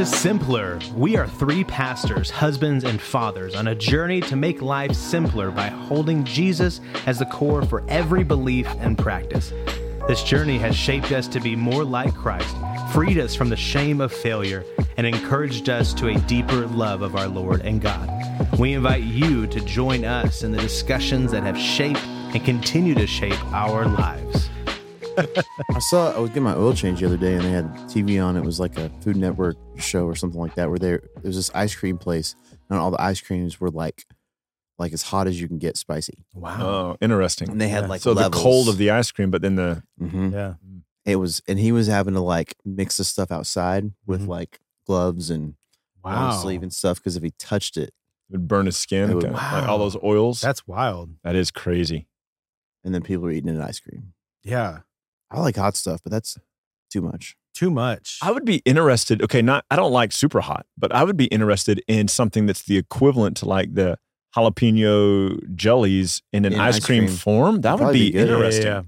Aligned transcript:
to 0.00 0.06
Simpler. 0.06 0.78
We 0.94 1.16
are 1.16 1.28
three 1.28 1.62
pastors, 1.62 2.30
husbands, 2.30 2.84
and 2.84 2.98
fathers 2.98 3.54
on 3.54 3.68
a 3.68 3.74
journey 3.74 4.22
to 4.22 4.34
make 4.34 4.62
life 4.62 4.94
simpler 4.94 5.50
by 5.50 5.66
holding 5.66 6.24
Jesus 6.24 6.80
as 7.04 7.18
the 7.18 7.26
core 7.26 7.60
for 7.66 7.84
every 7.86 8.24
belief 8.24 8.66
and 8.78 8.96
practice. 8.96 9.52
This 10.08 10.22
journey 10.22 10.56
has 10.56 10.74
shaped 10.74 11.12
us 11.12 11.28
to 11.28 11.38
be 11.38 11.54
more 11.54 11.84
like 11.84 12.14
Christ, 12.14 12.56
freed 12.94 13.18
us 13.18 13.34
from 13.34 13.50
the 13.50 13.56
shame 13.56 14.00
of 14.00 14.10
failure, 14.10 14.64
and 14.96 15.06
encouraged 15.06 15.68
us 15.68 15.92
to 15.94 16.08
a 16.08 16.18
deeper 16.20 16.66
love 16.68 17.02
of 17.02 17.14
our 17.14 17.28
Lord 17.28 17.60
and 17.60 17.82
God. 17.82 18.08
We 18.58 18.72
invite 18.72 19.02
you 19.02 19.46
to 19.48 19.60
join 19.60 20.06
us 20.06 20.44
in 20.44 20.50
the 20.50 20.62
discussions 20.62 21.30
that 21.32 21.42
have 21.42 21.58
shaped 21.58 22.02
and 22.06 22.42
continue 22.42 22.94
to 22.94 23.06
shape 23.06 23.44
our 23.52 23.84
lives. 23.84 24.48
I 25.18 25.78
saw 25.90 26.12
I 26.14 26.18
was 26.18 26.30
getting 26.30 26.44
my 26.44 26.54
oil 26.54 26.74
change 26.74 27.00
the 27.00 27.06
other 27.06 27.16
day 27.16 27.34
and 27.34 27.44
they 27.44 27.50
had 27.50 27.66
TV 27.88 28.22
on. 28.24 28.36
It 28.36 28.44
was 28.44 28.60
like 28.60 28.76
a 28.78 28.88
Food 29.00 29.16
Network 29.16 29.56
show 29.78 30.04
or 30.06 30.14
something 30.14 30.40
like 30.40 30.54
that 30.54 30.68
where 30.68 30.78
there 30.78 30.94
it 30.96 31.22
was 31.24 31.36
this 31.36 31.50
ice 31.54 31.74
cream 31.74 31.98
place 31.98 32.34
and 32.68 32.78
all 32.78 32.90
the 32.90 33.00
ice 33.00 33.20
creams 33.20 33.60
were 33.60 33.70
like 33.70 34.04
like 34.78 34.92
as 34.92 35.02
hot 35.02 35.26
as 35.26 35.40
you 35.40 35.46
can 35.48 35.58
get 35.58 35.76
spicy. 35.76 36.24
Wow. 36.34 36.56
Oh, 36.60 36.96
interesting. 37.00 37.50
And 37.50 37.60
they 37.60 37.68
had 37.68 37.84
Yeah. 37.84 37.88
like 37.88 38.00
so 38.00 38.12
levels. 38.12 38.32
the 38.40 38.42
cold 38.42 38.68
of 38.68 38.78
the 38.78 38.90
ice 38.90 39.10
cream, 39.10 39.30
but 39.30 39.42
then 39.42 39.56
the 39.56 39.82
Mhm. 40.00 40.32
Yeah. 40.32 40.54
It 41.04 41.16
was 41.16 41.42
and 41.48 41.58
he 41.58 41.72
was 41.72 41.86
having 41.86 42.14
to 42.14 42.20
like 42.20 42.56
mix 42.64 42.96
the 42.96 43.04
stuff 43.04 43.30
outside 43.30 43.92
with 44.06 44.22
Mhm. 44.22 44.28
like 44.28 44.60
gloves 44.86 45.30
and 45.30 45.54
long 46.04 46.14
Wow. 46.14 46.30
sleeve 46.32 46.62
and 46.62 46.72
stuff 46.72 46.98
because 46.98 47.16
if 47.16 47.22
he 47.22 47.32
touched 47.38 47.76
it 47.76 47.92
it 48.28 48.32
would 48.34 48.48
burn 48.48 48.66
his 48.66 48.76
skin. 48.76 49.10
It 49.10 49.14
would- 49.14 49.24
kinda, 49.24 49.36
like 49.38 49.64
Wow. 49.64 49.70
all 49.72 49.78
those 49.78 49.96
oils. 50.02 50.40
That's 50.40 50.66
wild. 50.66 51.10
that 51.24 51.34
is 51.34 51.50
crazy. 51.50 52.06
and 52.82 52.94
then 52.94 53.02
people 53.02 53.26
are 53.26 53.30
eating 53.30 53.50
an 53.50 53.60
ice 53.60 53.78
cream. 53.78 54.14
Yeah. 54.42 54.78
I 55.30 55.40
like 55.40 55.56
hot 55.56 55.76
stuff, 55.76 56.00
but 56.02 56.10
that's 56.12 56.36
too 56.92 57.00
much. 57.02 57.36
Too 57.54 57.70
much. 57.70 58.18
I 58.22 58.30
would 58.32 58.44
be 58.44 58.56
interested. 58.64 59.22
Okay, 59.22 59.42
not 59.42 59.64
I 59.70 59.76
don't 59.76 59.92
like 59.92 60.12
super 60.12 60.40
hot, 60.40 60.66
but 60.78 60.92
I 60.94 61.04
would 61.04 61.16
be 61.16 61.26
interested 61.26 61.82
in 61.88 62.08
something 62.08 62.46
that's 62.46 62.62
the 62.62 62.76
equivalent 62.78 63.36
to 63.38 63.46
like 63.46 63.74
the 63.74 63.98
jalapeno 64.36 65.54
jellies 65.54 66.22
in 66.32 66.44
an 66.44 66.52
In 66.54 66.60
ice, 66.60 66.76
ice 66.76 66.84
cream, 66.84 67.06
cream. 67.06 67.16
form. 67.16 67.60
That 67.62 67.72
would 67.72 67.78
Probably 67.78 67.98
be, 68.00 68.06
be 68.06 68.12
good. 68.12 68.18
Yeah, 68.18 68.24
yeah, 68.26 68.34
interesting. 68.36 68.66
yeah. 68.66 68.82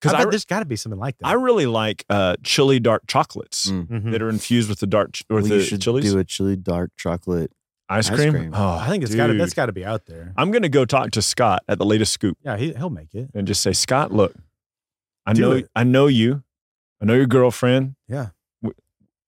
Because 0.00 0.12
I 0.14 0.18
I, 0.18 0.24
bet 0.24 0.30
there's 0.32 0.44
got 0.44 0.58
to 0.60 0.66
be 0.66 0.76
something 0.76 0.98
like 1.00 1.16
that. 1.18 1.26
I 1.26 1.32
really 1.32 1.66
like 1.66 2.04
uh, 2.10 2.36
chili 2.44 2.78
dark 2.80 3.04
chocolates 3.08 3.70
Mm. 3.70 3.86
Mhm. 3.88 4.12
that 4.12 4.22
are 4.22 4.28
infused 4.28 4.68
with 4.68 4.80
the 4.80 4.86
dark 4.86 5.12
ch- 5.14 5.24
or 5.30 5.40
We 5.40 5.48
the 5.48 5.62
should 5.62 5.80
chilies 5.80 6.12
do 6.12 6.18
a 6.18 6.24
chili 6.24 6.56
dark 6.56 6.90
chocolate. 6.98 7.50
ice, 7.88 8.10
ice 8.10 8.16
cream. 8.16 8.32
cream. 8.32 8.50
Oh, 8.54 8.76
I 8.78 8.88
think 8.88 9.04
it's 9.04 9.14
got 9.14 9.28
to. 9.28 9.32
dude. 9.32 9.40
That's 9.40 9.54
got 9.54 9.66
to 9.66 9.72
be 9.72 9.84
out 9.86 10.04
there. 10.06 10.32
I'm 10.36 10.50
gonna 10.50 10.68
go 10.68 10.84
talk 10.84 11.12
to 11.12 11.22
Scott 11.22 11.62
at 11.68 11.78
the 11.78 11.86
latest 11.86 12.12
scoop 12.12 12.36
Yeah, 12.44 12.56
he, 12.58 12.72
he'll 12.74 12.90
make 12.90 13.14
it. 13.14 13.30
and 13.34 13.46
just 13.46 13.62
say, 13.62 13.72
Scott, 13.72 14.12
look, 14.12 14.34
I 15.26 15.32
Do 15.32 15.40
know 15.42 15.52
it. 15.52 15.68
I 15.74 15.84
know 15.84 16.06
you, 16.06 16.42
I 17.00 17.04
know 17.04 17.14
your 17.14 17.26
girlfriend. 17.26 17.96
Yeah. 18.08 18.28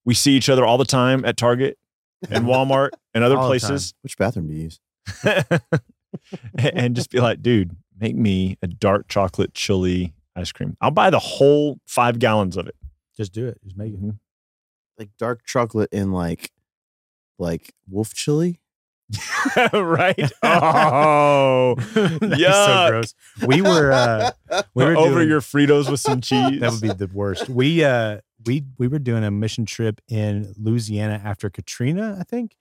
We 0.05 0.15
see 0.15 0.33
each 0.33 0.49
other 0.49 0.65
all 0.65 0.79
the 0.79 0.85
time 0.87 1.25
at 1.27 1.37
Target 1.37 1.77
and 2.31 2.47
Walmart 2.47 2.91
and 3.13 3.23
other 3.25 3.37
All 3.37 3.49
the 3.51 3.59
time. 3.59 3.69
places. 3.69 3.95
Which 4.03 4.17
bathroom 4.17 4.47
do 4.49 4.55
you 4.55 4.63
use? 4.63 4.81
and 6.59 6.97
just 6.97 7.11
be 7.11 7.21
like, 7.21 7.43
dude, 7.43 7.77
make 7.99 8.17
me 8.17 8.57
a 8.63 8.67
dark 8.67 9.09
chocolate 9.09 9.55
chili 9.55 10.15
ice 10.35 10.53
cream. 10.53 10.77
I'll 10.81 10.91
buy 10.91 11.11
the 11.11 11.19
whole 11.19 11.79
five 11.87 12.19
gallons 12.19 12.57
of 12.57 12.67
it. 12.67 12.77
Just 13.17 13.33
do 13.33 13.47
it. 13.49 13.59
Just 13.65 13.77
make 13.77 13.93
it. 13.93 14.03
Mhm. 14.03 14.19
Like 14.99 15.11
dark 15.19 15.45
chocolate 15.45 15.91
in 15.93 16.13
like 16.13 16.51
like 17.39 17.73
wolf 17.89 18.15
chili. 18.15 18.61
right? 19.73 20.31
Oh, 20.43 21.77
yeah. 22.37 22.67
so 22.67 22.89
gross. 22.91 23.15
We 23.47 23.63
were 23.63 23.93
uh, 23.93 24.31
we 24.75 24.85
were 24.85 24.97
over 24.97 25.15
doing- 25.17 25.29
your 25.29 25.41
Fritos 25.41 25.91
with 25.91 26.01
some 26.01 26.21
cheese. 26.21 26.61
that 26.61 26.73
would 26.73 26.81
be 26.81 26.89
the 26.93 27.11
worst. 27.13 27.49
We 27.49 27.85
uh 27.85 28.21
we 28.47 28.65
we 28.79 28.89
were 28.89 28.99
doing 28.99 29.25
a 29.25 29.31
mission 29.31 29.67
trip 29.67 30.01
in 30.09 30.55
Louisiana 30.59 31.21
after 31.25 31.51
Katrina, 31.51 32.17
I 32.21 32.25
think. 32.25 32.57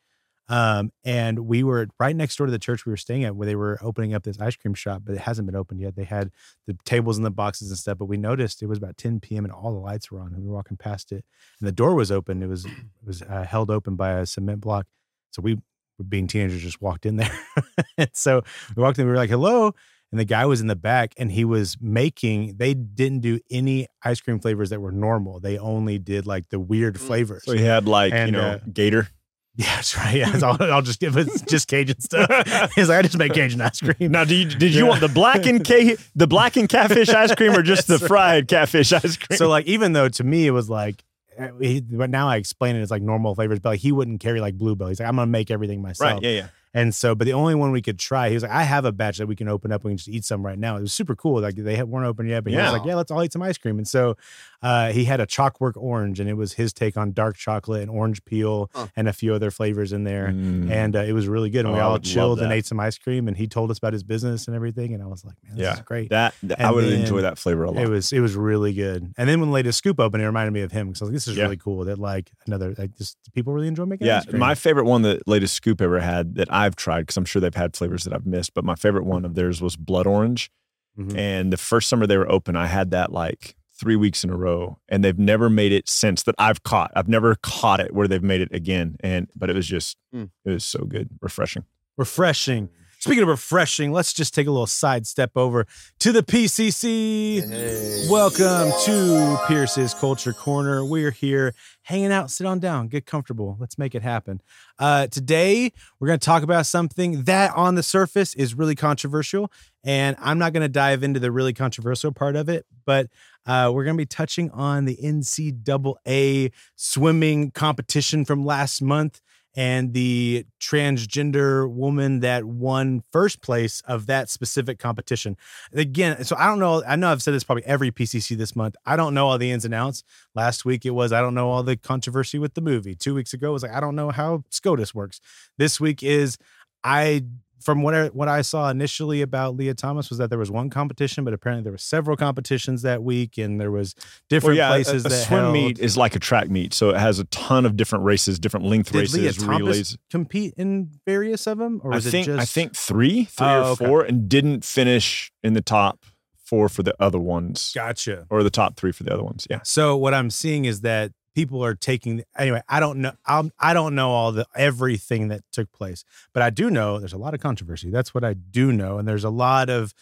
Um, 0.49 0.93
and 1.03 1.39
we 1.39 1.61
were 1.63 1.87
right 1.99 2.15
next 2.15 2.37
door 2.37 2.47
to 2.47 2.51
the 2.51 2.59
church 2.59 2.85
we 2.85 2.91
were 2.91 2.97
staying 2.97 3.25
at 3.25 3.35
where 3.35 3.45
they 3.45 3.55
were 3.55 3.77
opening 3.81 4.13
up 4.13 4.23
this 4.23 4.39
ice 4.39 4.55
cream 4.55 4.73
shop, 4.73 5.01
but 5.05 5.13
it 5.15 5.19
hasn't 5.19 5.45
been 5.45 5.57
opened 5.57 5.81
yet. 5.81 5.97
They 5.97 6.05
had 6.05 6.31
the 6.65 6.77
tables 6.85 7.17
and 7.17 7.25
the 7.25 7.31
boxes 7.31 7.69
and 7.69 7.77
stuff, 7.77 7.97
but 7.97 8.05
we 8.05 8.15
noticed 8.15 8.61
it 8.63 8.67
was 8.67 8.77
about 8.77 8.95
10 8.95 9.19
p.m. 9.19 9.43
and 9.43 9.51
all 9.51 9.73
the 9.73 9.79
lights 9.79 10.09
were 10.09 10.21
on. 10.21 10.27
And 10.27 10.37
we 10.43 10.47
were 10.47 10.55
walking 10.55 10.77
past 10.77 11.11
it, 11.11 11.25
and 11.59 11.67
the 11.67 11.73
door 11.73 11.95
was 11.95 12.11
open. 12.13 12.41
It 12.41 12.47
was 12.47 12.65
it 12.65 12.71
was 13.05 13.21
uh, 13.23 13.43
held 13.43 13.69
open 13.69 13.95
by 13.97 14.11
a 14.11 14.25
cement 14.25 14.61
block. 14.61 14.85
So 15.31 15.41
we, 15.41 15.57
being 16.03 16.27
teenagers, 16.27 16.61
just 16.61 16.81
walked 16.81 17.05
in 17.05 17.17
there. 17.17 17.31
and 17.97 18.09
so 18.13 18.41
we 18.75 18.83
walked 18.83 18.99
in. 18.99 19.05
We 19.05 19.11
were 19.11 19.17
like, 19.17 19.29
"Hello," 19.29 19.73
and 20.11 20.19
the 20.19 20.25
guy 20.25 20.45
was 20.45 20.61
in 20.61 20.67
the 20.67 20.75
back 20.75 21.13
and 21.17 21.31
he 21.31 21.43
was 21.45 21.77
making 21.81 22.55
they 22.57 22.73
didn't 22.73 23.19
do 23.19 23.39
any 23.51 23.87
ice 24.03 24.21
cream 24.21 24.39
flavors 24.39 24.69
that 24.69 24.79
were 24.79 24.91
normal 24.93 25.39
they 25.41 25.57
only 25.57 25.99
did 25.99 26.25
like 26.25 26.47
the 26.49 26.59
weird 26.59 26.97
flavors 26.99 27.43
so 27.45 27.51
he 27.53 27.63
had 27.63 27.87
like 27.87 28.13
And, 28.13 28.27
you 28.29 28.31
know 28.31 28.47
uh, 28.51 28.59
gator. 28.71 29.09
yeah 29.57 29.75
that's 29.75 29.97
right 29.97 30.15
yeah 30.15 30.31
so 30.37 30.49
I'll, 30.51 30.73
I'll 30.75 30.81
just 30.81 31.01
give 31.01 31.17
it 31.17 31.27
just 31.49 31.67
cajun 31.67 31.99
stuff 31.99 32.29
he's 32.75 32.87
like 32.89 32.99
i 32.99 33.01
just 33.01 33.17
make 33.17 33.33
cajun 33.33 33.59
ice 33.59 33.81
cream 33.81 34.11
Now, 34.11 34.23
do 34.23 34.33
you, 34.35 34.45
did 34.45 34.73
you 34.73 34.83
Yeah. 34.83 34.89
want 34.89 35.01
the 35.01 35.07
blackened 35.09 35.65
ca- 35.67 35.97
the 36.15 36.27
blackened 36.27 36.69
catfish 36.69 37.09
ice 37.09 37.35
cream 37.35 37.51
or 37.53 37.61
just 37.61 37.87
the 37.87 37.99
fried 37.99 38.47
catfish 38.47 38.93
ice 38.93 39.17
cream? 39.17 39.35
so 39.37 39.49
like 39.49 39.65
even 39.65 39.91
though 39.91 40.07
to 40.09 40.23
me 40.23 40.47
it 40.47 40.51
was 40.51 40.69
like 40.69 41.03
Uh, 41.39 41.49
he, 41.59 41.81
but 41.81 42.09
now 42.09 42.27
I 42.27 42.37
explain 42.37 42.75
it 42.75 42.81
as 42.81 42.91
like 42.91 43.01
normal 43.01 43.35
flavors, 43.35 43.59
but 43.59 43.69
like 43.69 43.79
he 43.79 43.91
wouldn't 43.91 44.19
carry 44.19 44.41
like 44.41 44.57
Blue 44.57 44.75
Bell. 44.75 44.87
He's 44.87 44.99
like, 44.99 45.09
I'm 45.09 45.15
gonna 45.15 45.27
make 45.27 45.51
everything 45.51 45.81
myself. 45.81 46.15
right, 46.15 46.23
yeah, 46.23 46.29
yeah. 46.29 46.47
And 46.77 46.93
so, 46.93 47.15
but 47.15 47.25
the 47.25 47.33
only 47.33 47.55
one 47.55 47.71
we 47.71 47.81
could 47.81 47.97
try, 47.97 48.27
he 48.29 48.35
was 48.35 48.43
like, 48.43 48.51
I 48.51 48.63
have 48.63 48.85
a 48.85 48.91
batch 48.91 49.17
that 49.17 49.27
we 49.27 49.35
can 49.35 49.47
open 49.47 49.71
up. 49.71 49.83
We 49.83 49.89
can 49.91 49.97
just 49.97 50.09
eat 50.09 50.23
some 50.25 50.45
right 50.45 50.59
now. 50.59 50.77
It 50.77 50.81
was 50.81 50.93
super 50.93 51.15
cool. 51.15 51.41
Like 51.41 51.55
they 51.55 51.75
had- 51.75 51.87
weren't 51.89 52.05
open 52.05 52.27
yet, 52.27 52.43
but 52.43 52.51
he 52.51 52.57
Yeah. 52.57 52.65
was 52.71 52.73
like, 52.79 52.85
yeah, 52.87 52.95
let's 52.95 53.09
all 53.11 53.23
eat 53.23 53.33
some 53.33 53.41
ice 53.41 53.57
cream. 53.57 53.77
And 53.77 53.87
so 53.87 54.15
uh, 54.61 54.91
he 54.91 55.05
had 55.05 55.19
a 55.19 55.25
chalkwork 55.25 55.73
orange, 55.75 56.19
and 56.19 56.27
it 56.29 56.33
was 56.33 56.53
his 56.53 56.73
take 56.73 56.97
on 56.97 57.13
dark 57.13 57.35
chocolate 57.37 57.81
and 57.81 57.91
orange 57.91 58.23
peel 58.25 58.69
Huh. 58.73 58.87
and 58.95 59.07
a 59.07 59.13
few 59.13 59.33
other 59.33 59.49
flavors 59.51 59.91
in 59.93 60.03
there. 60.03 60.27
Mm. 60.29 60.69
And 60.71 60.95
uh, 60.95 60.99
it 60.99 61.13
was 61.13 61.27
really 61.27 61.49
good. 61.49 61.65
And 61.65 61.69
Oh, 61.73 61.77
we 61.77 61.79
all 61.81 61.99
chilled 61.99 62.39
and 62.41 62.51
ate 62.51 62.65
some 62.65 62.79
ice 62.79 62.97
cream. 62.97 63.27
And 63.27 63.37
he 63.37 63.47
told 63.47 63.71
us 63.71 63.77
about 63.77 63.93
his 63.93 64.03
business 64.03 64.47
and 64.47 64.55
everything. 64.55 64.93
And 64.93 65.01
I 65.03 65.07
was 65.07 65.23
like, 65.25 65.35
man, 65.43 65.57
this 65.57 65.63
Yeah. 65.63 65.73
is 65.73 65.79
great. 65.81 66.09
that, 66.09 66.33
that- 66.43 66.59
I 66.61 66.71
would 66.71 66.83
then 66.85 67.01
enjoy 67.01 67.21
that 67.21 67.37
flavor 67.37 67.63
a 67.65 67.71
lot. 67.71 67.83
It 67.83 67.89
was 67.89 68.11
it 68.13 68.19
was 68.19 68.35
really 68.35 68.73
good. 68.73 69.13
And 69.17 69.27
then 69.29 69.39
when 69.39 69.49
the 69.49 69.53
latest 69.53 69.77
scoop 69.77 69.99
opened, 69.99 70.21
it 70.23 70.25
reminded 70.27 70.51
me 70.53 70.61
of 70.61 70.71
him 70.71 70.87
because 70.87 71.01
I 71.01 71.05
was 71.05 71.09
like, 71.11 71.15
this 71.15 71.27
is 71.27 71.37
Yeah. 71.37 71.43
really 71.43 71.57
cool. 71.57 71.85
That 71.85 71.97
like 71.99 72.31
another 72.47 72.73
like 72.77 72.95
just 72.97 73.17
people 73.33 73.53
really 73.53 73.67
enjoy 73.67 73.85
making 73.85 74.07
yeah, 74.07 74.17
ice 74.19 74.25
cream. 74.25 74.39
my 74.39 74.53
favorite 74.55 74.85
one 74.85 75.01
that 75.03 75.27
latest 75.27 75.53
scoop 75.55 75.81
ever 75.81 75.99
had 75.99 76.35
that 76.35 76.51
I've 76.67 76.75
tried 76.75 77.01
because 77.01 77.17
I'm 77.17 77.25
sure 77.25 77.39
they've 77.41 77.55
had 77.55 77.75
flavors 77.75 78.03
that 78.03 78.13
I've 78.13 78.25
missed, 78.27 78.53
but 78.53 78.63
my 78.63 78.75
favorite 78.75 79.05
one 79.05 79.25
of 79.25 79.33
theirs 79.33 79.61
was 79.61 79.75
blood 79.75 80.05
orange. 80.05 80.51
Mhm. 80.99 81.17
And 81.17 81.51
the 81.53 81.57
first 81.57 81.89
summer 81.89 82.05
they 82.05 82.17
were 82.17 82.31
open, 82.31 82.55
I 82.55 82.67
had 82.67 82.91
that 82.91 83.11
like 83.11 83.55
three 83.79 83.95
weeks 83.95 84.23
in 84.23 84.29
a 84.31 84.35
row, 84.35 84.79
and 84.89 85.03
they've 85.03 85.17
never 85.19 85.49
made 85.49 85.71
it 85.71 85.87
since 85.87 86.23
that 86.23 86.35
I've 86.39 86.63
caught. 86.63 86.91
I've 86.95 87.07
never 87.07 87.35
caught 87.35 87.79
it 87.79 87.93
where 87.93 88.07
they've 88.07 88.23
made 88.23 88.41
it 88.41 88.49
again, 88.51 88.97
and 89.01 89.27
but 89.35 89.49
it 89.49 89.55
was 89.55 89.67
just 89.67 89.97
Mm. 90.13 90.29
it 90.45 90.51
was 90.51 90.65
so 90.65 90.83
good, 90.85 91.09
refreshing. 91.21 91.63
refreshing. 91.97 92.69
Speaking 93.07 93.23
of 93.23 93.29
refreshing, 93.29 93.93
let's 93.93 94.11
just 94.11 94.35
take 94.35 94.47
a 94.47 94.51
little 94.51 94.67
sidestep 94.67 95.31
over 95.37 95.65
to 95.99 96.11
the 96.11 96.23
PCC. 96.23 98.09
Welcome 98.09 98.69
to 98.83 99.39
Pierce's 99.47 99.93
Culture 99.93 100.33
Corner. 100.33 100.83
We're 100.83 101.11
here 101.11 101.55
hanging 101.83 102.11
out. 102.11 102.31
Sit 102.31 102.45
on 102.45 102.59
down, 102.59 102.89
get 102.89 103.05
comfortable. 103.05 103.55
Let's 103.61 103.77
make 103.77 103.95
it 103.95 104.01
happen. 104.01 104.41
Uh, 104.77 105.07
today, 105.07 105.71
we're 106.01 106.07
going 106.09 106.19
to 106.19 106.25
talk 106.25 106.43
about 106.43 106.65
something 106.65 107.23
that 107.23 107.55
on 107.55 107.75
the 107.75 107.83
surface 107.83 108.33
is 108.33 108.55
really 108.55 108.75
controversial. 108.75 109.53
And 109.85 110.17
I'm 110.19 110.37
not 110.37 110.51
going 110.51 110.63
to 110.63 110.67
dive 110.67 111.01
into 111.01 111.21
the 111.21 111.31
really 111.31 111.53
controversial 111.53 112.11
part 112.11 112.35
of 112.35 112.49
it, 112.49 112.65
but 112.85 113.07
uh, 113.45 113.71
we're 113.73 113.85
going 113.85 113.95
to 113.95 114.01
be 114.01 114.05
touching 114.05 114.51
on 114.51 114.83
the 114.83 114.97
NCAA 114.97 116.51
swimming 116.75 117.51
competition 117.51 118.25
from 118.25 118.43
last 118.43 118.81
month 118.81 119.21
and 119.57 119.93
the 119.93 120.45
transgender 120.61 121.69
woman 121.69 122.19
that 122.19 122.45
won 122.45 123.01
first 123.11 123.41
place 123.41 123.81
of 123.87 124.05
that 124.05 124.29
specific 124.29 124.77
competition. 124.77 125.35
Again, 125.73 126.23
so 126.23 126.35
I 126.37 126.45
don't 126.45 126.59
know. 126.59 126.83
I 126.87 126.95
know 126.95 127.11
I've 127.11 127.23
said 127.23 127.33
this 127.33 127.43
probably 127.43 127.65
every 127.65 127.91
PCC 127.91 128.37
this 128.37 128.55
month. 128.55 128.75
I 128.85 128.95
don't 128.95 129.15
know 129.15 129.27
all 129.27 129.39
the 129.39 129.49
ins 129.49 129.65
and 129.65 129.73
outs. 129.73 130.03
Last 130.35 130.63
week 130.63 130.85
it 130.85 130.91
was 130.91 131.11
I 131.11 131.21
don't 131.21 131.33
know 131.33 131.49
all 131.49 131.63
the 131.63 131.75
controversy 131.75 132.37
with 132.37 132.53
the 132.53 132.61
movie. 132.61 132.93
Two 132.93 133.15
weeks 133.15 133.33
ago 133.33 133.51
was 133.51 133.63
like 133.63 133.73
I 133.73 133.79
don't 133.79 133.95
know 133.95 134.11
how 134.11 134.43
SCOTUS 134.51 134.93
works. 134.93 135.19
This 135.57 135.79
week 135.79 136.03
is 136.03 136.37
I 136.83 137.23
from 137.59 137.81
what 137.81 137.93
I, 137.93 138.07
what 138.07 138.27
I 138.27 138.41
saw 138.41 138.69
initially 138.69 139.21
about 139.21 139.55
Lia 139.55 139.73
Thomas 139.73 140.09
was 140.09 140.19
that 140.19 140.29
there 140.29 140.37
was 140.39 140.51
one 140.51 140.69
competition, 140.69 141.23
but 141.23 141.33
apparently 141.33 141.63
there 141.63 141.71
were 141.71 141.77
several 141.77 142.15
competitions 142.17 142.83
that 142.83 143.03
week, 143.03 143.37
and 143.37 143.59
there 143.59 143.71
was 143.71 143.95
different 144.29 144.57
Well, 144.57 144.69
yeah, 144.69 144.69
a- 144.69 144.83
places 144.83 145.05
a, 145.05 145.09
that 145.09 145.25
swim 145.25 145.39
held. 145.41 145.53
meet 145.53 145.79
is 145.79 145.97
like 145.97 146.15
a 146.15 146.19
track 146.19 146.49
meet, 146.49 146.73
so 146.73 146.89
it 146.91 146.97
has 146.97 147.19
a 147.19 147.23
ton 147.25 147.65
of 147.65 147.75
different 147.75 148.05
races, 148.05 148.39
different 148.39 148.65
length 148.65 148.91
Did 148.91 148.99
races, 148.99 149.15
Lia 149.17 149.33
Thomas 149.33 149.59
relays. 149.59 149.97
compete 150.11 150.53
in 150.57 150.91
various 151.05 151.47
of 151.47 151.57
them, 151.57 151.81
or 151.83 151.93
I 151.93 151.95
was 151.97 152.09
think 152.09 152.27
it 152.27 152.31
just? 152.35 152.41
I 152.41 152.45
think 152.45 152.75
three, 152.75 153.25
three 153.25 153.47
Oh, 153.47 153.61
or 153.61 153.65
okay. 153.71 153.85
four, 153.85 154.01
and 154.03 154.29
didn't 154.29 154.63
finish 154.63 155.31
in 155.43 155.53
the 155.53 155.61
top 155.61 156.05
four 156.45 156.69
for 156.69 156.81
the 156.83 156.95
other 156.99 157.19
ones, 157.19 157.73
Gotcha. 157.75 158.25
or 158.29 158.41
the 158.43 158.49
top 158.49 158.77
three 158.77 158.91
for 158.93 159.03
the 159.03 159.13
other 159.13 159.23
ones. 159.23 159.45
Yeah. 159.49 159.59
So 159.63 159.97
what 159.97 160.13
I'm 160.13 160.29
seeing 160.29 160.63
is 160.65 160.79
that 160.81 161.11
people 161.37 161.63
are 161.63 161.75
taking. 161.75 162.23
Anyway, 162.35 162.63
I 162.67 162.79
don't 162.79 162.97
know. 162.97 163.11
I'm, 163.27 163.51
I 163.59 163.75
don't 163.75 163.93
know 163.93 164.09
all 164.09 164.31
the 164.31 164.47
everything 164.55 165.27
that 165.27 165.41
took 165.51 165.71
place, 165.71 166.03
but 166.33 166.41
I 166.41 166.49
do 166.49 166.71
know 166.71 166.97
there's 166.97 167.13
a 167.13 167.17
lot 167.19 167.35
of 167.35 167.39
controversy. 167.39 167.91
That's 167.91 168.11
what 168.11 168.23
I 168.23 168.33
do 168.33 168.71
know, 168.71 168.97
and 168.97 169.07
there's 169.07 169.23
a 169.23 169.29
lot 169.29 169.69
of 169.69 169.93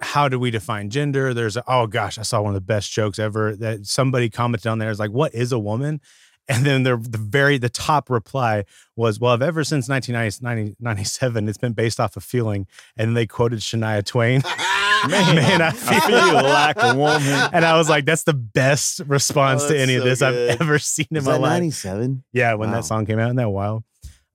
how 0.00 0.30
do 0.30 0.38
we 0.38 0.50
define 0.50 0.88
gender? 0.88 1.34
There's 1.34 1.58
a, 1.58 1.64
oh 1.68 1.86
gosh, 1.86 2.16
I 2.16 2.22
saw 2.22 2.40
one 2.40 2.52
of 2.52 2.54
the 2.54 2.62
best 2.62 2.90
jokes 2.90 3.18
ever 3.18 3.54
that 3.56 3.86
somebody 3.86 4.30
commented 4.30 4.68
on 4.68 4.78
there 4.78 4.88
is 4.88 4.98
like, 4.98 5.10
what 5.10 5.34
is 5.34 5.52
a 5.52 5.58
woman? 5.58 6.00
And 6.48 6.66
then 6.66 6.82
the, 6.82 6.96
the 6.96 7.18
very 7.18 7.56
the 7.56 7.68
top 7.68 8.10
reply 8.10 8.64
was, 8.96 9.20
"Well, 9.20 9.32
I've 9.32 9.42
ever 9.42 9.62
since 9.62 9.88
1997, 9.88 11.48
it's 11.48 11.56
been 11.56 11.72
based 11.72 12.00
off 12.00 12.16
of 12.16 12.24
feeling." 12.24 12.66
And 12.96 13.16
they 13.16 13.28
quoted 13.28 13.60
Shania 13.60 14.04
Twain. 14.04 14.42
Man, 15.08 15.34
Man, 15.36 15.62
I 15.62 15.70
feel 15.70 16.00
feel 16.00 16.34
like 16.42 16.76
a 16.82 16.94
woman. 16.94 17.50
and 17.52 17.64
I 17.64 17.76
was 17.76 17.88
like, 17.88 18.04
"That's 18.04 18.22
the 18.24 18.34
best 18.34 19.00
response 19.06 19.62
Oh, 19.64 19.68
to 19.70 19.78
any 19.78 19.94
of 19.96 20.04
this 20.04 20.20
good. 20.20 20.50
I've 20.50 20.60
ever 20.60 20.78
seen 20.78 21.06
in 21.10 21.16
Was 21.16 21.26
my 21.26 21.32
that 21.32 21.40
life." 21.40 21.50
97? 21.52 22.24
Yeah, 22.32 22.54
when 22.54 22.70
Wow. 22.70 22.76
that 22.76 22.84
song 22.84 23.06
came 23.06 23.18
out, 23.18 23.30
in 23.30 23.36
that 23.36 23.50
while. 23.50 23.84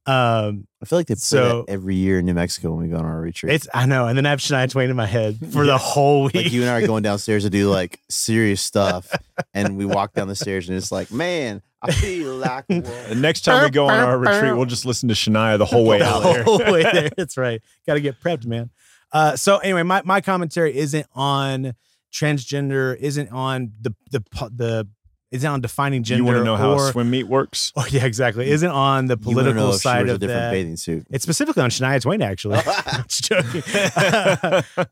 Um, 0.06 0.68
I 0.82 0.86
feel 0.86 1.00
like 1.00 1.08
they 1.08 1.16
play 1.16 1.20
So- 1.20 1.64
that 1.68 1.72
every 1.72 1.96
year 1.96 2.20
in 2.20 2.26
New 2.26 2.34
Mexico 2.34 2.72
when 2.72 2.84
we 2.84 2.88
go 2.90 2.98
on 2.98 3.04
our 3.06 3.20
retreat. 3.20 3.52
it's 3.54 3.68
I 3.74 3.86
know, 3.86 4.08
and 4.08 4.18
then 4.18 4.26
I 4.26 4.30
have 4.30 4.40
Shania 4.40 4.70
Twain 4.70 4.90
in 4.90 4.96
my 4.96 5.06
head 5.06 5.38
for 5.52 5.66
the 5.66 5.78
whole 5.78 6.24
week. 6.26 6.36
like 6.36 6.52
you 6.54 6.62
and 6.62 6.70
I 6.70 6.82
are 6.82 6.88
going 6.88 7.04
downstairs 7.10 7.44
to 7.44 7.50
do 7.50 7.70
like 7.70 8.00
serious 8.10 8.62
stuff, 8.62 9.10
and 9.54 9.76
we 9.78 9.86
walk 9.86 10.14
down 10.14 10.30
the 10.30 10.36
stairs, 10.36 10.70
and 10.70 10.78
it's 10.78 10.94
like, 10.94 11.12
man, 11.12 11.62
I 11.82 11.92
feel 11.92 12.36
like 12.38 12.64
a 12.70 12.80
The 12.80 12.90
woman. 12.90 13.22
next 13.22 13.42
time 13.42 13.64
we 13.66 13.70
go 13.70 13.88
on 13.90 14.00
our 14.00 14.18
retreat, 14.18 14.56
we'll 14.56 14.66
just 14.66 14.86
listen 14.86 15.10
to 15.10 15.16
Shania 15.16 15.58
the 15.58 15.66
whole 15.66 15.86
way 15.86 16.02
out 16.02 16.24
the 16.24 16.44
whole 16.44 16.58
way 16.72 16.84
there. 16.84 17.10
That's 17.18 17.36
right. 17.38 17.62
Got 17.86 17.96
to 17.96 18.00
get 18.02 18.22
prepped, 18.22 18.46
man. 18.46 18.70
Uh, 19.12 19.36
so 19.36 19.58
anyway, 19.58 19.84
my, 19.84 20.02
my 20.06 20.22
commentary 20.22 20.76
isn't 20.76 21.08
on 21.14 21.74
transgender, 22.12 22.96
isn't 22.98 23.32
on 23.32 23.72
the 23.82 23.96
the 24.12 24.24
the 24.54 24.88
isn't 25.32 25.50
on 25.50 25.62
defining 25.62 26.04
gender. 26.04 26.22
You 26.22 26.26
want 26.26 26.38
to 26.38 26.44
know 26.44 26.56
how 26.56 26.74
or, 26.74 26.90
a 26.90 26.92
swim 26.92 27.10
meet 27.10 27.26
works? 27.28 27.74
Oh 27.78 27.86
yeah, 27.90 28.06
exactly. 28.06 28.50
Isn't 28.50 28.72
on 28.72 29.08
the 29.08 29.18
political 29.18 29.74
side 29.74 30.00
wears 30.00 30.10
a 30.10 30.14
of 30.14 30.20
different 30.20 30.42
that. 30.42 30.52
bathing 30.52 30.78
suit. 30.78 31.06
It's 31.10 31.24
specifically 31.24 31.64
on 31.64 31.70
Shania 31.70 32.02
Twain, 32.02 32.22
actually. 32.22 32.58
Just 33.08 33.26
joking. 33.26 33.64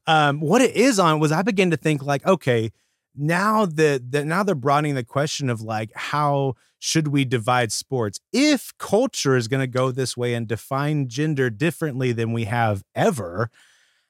um, 0.07 0.39
what 0.41 0.61
it 0.61 0.75
is 0.75 0.99
on 0.99 1.19
was 1.19 1.31
I 1.31 1.41
began 1.41 1.71
to 1.71 1.77
think 1.77 2.03
like, 2.03 2.25
okay, 2.25 2.71
now 3.15 3.65
that 3.65 4.11
that 4.11 4.25
now 4.25 4.43
they're 4.43 4.55
broadening 4.55 4.95
the 4.95 5.03
question 5.03 5.49
of 5.49 5.61
like 5.61 5.91
how 5.95 6.55
should 6.79 7.07
we 7.07 7.25
divide 7.25 7.71
sports? 7.71 8.19
If 8.31 8.73
culture 8.77 9.35
is 9.35 9.47
going 9.47 9.61
to 9.61 9.67
go 9.67 9.91
this 9.91 10.15
way 10.15 10.33
and 10.33 10.47
define 10.47 11.07
gender 11.07 11.49
differently 11.49 12.11
than 12.11 12.33
we 12.33 12.43
have 12.43 12.83
ever, 12.93 13.49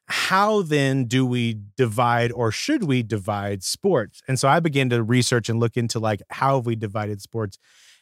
how 0.08 0.62
then 0.62 1.06
do 1.06 1.26
we 1.26 1.60
divide 1.78 2.32
or 2.32 2.52
should 2.52 2.84
we 2.84 3.04
divide 3.04 3.64
sports? 3.64 4.22
And 4.28 4.40
so 4.40 4.48
I 4.48 4.60
began 4.60 4.90
to 4.90 5.04
research 5.04 5.50
and 5.50 5.60
look 5.60 5.78
into 5.78 6.00
like 6.00 6.22
how 6.30 6.58
have 6.58 6.66
we 6.66 6.76
divided 6.76 7.22
sports 7.22 7.58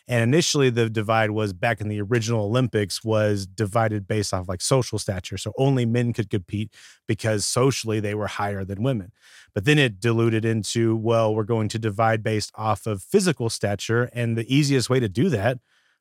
and 0.07 0.21
initially, 0.21 0.69
the 0.69 0.89
divide 0.89 1.31
was 1.31 1.53
back 1.53 1.79
in 1.79 1.88
the 1.88 2.01
original 2.01 2.45
Olympics 2.45 3.03
was 3.03 3.45
divided 3.45 4.05
based 4.05 4.33
off 4.33 4.50
like 4.50 4.61
social 4.61 5.00
stature. 5.00 5.38
So 5.38 5.53
only 5.57 5.85
men 5.85 6.11
could 6.11 6.29
compete 6.29 6.73
because 7.07 7.45
socially 7.45 8.01
they 8.01 8.13
were 8.13 8.27
higher 8.27 8.65
than 8.65 8.83
women. 8.83 9.13
But 9.53 9.63
then 9.63 9.79
it 9.79 10.01
diluted 10.01 10.44
into, 10.44 10.97
well, 10.97 11.33
we're 11.33 11.44
going 11.44 11.69
to 11.69 11.79
divide 11.79 12.21
based 12.21 12.51
off 12.56 12.85
of 12.85 13.01
physical 13.01 13.49
stature. 13.49 14.09
And 14.13 14.38
the 14.38 14.53
easiest 14.53 14.89
way 14.89 14.99
to 14.99 15.07
do 15.07 15.29
that 15.29 15.59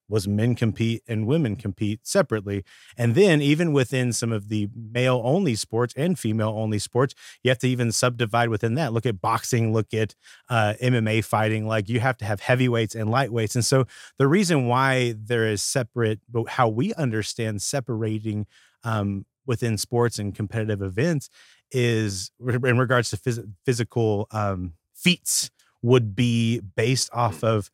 was 0.08 0.28
men 0.28 0.54
compete 0.54 1.02
and 1.08 1.26
women 1.26 1.56
compete 1.56 2.00
separately. 2.06 2.64
And 2.96 3.14
then 3.14 3.40
even 3.40 3.72
within 3.72 4.12
some 4.12 4.32
of 4.32 4.48
the 4.48 4.68
male 4.74 5.20
only 5.24 5.54
sports 5.54 5.94
and 5.96 6.18
female 6.18 6.54
only 6.56 6.78
sports, 6.78 7.14
you 7.42 7.50
have 7.50 7.58
to 7.58 7.68
even 7.68 7.92
subdivide 7.92 8.48
within 8.48 8.74
that. 8.74 8.92
Look 8.92 9.06
at 9.06 9.20
boxing, 9.20 9.72
look 9.72 9.94
at 9.94 10.14
uh, 10.48 10.74
MMA 10.82 11.24
fighting. 11.24 11.66
Like 11.66 11.88
you 11.88 12.00
have 12.00 12.18
to 12.18 12.24
have 12.24 12.40
heavyweights 12.40 12.94
and 12.94 13.08
lightweights. 13.08 13.54
And 13.54 13.64
so 13.64 13.86
the 14.18 14.28
reason 14.28 14.66
why 14.66 15.14
there 15.16 15.46
is 15.46 15.62
separate, 15.62 16.20
but 16.30 16.48
how 16.48 16.68
we 16.68 16.92
understand 16.94 17.62
separating 17.62 18.46
um, 18.84 19.24
within 19.46 19.78
sports 19.78 20.18
and 20.18 20.34
competitive 20.34 20.82
events 20.82 21.30
is 21.70 22.30
in 22.40 22.78
regards 22.78 23.10
to 23.10 23.16
phys- 23.16 23.50
physical 23.64 24.26
um, 24.30 24.74
feats 24.94 25.50
would 25.82 26.14
be 26.14 26.60
based 26.60 27.10
off 27.12 27.42
of 27.42 27.70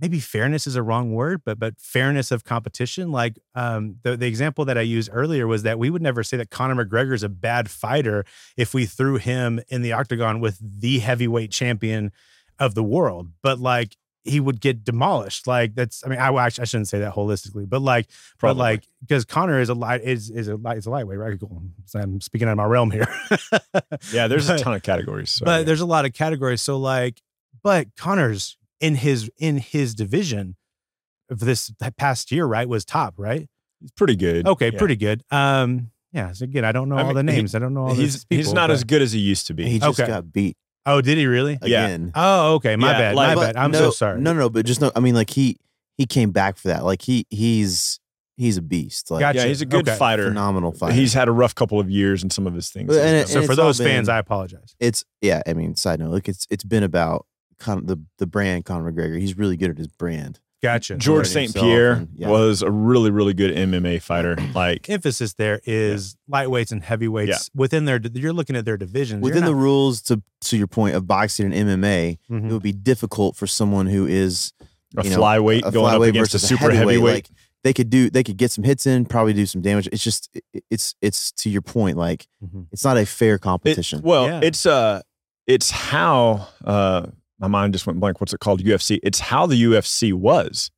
maybe 0.00 0.20
fairness 0.20 0.66
is 0.66 0.76
a 0.76 0.82
wrong 0.82 1.12
word, 1.12 1.42
but 1.44 1.58
but 1.58 1.78
fairness 1.78 2.30
of 2.30 2.44
competition. 2.44 3.10
Like 3.10 3.38
um, 3.54 3.96
the 4.02 4.16
the 4.16 4.26
example 4.26 4.64
that 4.66 4.76
I 4.78 4.82
used 4.82 5.10
earlier 5.12 5.46
was 5.46 5.62
that 5.62 5.78
we 5.78 5.90
would 5.90 6.02
never 6.02 6.22
say 6.22 6.36
that 6.36 6.50
Conor 6.50 6.84
McGregor 6.84 7.14
is 7.14 7.22
a 7.22 7.28
bad 7.28 7.70
fighter 7.70 8.24
if 8.56 8.74
we 8.74 8.86
threw 8.86 9.16
him 9.16 9.60
in 9.68 9.82
the 9.82 9.92
octagon 9.92 10.40
with 10.40 10.58
the 10.60 10.98
heavyweight 10.98 11.50
champion 11.50 12.12
of 12.58 12.74
the 12.74 12.82
world, 12.82 13.28
but 13.42 13.58
like 13.58 13.96
he 14.26 14.40
would 14.40 14.60
get 14.60 14.84
demolished. 14.84 15.46
Like 15.46 15.74
that's 15.74 16.04
I 16.04 16.08
mean 16.08 16.18
I 16.18 16.28
actually 16.44 16.62
I 16.62 16.64
shouldn't 16.66 16.88
say 16.88 17.00
that 17.00 17.14
holistically, 17.14 17.68
but 17.68 17.80
like 17.80 18.08
but 18.40 18.56
like 18.56 18.86
because 19.00 19.24
Conor 19.24 19.60
is 19.60 19.68
a 19.68 19.74
light 19.74 20.02
is 20.02 20.30
is 20.30 20.48
a 20.48 20.56
light 20.56 20.78
is 20.78 20.86
a 20.86 20.90
lightweight, 20.90 21.18
right? 21.18 21.38
So 21.86 21.98
I'm 21.98 22.20
speaking 22.20 22.48
out 22.48 22.52
of 22.52 22.58
my 22.58 22.64
realm 22.64 22.90
here. 22.90 23.08
Yeah, 24.12 24.26
there's 24.28 24.48
a 24.48 24.58
ton 24.58 24.74
of 24.74 24.82
categories. 24.82 25.30
So, 25.30 25.44
but 25.44 25.58
yeah. 25.58 25.64
there's 25.64 25.80
a 25.80 25.86
lot 25.86 26.04
of 26.04 26.12
categories. 26.12 26.60
So 26.60 26.76
like, 26.76 27.22
but 27.62 27.94
Conor's 27.96 28.56
in 28.80 28.96
his 28.96 29.30
in 29.38 29.58
his 29.58 29.94
division 29.94 30.56
of 31.30 31.40
this 31.40 31.72
past 31.96 32.30
year, 32.30 32.44
right, 32.46 32.68
was 32.68 32.84
top, 32.84 33.14
right? 33.16 33.48
He's 33.80 33.90
pretty 33.92 34.16
good. 34.16 34.46
Okay, 34.46 34.70
Yeah. 34.72 34.78
pretty 34.78 34.96
good. 34.96 35.22
Um, 35.30 35.90
yeah. 36.12 36.32
So 36.32 36.44
again, 36.44 36.64
I 36.64 36.72
don't 36.72 36.88
know 36.88 36.96
I 36.96 37.02
all 37.02 37.14
the 37.14 37.22
mean, 37.22 37.34
he- 37.34 37.40
names. 37.40 37.54
I 37.54 37.58
don't 37.58 37.74
know 37.74 37.88
all 37.88 37.94
He's 37.94 38.14
these 38.14 38.24
people, 38.24 38.44
he's 38.44 38.52
not 38.52 38.68
but- 38.68 38.74
as 38.74 38.84
good 38.84 39.02
as 39.02 39.12
he 39.12 39.18
used 39.20 39.46
to 39.48 39.54
be. 39.54 39.68
He 39.68 39.78
just 39.78 39.98
Okay. 40.00 40.06
got 40.08 40.32
beat 40.32 40.56
Oh, 40.88 41.00
did 41.00 41.18
he 41.18 41.26
really? 41.26 41.58
Yeah. 41.64 41.86
again. 41.86 42.12
Oh, 42.14 42.54
okay. 42.54 42.76
My 42.76 42.92
Yeah, 42.92 42.98
bad. 42.98 43.14
like- 43.16 43.36
my 43.36 43.44
bad. 43.46 43.56
I'm 43.56 43.72
no, 43.72 43.78
so 43.78 43.90
sorry. 43.90 44.20
No, 44.20 44.32
no, 44.32 44.38
no, 44.40 44.50
but 44.50 44.64
just 44.64 44.80
no. 44.80 44.92
I 44.94 45.00
mean, 45.00 45.14
like 45.16 45.30
he 45.30 45.56
he 45.98 46.06
came 46.06 46.30
back 46.30 46.56
for 46.58 46.68
that. 46.68 46.84
Like 46.84 47.02
he 47.02 47.26
he's 47.28 47.98
he's 48.36 48.56
a 48.56 48.62
beast. 48.62 49.10
Like 49.10 49.20
Gotcha. 49.20 49.38
yeah, 49.40 49.44
he's 49.46 49.62
a 49.62 49.66
good 49.66 49.88
Okay. 49.88 49.98
fighter. 49.98 50.28
phenomenal 50.28 50.70
fighter. 50.72 50.94
He's 50.94 51.12
had 51.12 51.26
a 51.26 51.32
rough 51.32 51.54
couple 51.56 51.80
of 51.80 51.90
years 51.90 52.22
in 52.22 52.30
some 52.30 52.46
of 52.46 52.54
his 52.54 52.70
things. 52.70 52.86
But- 52.88 52.98
and 53.04 53.16
He's 53.18 53.28
so 53.30 53.40
done. 53.40 53.46
for 53.46 53.52
it's 53.52 53.58
all 53.58 53.66
those 53.66 53.78
fans, 53.78 54.08
I 54.08 54.18
apologize. 54.18 54.76
it's 54.78 55.04
yeah. 55.20 55.42
I 55.46 55.54
mean, 55.54 55.74
side 55.74 55.98
note, 55.98 56.12
like 56.12 56.28
it's 56.28 56.46
it's 56.50 56.62
been 56.64 56.84
about 56.84 57.26
Con- 57.58 57.86
the 57.86 58.00
the 58.18 58.26
brand 58.26 58.64
Conor 58.64 58.92
McGregor. 58.92 59.18
He's 59.18 59.36
really 59.38 59.56
good 59.56 59.70
at 59.70 59.78
his 59.78 59.88
brand. 59.88 60.40
Gotcha. 60.62 60.96
George 60.96 61.26
St. 61.28 61.54
Pierre 61.54 61.92
and- 61.92 62.08
yeah. 62.14 62.28
was 62.28 62.62
a 62.62 62.70
really, 62.70 63.10
really 63.10 63.34
good 63.34 63.54
MMA 63.54 64.00
fighter. 64.02 64.36
Like, 64.54 64.88
Emphasis 64.88 65.34
there 65.34 65.60
is 65.64 66.16
lightweights 66.30 66.72
and 66.72 66.82
heavyweights 66.82 67.28
Yeah. 67.28 67.38
within 67.60 67.84
their. 67.84 68.00
You're 68.14 68.32
looking 68.32 68.56
at 68.56 68.64
their 68.64 68.76
divisions. 68.78 69.22
Within 69.22 69.42
You're 69.44 69.50
the 69.50 69.54
rules, 69.54 70.00
to 70.02 70.22
to 70.42 70.56
your 70.56 70.66
point 70.66 70.94
of 70.96 71.06
boxing 71.06 71.52
and 71.52 71.68
MMA, 71.68 72.18
not- 72.28 72.42
Mhm. 72.42 72.50
it 72.50 72.52
would 72.52 72.62
be 72.62 72.72
difficult 72.72 73.36
for 73.36 73.46
someone 73.46 73.86
who 73.86 74.06
is 74.06 74.52
a 74.96 75.04
you 75.04 75.10
know, 75.10 75.18
flyweight 75.18 75.66
a 75.66 75.70
going 75.70 75.94
up 75.94 76.00
flyweight 76.00 76.08
against 76.08 76.32
a 76.34 76.38
versus 76.38 76.48
super 76.48 76.70
heavyweight. 76.70 77.14
Like 77.14 77.30
they 77.62 77.72
could 77.74 77.90
do, 77.90 78.08
they 78.08 78.22
could 78.24 78.36
get 78.38 78.50
some 78.50 78.64
hits 78.64 78.86
in, 78.86 79.04
probably 79.04 79.34
do 79.34 79.44
some 79.44 79.60
damage. 79.60 79.88
It's 79.92 80.02
just, 80.02 80.30
it- 80.54 80.64
it's 80.70 80.94
it's 81.02 81.32
to 81.32 81.50
your 81.50 81.62
point. 81.62 81.96
Like 81.98 82.26
Mhm. 82.42 82.66
it's 82.72 82.84
not 82.84 82.96
a 82.96 83.04
fair 83.04 83.34
It- 83.34 83.40
competition. 83.42 84.00
well, 84.02 84.26
Yeah. 84.26 84.40
it's 84.42 84.64
uh, 84.64 85.02
it's 85.46 85.70
how 85.70 86.48
uh, 86.64 87.08
my 87.38 87.48
mind 87.48 87.72
just 87.72 87.86
went 87.86 88.00
blank. 88.00 88.20
What's 88.20 88.32
it 88.32 88.40
called? 88.40 88.62
UFC. 88.62 88.98
It's 89.02 89.20
how 89.20 89.46
the 89.46 89.62
UFC 89.62 90.12
was 90.12 90.70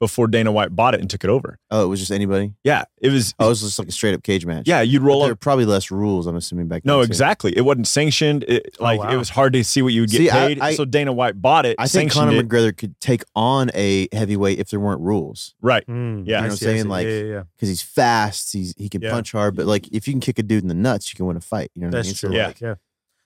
before 0.00 0.28
Dana 0.28 0.52
White 0.52 0.76
bought 0.76 0.94
it 0.94 1.00
and 1.00 1.10
took 1.10 1.24
it 1.24 1.28
over. 1.30 1.58
oh, 1.72 1.82
it 1.84 1.88
was 1.88 1.98
just 1.98 2.12
anybody. 2.12 2.54
Yeah, 2.62 2.84
it 3.02 3.08
was. 3.10 3.34
Oh, 3.40 3.46
it 3.46 3.48
was 3.48 3.62
just 3.62 3.80
like 3.80 3.88
a 3.88 3.90
straight 3.90 4.14
up 4.14 4.22
cage 4.22 4.46
match. 4.46 4.68
yeah, 4.68 4.80
you'd 4.80 5.00
But 5.00 5.06
roll 5.06 5.20
there 5.22 5.30
are 5.30 5.32
up. 5.32 5.40
probably 5.40 5.64
less 5.64 5.90
rules. 5.90 6.28
I'm 6.28 6.36
assuming 6.36 6.68
back. 6.68 6.84
No, 6.84 6.98
then, 6.98 7.06
too. 7.08 7.10
exactly. 7.10 7.52
It 7.56 7.62
wasn't 7.62 7.88
sanctioned. 7.88 8.44
It, 8.44 8.76
Oh, 8.78 8.84
like 8.84 9.00
wow. 9.00 9.10
it 9.12 9.16
was 9.16 9.28
hard 9.30 9.54
to 9.54 9.64
see 9.64 9.82
what 9.82 9.92
you 9.92 10.02
would 10.02 10.10
get 10.10 10.18
See, 10.18 10.28
paid. 10.30 10.60
I- 10.60 10.74
so 10.74 10.84
Dana 10.84 11.12
White 11.12 11.42
bought 11.42 11.66
it. 11.66 11.74
I 11.80 11.88
think 11.88 12.12
sanctioned 12.12 12.28
Conor 12.30 12.40
it. 12.40 12.48
McGregor 12.48 12.76
could 12.76 12.98
take 13.00 13.24
on 13.34 13.72
a 13.74 14.06
heavyweight 14.12 14.60
if 14.60 14.70
there 14.70 14.78
weren't 14.78 15.00
rules 15.00 15.56
Right. 15.60 15.84
Mm, 15.88 16.22
Yeah. 16.28 16.36
I 16.36 16.38
You 16.38 16.42
know 16.42 16.42
what 16.42 16.50
I'm 16.52 16.56
saying? 16.58 16.82
see. 16.82 16.88
Like, 16.88 17.06
yeah, 17.08 17.12
yeah, 17.12 17.22
yeah. 17.24 17.42
because 17.56 17.68
he's 17.68 17.82
fast. 17.82 18.52
He's 18.52 18.74
he 18.78 18.88
can 18.88 19.02
Yeah. 19.02 19.10
punch 19.10 19.32
hard. 19.32 19.56
But 19.56 19.66
like 19.66 19.88
if 19.88 20.06
you 20.06 20.12
can 20.14 20.20
kick 20.20 20.38
a 20.38 20.44
dude 20.44 20.62
in 20.62 20.68
the 20.68 20.74
nuts, 20.74 21.12
you 21.12 21.16
can 21.16 21.26
win 21.26 21.36
a 21.36 21.40
fight. 21.40 21.72
You 21.74 21.82
know 21.82 21.88
what 21.88 21.94
I 21.96 21.98
mean? 22.02 22.06
That's 22.06 22.20
So, 22.20 22.28
true. 22.28 22.36
Yeah. 22.36 22.46
Like, 22.46 22.60
yeah. 22.60 22.74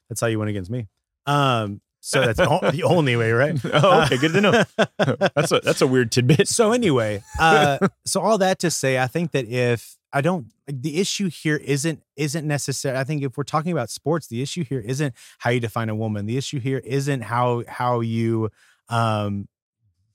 That's 0.08 0.22
how 0.22 0.26
you 0.28 0.38
win 0.38 0.48
against 0.48 0.70
me. 0.70 0.88
Um, 1.26 1.82
so 2.04 2.20
that's 2.26 2.40
o- 2.40 2.70
the 2.70 2.82
only 2.96 3.14
way, 3.16 3.30
right? 3.32 3.58
oh, 3.72 4.02
okay. 4.02 4.18
Good 4.18 4.32
to 4.32 4.40
know. 4.40 4.64
that's 5.34 5.52
a 5.52 5.60
that's 5.60 5.80
a 5.80 5.86
weird 5.86 6.10
tidbit. 6.10 6.48
so 6.48 6.72
anyway, 6.72 7.22
uh, 7.38 7.78
so 8.04 8.20
all 8.20 8.38
that 8.38 8.58
to 8.58 8.70
say, 8.70 8.98
I 8.98 9.06
think 9.06 9.30
that 9.32 9.46
if 9.46 9.96
I 10.12 10.20
don't 10.20 10.52
like 10.66 10.82
the 10.82 11.00
issue 11.00 11.30
here 11.30 11.56
isn't 11.56 12.02
isn't 12.16 12.46
necessary. 12.46 12.98
I 12.98 13.04
think 13.04 13.22
if 13.22 13.36
we're 13.36 13.44
talking 13.44 13.72
about 13.72 13.88
sports, 13.88 14.26
the 14.26 14.42
issue 14.42 14.64
here 14.64 14.80
isn't 14.80 15.14
how 15.38 15.50
you 15.50 15.60
define 15.60 15.88
a 15.88 15.94
woman. 15.94 16.26
The 16.26 16.36
issue 16.36 16.60
here 16.60 16.78
isn't 16.84 17.22
how 17.22 17.62
how 17.68 18.00
you 18.00 18.50
um 18.88 19.48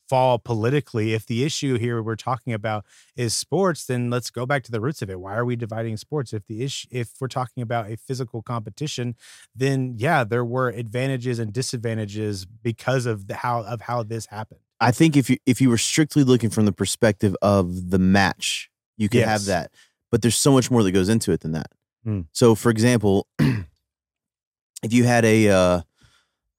fall 0.08 0.40
politically. 0.40 1.14
If 1.14 1.26
the 1.26 1.44
issue 1.44 1.78
here 1.78 2.02
we're 2.02 2.16
talking 2.16 2.54
about 2.54 2.86
is 3.16 3.34
sports, 3.34 3.86
then 3.86 4.10
let's 4.10 4.30
go 4.30 4.46
back 4.46 4.64
to 4.64 4.72
the 4.72 4.80
roots 4.80 5.02
of 5.02 5.10
it. 5.10 5.20
Why 5.20 5.36
are 5.36 5.46
we 5.46 5.56
dividing 5.56 5.98
sports? 5.98 6.34
If 6.34 6.46
the 6.48 6.64
issue 6.64 6.88
if 6.92 7.12
we're 7.20 7.28
talking 7.28 7.64
about 7.64 7.90
a 7.90 7.98
physical 7.98 8.42
competition, 8.42 9.16
then 9.56 9.96
yeah, 9.98 10.24
there 10.24 10.46
were 10.46 10.70
advantages 10.70 11.40
and 11.40 11.52
disadvantages 11.52 12.46
because 12.46 13.06
of 13.06 13.28
the 13.28 13.36
how 13.36 13.64
of 13.64 13.82
how 13.82 14.04
this 14.04 14.28
happened. 14.28 14.62
I 14.80 14.92
think 14.92 15.18
if 15.18 15.30
you 15.30 15.38
if 15.46 15.60
you 15.62 15.70
were 15.70 15.78
strictly 15.78 16.24
looking 16.24 16.50
from 16.50 16.66
the 16.66 16.72
perspective 16.72 17.36
of 17.42 17.90
the 17.90 18.00
match, 18.00 18.70
you 18.98 19.10
could 19.10 19.24
have 19.24 19.46
that. 19.46 19.72
But 20.12 20.22
there's 20.22 20.38
so 20.38 20.52
much 20.52 20.72
more 20.72 20.84
that 20.84 20.92
goes 20.92 21.10
into 21.10 21.32
it 21.32 21.42
than 21.42 21.52
that. 21.54 21.72
Hmm. 22.04 22.22
So, 22.32 22.56
for 22.56 22.70
example, 22.70 23.28
if 23.40 24.94
you 24.94 25.04
had 25.04 25.26
a 25.26 25.50
uh, 25.50 25.82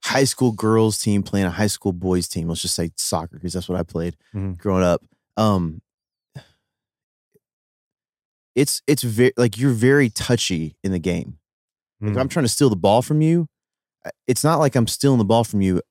high 0.04 0.24
school 0.24 0.52
girls 0.52 0.98
team 0.98 1.22
playing 1.22 1.46
a 1.46 1.50
high 1.50 1.66
school 1.66 1.92
boys 1.92 2.28
team, 2.28 2.48
let's 2.48 2.62
just 2.62 2.74
say 2.74 2.90
soccer 2.96 3.36
because 3.36 3.52
that's 3.52 3.68
what 3.68 3.78
I 3.78 3.82
played 3.82 4.16
Mhm. 4.34 4.56
growing 4.58 4.84
up. 4.84 5.02
Um, 5.36 5.82
it's 8.54 8.82
it's 8.86 9.02
very 9.02 9.32
like 9.36 9.58
you're 9.58 9.72
very 9.72 10.08
touchy 10.10 10.76
in 10.82 10.92
the 10.92 10.98
game. 10.98 11.38
Like, 12.00 12.10
if 12.12 12.16
Mm. 12.16 12.20
I'm 12.20 12.28
trying 12.28 12.44
to 12.44 12.48
steal 12.48 12.70
the 12.70 12.76
ball 12.76 13.02
from 13.02 13.20
you, 13.22 13.48
it's 14.26 14.44
not 14.44 14.58
like 14.58 14.74
I'm 14.76 14.86
stealing 14.86 15.18
the 15.18 15.24
ball 15.24 15.44
from 15.44 15.60
you 15.60 15.82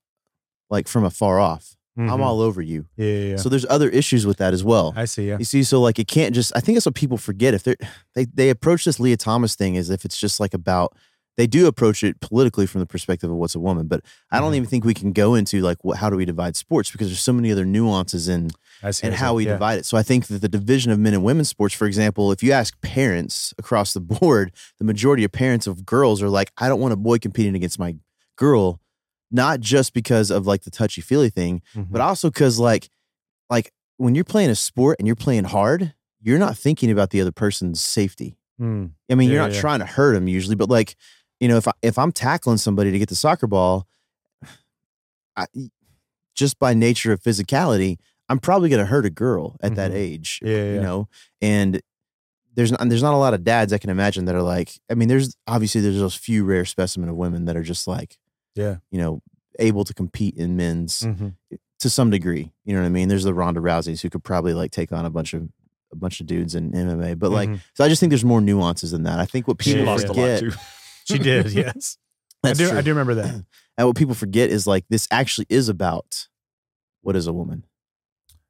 like 0.70 0.88
from 0.88 1.04
afar 1.04 1.40
off. 1.40 1.76
I'm 1.98 2.08
Mhm. 2.08 2.20
all 2.20 2.42
over 2.42 2.62
you. 2.62 2.86
Yeah, 2.96 3.06
yeah, 3.08 3.30
yeah. 3.32 3.36
So 3.38 3.50
there's 3.50 3.66
other 3.70 3.90
issues 3.90 4.26
with 4.28 4.38
that 4.38 4.54
as 4.54 4.64
well. 4.64 4.94
I 4.96 5.06
see. 5.06 5.30
Yeah. 5.30 5.38
You 5.40 5.46
see, 5.46 5.64
so 5.64 5.82
like 5.82 5.98
it 5.98 6.08
can't 6.08 6.36
just. 6.36 6.52
I 6.56 6.60
think 6.60 6.76
that's 6.76 6.86
what 6.86 6.94
people 6.94 7.18
forget. 7.18 7.54
If 7.56 7.64
they're 7.64 7.76
they 8.16 8.26
they 8.26 8.50
approach 8.50 8.86
this 8.86 9.00
Lia 9.00 9.18
Thomas 9.18 9.56
thing 9.56 9.76
as 9.78 9.90
if 9.90 10.06
it's 10.06 10.18
just 10.20 10.40
like 10.40 10.54
about. 10.54 10.96
They 11.38 11.48
do 11.48 11.68
approach 11.68 12.04
it 12.04 12.20
politically 12.20 12.66
from 12.66 12.80
the 12.80 12.88
perspective 12.88 13.30
of 13.30 13.36
what's 13.38 13.54
a 13.56 13.60
woman, 13.60 13.88
but 13.88 14.02
I 14.32 14.40
don't 14.40 14.54
Mhm. 14.54 14.56
even 14.58 14.70
think 14.70 14.84
we 14.86 14.94
can 14.96 15.12
go 15.14 15.36
into 15.36 15.62
like 15.62 15.84
what, 15.84 15.98
how 15.98 16.10
do 16.10 16.16
we 16.18 16.26
divide 16.26 16.56
sports 16.56 16.92
because 16.92 17.08
there's 17.08 17.22
so 17.22 17.32
many 17.34 17.52
other 17.52 17.64
nuances 17.66 18.28
in 18.28 18.50
and 19.04 19.14
how 19.14 19.36
we 19.36 19.46
yeah. 19.46 19.54
divide 19.54 19.80
it. 19.80 19.86
So 19.86 19.98
I 19.98 20.04
think 20.04 20.28
that 20.28 20.42
the 20.42 20.50
division 20.50 20.92
of 20.92 21.00
men 21.00 21.14
and 21.14 21.24
women's 21.24 21.50
sports, 21.50 21.74
for 21.76 21.86
example, 21.88 22.32
if 22.32 22.42
you 22.44 22.52
ask 22.52 22.80
parents 22.82 23.54
across 23.58 23.94
the 23.94 24.00
board, 24.22 24.52
the 24.80 24.84
majority 24.84 25.24
of 25.24 25.32
parents 25.32 25.68
of 25.68 25.86
girls 25.86 26.22
are 26.24 26.30
like, 26.30 26.52
I 26.58 26.68
don't 26.70 26.80
want 26.80 26.94
a 26.94 26.98
boy 26.98 27.20
competing 27.20 27.56
against 27.56 27.78
my 27.80 27.96
girl, 28.36 28.80
not 29.32 29.60
just 29.60 29.94
because 29.94 30.32
of 30.32 30.48
like 30.48 30.64
the 30.64 30.72
touchy 30.72 31.02
feely 31.02 31.30
thing, 31.30 31.62
Mhm. 31.76 31.88
but 31.92 32.02
also 32.02 32.30
because 32.30 32.58
like 32.60 32.90
like 33.50 33.72
when 33.98 34.14
you're 34.16 34.24
playing 34.24 34.50
a 34.50 34.56
sport 34.56 34.98
and 35.00 35.08
you're 35.08 35.16
playing 35.16 35.46
hard, 35.46 35.94
you're 36.22 36.38
not 36.40 36.58
thinking 36.58 36.90
about 36.92 37.12
the 37.12 37.22
other 37.22 37.32
person's 37.32 37.80
safety. 37.80 38.38
Mm. 38.60 38.92
I 39.10 39.16
mean, 39.16 39.30
you're 39.30 39.40
not 39.42 39.54
yeah. 39.54 39.62
trying 39.62 39.80
to 39.80 39.86
hurt 39.86 40.14
them 40.14 40.28
usually, 40.28 40.56
but 40.56 40.70
like, 40.70 40.96
you 41.40 41.48
know, 41.48 41.58
if 41.58 41.68
I 41.68 41.72
if 41.82 41.98
I'm 41.98 42.12
tackling 42.12 42.58
somebody 42.58 42.92
to 42.92 43.00
get 43.00 43.10
the 43.10 43.16
soccer 43.16 43.48
ball, 43.48 43.88
I, 45.36 45.46
just 46.36 46.60
by 46.60 46.74
nature 46.74 47.12
of 47.12 47.22
physicality, 47.22 47.98
I'm 48.30 48.40
probably 48.40 48.70
going 48.70 48.80
to 48.80 48.86
hurt 48.86 49.06
a 49.06 49.10
girl 49.10 49.56
at 49.62 49.76
that 49.76 49.92
Mhm. 49.92 49.96
age. 49.96 50.40
Yeah, 50.44 50.50
you 50.64 50.74
yeah. 50.76 50.82
know, 50.82 51.08
and 51.42 51.82
there's 52.56 52.72
not, 52.72 52.88
there's 52.90 53.04
not 53.04 53.14
a 53.14 53.18
lot 53.18 53.34
of 53.34 53.44
dads 53.44 53.72
I 53.72 53.78
can 53.78 53.90
imagine 53.90 54.26
that 54.26 54.36
are 54.36 54.42
like. 54.42 54.72
I 54.90 54.96
mean, 54.96 55.08
there's 55.08 55.36
obviously 55.48 55.82
there's 55.82 56.00
those 56.00 56.16
few 56.16 56.44
rare 56.44 56.66
specimen 56.66 57.10
of 57.10 57.16
women 57.16 57.46
that 57.46 57.56
are 57.56 57.64
just 57.64 57.88
like, 57.88 58.18
Yeah. 58.56 58.78
you 58.92 58.98
know, 59.00 59.22
able 59.60 59.84
to 59.86 59.94
compete 59.94 60.36
in 60.36 60.56
men's 60.56 61.02
Mhm. 61.02 61.36
to 61.80 61.90
some 61.90 62.10
degree. 62.10 62.52
You 62.66 62.74
know 62.74 62.82
what 62.82 62.88
I 62.88 62.90
mean? 62.90 63.08
There's 63.10 63.24
the 63.24 63.34
Ronda 63.34 63.60
Rouseys 63.62 64.02
who 64.02 64.10
could 64.10 64.24
probably 64.24 64.54
like 64.56 64.72
take 64.72 64.92
on 64.92 65.06
a 65.06 65.10
bunch 65.12 65.34
of 65.34 65.50
a 65.94 65.96
bunch 65.96 66.20
of 66.20 66.28
dudes 66.28 66.54
in 66.54 66.72
MMA, 66.74 67.18
but 67.18 67.32
like, 67.32 67.48
Mhm. 67.48 67.62
so 67.74 67.86
I 67.86 67.88
just 67.88 68.02
think 68.02 68.10
there's 68.10 68.26
more 68.26 68.42
nuances 68.42 68.92
than 68.92 69.04
that. 69.04 69.20
I 69.20 69.26
think 69.26 69.48
what 69.48 69.58
people 69.58 69.86
Yeah, 69.86 69.96
forget, 69.98 70.18
a 70.18 70.46
lot 70.46 70.52
too. 70.52 70.52
She 71.08 71.18
did. 71.20 71.52
Yes. 71.54 71.98
I 72.44 72.50
That's 72.50 72.60
do. 72.60 72.70
true. 72.70 72.78
I 72.78 72.82
do 72.82 72.92
remember 72.92 73.16
that. 73.16 73.34
and 73.78 73.88
what 73.88 73.96
people 73.98 74.14
forget 74.16 74.50
is 74.50 74.68
like 74.68 74.86
this 74.90 75.08
actually 75.10 75.48
is 75.50 75.70
about 75.70 76.28
what 77.02 77.16
is 77.16 77.26
a 77.28 77.34
woman 77.34 77.66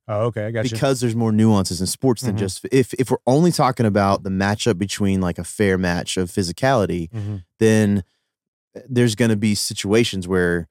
Oh, 0.09 0.25
okay. 0.27 0.45
I 0.45 0.51
got 0.51 0.63
you. 0.65 0.71
because 0.71 1.01
there's 1.01 1.15
more 1.17 1.31
nuances 1.33 1.81
in 1.81 1.87
sports 1.87 2.21
than 2.21 2.35
Mhm. 2.35 2.39
just 2.39 2.65
if 2.71 2.93
if 2.95 3.11
we're 3.11 3.17
only 3.27 3.51
talking 3.51 3.85
about 3.85 4.23
the 4.23 4.29
matchup 4.29 4.77
between 4.77 5.19
like 5.21 5.37
a 5.37 5.43
fair 5.43 5.77
match 5.77 6.15
of 6.17 6.29
physicality, 6.31 7.09
Mhm. 7.11 7.43
then 7.59 8.03
there's 8.87 9.15
going 9.15 9.31
to 9.31 9.35
be 9.37 9.53
situations 9.55 10.27
where 10.27 10.67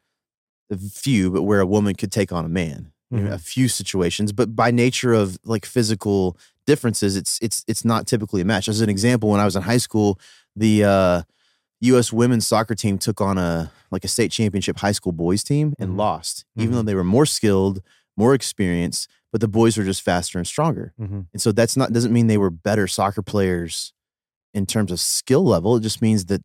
a 0.71 0.77
few, 0.79 1.31
but 1.31 1.43
where 1.43 1.61
a 1.61 1.67
woman 1.67 1.95
could 1.95 2.11
take 2.13 2.33
on 2.33 2.45
a 2.45 2.49
man. 2.49 2.93
Mhm. 3.13 3.31
a 3.31 3.39
few 3.39 3.69
situations, 3.69 4.33
but 4.33 4.57
by 4.57 4.73
nature 4.73 5.13
of 5.13 5.39
like 5.45 5.65
physical 5.65 6.37
differences, 6.67 7.15
it's 7.15 7.39
it's 7.41 7.63
it's 7.69 7.85
not 7.85 8.05
typically 8.07 8.41
a 8.41 8.45
match. 8.45 8.69
As 8.69 8.81
an 8.81 8.89
example, 8.91 9.29
when 9.31 9.39
I 9.39 9.45
was 9.45 9.55
in 9.55 9.63
high 9.63 9.77
school, 9.79 10.19
the 10.57 10.83
uh, 10.83 11.23
U.S. 11.81 12.13
women's 12.13 12.47
soccer 12.47 12.75
team 12.75 12.99
took 12.99 13.21
on 13.21 13.39
a 13.39 13.71
like 13.91 14.05
a 14.05 14.09
state 14.09 14.31
championship 14.33 14.79
high 14.79 14.93
school 14.93 15.13
boys 15.13 15.45
team 15.45 15.75
and 15.79 15.91
Mhm. 15.93 15.97
lost, 15.99 16.45
even 16.57 16.71
Mhm. 16.71 16.75
though 16.75 16.83
they 16.83 16.95
were 16.95 17.05
more 17.05 17.27
skilled, 17.27 17.83
more 18.17 18.35
experienced, 18.35 19.09
but 19.31 19.41
the 19.41 19.49
boys 19.49 19.77
were 19.77 19.85
just 19.85 20.03
faster 20.03 20.39
and 20.39 20.47
stronger. 20.47 20.93
Mhm. 21.01 21.27
And 21.33 21.41
so 21.43 21.53
that's 21.53 21.77
not 21.77 21.93
doesn't 21.93 22.13
mean 22.13 22.27
they 22.27 22.39
were 22.39 22.51
better 22.51 22.87
soccer 22.89 23.23
players 23.23 23.93
in 24.55 24.67
terms 24.67 24.91
of 24.91 24.99
skill 25.01 25.45
level. 25.45 25.77
It 25.77 25.81
just 25.83 26.01
means 26.03 26.25
that 26.27 26.43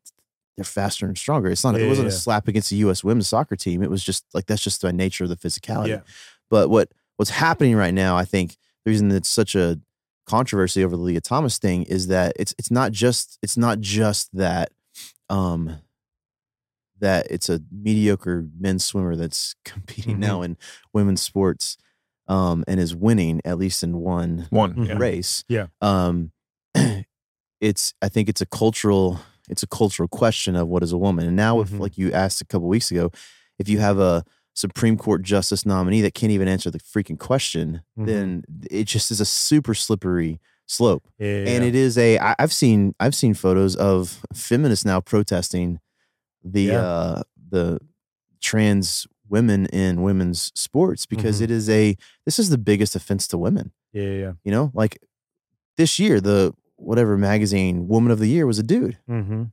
they're 0.57 0.65
faster 0.65 1.05
and 1.07 1.17
stronger. 1.17 1.49
It's 1.49 1.63
not. 1.63 1.75
Yeah, 1.75 1.85
it 1.85 1.89
wasn't 1.89 2.09
yeah, 2.09 2.13
a 2.13 2.17
slap 2.17 2.47
against 2.47 2.69
the 2.69 2.75
U.S. 2.77 3.03
women's 3.03 3.29
soccer 3.29 3.55
team. 3.55 3.81
It 3.81 3.89
was 3.89 4.03
just 4.03 4.25
like 4.33 4.45
that's 4.47 4.61
just 4.63 4.81
the 4.81 4.91
nature 4.93 5.23
of 5.23 5.29
the 5.29 5.37
physicality. 5.37 5.87
Yeah. 5.89 6.01
But 6.49 6.69
what 6.69 6.91
what's 7.15 7.31
happening 7.31 7.75
right 7.75 7.93
now, 7.93 8.17
I 8.17 8.25
think 8.25 8.57
the 8.83 8.91
reason 8.91 9.09
it's 9.11 9.29
such 9.29 9.55
a 9.55 9.79
controversy 10.27 10.83
over 10.83 10.95
the 10.95 11.01
Lia 11.01 11.21
Thomas 11.21 11.57
thing 11.57 11.83
is 11.83 12.07
that 12.07 12.33
it's 12.37 12.53
it's 12.59 12.69
not 12.69 12.91
just 12.91 13.39
it's 13.41 13.57
not 13.57 13.79
just 13.79 14.29
that 14.35 14.71
um 15.31 15.79
that 16.99 17.25
it's 17.31 17.49
a 17.49 17.61
mediocre 17.71 18.45
men's 18.59 18.85
swimmer 18.85 19.15
that's 19.15 19.55
competing 19.65 20.19
now 20.19 20.41
in 20.41 20.57
women's 20.93 21.21
sports 21.21 21.77
um 22.27 22.63
and 22.67 22.79
is 22.79 22.95
winning 22.95 23.41
at 23.43 23.57
least 23.57 23.81
in 23.83 23.97
one 23.97 24.47
One. 24.51 24.75
Mhm. 24.75 24.87
Yeah. 24.87 24.97
race. 24.97 25.43
Yeah. 25.49 25.67
Um 25.81 26.31
it's 27.59 27.93
I 28.01 28.09
think 28.09 28.29
it's 28.29 28.41
a 28.41 28.45
cultural 28.45 29.19
it's 29.49 29.63
a 29.63 29.67
cultural 29.67 30.07
question 30.07 30.55
of 30.55 30.67
what 30.67 30.83
is 30.83 30.91
a 30.91 30.97
woman. 30.97 31.25
And 31.27 31.35
now 31.35 31.59
if 31.61 31.69
Mhm. 31.71 31.79
like 31.79 31.97
you 31.97 32.11
asked 32.11 32.41
a 32.41 32.45
couple 32.45 32.67
weeks 32.67 32.91
ago, 32.91 33.11
if 33.59 33.67
you 33.67 33.79
have 33.79 33.99
a 33.99 34.23
Supreme 34.53 34.97
Court 34.97 35.23
justice 35.23 35.65
nominee 35.65 36.01
that 36.01 36.13
can't 36.13 36.31
even 36.31 36.47
answer 36.47 36.69
the 36.69 36.79
freaking 36.79 37.17
question, 37.17 37.81
Mhm. 37.97 38.05
then 38.05 38.43
it 38.69 38.83
just 38.85 39.09
is 39.11 39.19
a 39.21 39.25
super 39.25 39.73
slippery 39.73 40.39
slope. 40.71 41.03
Yeah, 41.19 41.43
And 41.51 41.63
it 41.63 41.75
is 41.75 41.97
a 41.97 42.17
I, 42.19 42.35
I've 42.39 42.53
seen 42.53 42.93
I've 42.99 43.15
seen 43.15 43.33
photos 43.33 43.75
of 43.75 44.21
feminists 44.33 44.85
now 44.85 44.99
protesting 45.01 45.79
the 46.43 46.61
Yeah. 46.63 46.81
uh 46.81 47.21
the 47.49 47.79
trans 48.39 49.07
women 49.27 49.65
in 49.67 50.01
women's 50.01 50.51
sports 50.55 51.05
because 51.05 51.39
Mhm. 51.39 51.43
it 51.43 51.51
is 51.51 51.69
a 51.69 51.95
this 52.25 52.37
is 52.39 52.49
the 52.49 52.57
biggest 52.57 52.95
offense 52.95 53.27
to 53.27 53.37
women. 53.37 53.71
yeah, 53.93 54.13
yeah. 54.23 54.33
You 54.45 54.51
know, 54.51 54.71
like 54.73 54.97
this 55.77 55.99
year, 55.99 56.21
the 56.21 56.53
whatever 56.77 57.17
magazine 57.17 57.87
woman 57.87 58.11
of 58.11 58.19
the 58.19 58.27
year 58.27 58.45
was 58.47 58.59
a 58.59 58.63
dude. 58.63 58.97
Mm-hmm. 59.09 59.43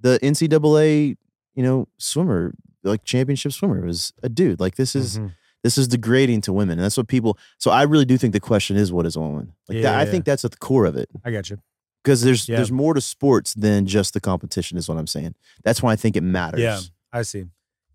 The 0.00 0.18
NCAA, 0.22 1.16
you 1.54 1.62
know, 1.62 1.86
swimmer, 1.98 2.52
like 2.84 3.04
championship 3.04 3.52
swimmer 3.52 3.80
was 3.86 4.12
a 4.22 4.28
dude. 4.28 4.58
Like 4.60 4.74
this 4.76 4.94
is 4.96 5.18
Mhm. 5.18 5.32
This 5.62 5.78
is 5.78 5.88
degrading 5.88 6.40
to 6.42 6.52
women. 6.52 6.78
And 6.78 6.84
that's 6.84 6.96
what 6.96 7.08
people 7.08 7.38
so 7.58 7.70
I 7.70 7.82
really 7.82 8.04
do 8.04 8.18
think 8.18 8.32
the 8.32 8.40
question 8.40 8.76
is 8.76 8.92
what 8.92 9.06
is 9.06 9.16
a 9.16 9.20
woman? 9.20 9.52
Like 9.68 9.82
that, 9.82 9.94
I 9.94 10.04
Yeah. 10.04 10.10
think 10.10 10.24
that's 10.24 10.44
at 10.44 10.50
the 10.52 10.56
core 10.56 10.84
of 10.86 10.96
it. 10.96 11.08
I 11.24 11.30
got 11.30 11.48
you. 11.50 11.58
Because 12.02 12.22
there's 12.22 12.48
Yeah. 12.48 12.56
there's 12.56 12.72
more 12.72 12.94
to 12.94 13.00
sports 13.00 13.54
than 13.54 13.86
just 13.86 14.12
the 14.14 14.20
competition, 14.20 14.76
is 14.78 14.88
what 14.88 14.98
I'm 14.98 15.06
saying. 15.06 15.34
That's 15.64 15.82
why 15.82 15.92
I 15.92 15.96
think 15.96 16.16
it 16.16 16.22
matters. 16.22 16.60
Yeah, 16.60 16.80
I 17.12 17.22
see. 17.22 17.44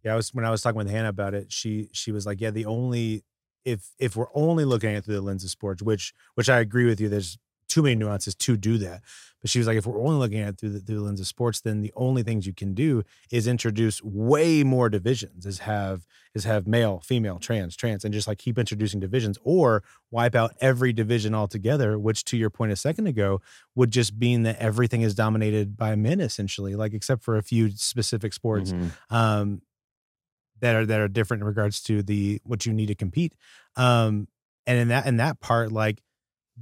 Yeah, 0.03 0.13
I 0.13 0.15
was 0.15 0.33
when 0.33 0.45
I 0.45 0.49
was 0.51 0.61
talking 0.61 0.77
with 0.77 0.89
Hannah 0.89 1.09
about 1.09 1.33
it. 1.33 1.51
She 1.51 1.89
she 1.91 2.11
was 2.11 2.25
like, 2.25 2.39
yeah, 2.39 2.51
the 2.51 2.65
only 2.65 3.23
if 3.65 3.89
if 3.99 4.15
we're 4.15 4.33
only 4.33 4.63
looking 4.63 4.91
at 4.91 4.97
it 4.97 5.05
through 5.05 5.15
the 5.15 5.21
lens 5.21 5.43
of 5.43 5.49
sports, 5.49 5.81
which 5.83 6.13
which 6.35 6.47
I 6.49 6.59
agree 6.59 6.85
with 6.85 7.01
you. 7.01 7.09
There's 7.09 7.37
too 7.67 7.83
many 7.83 7.95
nuances 7.95 8.33
to 8.33 8.55
do 8.55 8.77
that. 8.77 9.01
But 9.41 9.51
she 9.51 9.59
was 9.59 9.67
like, 9.67 9.77
if 9.77 9.85
we're 9.85 10.01
only 10.01 10.15
looking 10.17 10.39
at 10.39 10.49
it 10.55 10.59
through 10.59 10.69
the, 10.71 10.79
through 10.79 10.95
the 10.95 11.01
lens 11.01 11.19
of 11.19 11.27
sports, 11.27 11.61
then 11.61 11.81
the 11.81 11.93
only 11.95 12.23
things 12.23 12.47
you 12.47 12.53
can 12.53 12.73
do 12.73 13.03
is 13.31 13.45
introduce 13.47 14.01
way 14.03 14.63
more 14.63 14.89
divisions. 14.89 15.45
Is 15.45 15.59
have 15.59 16.07
is 16.33 16.43
have 16.45 16.67
male, 16.67 17.01
female, 17.01 17.37
trans, 17.37 17.75
trans, 17.75 18.03
and 18.03 18.13
just 18.13 18.27
like 18.27 18.39
keep 18.39 18.57
introducing 18.57 18.99
divisions, 18.99 19.37
or 19.43 19.83
wipe 20.09 20.33
out 20.35 20.53
every 20.59 20.91
division 20.91 21.35
altogether. 21.35 21.99
Which, 21.99 22.23
to 22.25 22.37
your 22.37 22.49
point 22.49 22.71
a 22.71 22.75
second 22.75 23.05
ago, 23.07 23.39
would 23.75 23.91
just 23.91 24.15
mean 24.15 24.43
that 24.43 24.57
everything 24.57 25.01
is 25.01 25.13
dominated 25.13 25.77
by 25.77 25.95
men 25.95 26.19
essentially, 26.19 26.75
like 26.75 26.93
except 26.93 27.23
for 27.23 27.37
a 27.37 27.43
few 27.43 27.69
specific 27.71 28.33
sports 28.33 28.73
Mhm. 28.73 28.91
um, 29.11 29.61
that 30.59 30.75
are 30.75 30.85
that 30.87 30.99
are 30.99 31.07
different 31.07 31.41
in 31.41 31.47
regards 31.47 31.81
to 31.83 32.01
the 32.01 32.41
what 32.43 32.65
you 32.65 32.73
need 32.73 32.87
to 32.87 32.95
compete. 32.95 33.33
Um, 33.75 34.27
and 34.65 34.79
in 34.79 34.87
that 34.87 35.05
in 35.05 35.17
that 35.17 35.39
part, 35.39 35.71
like 35.71 36.01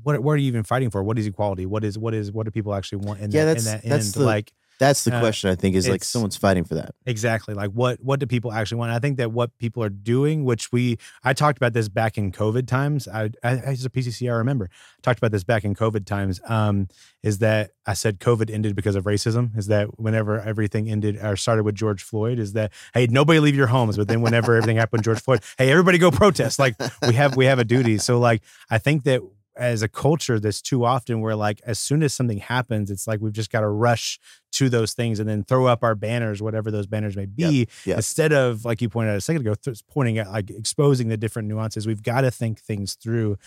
what 0.03 0.19
what 0.21 0.33
are 0.33 0.37
you 0.37 0.47
even 0.47 0.63
fighting 0.63 0.89
for? 0.89 1.03
What 1.03 1.17
is 1.19 1.25
equality? 1.27 1.65
What 1.65 1.83
is 1.83 1.97
what 1.97 2.13
is 2.13 2.31
what 2.31 2.45
do 2.45 2.51
people 2.51 2.73
actually 2.75 2.99
want 2.99 3.19
in 3.21 3.31
Yeah, 3.31 3.45
that 3.45 3.57
that's- 3.57 3.65
in 3.65 3.71
that 3.71 3.83
that's 3.89 4.05
end? 4.15 4.21
the- 4.21 4.25
like 4.25 4.51
That's 4.77 5.05
the 5.05 5.15
Uh, 5.15 5.21
question 5.21 5.49
I 5.49 5.55
think 5.55 5.73
is 5.73 5.87
like 5.87 6.03
someone's 6.03 6.35
fighting 6.35 6.65
for 6.65 6.75
that. 6.75 6.93
exactly 7.05 7.53
like 7.53 7.71
what 7.71 8.03
what 8.03 8.19
do 8.19 8.25
people 8.25 8.51
actually 8.51 8.79
want? 8.79 8.91
I 8.91 8.99
think 8.99 9.15
that 9.19 9.31
what 9.31 9.57
people 9.57 9.81
are 9.81 9.89
doing, 9.89 10.43
which 10.43 10.69
we 10.73 10.97
I 11.23 11.31
talked 11.31 11.57
about 11.57 11.71
this 11.71 11.87
back 11.87 12.17
in 12.17 12.33
COVID 12.33 12.67
times. 12.67 13.07
I, 13.07 13.29
I 13.41 13.51
as 13.51 13.85
a 13.85 13.89
PCC, 13.89 14.29
I 14.29 14.33
remember 14.35 14.69
I 14.69 14.99
talked 15.01 15.17
about 15.17 15.31
this 15.31 15.45
back 15.45 15.63
in 15.63 15.75
COVID 15.75 16.05
times. 16.05 16.41
Um, 16.49 16.89
is 17.23 17.37
that 17.37 17.71
I 17.85 17.93
said 17.93 18.19
COVID 18.19 18.51
ended 18.53 18.75
because 18.75 18.97
of 18.97 19.05
racism? 19.05 19.57
Is 19.57 19.67
that 19.67 19.97
whenever 19.97 20.41
everything 20.41 20.89
ended 20.89 21.15
or 21.23 21.37
started 21.37 21.63
with 21.63 21.75
George 21.75 22.03
Floyd? 22.03 22.37
Is 22.37 22.51
that 22.51 22.73
hey 22.93 23.07
nobody 23.07 23.39
leave 23.39 23.55
your 23.55 23.67
homes? 23.67 23.95
But 23.95 24.09
then 24.09 24.19
whenever 24.19 24.55
everything 24.57 24.75
happened, 24.75 25.03
George 25.05 25.21
Floyd, 25.21 25.39
hey 25.57 25.71
everybody 25.71 25.99
go 25.99 26.11
protest. 26.11 26.59
Like 26.59 26.75
we 27.07 27.13
have 27.13 27.37
we 27.37 27.45
have 27.45 27.59
a 27.59 27.63
duty. 27.65 27.97
So 27.97 28.19
like 28.19 28.41
I 28.69 28.77
think 28.77 29.05
that 29.05 29.21
as 29.57 29.81
a 29.81 29.87
culture, 29.87 30.39
that's 30.39 30.61
too 30.61 30.83
often 30.83 31.21
where 31.21 31.35
like 31.35 31.61
as 31.65 31.79
soon 31.79 32.03
as 32.03 32.13
something 32.13 32.37
happens, 32.37 32.91
it's 32.91 33.07
like 33.07 33.21
we've 33.21 33.33
just 33.33 33.51
got 33.51 33.61
to 33.61 33.69
rush 33.69 34.19
to 34.53 34.69
those 34.69 34.93
things 34.93 35.19
and 35.19 35.27
then 35.27 35.43
throw 35.43 35.65
up 35.65 35.83
our 35.83 35.95
banners, 35.95 36.41
whatever 36.41 36.71
those 36.71 36.87
banners 36.87 37.15
may 37.15 37.25
be, 37.25 37.67
yep. 37.85 37.97
instead 37.97 38.31
of 38.31 38.65
like 38.65 38.81
you 38.81 38.89
pointed 38.89 39.11
out 39.11 39.17
a 39.17 39.21
second 39.21 39.41
ago, 39.41 39.53
th- 39.55 39.85
pointing 39.87 40.17
at 40.17 40.29
like 40.31 40.49
exposing 40.49 41.09
the 41.09 41.17
different 41.17 41.47
nuances. 41.47 41.85
We've 41.85 42.03
got 42.03 42.21
to 42.21 42.31
think 42.31 42.59
things 42.59 42.95
through, 42.95 43.37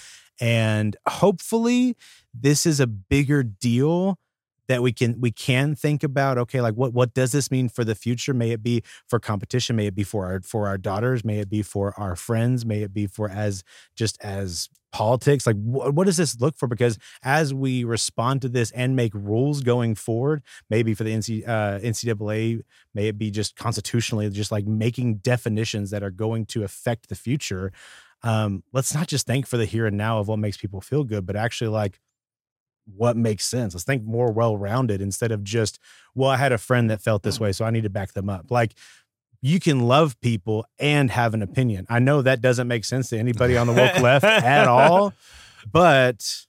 and 0.41 0.97
hopefully, 1.07 1.97
this 2.35 2.67
is 2.67 2.81
a 2.81 2.87
bigger 2.87 3.43
deal 3.43 4.19
that 4.69 4.83
we 4.83 4.93
can 4.93 5.21
we 5.21 5.31
can 5.31 5.75
think 5.75 6.03
about 6.03 6.39
okay 6.39 6.61
like 6.61 6.75
what 6.75 6.93
what 6.93 7.15
does 7.15 7.33
this 7.33 7.51
mean 7.51 7.69
for 7.69 7.85
the 7.85 7.95
future? 7.95 8.35
May 8.35 8.51
it 8.51 8.63
be 8.63 8.83
for 9.09 9.19
competition 9.19 9.77
may 9.77 9.87
it 9.87 9.95
be 9.95 10.05
for 10.05 10.27
our 10.27 10.41
for 10.41 10.69
our 10.69 10.79
daughters 10.79 11.25
may 11.25 11.39
it 11.39 11.49
be 11.51 11.63
for 11.63 11.99
our 11.99 12.15
friends 12.17 12.65
may 12.65 12.83
it 12.83 12.93
be 12.93 13.07
for 13.07 13.29
as 13.29 13.65
just 13.97 14.19
as 14.23 14.69
politics 14.93 15.47
like 15.47 15.57
wh- 15.57 15.95
what 15.95 16.07
does 16.07 16.17
this 16.17 16.41
look 16.41 16.57
for? 16.57 16.67
Because 16.67 16.99
as 17.23 17.53
we 17.53 17.85
respond 17.85 18.43
to 18.43 18.49
this 18.49 18.71
and 18.73 18.97
make 18.97 19.13
rules 19.15 19.63
going 19.63 19.95
forward 19.95 20.43
maybe 20.71 20.95
for 20.95 21.05
the 21.05 21.13
NC, 21.13 21.47
uh, 21.47 21.79
ncaa 21.81 22.63
may 22.95 23.09
it 23.09 23.19
be 23.19 23.31
just 23.31 23.57
constitutionally 23.57 24.29
just 24.31 24.53
like 24.53 24.67
making 24.67 25.17
definitions 25.17 25.91
that 25.91 26.03
are 26.03 26.11
going 26.11 26.47
to 26.47 26.65
affect 26.65 27.09
the 27.09 27.15
future 27.15 27.73
um, 28.23 28.65
let's 28.73 28.95
not 28.95 29.07
just 29.07 29.27
think 29.27 29.47
for 29.47 29.57
the 29.57 29.65
here 29.65 29.87
and 29.87 29.97
now 29.97 30.19
of 30.19 30.27
what 30.27 30.39
makes 30.39 30.57
people 30.57 30.81
feel 30.81 31.05
good 31.05 31.25
but 31.27 31.37
actually 31.37 31.69
like 31.69 32.01
what 32.97 33.17
makes 33.17 33.45
sense 33.45 33.75
let's 33.75 33.85
think 33.85 34.05
more 34.05 34.33
well-rounded 34.33 35.01
instead 35.01 35.31
of 35.33 35.45
just 35.45 35.79
well 36.15 36.31
i 36.31 36.37
had 36.37 36.53
a 36.53 36.59
friend 36.59 36.91
that 36.91 37.01
felt 37.01 37.23
this 37.23 37.39
way 37.39 37.53
so 37.53 37.65
i 37.65 37.71
need 37.71 37.83
to 37.83 37.91
back 37.91 38.13
them 38.13 38.29
up 38.29 38.51
like 38.51 38.75
you 39.41 39.61
can 39.61 39.81
love 39.81 40.21
people 40.21 40.67
and 40.79 41.11
have 41.11 41.35
an 41.35 41.43
opinion. 41.43 41.87
I 41.89 42.01
know 42.01 42.23
that 42.23 42.41
doesn't 42.41 42.67
make 42.67 42.85
sense 42.85 43.11
to 43.11 43.19
anybody 43.19 43.57
on 43.57 43.67
the 43.67 43.73
woke 43.73 44.01
left 44.01 44.25
at 44.25 44.67
all, 44.69 45.15
but 45.71 46.47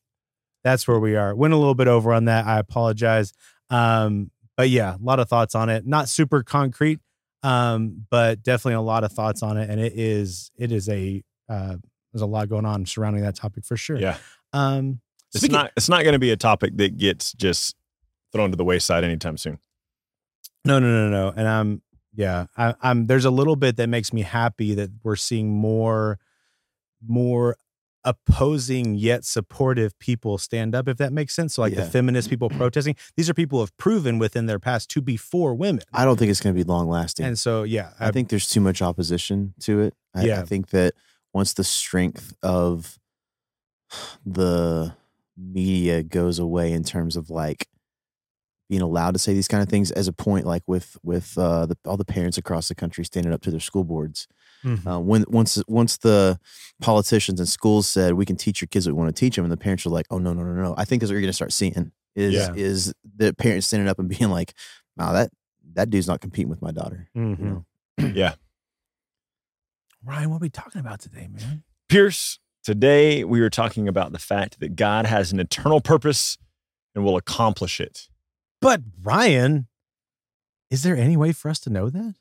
that's 0.64 0.88
where 0.88 1.00
we 1.00 1.16
are. 1.16 1.36
Went 1.36 1.54
a 1.54 1.58
little 1.58 1.76
bit 1.76 1.88
over 1.88 2.14
on 2.14 2.26
that. 2.26 2.46
I 2.46 2.60
apologize. 2.60 3.32
Um, 3.70 4.32
but 4.58 4.70
yeah, 4.70 4.96
a 4.96 5.02
lot 5.02 5.20
of 5.20 5.30
thoughts 5.30 5.56
on 5.56 5.70
it. 5.70 5.86
Not 5.86 6.10
super 6.10 6.44
concrete, 6.44 7.00
um, 7.44 8.06
but 8.10 8.44
definitely 8.44 8.74
a 8.74 8.82
lot 8.82 9.04
of 9.04 9.12
thoughts 9.12 9.44
on 9.44 9.58
it. 9.58 9.70
And 9.70 9.80
it 9.80 9.94
is 9.96 10.52
it 10.58 10.72
is 10.72 10.90
a 10.90 11.24
uh, 11.48 11.76
there's 12.12 12.22
a 12.22 12.28
lot 12.28 12.50
going 12.50 12.66
on 12.66 12.86
surrounding 12.86 13.22
that 13.22 13.36
topic 13.36 13.66
for 13.66 13.78
sure. 13.78 13.98
Yeah. 13.98 14.18
Um, 14.52 15.00
It's 15.34 15.40
speaking- 15.42 15.54
not 15.54 15.72
it's 15.78 15.90
not 15.90 16.04
going 16.04 16.14
to 16.14 16.20
be 16.20 16.32
a 16.32 16.38
topic 16.38 16.78
that 16.78 16.98
gets 16.98 17.34
just 17.34 17.76
thrown 18.32 18.52
to 18.52 18.58
the 18.58 18.66
wayside 18.66 19.04
anytime 19.04 19.38
soon. 19.38 19.60
No, 20.66 20.80
no, 20.80 20.88
no, 20.88 21.10
no. 21.10 21.34
And 21.36 21.48
I'm 21.48 21.82
yeah, 22.16 22.48
I, 22.58 22.74
I'm 22.82 23.08
there's 23.08 23.26
a 23.26 23.32
little 23.32 23.56
bit 23.56 23.78
that 23.78 23.88
makes 23.90 24.12
me 24.12 24.22
happy 24.22 24.74
that 24.76 24.90
we're 25.04 25.16
seeing 25.16 25.52
more 25.52 26.20
more 27.08 27.56
opposing 28.06 28.96
yet 28.96 29.26
supportive 29.26 29.98
people 30.00 30.38
stand 30.38 30.74
up, 30.74 30.88
if 30.88 30.98
that 30.98 31.12
makes 31.14 31.34
sense. 31.36 31.54
So 31.56 31.62
like 31.62 31.76
the 31.76 31.86
feminist 31.86 32.30
people 32.30 32.50
protesting, 32.50 32.96
these 33.18 33.30
are 33.30 33.34
people 33.34 33.60
who 33.60 33.62
have 33.64 33.76
proven 33.78 34.20
within 34.20 34.46
their 34.46 34.58
past 34.60 34.90
to 34.92 35.02
be 35.02 35.18
for 35.18 35.54
women. 35.54 35.84
I 35.94 36.06
don't 36.06 36.18
think 36.18 36.32
it's 36.32 36.40
going 36.42 36.56
to 36.56 36.58
be 36.58 36.64
long 36.64 36.88
lasting. 36.90 37.26
And 37.26 37.38
so 37.38 37.64
yeah, 37.64 37.92
I 38.00 38.12
think 38.12 38.30
there's 38.30 38.48
too 38.50 38.62
much 38.62 38.82
opposition 38.82 39.54
to 39.62 39.82
it. 39.82 39.94
I, 40.16 40.24
Yeah. 40.24 40.40
I 40.42 40.44
think 40.44 40.70
that 40.70 40.94
once 41.34 41.54
the 41.54 41.64
strength 41.64 42.34
of 42.42 42.98
the 44.26 44.96
media 45.40 46.04
goes 46.04 46.40
away 46.40 46.72
in 46.74 46.84
terms 46.84 47.16
of 47.16 47.30
like 47.30 47.68
being 48.70 48.82
allowed 48.82 49.14
to 49.14 49.20
say 49.20 49.34
these 49.34 49.48
kind 49.48 49.64
of 49.64 49.70
things, 49.70 49.90
as 49.92 50.08
a 50.08 50.14
point 50.14 50.46
like 50.46 50.62
with 50.68 50.98
with 51.02 51.38
uh, 51.38 51.66
the, 51.66 51.78
all 51.86 51.98
the 51.98 52.06
parents 52.06 52.38
across 52.38 52.68
the 52.68 52.76
country 52.76 53.04
standing 53.04 53.34
up 53.34 53.42
to 53.42 53.50
their 53.52 53.60
school 53.60 53.84
boards, 53.84 54.28
Mhm. 54.64 54.86
uh, 54.86 55.00
when 55.00 55.26
once 55.28 55.62
once 55.68 55.98
the 55.98 56.40
politicians 56.82 57.40
and 57.40 57.50
schools 57.50 57.88
said 57.88 58.14
we 58.14 58.26
can 58.26 58.36
teach 58.36 58.62
your 58.62 58.68
kids 58.68 58.86
what 58.88 58.94
we 58.96 59.02
want 59.02 59.16
to 59.16 59.20
teach 59.20 59.36
them, 59.36 59.46
and 59.46 59.52
the 59.52 59.58
parents 59.58 59.86
are 59.86 59.90
like, 59.90 60.06
oh 60.12 60.18
no 60.20 60.34
no 60.34 60.44
no 60.44 60.54
no, 60.54 60.76
I 60.78 60.86
think 60.86 61.00
that's 61.02 61.10
what 61.10 61.14
you're 61.14 61.22
going 61.22 61.30
to 61.30 61.34
start 61.34 61.54
seeing 61.54 61.92
is 62.16 62.34
Yeah. 62.36 62.54
is 62.56 62.94
the 63.18 63.34
parents 63.34 63.66
standing 63.68 63.88
up 63.90 63.98
and 64.00 64.08
being 64.10 64.30
like, 64.30 64.54
wow 64.98 65.14
that 65.14 65.32
that 65.74 65.90
dude's 65.90 66.08
not 66.08 66.20
competing 66.22 66.50
with 66.50 66.62
my 66.62 66.72
daughter. 66.72 67.10
You 67.16 67.22
Mhm. 67.22 67.40
know? 67.40 67.66
Yeah. 68.14 68.36
Ryan, 70.04 70.30
what 70.30 70.38
are 70.38 70.40
we 70.40 70.50
talking 70.50 70.80
about 70.80 71.00
today, 71.00 71.28
man? 71.28 71.64
Pierce, 71.90 72.40
today 72.70 73.24
we 73.24 73.42
are 73.42 73.50
talking 73.50 73.88
about 73.88 74.12
the 74.12 74.20
fact 74.20 74.60
that 74.60 74.76
God 74.76 75.08
has 75.08 75.32
an 75.32 75.40
eternal 75.40 75.82
purpose 75.82 76.38
and 76.94 77.04
will 77.04 77.18
accomplish 77.18 77.82
it. 77.82 78.10
But 78.62 78.82
Ryan, 79.02 79.68
is 80.70 80.84
there 80.84 80.96
any 80.96 81.18
way 81.18 81.32
for 81.32 81.50
us 81.50 81.60
to 81.62 81.72
know 81.72 81.90
that? 81.90 82.14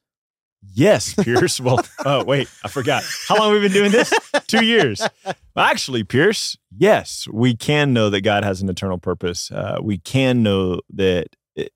Yes, 0.62 1.12
Pierce. 1.22 1.60
well, 1.60 1.80
oh, 2.06 2.24
wait, 2.24 2.48
I 2.64 2.68
forgot. 2.68 3.04
How 3.28 3.36
long 3.36 3.52
have 3.52 3.60
we 3.60 3.68
been 3.68 3.74
doing 3.74 3.92
this? 3.92 4.10
Two 4.46 4.64
years. 4.64 5.06
Actually, 5.54 6.02
Pierce, 6.02 6.56
yes, 6.74 7.28
we 7.30 7.54
can 7.54 7.92
know 7.92 8.08
that 8.08 8.22
God 8.22 8.42
has 8.42 8.62
an 8.62 8.70
eternal 8.70 8.96
purpose. 8.96 9.50
Uh, 9.50 9.76
we 9.82 9.98
can 9.98 10.42
know 10.42 10.80
that 10.94 11.26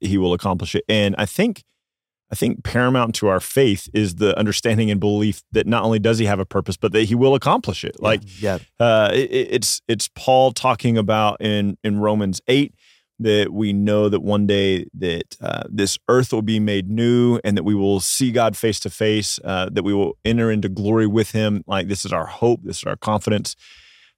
he 0.01 0.17
will 0.17 0.33
accomplish 0.33 0.75
it. 0.75 0.85
And 0.89 1.15
I 1.19 1.27
think, 1.27 1.63
I 2.33 2.35
think 2.35 2.65
paramount 2.65 3.15
to 3.17 3.29
our 3.29 3.41
faith 3.41 3.91
is 3.93 4.15
the 4.15 4.37
understanding 4.39 4.91
and 4.91 4.99
belief 4.99 5.43
that 5.53 5.67
not 5.67 5.85
only 5.85 5.99
does 5.99 6.19
he 6.19 6.25
have 6.25 6.41
a 6.41 6.47
purpose, 6.47 6.79
but 6.79 6.93
that 6.93 7.05
he 7.05 7.15
will 7.15 7.35
accomplish 7.35 7.85
it. 7.85 8.01
Like 8.01 8.23
yeah, 8.41 8.59
uh, 8.81 9.11
it, 9.13 9.29
it's 9.31 9.83
it's 9.87 10.09
Paul 10.15 10.53
talking 10.53 10.97
about 10.97 11.41
in 11.41 11.77
in 11.85 12.01
Romans 12.01 12.41
eight 12.49 12.75
that 13.19 13.53
we 13.53 13.73
know 13.73 14.09
that 14.09 14.21
one 14.21 14.47
day 14.47 14.87
that 14.95 15.37
uh, 15.41 15.63
this 15.69 15.99
earth 16.09 16.33
will 16.33 16.43
be 16.43 16.59
made 16.59 16.89
new 16.89 17.39
and 17.45 17.57
that 17.57 17.63
we 17.65 17.75
will 17.75 18.01
see 18.01 18.33
God 18.33 18.57
face 18.57 18.81
to 18.81 18.91
face, 18.91 19.39
uh, 19.45 19.69
that 19.71 19.83
we 19.83 19.95
will 19.95 20.17
enter 20.25 20.51
into 20.51 20.69
glory 20.69 21.07
with 21.07 21.33
Him. 21.33 21.63
Like 21.67 21.89
this 21.89 22.05
is 22.05 22.13
our 22.13 22.27
hope, 22.27 22.61
this 22.65 22.79
is 22.79 22.85
our 22.85 22.97
confidence. 22.97 23.57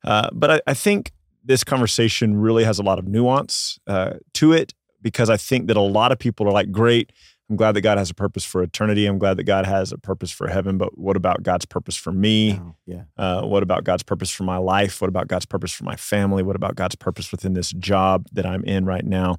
Uh, 0.04 0.28
but 0.32 0.50
I, 0.50 0.60
I 0.68 0.74
think 0.74 1.12
this 1.44 1.64
conversation 1.64 2.36
really 2.36 2.64
has 2.64 2.78
a 2.78 2.82
lot 2.82 2.98
of 2.98 3.06
nuance 3.06 3.78
uh, 3.86 4.14
to 4.34 4.52
it 4.52 4.72
because 5.02 5.28
I 5.28 5.36
think 5.36 5.66
that 5.68 5.76
a 5.76 5.80
lot 5.80 6.12
of 6.12 6.18
people 6.18 6.48
are 6.48 6.52
like, 6.52 6.72
great. 6.72 7.12
I'm 7.50 7.56
glad 7.56 7.72
that 7.72 7.82
God 7.82 7.98
has 7.98 8.10
a 8.10 8.14
purpose 8.14 8.44
for 8.44 8.62
eternity. 8.62 9.04
I'm 9.06 9.18
glad 9.18 9.36
that 9.36 9.44
God 9.44 9.66
has 9.66 9.92
a 9.92 9.98
purpose 9.98 10.30
for 10.30 10.48
heaven. 10.48 10.78
But 10.78 10.96
what 10.96 11.16
about 11.16 11.42
God's 11.42 11.66
purpose 11.66 11.94
for 11.94 12.10
me? 12.10 12.54
no, 12.54 12.76
yeah. 12.86 13.02
Uh, 13.18 13.42
what 13.42 13.62
about 13.62 13.84
God's 13.84 14.02
purpose 14.02 14.30
for 14.30 14.44
my 14.44 14.56
life? 14.56 15.00
What 15.00 15.08
about 15.08 15.28
God's 15.28 15.44
purpose 15.44 15.72
for 15.72 15.84
my 15.84 15.96
family? 15.96 16.42
What 16.42 16.56
about 16.56 16.74
God's 16.74 16.94
purpose 16.94 17.30
within 17.30 17.52
this 17.52 17.72
job 17.72 18.26
that 18.32 18.46
I'm 18.46 18.64
in 18.64 18.86
right 18.86 19.04
now? 19.04 19.36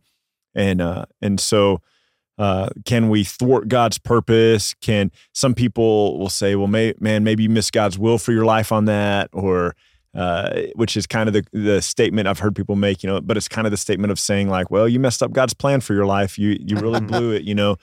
And 0.53 0.81
uh, 0.81 1.05
and 1.21 1.39
so, 1.39 1.81
uh, 2.37 2.69
can 2.85 3.09
we 3.09 3.23
thwart 3.23 3.69
God's 3.69 3.97
purpose? 3.97 4.75
Can 4.75 5.11
some 5.33 5.55
people 5.55 6.19
will 6.19 6.29
say, 6.29 6.55
"Well, 6.55 6.67
may, 6.67 6.93
man, 6.99 7.23
maybe 7.23 7.43
you 7.43 7.49
miss 7.49 7.71
God's 7.71 7.97
will 7.97 8.19
for 8.19 8.31
your 8.33 8.45
life 8.45 8.71
on 8.71 8.85
that," 8.85 9.29
or 9.33 9.75
uh, 10.15 10.61
which 10.75 10.95
is 10.95 11.05
kind 11.05 11.27
of 11.27 11.33
the 11.33 11.45
the 11.51 11.81
statement 11.81 12.27
I've 12.27 12.39
heard 12.39 12.55
people 12.55 12.75
make, 12.75 13.03
you 13.03 13.09
know. 13.09 13.21
But 13.21 13.37
it's 13.37 13.47
kind 13.47 13.67
of 13.67 13.71
the 13.71 13.77
statement 13.77 14.11
of 14.11 14.19
saying, 14.19 14.49
like, 14.49 14.71
"Well, 14.71 14.87
you 14.87 14.99
messed 14.99 15.21
up 15.21 15.31
God's 15.31 15.53
plan 15.53 15.81
for 15.81 15.93
your 15.93 16.05
life. 16.05 16.37
You 16.37 16.57
you 16.59 16.77
really 16.77 17.01
blew 17.11 17.31
it," 17.31 17.43
you 17.43 17.55
know. 17.55 17.77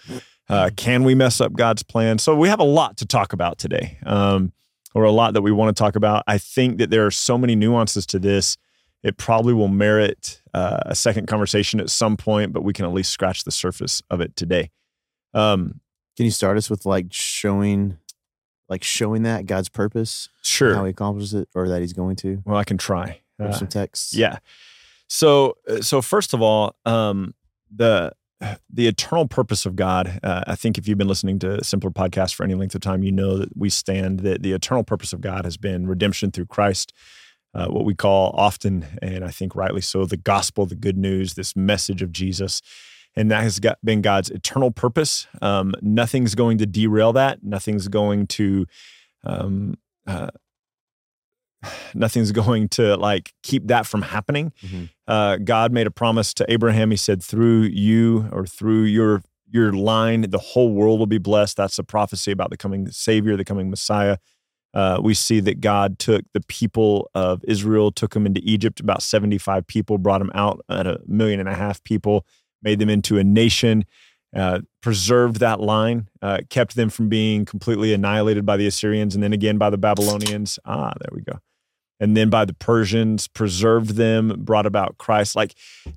Uh, 0.48 0.70
can 0.76 1.04
we 1.04 1.14
mess 1.14 1.40
up 1.40 1.52
God's 1.52 1.82
plan? 1.82 2.18
So 2.18 2.34
we 2.34 2.48
have 2.48 2.60
a 2.60 2.64
lot 2.64 2.96
to 2.98 3.06
talk 3.06 3.32
about 3.32 3.58
today. 3.58 3.98
Um, 4.04 4.52
or 4.94 5.04
a 5.04 5.10
lot 5.10 5.34
that 5.34 5.42
we 5.42 5.52
want 5.52 5.74
to 5.74 5.80
talk 5.80 5.96
about. 5.96 6.22
I 6.26 6.38
think 6.38 6.78
that 6.78 6.90
there 6.90 7.06
are 7.06 7.10
so 7.10 7.38
many 7.38 7.54
nuances 7.54 8.06
to 8.06 8.18
this. 8.18 8.56
It 9.02 9.16
probably 9.16 9.54
will 9.54 9.68
merit 9.68 10.42
uh, 10.54 10.80
a 10.86 10.94
second 10.94 11.26
conversation 11.26 11.80
at 11.80 11.90
some 11.90 12.16
point, 12.16 12.52
but 12.52 12.62
we 12.62 12.72
can 12.72 12.84
at 12.84 12.92
least 12.92 13.10
scratch 13.10 13.44
the 13.44 13.50
surface 13.50 14.02
of 14.10 14.20
it 14.20 14.36
today. 14.36 14.70
Um, 15.34 15.80
Can 16.16 16.26
you 16.26 16.30
start 16.30 16.56
us 16.56 16.68
with 16.68 16.86
like 16.86 17.06
showing, 17.10 17.98
like 18.72 18.82
showing 18.82 19.22
that 19.24 19.44
God's 19.44 19.68
purpose, 19.68 20.30
sure. 20.40 20.74
how 20.74 20.84
He 20.84 20.90
accomplishes 20.90 21.34
it, 21.34 21.46
or 21.54 21.68
that 21.68 21.82
He's 21.82 21.92
going 21.92 22.16
to, 22.16 22.42
well, 22.46 22.56
I 22.56 22.64
can 22.64 22.78
try. 22.78 23.20
Uh, 23.38 23.52
some 23.52 23.68
texts? 23.68 24.14
Yeah. 24.14 24.38
So, 25.08 25.56
uh, 25.68 25.80
so 25.82 26.00
first 26.00 26.32
of 26.32 26.40
all, 26.40 26.74
um, 26.86 27.34
the 27.70 28.12
the 28.70 28.88
eternal 28.88 29.28
purpose 29.28 29.66
of 29.66 29.76
God. 29.76 30.18
Uh, 30.22 30.42
I 30.46 30.56
think 30.56 30.78
if 30.78 30.88
you've 30.88 30.98
been 30.98 31.08
listening 31.08 31.38
to 31.40 31.62
Simpler 31.62 31.90
podcast 31.90 32.34
for 32.34 32.44
any 32.44 32.54
length 32.54 32.74
of 32.74 32.80
time, 32.80 33.02
you 33.02 33.12
know 33.12 33.36
that 33.38 33.56
we 33.56 33.68
stand 33.70 34.20
that 34.20 34.42
the 34.42 34.52
eternal 34.52 34.82
purpose 34.82 35.12
of 35.12 35.20
God 35.20 35.44
has 35.44 35.56
been 35.56 35.86
redemption 35.86 36.30
through 36.32 36.46
Christ. 36.46 36.92
Uh, 37.54 37.66
what 37.66 37.84
we 37.84 37.94
call 37.94 38.34
often, 38.36 38.86
and 39.02 39.22
I 39.24 39.30
think 39.30 39.54
rightly 39.54 39.82
so, 39.82 40.06
the 40.06 40.16
gospel, 40.16 40.64
the 40.64 40.74
good 40.74 40.96
news, 40.96 41.34
this 41.34 41.54
message 41.54 42.00
of 42.00 42.10
Jesus. 42.10 42.62
And 43.14 43.30
that 43.30 43.42
has 43.42 43.60
got, 43.60 43.78
been 43.84 44.00
God's 44.00 44.30
eternal 44.30 44.70
purpose. 44.70 45.26
Um, 45.42 45.74
nothing's 45.82 46.34
going 46.34 46.58
to 46.58 46.66
derail 46.66 47.12
that. 47.12 47.42
Nothing's 47.42 47.88
going 47.88 48.26
to 48.28 48.66
um, 49.24 49.74
uh, 50.06 50.30
nothing's 51.94 52.32
going 52.32 52.68
to 52.70 52.96
like 52.96 53.32
keep 53.42 53.66
that 53.68 53.86
from 53.86 54.02
happening. 54.02 54.52
Mhm. 54.62 54.90
Uh, 55.06 55.36
God 55.36 55.72
made 55.72 55.86
a 55.86 55.90
promise 55.90 56.32
to 56.34 56.50
Abraham. 56.50 56.90
He 56.90 56.96
said, 56.96 57.22
"Through 57.22 57.62
you 57.62 58.28
or 58.32 58.46
through 58.46 58.84
your 58.84 59.22
your 59.50 59.72
line, 59.72 60.22
the 60.30 60.38
whole 60.38 60.72
world 60.72 60.98
will 60.98 61.06
be 61.06 61.18
blessed." 61.18 61.56
That's 61.56 61.78
a 61.78 61.84
prophecy 61.84 62.32
about 62.32 62.50
the 62.50 62.56
coming 62.56 62.90
Savior, 62.90 63.36
the 63.36 63.44
coming 63.44 63.70
Messiah. 63.70 64.16
Uh, 64.74 64.98
we 65.02 65.12
see 65.12 65.38
that 65.40 65.60
God 65.60 65.98
took 65.98 66.24
the 66.32 66.40
people 66.40 67.10
of 67.14 67.44
Israel, 67.46 67.92
took 67.92 68.14
them 68.14 68.24
into 68.24 68.40
Egypt, 68.42 68.80
about 68.80 69.02
75 69.02 69.66
people, 69.66 69.98
brought 69.98 70.20
them 70.20 70.30
out 70.34 70.64
at 70.70 70.86
a 70.86 70.98
million 71.06 71.40
and 71.40 71.48
a 71.48 71.54
half 71.54 71.84
people, 71.84 72.24
made 72.62 72.78
them 72.78 72.88
into 72.88 73.18
a 73.18 73.24
nation, 73.24 73.84
uh, 74.34 74.60
preserved 74.82 75.36
that 75.40 75.60
line, 75.60 76.08
uh, 76.22 76.38
kept 76.48 76.74
them 76.76 76.88
from 76.90 77.08
being 77.08 77.44
completely 77.44 77.92
annihilated 77.92 78.46
by 78.46 78.56
the 78.56 78.66
Assyrians 78.66 79.14
and 79.14 79.22
then 79.22 79.32
again 79.32 79.58
by 79.58 79.70
the 79.70 79.78
Babylonians. 79.78 80.58
Ah, 80.64 80.92
there 81.00 81.10
we 81.12 81.22
go. 81.22 81.38
And 82.00 82.16
then 82.16 82.30
by 82.30 82.44
the 82.44 82.54
Persians, 82.54 83.28
preserved 83.28 83.90
them, 83.96 84.34
brought 84.38 84.66
about 84.66 84.98
Christ. 84.98 85.36
Like 85.36 85.54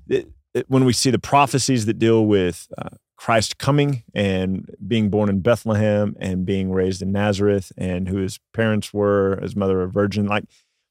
it, 0.08 0.28
it- 0.54 0.66
when 0.68 0.84
we 0.84 0.92
see 0.92 1.10
the 1.10 1.18
prophecies 1.18 1.84
that 1.86 1.98
deal 1.98 2.24
with 2.26 2.68
uh, 2.78 2.88
Christ 3.16 3.58
coming 3.58 4.04
and 4.14 4.70
being 4.86 5.10
born 5.10 5.28
in 5.28 5.40
Bethlehem 5.40 6.14
and 6.20 6.46
being 6.46 6.70
raised 6.70 7.02
in 7.02 7.12
Nazareth 7.12 7.72
and 7.76 8.08
who 8.08 8.18
his 8.18 8.38
parents 8.54 8.92
were, 8.94 9.38
his 9.42 9.56
mother 9.56 9.82
a 9.82 9.88
virgin, 9.88 10.26
like 10.26 10.44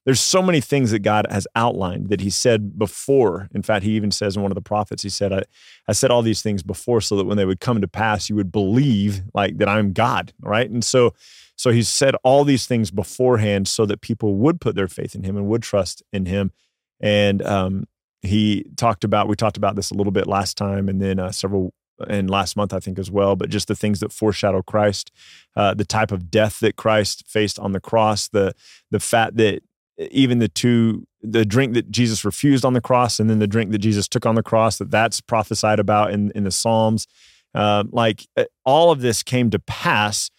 there's 0.06 0.20
so 0.20 0.42
many 0.42 0.62
things 0.62 0.92
that 0.92 1.00
God 1.00 1.26
has 1.32 1.48
outlined 1.56 2.10
that 2.10 2.22
he 2.22 2.30
said 2.30 2.78
before. 2.78 3.50
In 3.54 3.64
fact, 3.64 3.84
he 3.84 3.92
even 3.92 4.12
says 4.12 4.36
in 4.36 4.44
one 4.44 4.52
of 4.52 4.56
the 4.56 4.62
prophets, 4.62 5.02
he 5.02 5.10
said, 5.10 5.34
I, 5.34 5.44
I 5.88 5.94
said 5.94 6.12
all 6.12 6.22
these 6.22 6.44
things 6.44 6.62
before 6.62 7.02
so 7.02 7.16
that 7.18 7.26
when 7.26 7.38
they 7.38 7.46
would 7.46 7.60
come 7.60 7.82
to 7.82 7.88
pass, 7.88 8.30
you 8.30 8.36
would 8.36 8.52
believe 8.52 9.24
like 9.34 9.58
that 9.58 9.68
I'm 9.68 9.94
God. 9.94 10.32
Right. 10.40 10.70
And 10.70 10.84
so, 10.84 11.14
so 11.56 11.72
he 11.72 11.82
said 11.82 12.16
all 12.24 12.44
these 12.44 12.68
things 12.68 12.92
beforehand 12.92 13.68
so 13.68 13.86
that 13.88 14.02
people 14.02 14.36
would 14.36 14.62
put 14.62 14.76
their 14.76 14.88
faith 14.88 15.16
in 15.16 15.24
him 15.24 15.38
and 15.38 15.48
would 15.48 15.64
trust 15.64 16.04
in 16.14 16.28
him. 16.28 16.52
And 17.00 17.42
um, 17.42 17.86
he 18.22 18.66
talked 18.78 19.04
about, 19.04 19.28
we 19.28 19.36
talked 19.36 19.58
about 19.58 19.76
this 19.76 19.90
a 19.90 19.96
little 19.96 20.12
bit 20.12 20.28
last 20.28 20.56
time 20.56 20.88
and 20.88 21.02
then 21.02 21.20
uh, 21.20 21.32
several 21.32 21.74
and 22.08 22.30
last 22.30 22.58
month, 22.58 22.74
I 22.74 22.80
think, 22.80 23.00
as 23.00 23.10
well, 23.10 23.36
but 23.36 23.50
just 23.50 23.68
the 23.68 23.76
things 23.76 24.02
that 24.02 24.12
foreshadow 24.12 24.62
Christ, 24.62 25.12
uh, 25.56 25.74
the 25.74 25.86
type 25.86 26.12
of 26.12 26.30
death 26.30 26.60
that 26.60 26.76
Christ 26.76 27.24
faced 27.26 27.58
on 27.58 27.72
the 27.72 27.80
cross, 27.80 28.28
the 28.28 28.54
the 28.92 29.00
fact 29.00 29.38
that 29.38 29.62
even 29.98 30.40
the 30.40 30.48
two 30.48 31.08
the 31.22 31.46
drink 31.46 31.74
that 31.74 31.90
Jesus 31.90 32.24
refused 32.24 32.64
on 32.64 32.74
the 32.74 32.82
cross 32.82 33.20
and 33.20 33.30
then 33.30 33.40
the 33.40 33.48
drink 33.48 33.72
that 33.72 33.80
Jesus 33.80 34.08
took 34.08 34.26
on 34.26 34.36
the 34.36 34.44
cross 34.44 34.78
that 34.78 34.92
that's 34.92 35.22
prophesied 35.22 35.80
about 35.80 36.12
in 36.12 36.32
in 36.32 36.44
the 36.44 36.52
Psalms. 36.52 37.08
Uh, 37.54 37.86
like 37.92 38.28
uh, 38.36 38.44
all 38.66 38.92
of 38.92 39.00
this 39.00 39.24
came 39.24 39.50
to 39.50 39.60
pass 39.60 40.30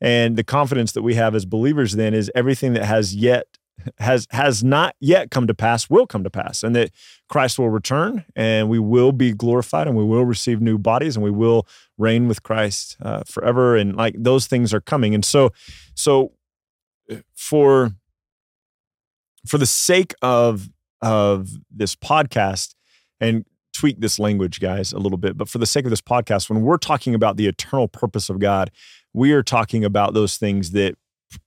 and 0.00 0.36
the 0.36 0.42
confidence 0.42 0.92
that 0.92 1.02
we 1.02 1.14
have 1.14 1.34
as 1.34 1.46
believers 1.46 1.92
then 1.92 2.14
is 2.14 2.30
everything 2.34 2.72
that 2.74 2.84
has 2.84 3.14
yet 3.14 3.46
has 3.98 4.26
has 4.30 4.62
not 4.62 4.94
yet 5.00 5.30
come 5.30 5.46
to 5.46 5.54
pass 5.54 5.90
will 5.90 6.06
come 6.06 6.24
to 6.24 6.30
pass 6.30 6.62
and 6.62 6.74
that 6.76 6.90
Christ 7.28 7.58
will 7.58 7.70
return 7.70 8.24
and 8.36 8.68
we 8.68 8.78
will 8.78 9.12
be 9.12 9.32
glorified 9.32 9.86
and 9.86 9.96
we 9.96 10.04
will 10.04 10.24
receive 10.24 10.60
new 10.60 10.78
bodies 10.78 11.16
and 11.16 11.24
we 11.24 11.30
will 11.30 11.66
reign 11.98 12.28
with 12.28 12.42
Christ 12.42 12.96
uh, 13.02 13.22
forever 13.26 13.76
and 13.76 13.96
like 13.96 14.14
those 14.18 14.46
things 14.46 14.72
are 14.72 14.80
coming. 14.80 15.14
And 15.14 15.24
so 15.24 15.50
so 15.94 16.32
uh, 17.10 17.16
for 17.34 17.92
for 19.46 19.58
the 19.58 19.66
sake 19.66 20.14
of 20.22 20.68
of 21.02 21.50
this 21.70 21.94
podcast 21.94 22.74
and 23.20 23.44
tweak 23.72 24.00
this 24.00 24.18
language 24.18 24.60
guys 24.60 24.92
a 24.92 24.98
little 24.98 25.18
bit 25.18 25.36
but 25.36 25.48
for 25.48 25.58
the 25.58 25.66
sake 25.66 25.84
of 25.84 25.90
this 25.90 26.00
podcast 26.00 26.48
when 26.48 26.62
we're 26.62 26.78
talking 26.78 27.14
about 27.14 27.36
the 27.36 27.46
eternal 27.46 27.88
purpose 27.88 28.30
of 28.30 28.38
God 28.38 28.70
we 29.12 29.32
are 29.32 29.42
talking 29.42 29.84
about 29.84 30.14
those 30.14 30.36
things 30.36 30.70
that 30.72 30.96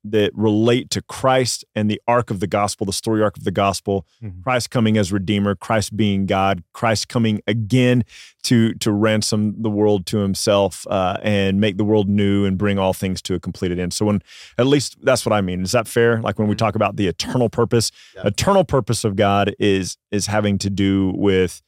that 0.03 0.31
relate 0.35 0.89
to 0.91 1.01
Christ 1.01 1.65
and 1.75 1.89
the 1.89 2.01
arc 2.07 2.29
of 2.29 2.39
the 2.39 2.47
gospel, 2.47 2.85
the 2.85 2.93
story 2.93 3.21
arc 3.21 3.37
of 3.37 3.43
the 3.43 3.51
gospel, 3.51 4.05
mm-hmm. 4.21 4.41
Christ 4.41 4.69
coming 4.69 4.97
as 4.97 5.11
redeemer, 5.11 5.55
Christ 5.55 5.95
being 5.95 6.25
God, 6.25 6.63
Christ 6.73 7.07
coming 7.07 7.41
again 7.47 8.03
to 8.43 8.73
to 8.75 8.91
ransom 8.91 9.61
the 9.61 9.69
world 9.69 10.05
to 10.07 10.19
himself 10.19 10.85
uh, 10.89 11.17
and 11.21 11.59
make 11.59 11.77
the 11.77 11.85
world 11.85 12.07
new 12.07 12.45
and 12.45 12.57
bring 12.57 12.79
all 12.79 12.93
things 12.93 13.21
to 13.23 13.35
a 13.35 13.39
completed 13.39 13.79
end. 13.79 13.93
So 13.93 14.05
when 14.05 14.21
at 14.57 14.67
least 14.67 14.97
that's 15.03 15.25
what 15.25 15.33
I 15.33 15.41
mean. 15.41 15.61
Is 15.61 15.71
that 15.71 15.87
fair? 15.87 16.21
Like 16.21 16.39
when 16.39 16.47
we 16.47 16.55
mm-hmm. 16.55 16.65
talk 16.65 16.75
about 16.75 16.95
the 16.95 17.07
eternal 17.07 17.49
purpose, 17.49 17.91
yeah. 18.15 18.27
eternal 18.27 18.63
purpose 18.63 19.03
of 19.03 19.15
God 19.15 19.55
is 19.59 19.97
is 20.11 20.27
having 20.27 20.57
to 20.59 20.69
do 20.69 21.13
with 21.15 21.61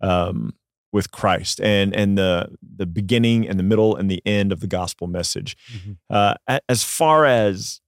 um, 0.00 0.54
with 0.94 1.10
Christ 1.10 1.60
and 1.60 1.94
and 1.94 2.16
the 2.16 2.48
the 2.62 2.86
beginning 2.86 3.48
and 3.48 3.58
the 3.58 3.64
middle 3.64 3.96
and 3.96 4.08
the 4.08 4.22
end 4.24 4.52
of 4.52 4.60
the 4.60 4.68
gospel 4.68 5.08
message. 5.08 5.56
Mm-hmm. 5.76 5.92
Uh, 6.08 6.58
as 6.68 6.84
far 6.84 7.26
as 7.26 7.80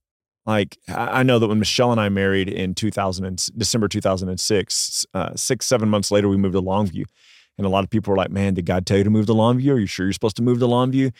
like 0.44 0.76
I 0.88 1.22
know 1.22 1.38
that 1.38 1.46
when 1.46 1.60
Michelle 1.60 1.92
and 1.92 2.00
I 2.00 2.08
married 2.08 2.48
in 2.48 2.74
2000 2.74 3.24
and, 3.24 3.48
December 3.56 3.86
2006, 3.86 5.06
uh, 5.14 5.34
six 5.36 5.66
seven 5.66 5.88
months 5.88 6.10
later 6.10 6.28
we 6.28 6.36
moved 6.36 6.54
to 6.54 6.60
Longview, 6.60 7.04
and 7.56 7.64
a 7.64 7.70
lot 7.70 7.84
of 7.84 7.90
people 7.90 8.10
were 8.10 8.16
like, 8.16 8.30
"Man, 8.30 8.54
did 8.54 8.66
God 8.66 8.86
tell 8.86 8.98
you 8.98 9.04
to 9.04 9.10
move 9.10 9.26
to 9.26 9.34
Longview? 9.34 9.74
Are 9.74 9.78
you 9.78 9.86
sure 9.86 10.06
you're 10.06 10.12
supposed 10.12 10.36
to 10.36 10.42
move 10.42 10.58
to 10.58 10.66
Longview?" 10.66 11.12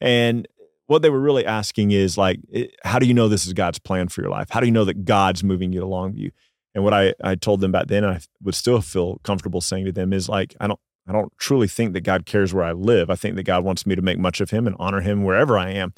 And 0.00 0.46
what 0.86 1.02
they 1.02 1.10
were 1.10 1.20
really 1.20 1.44
asking 1.44 1.90
is 1.90 2.18
like, 2.18 2.38
how 2.84 2.98
do 2.98 3.06
you 3.06 3.14
know 3.14 3.28
this 3.28 3.46
is 3.46 3.52
God's 3.52 3.78
plan 3.78 4.08
for 4.08 4.20
your 4.20 4.30
life? 4.30 4.48
How 4.50 4.60
do 4.60 4.66
you 4.66 4.72
know 4.72 4.84
that 4.84 5.04
God's 5.04 5.42
moving 5.42 5.72
you 5.72 5.80
to 5.80 5.86
Longview? 5.86 6.30
And 6.74 6.84
what 6.84 6.92
I, 6.92 7.14
I 7.22 7.34
told 7.36 7.60
them 7.60 7.72
back 7.72 7.86
then, 7.86 8.04
and 8.04 8.14
I 8.14 8.20
would 8.42 8.56
still 8.56 8.80
feel 8.82 9.18
comfortable 9.22 9.60
saying 9.60 9.86
to 9.86 9.92
them 9.92 10.12
is 10.12 10.28
like, 10.28 10.54
I 10.60 10.66
don't 10.66 10.80
I 11.08 11.12
don't 11.12 11.32
truly 11.38 11.66
think 11.66 11.94
that 11.94 12.02
God 12.02 12.26
cares 12.26 12.54
where 12.54 12.64
I 12.64 12.72
live. 12.72 13.10
I 13.10 13.16
think 13.16 13.36
that 13.36 13.42
God 13.42 13.64
wants 13.64 13.86
me 13.86 13.94
to 13.94 14.02
make 14.02 14.18
much 14.18 14.40
of 14.40 14.50
him 14.50 14.66
and 14.66 14.76
honor 14.78 15.00
him 15.00 15.24
wherever 15.24 15.58
I 15.58 15.70
am. 15.70 15.94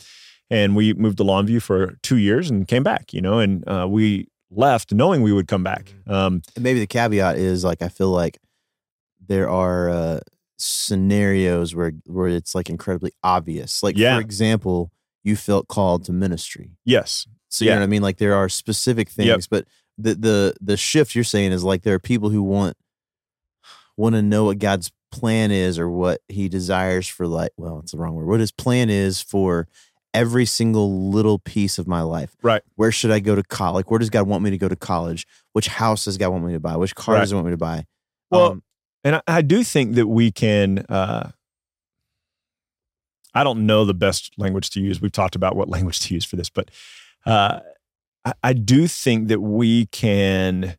And 0.51 0.75
we 0.77 0.95
moved 0.95 1.19
to 1.19 1.25
Longview 1.25 1.63
for 1.63 1.99
two 2.03 2.17
years 2.17 2.51
and 2.51 2.67
came 2.69 2.83
back, 2.83 3.13
you 3.13 3.21
know, 3.21 3.39
and 3.39 3.69
uh, 3.69 3.87
we 3.89 4.29
left 4.51 4.93
knowing 4.93 5.23
we 5.23 5.33
would 5.33 5.49
come 5.49 5.63
back. 5.63 5.87
Mm-hmm. 5.87 6.13
Um, 6.13 6.43
and 6.55 6.63
maybe 6.63 6.81
the 6.81 6.87
caveat 6.87 7.37
is 7.37 7.65
like, 7.65 7.83
I 7.83 7.89
feel 7.89 8.11
like 8.11 8.39
there 9.27 9.49
are 9.49 9.89
uh, 9.89 10.21
scenarios 10.59 11.75
where, 11.75 11.93
where 12.07 12.29
it's 12.29 12.55
like 12.55 12.71
incredibly 12.71 13.13
obvious. 13.23 13.83
Like, 13.83 13.97
yeah. 13.97 14.17
for 14.17 14.21
example, 14.21 14.91
you 15.23 15.37
felt 15.37 15.69
called 15.69 16.05
to 16.05 16.13
ministry. 16.13 16.77
Yes. 16.85 17.27
So, 17.49 17.65
you 17.65 17.71
yeah. 17.71 17.77
know 17.77 17.81
what 17.81 17.85
I 17.85 17.89
mean? 17.89 18.03
Like, 18.03 18.19
there 18.19 18.35
are 18.35 18.49
specific 18.49 19.09
things, 19.09 19.29
yep. 19.29 19.41
but 19.51 19.67
the, 19.97 20.15
the, 20.15 20.55
the 20.61 20.77
shift 20.77 21.15
you're 21.15 21.25
saying 21.25 21.53
is 21.53 21.65
like, 21.65 21.83
there 21.83 21.95
are 21.95 22.01
people 22.01 22.31
who 22.31 22.43
want 22.43 22.77
want 23.97 24.15
to 24.15 24.23
know 24.23 24.45
what 24.45 24.59
God's 24.59 24.91
plan 25.13 25.51
is 25.51 25.79
or 25.79 25.89
what 25.89 26.21
he 26.29 26.49
desires 26.49 27.07
for 27.07 27.29
like 27.29 27.53
well 27.57 27.79
it's 27.79 27.93
the 27.93 27.99
wrong 27.99 28.17
word 28.17 28.27
what 28.27 28.41
his 28.41 28.51
plan 28.51 28.91
is 28.91 29.23
for 29.23 29.69
every 30.13 30.45
single 30.47 31.11
little 31.11 31.41
piece 31.41 31.77
of 31.77 31.89
my 31.89 32.01
life. 32.01 32.37
Right. 32.41 32.63
Where 32.77 32.93
should 32.93 33.11
i 33.11 33.21
go 33.21 33.35
to 33.35 33.43
college 33.43 33.75
like, 33.75 33.91
where 33.91 33.99
does 33.99 34.11
god 34.11 34.27
want 34.27 34.43
me 34.43 34.51
to 34.51 34.59
go 34.59 34.69
to 34.69 34.77
college? 34.77 35.27
Which 35.53 35.69
house 35.69 36.05
does 36.05 36.19
god 36.19 36.31
want 36.31 36.45
me 36.45 36.53
to 36.53 36.61
buy? 36.61 36.77
Which 36.77 36.95
car 36.95 37.15
right. 37.15 37.21
does 37.21 37.31
he 37.31 37.35
want 37.35 37.47
me 37.47 37.53
to 37.53 37.57
buy? 37.57 37.85
Well 38.31 38.53
um, 38.53 38.63
and 39.03 39.17
I, 39.17 39.23
I, 39.27 39.43
do 39.43 39.63
think 39.63 39.97
that 39.97 40.07
we 40.07 40.33
can 40.33 40.79
uh 40.89 41.31
i 43.35 43.45
don't 43.45 43.67
know 43.67 43.85
the 43.85 43.95
best 43.95 44.33
language 44.39 44.71
to 44.71 44.81
use. 44.81 45.01
We've 45.01 45.13
talked 45.13 45.37
about 45.37 45.57
what 45.57 45.69
language 45.69 46.01
to 46.01 46.15
use 46.15 46.25
for 46.25 46.37
this 46.37 46.51
but 46.51 46.71
uh 47.27 47.61
I, 48.25 48.33
I 48.43 48.53
do 48.53 48.89
think 48.89 49.29
that 49.29 49.41
we 49.41 49.87
can 49.87 50.77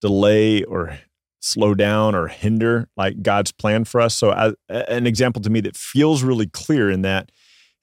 delay 0.00 0.62
or 0.62 0.98
slow 1.44 1.74
down 1.74 2.14
or 2.14 2.28
hinder 2.28 2.88
like 2.96 3.22
God's 3.22 3.52
plan 3.52 3.84
for 3.84 4.00
us. 4.00 4.14
So, 4.14 4.32
as, 4.32 4.54
an 4.68 5.06
example 5.06 5.42
to 5.42 5.50
me 5.50 5.60
that 5.60 5.76
feels 5.76 6.22
really 6.22 6.46
clear 6.46 6.90
in 6.90 7.02
that 7.02 7.30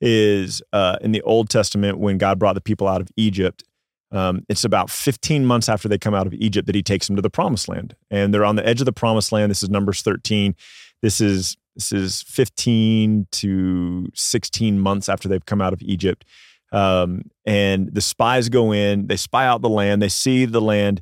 is 0.01 0.61
uh, 0.73 0.97
in 1.01 1.11
the 1.11 1.21
Old 1.21 1.49
Testament 1.49 1.99
when 1.99 2.17
God 2.17 2.39
brought 2.39 2.53
the 2.53 2.61
people 2.61 2.87
out 2.87 3.01
of 3.01 3.09
Egypt. 3.15 3.63
Um, 4.11 4.43
it's 4.49 4.65
about 4.65 4.89
15 4.89 5.45
months 5.45 5.69
after 5.69 5.87
they 5.87 5.97
come 5.97 6.13
out 6.13 6.27
of 6.27 6.33
Egypt 6.33 6.65
that 6.65 6.75
he 6.75 6.83
takes 6.83 7.07
them 7.07 7.15
to 7.15 7.21
the 7.21 7.29
promised 7.29 7.69
land. 7.69 7.95
And 8.09 8.33
they're 8.33 8.43
on 8.43 8.57
the 8.57 8.67
edge 8.67 8.81
of 8.81 8.85
the 8.85 8.91
promised 8.91 9.31
land. 9.31 9.51
This 9.51 9.63
is 9.63 9.69
Numbers 9.69 10.01
13. 10.01 10.55
This 11.01 11.21
is 11.21 11.55
this 11.75 11.93
is 11.93 12.21
15 12.23 13.27
to 13.31 14.07
16 14.13 14.79
months 14.79 15.07
after 15.07 15.29
they've 15.29 15.45
come 15.45 15.61
out 15.61 15.71
of 15.71 15.81
Egypt. 15.81 16.25
Um, 16.73 17.23
and 17.45 17.93
the 17.93 18.01
spies 18.01 18.49
go 18.49 18.73
in, 18.73 19.07
they 19.07 19.15
spy 19.15 19.45
out 19.45 19.61
the 19.61 19.69
land, 19.69 20.01
they 20.01 20.09
see 20.09 20.45
the 20.45 20.61
land 20.61 21.01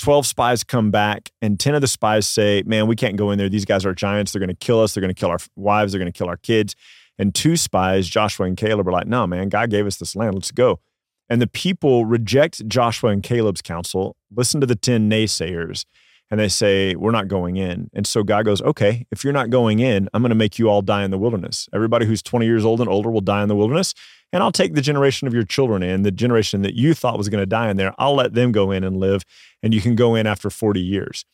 12 0.00 0.26
spies 0.26 0.64
come 0.64 0.90
back, 0.90 1.30
and 1.42 1.60
10 1.60 1.74
of 1.74 1.80
the 1.80 1.88
spies 1.88 2.26
say, 2.26 2.62
Man, 2.66 2.86
we 2.86 2.96
can't 2.96 3.16
go 3.16 3.30
in 3.30 3.38
there. 3.38 3.48
These 3.48 3.64
guys 3.64 3.84
are 3.84 3.94
giants. 3.94 4.32
They're 4.32 4.40
going 4.40 4.48
to 4.48 4.54
kill 4.54 4.80
us. 4.80 4.94
They're 4.94 5.00
going 5.00 5.14
to 5.14 5.18
kill 5.18 5.30
our 5.30 5.38
wives. 5.56 5.92
They're 5.92 5.98
going 5.98 6.12
to 6.12 6.16
kill 6.16 6.28
our 6.28 6.36
kids. 6.36 6.74
And 7.18 7.34
two 7.34 7.56
spies, 7.56 8.08
Joshua 8.08 8.46
and 8.46 8.56
Caleb, 8.56 8.88
are 8.88 8.92
like, 8.92 9.06
No, 9.06 9.26
man, 9.26 9.48
God 9.48 9.70
gave 9.70 9.86
us 9.86 9.96
this 9.96 10.16
land. 10.16 10.34
Let's 10.34 10.50
go. 10.50 10.80
And 11.28 11.40
the 11.40 11.46
people 11.46 12.06
reject 12.06 12.66
Joshua 12.66 13.10
and 13.10 13.22
Caleb's 13.22 13.62
counsel, 13.62 14.16
listen 14.34 14.60
to 14.60 14.66
the 14.66 14.74
10 14.74 15.08
naysayers, 15.08 15.84
and 16.30 16.40
they 16.40 16.48
say, 16.48 16.94
We're 16.94 17.10
not 17.10 17.28
going 17.28 17.56
in. 17.56 17.90
And 17.92 18.06
so 18.06 18.22
God 18.22 18.44
goes, 18.46 18.62
Okay, 18.62 19.06
if 19.10 19.22
you're 19.22 19.32
not 19.32 19.50
going 19.50 19.80
in, 19.80 20.08
I'm 20.14 20.22
going 20.22 20.30
to 20.30 20.34
make 20.34 20.58
you 20.58 20.68
all 20.68 20.82
die 20.82 21.04
in 21.04 21.10
the 21.10 21.18
wilderness. 21.18 21.68
Everybody 21.74 22.06
who's 22.06 22.22
20 22.22 22.46
years 22.46 22.64
old 22.64 22.80
and 22.80 22.88
older 22.88 23.10
will 23.10 23.20
die 23.20 23.42
in 23.42 23.48
the 23.48 23.56
wilderness. 23.56 23.94
And 24.32 24.42
I'll 24.42 24.52
take 24.52 24.74
the 24.74 24.80
generation 24.80 25.26
of 25.26 25.34
your 25.34 25.42
children 25.42 25.82
in, 25.82 26.02
the 26.02 26.10
generation 26.10 26.62
that 26.62 26.74
you 26.74 26.94
thought 26.94 27.18
was 27.18 27.28
going 27.28 27.42
to 27.42 27.46
die 27.46 27.68
in 27.68 27.76
there. 27.76 27.94
I'll 27.98 28.14
let 28.14 28.34
them 28.34 28.52
go 28.52 28.70
in 28.70 28.84
and 28.84 28.96
live, 28.96 29.24
and 29.62 29.74
you 29.74 29.80
can 29.80 29.96
go 29.96 30.14
in 30.14 30.26
after 30.26 30.50
40 30.50 30.80
years. 30.80 31.24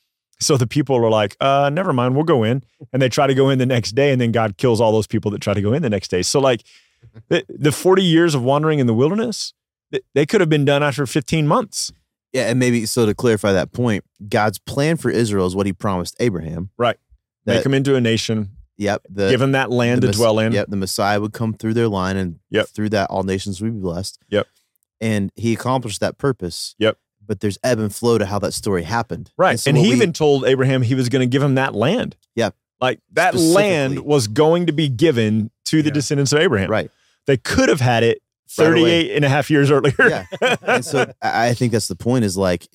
So 0.41 0.57
the 0.57 0.67
people 0.67 0.97
are 0.97 1.11
like, 1.11 1.37
uh, 1.41 1.71
never 1.71 1.93
mind, 1.93 2.15
we'll 2.15 2.25
go 2.25 2.43
in. 2.43 2.63
And 2.93 3.01
they 3.01 3.09
try 3.09 3.27
to 3.27 3.35
go 3.35 3.51
in 3.51 3.59
the 3.59 3.67
next 3.67 3.93
day, 3.93 4.13
and 4.13 4.21
then 4.21 4.33
God 4.33 4.57
kills 4.57 4.81
all 4.81 4.93
those 4.93 5.07
people 5.07 5.31
that 5.33 5.41
try 5.41 5.55
to 5.55 5.63
go 5.63 5.73
in 5.73 5.83
the 5.83 5.91
next 5.91 6.09
day. 6.09 6.23
So, 6.23 6.41
like, 6.41 6.63
the, 7.29 7.45
the 7.49 7.73
40 7.73 8.03
years 8.03 8.35
of 8.35 8.43
wandering 8.43 8.79
in 8.79 8.87
the 8.87 8.95
wilderness, 8.95 9.53
they 10.15 10.27
could 10.27 10.41
have 10.41 10.51
been 10.51 10.65
done 10.65 10.83
after 10.83 11.07
15 11.07 11.47
months. 11.47 11.93
Yeah, 12.33 12.51
and 12.51 12.59
maybe 12.59 12.85
so 12.87 13.07
to 13.07 13.15
clarify 13.15 13.53
that 13.53 13.73
point, 13.73 14.05
God's 14.29 14.59
plan 14.59 14.97
for 14.97 15.11
Israel 15.11 15.47
is 15.47 15.57
what 15.57 15.65
he 15.65 15.73
promised 15.73 16.17
Abraham. 16.21 16.71
Right. 16.77 16.99
Make 17.47 17.65
him 17.65 17.73
into 17.73 17.95
a 17.95 18.01
nation. 18.01 18.56
Yep. 18.79 19.07
The, 19.09 19.31
Give 19.31 19.41
them 19.41 19.53
that 19.53 19.71
land 19.71 20.03
to 20.03 20.11
dwell 20.11 20.39
in. 20.39 20.53
Yep. 20.53 20.69
The 20.69 20.77
Messiah 20.77 21.21
would 21.21 21.33
come 21.33 21.55
through 21.55 21.75
their 21.75 21.89
line 21.89 22.17
and 22.17 22.39
yep. 22.51 22.69
through 22.69 22.91
that 22.91 23.11
all 23.11 23.23
nations 23.23 23.61
would 23.61 23.73
be 23.73 23.81
blessed. 23.81 24.19
Yep. 24.29 24.47
And 25.01 25.33
he 25.35 25.53
accomplished 25.53 26.01
that 26.01 26.19
purpose. 26.19 26.75
Yep. 26.79 26.99
But 27.27 27.41
there's 27.41 27.59
ebb 27.65 27.79
and 27.79 27.95
flow 27.95 28.19
to 28.19 28.27
how 28.27 28.39
that 28.41 28.53
story 28.53 28.85
happened. 28.85 29.31
Right. 29.37 29.53
And, 29.53 29.61
so 29.61 29.71
and 29.71 29.79
he 29.79 29.89
we, 29.89 29.97
even 29.97 30.13
told 30.13 30.45
Abraham 30.45 30.83
he 30.83 30.95
was 30.95 31.09
going 31.09 31.21
to 31.21 31.27
give 31.27 31.43
him 31.43 31.57
that 31.57 31.75
land. 31.75 32.17
Yep. 32.35 32.55
Like 32.81 33.01
that 33.13 33.35
land 33.35 34.01
was 34.01 34.29
going 34.29 34.67
to 34.67 34.73
be 34.73 34.89
given 34.89 35.51
to 35.67 35.83
the 35.83 35.89
yeah. 35.89 35.95
descendants 35.95 36.33
of 36.33 36.41
Abraham. 36.41 36.71
Right. 36.71 36.91
They 37.27 37.37
could 37.37 37.69
have 37.69 37.81
had 37.81 38.03
it 38.03 38.23
38 38.51 38.83
right 38.83 39.17
and 39.17 39.25
a 39.25 39.29
half 39.29 39.51
years 39.51 39.71
earlier. 39.71 39.95
yeah. 39.99 40.27
And 40.63 40.85
so 40.85 41.11
I 41.23 41.55
think 41.55 41.73
that's 41.73 41.89
the 41.89 41.97
point 41.97 42.25
is 42.25 42.37
like 42.37 42.69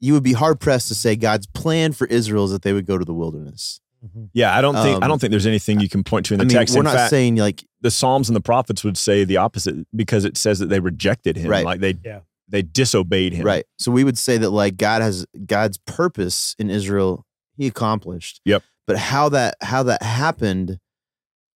you 0.00 0.12
would 0.12 0.22
be 0.22 0.32
hard 0.32 0.60
pressed 0.60 0.88
to 0.88 0.94
say 0.94 1.16
God's 1.16 1.46
plan 1.46 1.92
for 1.92 2.06
Israel 2.06 2.44
is 2.44 2.50
that 2.50 2.62
they 2.62 2.72
would 2.72 2.86
go 2.86 2.98
to 2.98 3.04
the 3.04 3.14
wilderness. 3.14 3.80
Mm-hmm. 4.04 4.24
Yeah, 4.32 4.56
I 4.56 4.60
don't 4.60 4.74
think 4.74 4.96
um, 4.96 5.02
I 5.02 5.08
don't 5.08 5.20
think 5.20 5.30
there's 5.30 5.46
anything 5.46 5.80
you 5.80 5.88
can 5.88 6.04
point 6.04 6.26
to 6.26 6.34
in 6.34 6.38
the 6.38 6.44
I 6.44 6.46
mean, 6.46 6.56
text. 6.56 6.74
We're 6.74 6.80
in 6.80 6.84
not 6.84 6.94
fact, 6.94 7.10
saying 7.10 7.36
like 7.36 7.64
the 7.80 7.90
Psalms 7.90 8.28
and 8.28 8.36
the 8.36 8.40
prophets 8.40 8.84
would 8.84 8.96
say 8.96 9.24
the 9.24 9.38
opposite 9.38 9.86
because 9.94 10.24
it 10.24 10.36
says 10.36 10.58
that 10.60 10.66
they 10.66 10.80
rejected 10.80 11.36
him. 11.36 11.50
Right. 11.50 11.64
Like 11.64 11.80
they 11.80 11.96
yeah. 12.04 12.20
they 12.48 12.62
disobeyed 12.62 13.32
him. 13.32 13.44
Right. 13.44 13.64
So 13.78 13.90
we 13.90 14.04
would 14.04 14.18
say 14.18 14.38
that 14.38 14.50
like 14.50 14.76
God 14.76 15.02
has 15.02 15.26
God's 15.46 15.78
purpose 15.78 16.54
in 16.58 16.70
Israel, 16.70 17.26
he 17.56 17.66
accomplished. 17.66 18.40
Yep. 18.44 18.62
But 18.86 18.98
how 18.98 19.28
that 19.30 19.56
how 19.62 19.82
that 19.84 20.02
happened 20.02 20.78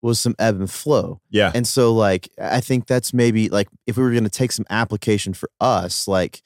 was 0.01 0.19
some 0.19 0.35
ebb 0.37 0.59
and 0.59 0.69
flow. 0.69 1.21
Yeah. 1.29 1.51
And 1.55 1.65
so 1.65 1.93
like 1.93 2.29
I 2.39 2.59
think 2.59 2.87
that's 2.87 3.13
maybe 3.13 3.47
like 3.49 3.69
if 3.87 3.95
we 3.97 4.03
were 4.03 4.11
going 4.11 4.25
to 4.25 4.29
take 4.29 4.51
some 4.51 4.65
application 4.69 5.33
for 5.33 5.49
us, 5.61 6.07
like 6.07 6.41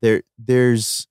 there 0.00 0.22
there's 0.38 1.08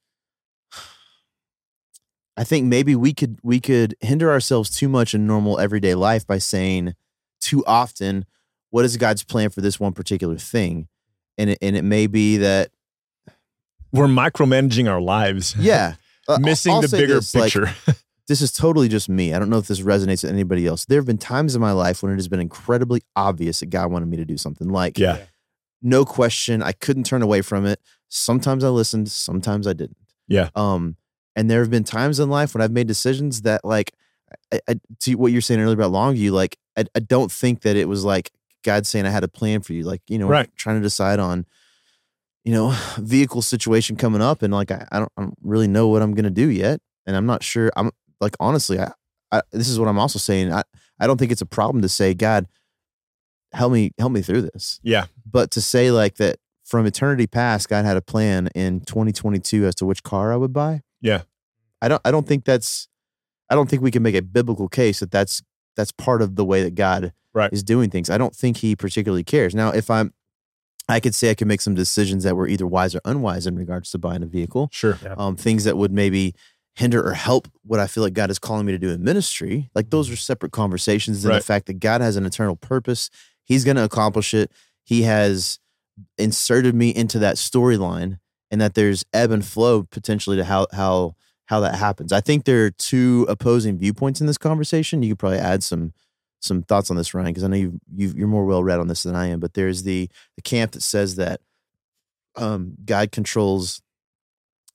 I 2.40 2.46
think 2.46 2.66
maybe 2.68 2.96
we 2.96 3.14
could 3.14 3.38
we 3.44 3.60
could 3.60 3.96
hinder 4.00 4.32
ourselves 4.32 4.70
too 4.70 4.88
much 4.88 5.14
in 5.14 5.28
normal 5.28 5.60
everyday 5.60 5.94
life 5.94 6.26
by 6.26 6.38
saying 6.38 6.96
too 7.42 7.66
often 7.68 8.26
what 8.70 8.86
is 8.86 8.96
God's 8.96 9.24
plan 9.26 9.50
for 9.50 9.60
this 9.60 9.78
one 9.78 9.92
particular 9.92 10.38
thing? 10.38 10.88
And 11.38 11.50
it, 11.50 11.58
and 11.62 11.76
it 11.76 11.82
may 11.84 12.08
be 12.08 12.38
that 12.38 12.72
We're 13.92 14.08
micromanaging 14.08 14.90
our 14.90 15.02
lives. 15.02 15.54
yeah, 15.60 15.96
Uh, 16.30 16.34
I'll- 16.34 16.40
Missing 16.40 16.74
I'll 16.74 16.82
the 16.82 16.88
bigger 16.88 17.16
this, 17.16 17.36
like, 17.36 17.52
picture. 17.52 17.74
this 18.28 18.42
is 18.42 18.52
totally 18.54 18.88
just 18.88 19.10
me. 19.10 19.34
I 19.34 19.40
don't 19.40 19.50
know 19.50 19.58
if 19.58 19.68
this 19.68 19.82
resonates 19.82 20.24
with 20.24 20.32
anybody 20.32 20.66
else. 20.68 20.86
There 20.86 21.00
have 21.00 21.08
been 21.08 21.18
times 21.18 21.56
in 21.56 21.62
my 21.62 21.72
life 21.74 22.02
when 22.04 22.12
it 22.14 22.16
has 22.16 22.28
been 22.28 22.40
incredibly 22.40 23.02
obvious 23.16 23.60
that 23.62 23.72
God 23.72 23.92
wanted 23.92 24.08
me 24.08 24.16
to 24.18 24.26
do 24.26 24.38
something. 24.38 24.70
Like, 24.70 24.98
yeah. 24.98 25.18
no 25.82 26.06
question, 26.06 26.62
I 26.62 26.72
couldn't 26.72 27.06
turn 27.06 27.22
away 27.22 27.42
from 27.42 27.66
it. 27.66 27.82
Sometimes 28.08 28.64
I 28.64 28.70
listened, 28.70 29.10
sometimes 29.12 29.66
I 29.68 29.74
didn't. 29.74 29.98
Yeah. 30.28 30.50
Um, 30.56 30.96
and 31.36 31.50
there 31.50 31.60
have 31.62 31.70
been 31.70 31.84
times 31.84 32.20
in 32.20 32.30
life 32.30 32.54
when 32.54 32.62
I've 32.62 32.72
made 32.72 32.88
decisions 32.88 33.42
that, 33.44 33.64
like, 33.64 33.94
I, 34.54 34.60
I, 34.68 34.76
to 35.02 35.16
what 35.16 35.32
you're 35.32 35.42
saying 35.42 35.60
earlier 35.60 35.74
about 35.76 35.92
Longview, 35.92 36.32
like, 36.32 36.58
I, 36.78 36.86
I 36.96 37.00
don't 37.00 37.32
think 37.32 37.62
that 37.62 37.76
it 37.76 37.88
was 37.88 38.04
like 38.06 38.32
God 38.64 38.86
saying 38.86 39.06
I 39.06 39.10
had 39.10 39.24
a 39.24 39.28
plan 39.28 39.62
for 39.62 39.74
you. 39.74 39.84
Like, 39.84 40.02
you 40.08 40.18
know, 40.18 40.28
Right. 40.28 40.50
trying 40.56 40.78
to 40.78 40.82
decide 40.82 41.20
on, 41.20 41.46
you 42.44 42.54
know, 42.54 42.76
vehicle 42.98 43.42
situation 43.42 43.96
coming 43.96 44.22
up, 44.22 44.42
and 44.42 44.54
like, 44.54 44.72
I, 44.72 44.88
I 44.92 45.00
don't, 45.00 45.12
I 45.18 45.22
don't 45.22 45.38
really 45.44 45.68
know 45.68 45.88
what 45.88 46.02
I'm 46.02 46.14
gonna 46.14 46.30
do 46.30 46.50
yet, 46.50 46.80
and 47.06 47.16
I'm 47.16 47.26
not 47.26 47.44
sure. 47.44 47.72
I'm 47.76 47.92
like, 48.22 48.36
honestly, 48.40 48.80
I, 48.80 48.92
I 49.32 49.42
this 49.52 49.70
is 49.70 49.80
what 49.80 49.88
I'm 49.88 50.00
also 50.00 50.20
saying. 50.20 50.52
I, 50.54 50.64
I 51.00 51.08
don't 51.08 51.18
think 51.18 51.32
it's 51.32 51.42
a 51.42 51.46
problem 51.46 51.82
to 51.84 51.90
say, 51.90 52.14
God, 52.14 52.48
help 53.54 53.72
me, 53.72 53.92
help 53.98 54.12
me 54.12 54.22
through 54.22 54.42
this 54.44 54.80
Yeah. 54.84 55.06
but 55.30 55.50
to 55.52 55.62
say 55.62 55.90
like 55.92 56.16
that 56.16 56.38
from 56.66 56.86
eternity 56.86 57.26
past 57.26 57.68
god 57.68 57.84
had 57.84 57.98
a 57.98 58.02
plan 58.02 58.48
in 58.54 58.82
2022 58.82 59.66
as 59.66 59.74
to 59.76 59.88
which 59.88 60.04
car 60.04 60.32
i 60.32 60.36
would 60.36 60.54
buy 60.54 60.82
Yeah. 61.02 61.22
i 61.82 61.88
don't 61.88 62.02
i 62.06 62.12
don't 62.12 62.28
think 62.28 62.46
that's 62.46 62.88
i 63.50 63.56
don't 63.56 63.70
think 63.70 63.82
we 63.82 63.92
can 63.92 64.04
make 64.04 64.16
a 64.16 64.22
biblical 64.22 64.68
case 64.68 65.00
that 65.00 65.12
that's 65.12 65.42
that's 65.76 65.92
part 65.92 66.22
of 66.22 66.36
the 66.36 66.46
way 66.46 66.64
that 66.64 66.76
god 66.76 67.14
Right. 67.34 67.54
is 67.54 67.64
doing 67.64 67.90
things 67.90 68.10
i 68.10 68.18
don't 68.18 68.36
think 68.36 68.58
he 68.58 68.76
particularly 68.76 69.24
cares 69.24 69.54
now 69.56 69.70
if 69.70 69.90
i'm 69.90 70.14
i 70.90 71.00
could 71.00 71.14
say 71.16 71.30
i 71.30 71.36
could 71.36 71.48
make 71.48 71.62
some 71.62 71.76
decisions 71.76 72.24
that 72.24 72.36
were 72.36 72.48
either 72.48 72.66
wise 72.68 72.96
or 72.96 73.02
unwise 73.06 73.46
in 73.48 73.56
regards 73.56 73.92
to 73.92 73.98
buying 73.98 74.24
a 74.24 74.26
vehicle 74.28 74.70
Sure. 74.72 74.98
um, 75.18 75.36
things 75.36 75.64
that 75.66 75.78
would 75.78 75.92
maybe 75.92 76.34
hinder 76.76 77.06
or 77.06 77.14
help 77.14 77.48
what 77.64 77.78
I 77.80 77.88
feel 77.88 78.04
like 78.04 78.14
God 78.14 78.30
is 78.32 78.40
calling 78.40 78.66
me 78.66 78.72
to 78.72 78.78
do 78.80 78.90
in 78.90 79.04
ministry. 79.04 79.70
Like 79.76 79.90
those 79.90 80.10
are 80.10 80.16
separate 80.16 80.54
conversations. 80.54 81.26
And 81.26 81.32
Right. 81.34 81.40
the 81.40 81.44
fact 81.46 81.66
that 81.66 81.80
God 81.80 82.00
has 82.00 82.16
an 82.16 82.26
eternal 82.26 82.56
purpose, 82.56 83.10
He's 83.44 83.66
going 83.66 83.76
to 83.76 83.84
accomplish 83.84 84.34
it. 84.34 84.50
He 84.86 85.02
has 85.02 85.60
inserted 86.18 86.76
me 86.76 86.90
into 86.92 87.20
that 87.20 87.36
storyline, 87.36 88.20
and 88.52 88.60
that 88.62 88.74
there's 88.74 89.06
ebb 89.14 89.32
and 89.32 89.46
flow 89.46 89.84
potentially 89.84 90.38
to 90.38 90.44
how 90.46 90.68
how 90.74 91.16
how 91.46 91.60
that 91.62 91.76
happens. 91.76 92.14
I 92.14 92.22
think 92.22 92.46
there 92.46 92.66
are 92.66 92.72
two 92.72 93.26
opposing 93.28 93.78
viewpoints 93.78 94.22
in 94.22 94.28
this 94.28 94.38
conversation. 94.38 95.02
You 95.02 95.12
could 95.12 95.20
probably 95.20 95.40
add 95.40 95.64
some 95.64 95.94
some 96.42 96.62
thoughts 96.64 96.90
on 96.90 96.98
this, 96.98 97.14
Ryan, 97.14 97.28
because 97.28 97.44
I 97.44 97.48
know 97.48 97.58
you 97.58 97.80
you 97.94 98.14
you're 98.16 98.28
more 98.28 98.46
well 98.46 98.64
read 98.64 98.80
on 98.80 98.88
this 98.88 99.04
than 99.04 99.16
I 99.16 99.28
am. 99.28 99.40
But 99.40 99.54
there's 99.54 99.84
the 99.84 100.10
the 100.36 100.42
camp 100.42 100.74
that 100.74 100.82
says 100.82 101.16
that 101.16 101.42
um, 102.36 102.74
God 102.86 103.12
controls 103.12 103.82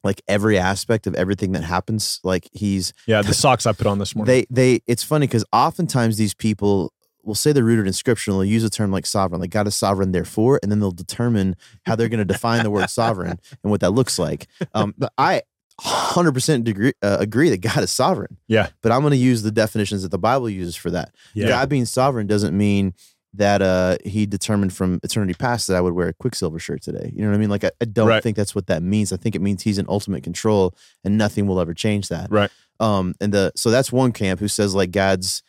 like 0.02 0.20
every 0.28 0.58
aspect 0.58 1.06
of 1.06 1.14
everything 1.14 1.52
that 1.52 1.64
happens. 1.64 2.20
Like 2.22 2.48
he's 2.52 2.92
Yeah. 3.06 3.22
The 3.26 3.34
socks 3.34 3.66
I 3.66 3.72
put 3.72 3.86
on 3.86 3.98
this 3.98 4.14
morning. 4.14 4.32
they 4.32 4.46
they. 4.50 4.82
It's 4.86 5.02
funny 5.02 5.26
because 5.26 5.44
oftentimes 5.52 6.16
these 6.16 6.34
people 6.34 6.92
will 7.24 7.34
say 7.34 7.52
they're 7.52 7.64
rooted 7.64 7.86
in 7.86 7.92
scripture 7.92 8.30
and 8.30 8.38
they'll 8.38 8.44
use 8.44 8.64
a 8.64 8.70
term 8.70 8.90
like 8.90 9.06
sovereign, 9.06 9.40
like 9.40 9.50
God 9.50 9.66
is 9.66 9.74
sovereign, 9.74 10.12
therefore, 10.12 10.60
and 10.62 10.70
then 10.70 10.80
they'll 10.80 10.90
determine 10.90 11.56
how 11.86 11.96
they're 11.96 12.08
going 12.08 12.18
to 12.18 12.24
define 12.24 12.62
the 12.62 12.70
word 12.70 12.88
sovereign 12.90 13.38
and 13.62 13.70
what 13.70 13.80
that 13.80 13.90
looks 13.90 14.18
like. 14.18 14.46
Um, 14.74 14.94
but 14.98 15.12
I 15.18 15.42
100% 15.80 16.64
degree, 16.64 16.92
uh, 17.02 17.16
agree 17.20 17.50
that 17.50 17.60
God 17.60 17.78
is 17.82 17.90
sovereign. 17.90 18.36
Yeah. 18.48 18.68
But 18.82 18.92
I'm 18.92 19.00
going 19.00 19.10
to 19.12 19.16
use 19.16 19.42
the 19.42 19.50
definitions 19.50 20.02
that 20.02 20.10
the 20.10 20.18
Bible 20.18 20.48
uses 20.48 20.76
for 20.76 20.90
that. 20.90 21.14
Yeah. 21.34 21.48
God 21.48 21.68
being 21.68 21.84
sovereign 21.84 22.26
doesn't 22.26 22.56
mean 22.56 22.94
that 23.36 23.62
uh, 23.62 23.96
he 24.04 24.26
determined 24.26 24.72
from 24.72 25.00
eternity 25.02 25.34
past 25.34 25.66
that 25.66 25.76
I 25.76 25.80
would 25.80 25.92
wear 25.94 26.06
a 26.08 26.12
Quiksilver 26.12 26.60
shirt 26.60 26.82
today. 26.82 27.10
You 27.14 27.22
know 27.22 27.30
what 27.30 27.34
I 27.34 27.38
mean? 27.38 27.50
Like, 27.50 27.64
I, 27.64 27.72
I 27.80 27.84
don't 27.86 28.06
Right. 28.06 28.22
think 28.22 28.36
that's 28.36 28.54
what 28.54 28.68
that 28.68 28.82
means. 28.82 29.12
I 29.12 29.16
think 29.16 29.34
it 29.34 29.42
means 29.42 29.62
he's 29.64 29.78
in 29.78 29.86
ultimate 29.88 30.22
control 30.22 30.74
and 31.02 31.18
nothing 31.18 31.46
will 31.48 31.58
ever 31.60 31.74
change 31.74 32.08
that. 32.08 32.30
Right. 32.30 32.50
Um, 32.78 33.14
and 33.20 33.32
the 33.32 33.52
so 33.56 33.70
that's 33.70 33.90
one 33.92 34.12
camp 34.12 34.38
who 34.40 34.48
says 34.48 34.74
like 34.74 34.90
God's 34.92 35.42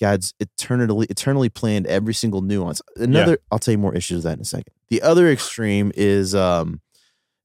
God's 0.00 0.34
eternally 0.40 1.06
eternally 1.10 1.48
planned 1.48 1.86
every 1.86 2.14
single 2.14 2.40
nuance. 2.42 2.80
Another, 2.96 3.38
I'll 3.50 3.58
tell 3.58 3.72
you 3.72 3.78
more 3.78 3.94
issues 3.94 4.18
of 4.18 4.22
that 4.24 4.34
in 4.34 4.40
a 4.40 4.44
second. 4.44 4.72
The 4.88 5.02
other 5.02 5.28
extreme 5.30 5.92
is 5.94 6.34
um 6.34 6.80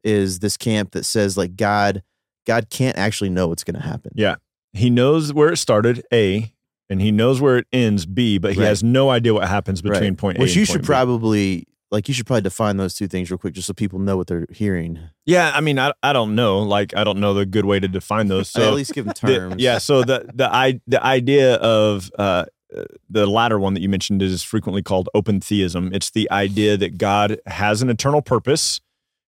is 0.04 0.40
this 0.40 0.56
camp 0.58 0.92
that 0.92 1.04
says 1.04 1.38
like 1.38 1.56
God 1.56 2.04
God 2.48 2.70
can't 2.70 2.98
actually 2.98 3.30
know 3.32 3.48
what's 3.48 3.64
going 3.64 3.76
to 3.76 3.82
happen. 3.86 4.12
Yeah. 4.16 4.36
He 4.74 4.90
knows 4.92 5.34
where 5.34 5.52
it 5.52 5.58
started, 5.58 6.04
A, 6.14 6.54
and 6.90 7.02
he 7.02 7.12
knows 7.12 7.42
where 7.42 7.58
it 7.58 7.66
ends, 7.74 8.06
B, 8.06 8.38
but 8.38 8.54
he 8.54 8.60
Right. 8.60 8.68
has 8.68 8.84
no 8.84 9.10
idea 9.10 9.34
what 9.34 9.48
happens 9.48 9.82
between 9.82 10.12
Right. 10.12 10.18
point 10.18 10.38
A 10.38 10.42
Which 10.42 10.56
you 10.56 10.64
should 10.66 10.82
B. 10.82 10.86
probably 10.86 11.68
like 11.92 12.08
you 12.08 12.14
should 12.14 12.26
probably 12.26 12.42
define 12.42 12.78
those 12.78 12.94
two 12.96 13.08
things 13.08 13.30
real 13.30 13.38
quick 13.38 13.54
just 13.54 13.68
so 13.68 13.74
people 13.74 14.00
know 14.00 14.18
what 14.18 14.28
they're 14.28 14.48
hearing. 14.52 15.00
Yeah, 15.26 15.52
I 15.54 15.62
mean, 15.62 15.78
I, 15.80 15.94
I 16.02 16.14
don't 16.14 16.36
know. 16.36 16.60
Like, 16.60 16.96
I 16.96 17.04
don't 17.04 17.20
know 17.20 17.34
the 17.34 17.46
good 17.46 17.66
way 17.66 17.80
to 17.80 17.88
define 17.88 18.28
those. 18.28 18.50
So 18.56 18.68
at 18.68 18.74
least 18.74 18.94
give 18.94 19.06
them 19.06 19.14
the- 19.22 19.28
terms. 19.28 19.62
yeah, 19.62 19.78
so 19.78 20.04
the 20.04 20.30
the 20.34 20.54
i 20.54 20.80
the 20.88 21.04
idea 21.04 21.56
of 21.56 22.12
uh, 22.18 22.46
uh, 22.76 22.84
the 23.10 23.28
latter 23.28 23.60
one 23.60 23.74
that 23.76 23.82
you 23.82 23.90
mentioned 23.90 24.22
is 24.22 24.44
frequently 24.44 24.82
called 24.82 25.10
open 25.14 25.40
theism. 25.40 25.92
It's 25.94 26.10
the 26.10 26.30
idea 26.32 26.78
that 26.78 26.98
God 26.98 27.40
has 27.46 27.82
an 27.82 27.90
eternal 27.90 28.22
purpose. 28.22 28.82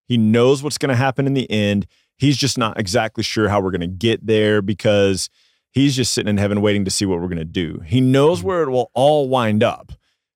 He 0.06 0.16
knows 0.18 0.62
what's 0.62 0.78
going 0.78 0.90
to 0.90 0.96
happen 0.96 1.26
in 1.26 1.34
the 1.34 1.50
end. 1.50 1.86
He's 2.16 2.36
just 2.36 2.58
not 2.58 2.80
exactly 2.80 3.22
sure 3.22 3.48
how 3.48 3.60
we're 3.60 3.70
going 3.70 3.82
to 3.82 3.86
get 3.86 4.26
there 4.26 4.60
because 4.62 5.30
he's 5.70 5.94
just 5.94 6.12
sitting 6.12 6.28
in 6.30 6.38
heaven 6.38 6.60
waiting 6.60 6.84
to 6.84 6.90
see 6.90 7.06
what 7.06 7.20
we're 7.20 7.28
going 7.28 7.38
to 7.38 7.44
do. 7.44 7.80
He 7.86 8.00
knows 8.00 8.42
where 8.42 8.62
it 8.62 8.70
will 8.70 8.90
all 8.94 9.28
wind 9.28 9.62
up, 9.62 9.92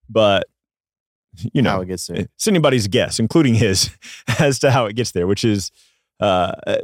but 0.08 0.44
you 1.52 1.62
know, 1.62 1.70
how 1.70 1.80
it 1.80 1.86
gets 1.86 2.06
there. 2.06 2.18
it's 2.18 2.46
anybody's 2.46 2.88
guess, 2.88 3.18
including 3.18 3.54
his, 3.54 3.90
as 4.38 4.58
to 4.60 4.70
how 4.70 4.86
it 4.86 4.94
gets 4.96 5.12
there, 5.12 5.26
which 5.26 5.44
is, 5.44 5.70
uh, 6.20 6.52
uh, 6.66 6.76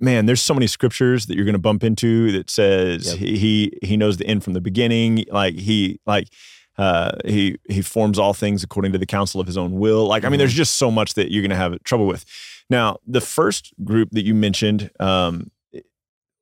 man, 0.00 0.26
there's 0.26 0.42
so 0.42 0.54
many 0.54 0.66
scriptures 0.66 1.26
that 1.26 1.36
you're 1.36 1.44
going 1.44 1.54
to 1.54 1.58
bump 1.58 1.82
into 1.84 2.32
that 2.32 2.50
says 2.50 3.06
Yep. 3.08 3.16
he, 3.18 3.38
he 3.38 3.78
he 3.82 3.96
knows 3.96 4.16
the 4.16 4.26
end 4.26 4.44
from 4.44 4.52
the 4.52 4.60
beginning, 4.60 5.24
like 5.30 5.54
he 5.54 6.00
like 6.06 6.28
uh, 6.76 7.12
he 7.24 7.56
he 7.68 7.82
forms 7.82 8.18
all 8.18 8.34
things 8.34 8.62
according 8.62 8.92
to 8.92 8.98
the 8.98 9.06
counsel 9.06 9.40
of 9.40 9.46
his 9.46 9.56
own 9.56 9.78
will. 9.78 10.06
Like 10.06 10.24
I 10.24 10.28
mean, 10.28 10.38
there's 10.38 10.54
just 10.54 10.74
so 10.74 10.90
much 10.90 11.14
that 11.14 11.30
you're 11.32 11.42
going 11.42 11.50
to 11.50 11.56
have 11.56 11.82
trouble 11.84 12.06
with. 12.06 12.24
Now, 12.70 12.98
the 13.06 13.20
first 13.20 13.72
group 13.84 14.10
that 14.12 14.24
you 14.24 14.34
mentioned, 14.34 14.90
um, 14.98 15.50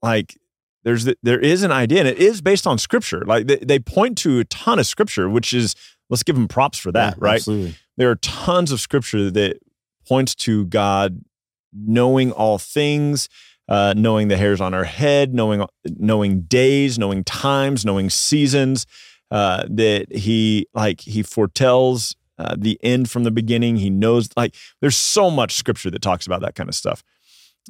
like 0.03 0.37
there's 0.85 1.05
the, 1.05 1.17
there 1.23 1.38
is 1.38 1.62
an 1.62 1.71
idea, 1.73 2.01
and 2.01 2.09
it 2.09 2.19
is 2.19 2.41
based 2.41 2.67
on 2.67 2.79
scripture. 2.79 3.25
Like 3.25 3.47
they, 3.47 3.57
they 3.57 3.79
point 3.79 4.19
to 4.19 4.41
a 4.41 4.45
ton 4.45 4.79
of 4.79 4.87
scripture, 4.87 5.29
which 5.29 5.53
is 5.53 5.75
let's 6.12 6.22
give 6.22 6.37
them 6.37 6.46
props 6.46 6.79
for 6.79 6.92
that, 6.92 7.14
Yeah, 7.14 7.18
right? 7.25 7.35
Absolutely. 7.37 7.75
there 7.96 8.11
are 8.11 8.16
tons 8.16 8.70
of 8.70 8.81
scripture 8.81 9.31
that 9.33 9.59
points 10.07 10.35
to 10.35 10.66
God 10.66 11.25
knowing 11.72 12.31
all 12.33 12.59
things, 12.59 13.29
uh, 13.68 13.94
knowing 13.96 14.29
the 14.29 14.37
hairs 14.37 14.61
on 14.61 14.75
our 14.75 14.85
head, 14.85 15.35
knowing 15.35 15.64
knowing 15.98 16.42
days, 16.42 16.98
knowing 16.98 17.25
times, 17.25 17.85
knowing 17.85 18.11
seasons. 18.11 18.87
Uh, 19.31 19.64
that 19.70 20.14
he 20.14 20.66
like 20.75 21.01
he 21.01 21.22
foretells 21.22 22.14
uh, 22.38 22.55
the 22.59 22.79
end 22.83 23.11
from 23.11 23.25
the 23.25 23.31
beginning. 23.31 23.77
He 23.77 23.88
knows 23.88 24.29
like 24.37 24.55
there's 24.83 24.96
so 24.96 25.31
much 25.31 25.55
scripture 25.55 25.90
that 25.90 26.03
talks 26.03 26.27
about 26.27 26.42
that 26.42 26.55
kind 26.55 26.68
of 26.68 26.75
stuff. 26.75 27.03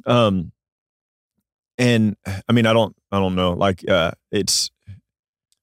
Um, 0.05 0.51
and 1.77 2.17
I 2.49 2.51
mean 2.51 2.65
I 2.65 2.73
don't 2.73 2.93
I 3.13 3.19
don't 3.19 3.35
know 3.35 3.53
like 3.53 3.87
uh, 3.89 4.11
it's 4.29 4.71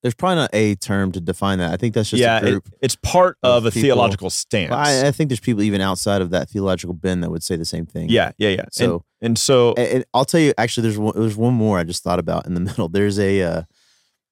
There's 0.01 0.15
probably 0.15 0.37
not 0.37 0.49
a 0.53 0.73
term 0.75 1.11
to 1.11 1.21
define 1.21 1.59
that. 1.59 1.71
I 1.71 1.77
think 1.77 1.93
that's 1.93 2.09
just 2.09 2.21
yeah 2.21 2.37
a 2.39 2.41
group. 2.41 2.67
it- 2.67 2.73
it's 2.81 2.95
part 2.95 3.37
of 3.43 3.57
of 3.57 3.65
a 3.65 3.71
people. 3.71 3.83
theological 3.83 4.29
stance. 4.31 4.71
I, 4.73 5.07
I 5.07 5.11
think 5.11 5.29
there's 5.29 5.39
people 5.39 5.61
even 5.61 5.79
outside 5.81 6.21
of 6.23 6.31
that 6.31 6.49
theological 6.49 6.93
bin 6.95 7.21
that 7.21 7.29
would 7.29 7.43
say 7.43 7.55
the 7.55 7.65
same 7.65 7.85
thing. 7.85 8.09
yeah 8.09 8.31
yeah 8.37 8.49
yeah. 8.49 8.65
So 8.71 9.03
and, 9.21 9.29
and 9.31 9.37
so 9.39 9.73
And, 9.77 9.87
and 9.87 10.05
I'll 10.13 10.25
tell 10.25 10.39
you, 10.41 10.53
actually, 10.57 10.83
there's 10.83 10.97
one, 10.97 11.13
there's 11.15 11.37
one 11.37 11.53
more 11.53 11.77
I 11.77 11.83
just 11.83 12.01
thought 12.03 12.17
about 12.19 12.47
in 12.47 12.55
the 12.55 12.59
middle. 12.67 12.89
There's 12.89 13.19
a 13.19 13.41
uh, 13.43 13.61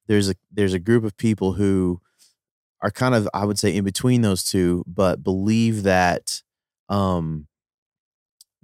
there's 0.08 0.30
a 0.30 0.36
there's 0.52 0.74
a 0.74 0.80
group 0.80 1.04
of 1.04 1.16
people 1.18 1.54
who 1.54 2.02
are 2.82 2.90
kind 2.92 3.14
of 3.14 3.30
I 3.34 3.46
would 3.46 3.60
say 3.60 3.76
in 3.76 3.84
between 3.84 4.22
those 4.22 4.44
two, 4.44 4.84
but 4.88 5.24
believe 5.24 5.84
that 5.84 6.42
um 6.90 7.46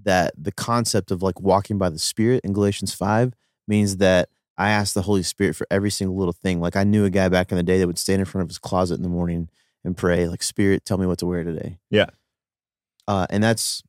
that 0.04 0.34
the 0.38 0.52
concept 0.52 1.12
of 1.12 1.22
like 1.22 1.40
walking 1.40 1.78
by 1.78 1.90
the 1.90 2.00
Spirit 2.00 2.42
in 2.44 2.54
Galatians 2.54 2.94
five 2.94 3.34
means 3.68 3.98
that 3.98 4.30
I 4.58 4.70
asked 4.70 4.94
the 4.94 5.02
Holy 5.02 5.24
Spirit 5.24 5.56
for 5.56 5.68
every 5.70 5.92
single 5.92 6.16
little 6.18 6.34
thing. 6.34 6.60
Like 6.62 6.76
I 6.76 6.84
knew 6.84 7.06
a 7.06 7.10
guy 7.10 7.28
back 7.30 7.52
in 7.52 7.58
the 7.58 7.64
day 7.64 7.80
that 7.80 7.88
would 7.88 7.98
stand 8.00 8.20
in 8.20 8.26
front 8.26 8.44
of 8.44 8.50
his 8.50 8.58
closet 8.58 8.96
in 8.96 9.04
the 9.04 9.10
morning 9.10 9.50
and 9.84 9.96
pray, 9.98 10.28
like 10.28 10.42
Spirit, 10.44 10.86
tell 10.86 10.98
me 10.98 11.06
what 11.06 11.20
to 11.20 11.26
wear 11.26 11.44
today. 11.44 11.78
Yeah. 11.90 12.08
uh, 13.08 13.28
and 13.30 13.44
that's 13.44 13.84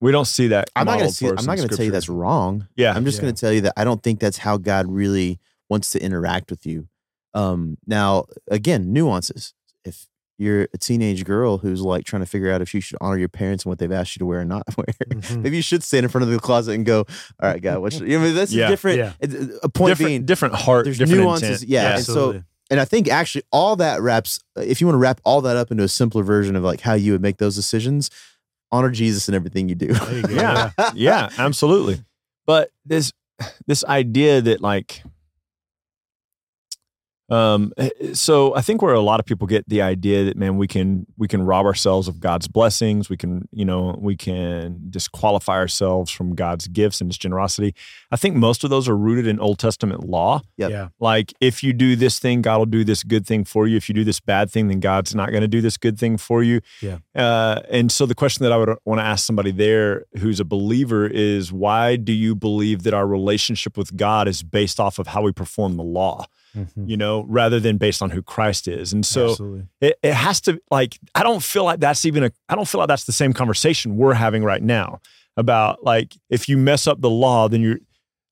We 0.00 0.10
don't 0.12 0.24
see 0.26 0.48
that. 0.48 0.70
I'm 0.74 0.86
not 0.86 0.98
going 0.98 0.98
to 0.98 1.02
modeled 1.04 1.14
see. 1.14 1.26
I'm 1.28 1.46
not 1.46 1.56
going 1.56 1.68
to 1.68 1.76
tell 1.76 1.84
you 1.84 1.90
that's 1.92 2.08
wrong. 2.08 2.68
Yeah. 2.76 2.94
I'm 2.94 3.04
just 3.04 3.18
Yeah. 3.18 3.22
going 3.22 3.34
to 3.34 3.40
tell 3.40 3.52
you 3.52 3.60
that 3.62 3.74
I 3.76 3.84
don't 3.84 4.02
think 4.02 4.20
that's 4.20 4.38
how 4.38 4.56
God 4.56 4.86
really 4.88 5.38
wants 5.68 5.90
to 5.90 6.02
interact 6.02 6.50
with 6.50 6.64
you. 6.66 6.88
Um, 7.34 7.76
now, 7.86 8.24
again, 8.50 8.92
nuances. 8.92 9.54
If 9.84 10.06
you're 10.38 10.68
a 10.72 10.78
teenage 10.78 11.24
girl 11.24 11.58
who's 11.58 11.80
like 11.80 12.04
trying 12.04 12.22
to 12.22 12.26
figure 12.26 12.50
out 12.52 12.62
if 12.62 12.72
you 12.72 12.80
should 12.80 12.96
honor 13.00 13.18
your 13.18 13.28
parents 13.28 13.64
and 13.64 13.70
what 13.70 13.78
they've 13.78 13.90
asked 13.92 14.14
you 14.16 14.20
to 14.20 14.26
wear 14.26 14.40
or 14.40 14.44
not 14.44 14.62
wear, 14.76 14.86
Mhm. 15.10 15.42
maybe 15.42 15.56
you 15.56 15.62
should 15.62 15.82
stand 15.82 16.04
in 16.04 16.10
front 16.10 16.22
of 16.24 16.30
the 16.30 16.38
closet 16.38 16.72
and 16.74 16.86
go, 16.86 17.00
"All 17.42 17.50
right, 17.50 17.60
God, 17.60 17.78
what 17.80 17.92
should?" 17.92 18.02
You 18.08 18.18
know, 18.20 18.32
that's 18.32 18.52
Yeah. 18.52 18.66
a 18.66 18.70
different. 18.70 18.98
Yeah. 18.98 19.12
A 19.62 19.68
point 19.68 19.90
different, 19.90 20.08
being, 20.08 20.24
different 20.24 20.54
heart, 20.54 20.84
there's 20.84 20.98
different 20.98 21.22
nuances, 21.22 21.62
intent. 21.62 21.68
yeah, 21.70 21.96
and 21.96 22.04
so- 22.04 22.42
and 22.70 22.78
I 22.78 22.84
think 22.84 23.08
actually 23.08 23.42
all 23.50 23.76
that 23.76 24.02
wraps. 24.02 24.40
If 24.56 24.80
you 24.80 24.86
want 24.86 24.94
to 24.94 24.98
wrap 25.00 25.20
all 25.24 25.40
that 25.40 25.56
up 25.56 25.70
into 25.70 25.82
a 25.84 25.88
simpler 25.88 26.22
version 26.22 26.54
of 26.54 26.62
like 26.62 26.80
how 26.82 26.94
you 26.94 27.12
would 27.12 27.22
make 27.22 27.38
those 27.38 27.56
decisions, 27.56 28.10
honor 28.70 28.90
Jesus 28.90 29.26
in 29.28 29.34
everything 29.34 29.68
you 29.70 29.74
do. 29.74 29.86
You. 29.86 30.22
Yeah. 30.30 30.70
yeah, 30.94 31.30
absolutely. 31.38 32.04
But 32.46 32.70
this 32.84 33.12
this 33.66 33.84
idea 33.84 34.40
that 34.42 34.60
like 34.60 35.02
um 37.28 37.72
eh, 37.76 37.90
so 38.12 38.54
I 38.54 38.60
think 38.60 38.82
where 38.82 38.94
a 38.94 39.00
lot 39.00 39.20
of 39.20 39.26
people 39.26 39.46
get 39.46 39.68
the 39.68 39.82
idea 39.82 40.24
that 40.24 40.36
man 40.36 40.56
we 40.56 40.66
can 40.66 41.06
we 41.16 41.28
can 41.28 41.42
rob 41.42 41.66
ourselves 41.66 42.08
of 42.08 42.20
God's 42.20 42.48
blessings, 42.48 43.08
we 43.08 43.16
can, 43.16 43.48
you 43.52 43.64
know, 43.64 43.96
we 44.00 44.16
can 44.16 44.80
disqualify 44.90 45.54
ourselves 45.54 46.10
from 46.10 46.34
God's 46.34 46.68
gifts 46.68 47.00
and 47.00 47.08
his 47.08 47.18
generosity. 47.18 47.74
I 48.10 48.16
think 48.16 48.36
most 48.36 48.64
of 48.64 48.70
those 48.70 48.88
are 48.88 48.96
rooted 48.96 49.26
in 49.26 49.38
Old 49.40 49.58
Testament 49.58 50.08
law. 50.08 50.42
Yep. 50.56 50.70
Yeah. 50.70 50.88
Like 51.00 51.32
if 51.40 51.62
you 51.62 51.72
do 51.72 51.96
this 51.96 52.18
thing, 52.18 52.42
God 52.42 52.58
will 52.58 52.66
do 52.66 52.84
this 52.84 53.02
good 53.02 53.26
thing 53.26 53.44
for 53.44 53.66
you. 53.66 53.76
If 53.76 53.88
you 53.88 53.94
do 53.94 54.04
this 54.04 54.20
bad 54.20 54.50
thing, 54.50 54.68
then 54.68 54.80
God's 54.80 55.14
not 55.14 55.30
going 55.30 55.42
to 55.42 55.48
do 55.48 55.60
this 55.60 55.76
good 55.76 55.98
thing 55.98 56.16
for 56.16 56.42
you. 56.42 56.60
Yeah. 56.80 56.98
Uh, 57.14 57.60
and 57.70 57.90
so 57.92 58.06
the 58.06 58.14
question 58.14 58.44
that 58.44 58.52
I 58.52 58.56
would 58.56 58.76
want 58.84 59.00
to 59.00 59.04
ask 59.04 59.26
somebody 59.26 59.50
there 59.50 60.04
who's 60.18 60.40
a 60.40 60.44
believer 60.44 61.06
is 61.06 61.52
why 61.52 61.96
do 61.96 62.12
you 62.12 62.34
believe 62.34 62.82
that 62.84 62.94
our 62.94 63.06
relationship 63.06 63.76
with 63.76 63.96
God 63.96 64.28
is 64.28 64.42
based 64.42 64.80
off 64.80 64.98
of 64.98 65.08
how 65.08 65.22
we 65.22 65.32
perform 65.32 65.76
the 65.76 65.82
law, 65.82 66.26
Mhm. 66.56 66.88
you 66.88 66.96
know, 66.96 67.24
rather 67.28 67.60
than 67.60 67.76
based 67.76 68.02
on 68.02 68.10
who 68.10 68.22
Christ 68.22 68.68
is? 68.68 68.92
And 68.92 69.04
so 69.04 69.26
it, 69.80 69.98
it 70.02 70.14
has 70.14 70.40
to 70.42 70.60
like 70.70 70.98
I 71.14 71.22
don't 71.22 71.42
feel 71.42 71.64
like 71.64 71.80
that's 71.80 72.04
even 72.04 72.24
a 72.24 72.32
I 72.48 72.54
don't 72.54 72.66
feel 72.68 72.78
like 72.80 72.88
that's 72.88 73.04
the 73.04 73.12
same 73.12 73.32
conversation 73.32 73.96
we're 73.96 74.14
having 74.14 74.42
right 74.44 74.62
now 74.62 75.00
about 75.36 75.84
like 75.84 76.16
if 76.30 76.48
you 76.48 76.56
mess 76.56 76.86
up 76.86 77.00
the 77.00 77.10
law, 77.10 77.48
then 77.48 77.60
you're 77.60 77.78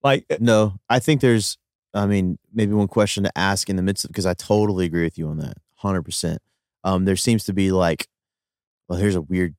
like 0.02 0.24
No, 0.40 0.74
I 0.88 0.98
think 0.98 1.20
there's, 1.20 1.58
I 1.94 2.06
mean, 2.06 2.38
maybe 2.52 2.72
one 2.72 2.88
question 2.88 3.24
to 3.24 3.38
ask 3.38 3.68
in 3.68 3.76
the 3.76 3.82
midst 3.82 4.04
of, 4.04 4.10
because 4.10 4.26
I 4.26 4.34
totally 4.34 4.86
agree 4.86 5.04
with 5.04 5.18
you 5.18 5.28
on 5.28 5.38
that, 5.38 5.56
100%. 5.82 6.38
Um, 6.84 7.04
there 7.04 7.16
seems 7.16 7.44
to 7.44 7.52
be 7.52 7.70
like, 7.72 8.06
well, 8.88 8.98
here's 8.98 9.14
a 9.16 9.20
weird 9.20 9.54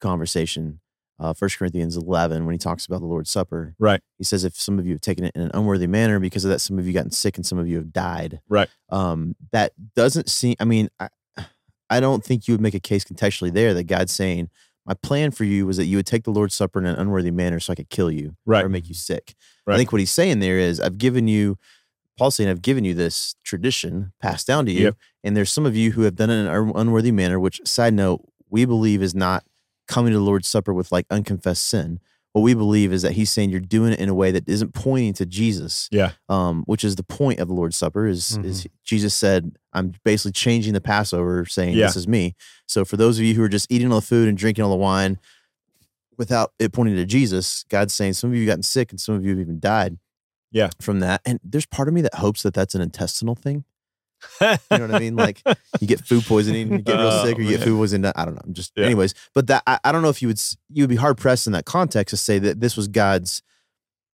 conversation. 0.00 0.80
Uh, 1.18 1.32
1 1.38 1.50
Corinthians 1.58 1.96
11, 1.96 2.44
when 2.44 2.52
he 2.52 2.58
talks 2.58 2.84
about 2.84 3.00
the 3.00 3.06
Lord's 3.06 3.30
Supper, 3.30 3.74
Right. 3.78 4.02
he 4.18 4.24
says, 4.24 4.44
if 4.44 4.54
some 4.54 4.78
of 4.78 4.86
you 4.86 4.92
have 4.92 5.00
taken 5.00 5.24
it 5.24 5.32
in 5.34 5.42
an 5.42 5.50
unworthy 5.54 5.86
manner, 5.86 6.18
because 6.20 6.44
of 6.44 6.50
that, 6.50 6.58
some 6.60 6.78
of 6.78 6.86
you 6.86 6.92
gotten 6.92 7.10
sick 7.10 7.36
and 7.36 7.46
some 7.46 7.56
of 7.58 7.66
you 7.66 7.76
have 7.76 7.92
died. 7.92 8.40
Right. 8.48 8.68
Um, 8.90 9.34
that 9.52 9.72
doesn't 9.94 10.28
seem, 10.28 10.56
I 10.60 10.64
mean, 10.64 10.90
I, 11.00 11.08
I 11.88 12.00
don't 12.00 12.22
think 12.24 12.46
you 12.48 12.54
would 12.54 12.60
make 12.60 12.74
a 12.74 12.80
case 12.80 13.04
contextually 13.04 13.52
there 13.52 13.72
that 13.74 13.84
God's 13.84 14.12
saying, 14.12 14.50
my 14.84 14.94
plan 14.94 15.30
for 15.30 15.44
you 15.44 15.66
was 15.66 15.78
that 15.78 15.86
you 15.86 15.96
would 15.96 16.06
take 16.06 16.24
the 16.24 16.30
Lord's 16.30 16.54
Supper 16.54 16.78
in 16.78 16.86
an 16.86 16.96
unworthy 16.96 17.30
manner 17.30 17.60
so 17.60 17.72
I 17.72 17.76
could 17.76 17.88
kill 17.90 18.10
you 18.10 18.36
Right. 18.44 18.64
or 18.64 18.68
make 18.68 18.88
you 18.88 18.94
sick. 18.94 19.34
Right. 19.66 19.74
I 19.74 19.78
think 19.78 19.92
what 19.92 20.00
he's 20.00 20.10
saying 20.12 20.40
there 20.40 20.58
is, 20.58 20.80
I've 20.80 20.98
given 20.98 21.26
you, 21.28 21.56
Paul's 22.18 22.34
saying, 22.34 22.48
I've 22.50 22.62
given 22.62 22.84
you 22.84 22.92
this 22.94 23.36
tradition 23.42 24.12
passed 24.20 24.46
down 24.46 24.66
to 24.66 24.72
you. 24.72 24.84
Yep. 24.84 24.96
And 25.24 25.36
there's 25.36 25.50
some 25.50 25.66
of 25.66 25.74
you 25.74 25.92
who 25.92 26.02
have 26.02 26.14
done 26.14 26.30
it 26.30 26.40
in 26.40 26.46
an 26.46 26.72
unworthy 26.76 27.10
manner, 27.10 27.40
which, 27.40 27.60
side 27.64 27.94
note, 27.94 28.22
we 28.50 28.64
believe 28.64 29.02
is 29.02 29.14
not 29.14 29.44
coming 29.86 30.12
to 30.12 30.18
the 30.18 30.24
Lord's 30.24 30.48
Supper 30.48 30.72
with 30.72 30.92
like 30.92 31.06
unconfessed 31.10 31.66
sin. 31.66 32.00
What 32.32 32.42
we 32.42 32.52
believe 32.52 32.92
is 32.92 33.00
that 33.00 33.12
he's 33.12 33.30
saying 33.30 33.48
you're 33.48 33.60
doing 33.60 33.92
it 33.94 33.98
in 33.98 34.10
a 34.10 34.14
way 34.14 34.30
that 34.30 34.46
isn't 34.46 34.74
pointing 34.74 35.14
to 35.14 35.24
Jesus. 35.24 35.88
Yeah. 35.90 36.12
Um, 36.28 36.64
which 36.66 36.84
is 36.84 36.96
the 36.96 37.02
point 37.02 37.40
of 37.40 37.48
the 37.48 37.54
Lord's 37.54 37.76
Supper 37.76 38.06
is, 38.06 38.36
is 38.44 38.60
Mm-hmm. 38.60 38.72
Jesus 38.84 39.14
said, 39.14 39.56
I'm 39.72 39.94
basically 40.04 40.32
changing 40.32 40.74
the 40.74 40.82
Passover, 40.82 41.46
saying, 41.46 41.74
Yeah. 41.74 41.86
This 41.86 41.96
is 41.96 42.06
me. 42.06 42.34
So 42.66 42.84
for 42.84 42.98
those 42.98 43.18
of 43.18 43.24
you 43.24 43.34
who 43.34 43.42
are 43.42 43.48
just 43.48 43.72
eating 43.72 43.90
all 43.90 44.00
the 44.00 44.06
food 44.06 44.28
and 44.28 44.36
drinking 44.36 44.64
all 44.64 44.70
the 44.70 44.76
wine 44.76 45.18
without 46.18 46.52
it 46.58 46.72
pointing 46.72 46.96
to 46.96 47.06
Jesus, 47.06 47.64
God's 47.70 47.94
saying 47.94 48.14
some 48.14 48.30
of 48.30 48.36
you 48.36 48.42
have 48.42 48.48
gotten 48.48 48.62
sick 48.62 48.90
and 48.90 49.00
some 49.00 49.14
of 49.14 49.24
you 49.24 49.30
have 49.30 49.40
even 49.40 49.58
died. 49.58 49.98
Yeah. 50.52 50.68
From 50.80 51.00
that. 51.00 51.22
And 51.24 51.40
there's 51.42 51.66
part 51.66 51.88
of 51.88 51.94
me 51.94 52.02
that 52.02 52.14
hopes 52.16 52.42
that 52.42 52.54
that's 52.54 52.74
an 52.74 52.80
intestinal 52.80 53.34
thing. 53.34 53.64
You 54.40 54.46
know 54.78 54.86
what 54.86 54.94
I 54.94 54.98
mean? 54.98 55.16
Like 55.16 55.42
you 55.80 55.86
get 55.86 56.00
food 56.00 56.24
poisoning, 56.24 56.72
you 56.72 56.78
get 56.78 56.96
real 56.96 57.08
Oh, 57.08 57.24
sick, 57.24 57.38
or 57.38 57.42
you 57.42 57.50
get 57.56 57.62
food 57.62 57.76
poisoning. 57.76 58.12
I 58.16 58.24
don't 58.24 58.34
know. 58.34 58.40
I'm 58.44 58.54
just, 58.54 58.72
Yeah. 58.76 58.84
anyways. 58.86 59.14
But 59.34 59.46
that 59.48 59.62
I, 59.66 59.78
I 59.84 59.92
don't 59.92 60.02
know 60.02 60.08
if 60.08 60.20
you 60.22 60.28
would 60.28 60.40
you 60.70 60.82
would 60.84 60.90
be 60.90 60.96
hard 60.96 61.16
pressed 61.18 61.46
in 61.46 61.52
that 61.52 61.64
context 61.64 62.10
to 62.10 62.16
say 62.16 62.38
that 62.40 62.60
this 62.60 62.76
was 62.76 62.88
God's 62.88 63.42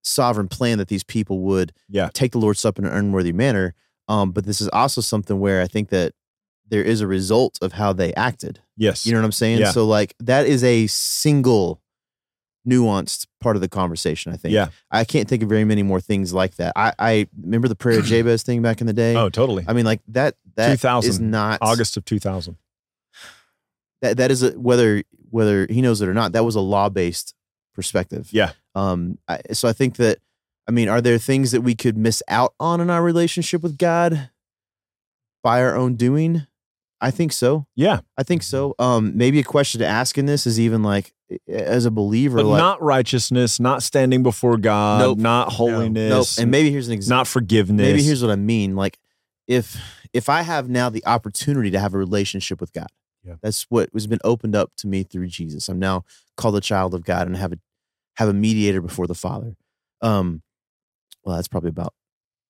sovereign 0.04 0.48
plan 0.48 0.78
that 0.78 0.88
these 0.88 1.04
people 1.04 1.40
would 1.40 1.72
Yeah. 1.88 2.10
take 2.12 2.32
the 2.32 2.38
Lord's 2.38 2.60
Supper 2.60 2.82
in 2.82 2.88
an 2.88 2.96
unworthy 2.96 3.32
manner. 3.32 3.74
Um, 4.08 4.32
but 4.32 4.44
this 4.44 4.60
is 4.60 4.68
also 4.72 5.00
something 5.00 5.38
where 5.38 5.62
I 5.62 5.66
think 5.68 5.90
that 5.90 6.12
there 6.68 6.82
is 6.82 7.00
a 7.00 7.06
result 7.06 7.58
of 7.62 7.72
how 7.74 7.92
they 7.92 8.12
acted. 8.14 8.60
yes. 8.76 9.06
You 9.06 9.12
know 9.12 9.18
what 9.20 9.26
I'm 9.26 9.32
saying? 9.32 9.58
Yeah. 9.60 9.70
So 9.70 9.86
like 9.86 10.14
that 10.20 10.46
is 10.46 10.64
a 10.64 10.86
single 10.88 11.80
nuanced 12.68 13.26
part 13.40 13.56
of 13.56 13.62
the 13.62 13.68
conversation. 13.68 14.32
I 14.32 14.36
think. 14.36 14.54
Yeah. 14.54 14.68
I 14.90 15.04
can't 15.04 15.28
think 15.28 15.42
of 15.42 15.48
very 15.48 15.64
many 15.64 15.82
more 15.82 16.00
things 16.00 16.32
like 16.32 16.56
that. 16.56 16.72
I, 16.76 16.92
I 16.98 17.26
remember 17.40 17.68
the 17.68 17.74
prayer 17.74 17.98
of 17.98 18.04
Jabez 18.06 18.42
thing 18.42 18.62
back 18.62 18.80
in 18.80 18.86
the 18.86 18.92
day. 18.92 19.16
Oh, 19.16 19.28
totally. 19.28 19.64
I 19.66 19.72
mean, 19.72 19.84
like 19.84 20.00
that. 20.08 20.36
That 20.54 20.72
2000, 20.72 21.08
is 21.08 21.18
not 21.18 21.58
August 21.62 21.96
of 21.96 22.04
2000. 22.04 22.56
That 24.02 24.18
that 24.18 24.30
is 24.30 24.42
a, 24.42 24.50
whether 24.52 25.02
whether 25.30 25.66
he 25.70 25.80
knows 25.80 26.00
it 26.02 26.08
or 26.08 26.14
not. 26.14 26.32
That 26.32 26.44
was 26.44 26.56
a 26.56 26.60
law 26.60 26.88
based 26.88 27.34
perspective. 27.74 28.28
Yeah. 28.32 28.52
Um. 28.74 29.18
I, 29.28 29.40
so 29.52 29.68
I 29.68 29.72
think 29.72 29.96
that. 29.96 30.18
I 30.68 30.70
mean, 30.70 30.88
are 30.88 31.00
there 31.00 31.18
things 31.18 31.50
that 31.50 31.62
we 31.62 31.74
could 31.74 31.96
miss 31.96 32.22
out 32.28 32.54
on 32.60 32.80
in 32.80 32.88
our 32.88 33.02
relationship 33.02 33.62
with 33.62 33.78
God 33.78 34.30
by 35.42 35.60
our 35.60 35.74
own 35.74 35.96
doing? 35.96 36.46
I 37.00 37.10
think 37.10 37.32
so. 37.32 37.66
Yeah. 37.74 38.00
I 38.16 38.22
think 38.22 38.42
so. 38.44 38.74
Um. 38.78 39.16
Maybe 39.16 39.40
a 39.40 39.44
question 39.44 39.80
to 39.80 39.86
ask 39.86 40.18
in 40.18 40.26
this 40.26 40.46
is 40.46 40.60
even 40.60 40.82
like, 40.82 41.14
as 41.48 41.84
a 41.86 41.90
believer, 41.90 42.36
But 42.38 42.46
like, 42.46 42.58
not 42.58 42.82
righteousness, 42.82 43.58
not 43.60 43.82
standing 43.82 44.22
before 44.22 44.56
God, 44.56 45.00
Nope. 45.00 45.18
not 45.18 45.52
holiness, 45.52 45.78
nope. 45.94 46.10
holiness, 46.10 46.38
And 46.38 46.50
maybe 46.50 46.70
here's 46.70 46.88
an 46.88 46.94
example. 46.94 47.18
not 47.18 47.26
forgiveness. 47.26 47.84
maybe 47.86 48.02
here's 48.02 48.22
what 48.22 48.30
I 48.30 48.36
mean. 48.36 48.74
Like 48.76 48.98
if 49.46 49.76
if 50.12 50.28
I 50.28 50.42
have 50.42 50.68
now 50.68 50.88
the 50.90 51.04
opportunity 51.06 51.70
to 51.70 51.80
have 51.80 51.94
a 51.94 51.98
relationship 51.98 52.60
with 52.60 52.72
God, 52.72 52.88
Yeah. 53.24 53.34
that's 53.42 53.62
what 53.70 53.88
has 53.94 54.06
been 54.06 54.20
opened 54.24 54.54
up 54.54 54.72
to 54.78 54.86
me 54.86 55.02
through 55.04 55.28
Jesus. 55.28 55.68
I'm 55.68 55.78
now 55.78 56.04
called 56.36 56.56
a 56.56 56.60
child 56.60 56.94
of 56.94 57.04
God 57.04 57.26
and 57.26 57.36
have 57.36 57.52
a 57.52 57.58
have 58.16 58.28
a 58.28 58.34
mediator 58.34 58.80
before 58.82 59.06
the 59.06 59.14
Father. 59.14 59.56
Um, 60.02 60.42
well, 61.24 61.36
that's 61.36 61.48
probably 61.48 61.70
about 61.70 61.94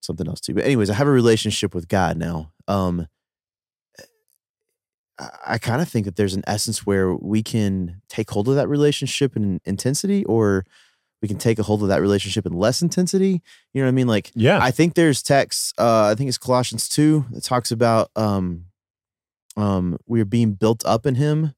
something 0.01 0.27
else 0.27 0.41
too. 0.41 0.55
But 0.55 0.65
anyways, 0.65 0.91
I 0.91 0.95
have 0.95 1.07
a 1.07 1.11
relationship 1.13 1.75
with 1.75 1.87
God 1.89 2.17
now. 2.17 2.53
Um, 2.67 3.07
I, 5.47 5.59
kind 5.59 5.83
of 5.83 5.89
think 5.89 6.05
that 6.07 6.17
there's 6.17 6.35
an 6.35 6.45
essence 6.47 6.87
where 6.87 7.15
we 7.15 7.43
can 7.43 8.01
take 8.09 8.31
hold 8.31 8.49
of 8.49 8.55
that 8.57 8.69
relationship 8.69 9.37
in 9.37 9.61
intensity, 9.65 10.25
or 10.25 10.65
we 11.21 11.29
can 11.29 11.39
take 11.39 11.59
a 11.59 11.63
hold 11.63 11.83
of 11.83 11.89
that 11.89 12.01
relationship 12.01 12.47
in 12.47 12.53
less 12.53 12.83
intensity. 12.83 13.43
You 13.73 13.81
know 13.81 13.87
what 13.87 13.89
I 13.89 13.93
mean? 13.93 14.09
Like 14.09 14.31
yeah. 14.35 14.59
I 14.61 14.71
think 14.71 14.95
there's 14.95 15.23
texts. 15.23 15.73
Uh, 15.79 16.11
I 16.11 16.15
think 16.15 16.29
it's 16.29 16.39
Colossians 16.39 16.89
two 16.89 17.25
that 17.31 17.45
talks 17.45 17.71
about 17.71 18.11
um, 18.17 18.67
um, 19.57 19.99
we 20.07 20.21
are 20.21 20.27
being 20.27 20.53
built 20.53 20.85
up 20.85 21.07
in 21.07 21.15
Him. 21.15 21.55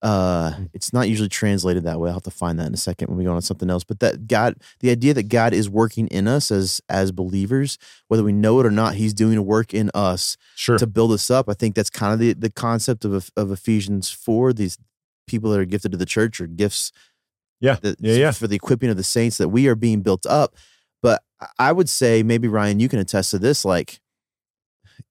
Uh, 0.00 0.52
it's 0.72 0.92
not 0.92 1.08
usually 1.08 1.28
translated 1.28 1.82
that 1.82 1.98
way. 1.98 2.08
I'll 2.08 2.14
have 2.14 2.22
to 2.22 2.30
find 2.30 2.58
that 2.60 2.66
in 2.68 2.74
a 2.74 2.78
second 2.78 3.08
when 3.08 3.18
we 3.18 3.24
go 3.24 3.32
on 3.32 3.40
to 3.40 3.44
something 3.44 3.68
else. 3.68 3.82
But 3.82 3.98
that 4.00 4.28
God, 4.28 4.54
the 4.78 4.90
idea 4.90 5.12
that 5.14 5.28
God 5.28 5.52
is 5.52 5.68
working 5.68 6.06
in 6.08 6.28
us 6.28 6.50
as 6.52 6.80
as 6.88 7.10
believers, 7.10 7.78
whether 8.06 8.22
we 8.22 8.32
know 8.32 8.60
it 8.60 8.66
or 8.66 8.70
not, 8.70 8.94
He's 8.94 9.12
doing 9.12 9.36
a 9.36 9.42
work 9.42 9.74
in 9.74 9.90
us 9.94 10.36
sure. 10.54 10.78
to 10.78 10.86
build 10.86 11.10
us 11.12 11.30
up. 11.30 11.48
I 11.48 11.54
think 11.54 11.74
that's 11.74 11.90
kind 11.90 12.12
of 12.12 12.20
the 12.20 12.32
the 12.32 12.50
concept 12.50 13.04
of 13.04 13.30
of 13.36 13.50
Ephesians 13.50 14.10
four. 14.10 14.52
These 14.52 14.78
people 15.26 15.50
that 15.50 15.60
are 15.60 15.64
gifted 15.64 15.92
to 15.92 15.98
the 15.98 16.06
church 16.06 16.40
or 16.40 16.46
gifts 16.46 16.92
yeah. 17.60 17.76
that 17.82 17.96
yeah. 18.00 18.14
Yeah. 18.14 18.30
for 18.30 18.46
the 18.46 18.56
equipping 18.56 18.90
of 18.90 18.96
the 18.96 19.04
saints 19.04 19.38
that 19.38 19.48
we 19.48 19.66
are 19.68 19.74
being 19.74 20.02
built 20.02 20.26
up. 20.26 20.54
But 21.02 21.22
I 21.58 21.72
would 21.72 21.88
say 21.88 22.22
maybe 22.22 22.48
Ryan, 22.48 22.80
you 22.80 22.88
can 22.88 22.98
attest 22.98 23.30
to 23.32 23.38
this. 23.38 23.64
Like, 23.64 24.00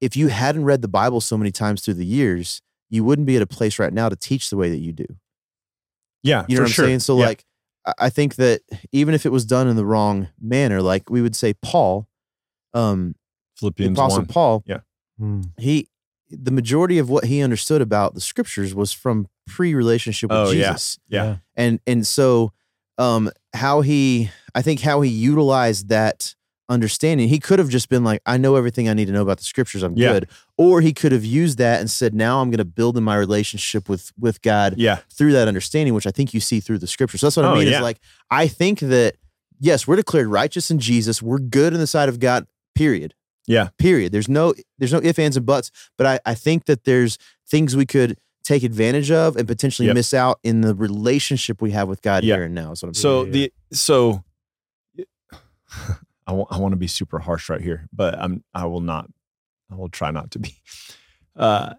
if 0.01 0.15
you 0.17 0.27
hadn't 0.27 0.65
read 0.65 0.81
the 0.81 0.87
Bible 0.87 1.21
so 1.21 1.37
many 1.37 1.51
times 1.51 1.81
through 1.81 1.95
the 1.95 2.05
years, 2.05 2.61
you 2.89 3.03
wouldn't 3.03 3.25
be 3.27 3.35
at 3.35 3.41
a 3.41 3.47
place 3.47 3.79
right 3.79 3.93
now 3.93 4.09
to 4.09 4.15
teach 4.15 4.49
the 4.49 4.57
way 4.57 4.69
that 4.69 4.77
you 4.79 4.93
do. 4.93 5.05
Yeah. 6.23 6.45
You 6.47 6.55
know 6.55 6.59
for 6.59 6.63
what 6.63 6.67
I'm 6.69 6.73
sure. 6.73 6.85
saying? 6.85 6.99
So 6.99 7.19
Yeah. 7.19 7.25
like, 7.27 7.45
I- 7.85 7.93
I 7.99 8.09
think 8.09 8.35
that 8.35 8.61
even 8.91 9.13
if 9.13 9.25
it 9.25 9.31
was 9.31 9.45
done 9.45 9.67
in 9.67 9.75
the 9.75 9.85
wrong 9.85 10.27
manner, 10.39 10.81
like 10.81 11.09
we 11.09 11.21
would 11.21 11.35
say 11.35 11.53
Paul, 11.61 12.07
um, 12.73 13.15
the 13.55 13.59
Philippians 13.59 13.97
Apostle 13.97 14.19
1. 14.19 14.25
Paul, 14.27 14.63
yeah, 14.65 14.79
he 15.57 15.89
the 16.29 16.51
majority 16.51 16.97
of 16.99 17.09
what 17.09 17.23
he 17.25 17.41
understood 17.41 17.81
about 17.81 18.13
the 18.13 18.19
scriptures 18.21 18.75
was 18.75 18.91
from 18.91 19.27
pre-relationship 19.47 20.29
with 20.29 20.37
Oh, 20.37 20.51
yeah. 20.51 20.73
Jesus. 20.73 20.99
Yeah. 21.07 21.37
and 21.55 21.79
and 21.87 22.05
so 22.05 22.51
um 22.97 23.31
how 23.53 23.79
he 23.81 24.29
i 24.53 24.61
think 24.61 24.81
how 24.81 24.99
he 25.01 25.09
utilized 25.09 25.87
that 25.87 26.35
understanding. 26.69 27.29
He 27.29 27.39
could 27.39 27.59
have 27.59 27.69
just 27.69 27.87
been 27.89 28.03
like, 28.03 28.21
I 28.25 28.37
know 28.37 28.55
everything 28.55 28.89
I 28.89 28.93
need 28.93 29.05
to 29.05 29.11
know 29.13 29.21
about 29.21 29.37
the 29.37 29.43
scriptures. 29.43 29.83
I'm 29.83 29.95
Yeah. 29.95 30.11
good. 30.13 30.29
Or 30.57 30.81
he 30.81 30.91
could 30.93 31.11
have 31.11 31.23
used 31.23 31.57
that 31.59 31.79
and 31.79 31.89
said, 31.89 32.13
now 32.13 32.41
I'm 32.41 32.49
going 32.49 32.57
to 32.57 32.65
build 32.65 32.97
in 32.97 33.03
my 33.03 33.15
relationship 33.15 33.87
with 33.87 34.11
with 34.19 34.41
God 34.41 34.75
Yeah. 34.77 34.97
through 35.11 35.31
that 35.33 35.47
understanding, 35.47 35.93
which 35.93 36.07
I 36.07 36.11
think 36.11 36.33
you 36.33 36.39
see 36.39 36.59
through 36.59 36.79
the 36.79 36.87
scriptures. 36.87 37.21
So 37.21 37.27
that's 37.27 37.37
what 37.37 37.45
Oh, 37.45 37.53
I 37.53 37.59
mean. 37.59 37.67
yeah. 37.67 37.77
Is 37.77 37.81
like 37.81 37.99
I 38.29 38.47
think 38.47 38.79
that 38.79 39.15
yes, 39.59 39.87
we're 39.87 39.95
declared 39.95 40.27
righteous 40.27 40.69
in 40.69 40.79
Jesus. 40.79 41.21
We're 41.21 41.39
good 41.39 41.73
in 41.73 41.79
the 41.79 41.87
sight 41.87 42.09
of 42.09 42.19
God. 42.19 42.45
Period. 42.75 43.13
Yeah. 43.47 43.69
Period. 43.77 44.11
There's 44.11 44.27
no 44.29 44.53
there's 44.77 44.91
no 44.93 44.99
ifs, 45.01 45.17
ands, 45.19 45.37
and 45.37 45.45
buts. 45.45 45.71
But 45.97 46.05
I, 46.07 46.19
I 46.31 46.33
think 46.35 46.65
that 46.65 46.83
there's 46.83 47.17
things 47.49 47.75
we 47.75 47.85
could 47.85 48.17
take 48.43 48.63
advantage 48.63 49.09
of 49.11 49.35
and 49.37 49.47
potentially 49.47 49.87
Yep. 49.87 49.95
miss 49.95 50.13
out 50.13 50.39
in 50.43 50.61
the 50.61 50.73
relationship 50.75 51.61
we 51.61 51.71
have 51.71 51.87
with 51.87 52.01
God 52.01 52.23
Yeah. 52.23 52.35
here 52.35 52.43
and 52.45 52.55
now. 52.55 52.71
Is 52.73 52.81
what 52.81 52.89
I'm 52.89 52.93
So 52.93 53.23
Yeah, 53.25 53.31
the 53.31 53.53
so 53.73 54.23
I 56.27 56.33
want 56.33 56.51
I 56.51 56.59
want 56.59 56.73
to 56.73 56.77
be 56.77 56.87
super 56.87 57.19
harsh 57.19 57.49
right 57.49 57.61
here, 57.61 57.87
but 57.91 58.19
I'm 58.19 58.43
I 58.53 58.65
will 58.65 58.81
not. 58.81 59.09
I 59.71 59.75
will 59.75 59.89
try 59.89 60.11
not 60.11 60.31
to 60.31 60.39
be. 60.39 60.55
Uh, 61.35 61.75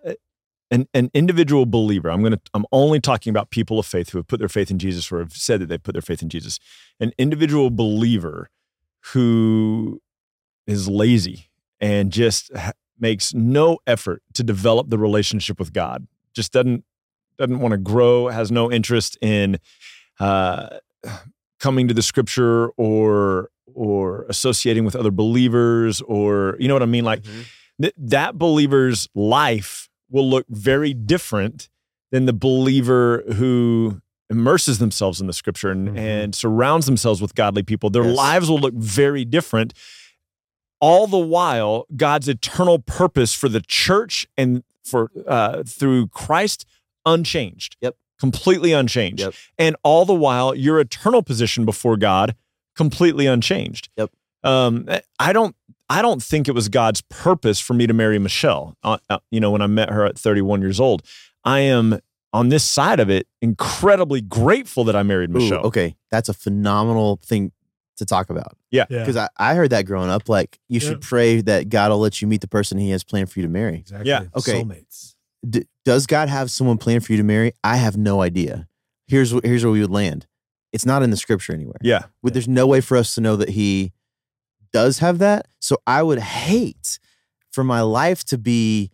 an 0.71 0.87
an 0.95 1.11
individual 1.15 1.67
believer. 1.67 2.11
I'm 2.11 2.23
gonna. 2.23 2.41
I'm 2.55 2.65
only 2.71 3.01
talking 3.01 3.31
about 3.31 3.51
people 3.51 3.81
of 3.81 3.87
faith 3.87 4.11
who 4.11 4.19
have 4.19 4.29
put 4.29 4.39
their 4.39 4.49
faith 4.49 4.71
in 4.71 4.79
Jesus 4.79 5.11
or 5.11 5.19
have 5.19 5.33
said 5.33 5.61
that 5.61 5.67
they 5.67 5.79
put 5.79 5.95
their 5.95 6.01
faith 6.01 6.23
in 6.23 6.29
Jesus. 6.29 6.61
An 7.01 7.11
individual 7.19 7.71
believer 7.71 8.51
who 9.13 10.01
is 10.69 10.89
lazy 10.89 11.51
and 11.81 12.13
just 12.13 12.53
makes 13.01 13.35
no 13.35 13.79
effort 13.85 14.23
to 14.35 14.45
develop 14.45 14.91
the 14.91 14.99
relationship 14.99 15.59
with 15.59 15.73
God. 15.73 16.07
Just 16.35 16.53
doesn't 16.53 16.85
doesn't 17.37 17.59
want 17.59 17.73
to 17.73 17.79
grow. 17.79 18.29
Has 18.29 18.53
no 18.53 18.71
interest 18.71 19.19
in. 19.21 19.59
Uh, 20.21 20.79
coming 21.59 21.89
to 21.89 21.95
the 21.95 22.03
scripture 22.03 22.69
or 22.77 23.51
or 23.75 24.25
associating 24.29 24.85
with 24.85 24.97
other 24.97 25.11
believers 25.11 26.01
or 26.03 26.57
you 26.59 26.69
know 26.69 26.75
what 26.75 26.83
I 26.83 26.87
mean 26.87 27.05
like 27.05 27.23
Mhm. 27.23 27.45
th- 27.83 27.95
that 27.97 28.39
believer's 28.39 29.09
life 29.15 29.89
will 30.11 30.29
look 30.29 30.47
very 30.49 30.95
different 30.95 31.69
than 32.11 32.27
the 32.27 32.33
believer 32.33 33.23
who 33.35 34.01
immerses 34.31 34.79
themselves 34.79 35.21
in 35.21 35.27
the 35.27 35.33
scripture 35.33 35.71
and, 35.71 35.89
Mhm. 35.91 35.99
and 35.99 36.35
surrounds 36.35 36.87
themselves 36.87 37.21
with 37.23 37.35
godly 37.35 37.63
people 37.63 37.91
their 37.91 38.05
Yes. 38.05 38.17
lives 38.17 38.49
will 38.51 38.59
look 38.61 38.75
very 38.75 39.25
different 39.25 39.73
all 40.81 41.07
the 41.07 41.19
while 41.19 41.87
god's 41.97 42.29
eternal 42.29 42.79
purpose 42.79 43.35
for 43.35 43.49
the 43.49 43.61
church 43.61 44.27
and 44.37 44.63
for 44.85 45.11
uh, 45.27 45.63
through 45.65 46.07
christ 46.09 46.65
unchanged 47.05 47.77
Yep. 47.81 47.97
completely 48.21 48.73
unchanged 48.73 49.21
Yep. 49.21 49.35
and 49.59 49.77
all 49.83 50.05
the 50.05 50.15
while 50.15 50.55
your 50.55 50.79
eternal 50.79 51.23
position 51.23 51.65
before 51.65 51.97
god 51.97 52.35
completely 52.79 53.27
unchanged 53.27 53.91
Yep. 53.99 54.11
um, 54.45 54.89
i 55.19 55.33
don't 55.35 55.55
i 55.91 56.01
don't 56.01 56.23
think 56.23 56.49
it 56.49 56.53
was 56.53 56.69
god's 56.71 57.03
purpose 57.03 57.61
for 57.61 57.75
me 57.75 57.87
to 57.87 57.93
marry 57.93 58.19
michelle 58.19 58.75
uh, 58.83 58.97
uh, 59.11 59.19
you 59.31 59.41
know 59.41 59.51
when 59.51 59.61
i 59.61 59.67
met 59.67 59.91
her 59.91 60.07
at 60.07 60.17
31 60.19 60.63
years 60.63 60.81
old 60.81 61.03
i 61.45 61.59
am 61.61 61.99
on 62.33 62.49
this 62.49 62.65
side 62.65 63.01
of 63.01 63.11
it 63.11 63.27
incredibly 63.43 64.21
grateful 64.23 64.85
that 64.85 64.97
i 64.97 65.03
married 65.03 65.29
Ooh, 65.31 65.35
michelle 65.35 65.67
okay, 65.67 65.97
that's 66.11 66.29
a 66.31 66.35
phenomenal 66.35 67.17
thing 67.17 67.53
to 67.97 68.05
talk 68.07 68.31
about 68.31 68.57
Yeah. 68.71 68.85
because 68.89 69.17
I, 69.17 69.29
I 69.37 69.55
heard 69.57 69.71
that 69.71 69.85
growing 69.85 70.09
up. 70.09 70.29
Like 70.29 70.61
you 70.69 70.79
should 70.79 71.01
pray 71.01 71.41
that 71.41 71.69
God 71.69 71.91
will 71.91 71.99
let 71.99 72.23
you 72.23 72.29
meet 72.29 72.41
the 72.43 72.47
person 72.47 72.79
He 72.79 72.91
has 72.91 73.03
planned 73.03 73.29
for 73.29 73.41
you 73.41 73.43
to 73.45 73.51
marry. 73.51 73.79
Exactly. 73.79 74.09
Yeah. 74.09 74.27
Okay. 74.37 74.63
Soulmates. 74.63 75.17
D- 75.51 75.67
does 75.85 76.07
God 76.07 76.29
have 76.29 76.49
someone 76.49 76.79
planned 76.79 77.05
for 77.05 77.11
you 77.13 77.17
to 77.17 77.25
marry? 77.25 77.55
I 77.65 77.75
have 77.79 77.97
no 77.97 78.23
idea. 78.23 78.69
Here's 79.09 79.33
here's 79.43 79.65
where 79.65 79.73
we 79.73 79.81
would 79.81 79.91
land. 79.91 80.28
It's 80.73 80.85
not 80.87 81.03
in 81.03 81.11
the 81.11 81.17
scripture 81.17 81.53
anywhere. 81.53 81.79
yeah 81.83 82.05
Well, 82.23 82.33
There's 82.33 82.49
no 82.49 82.67
way 82.67 82.81
for 82.81 82.97
us 82.97 83.15
to 83.15 83.21
know 83.21 83.37
that 83.37 83.51
He 83.51 83.93
does 84.73 84.99
have 84.99 85.19
that. 85.19 85.47
So 85.61 85.79
I 85.87 86.03
would 86.03 86.19
hate 86.19 86.99
for 87.51 87.65
my 87.65 87.81
life 87.81 88.25
to 88.27 88.39
be 88.39 88.91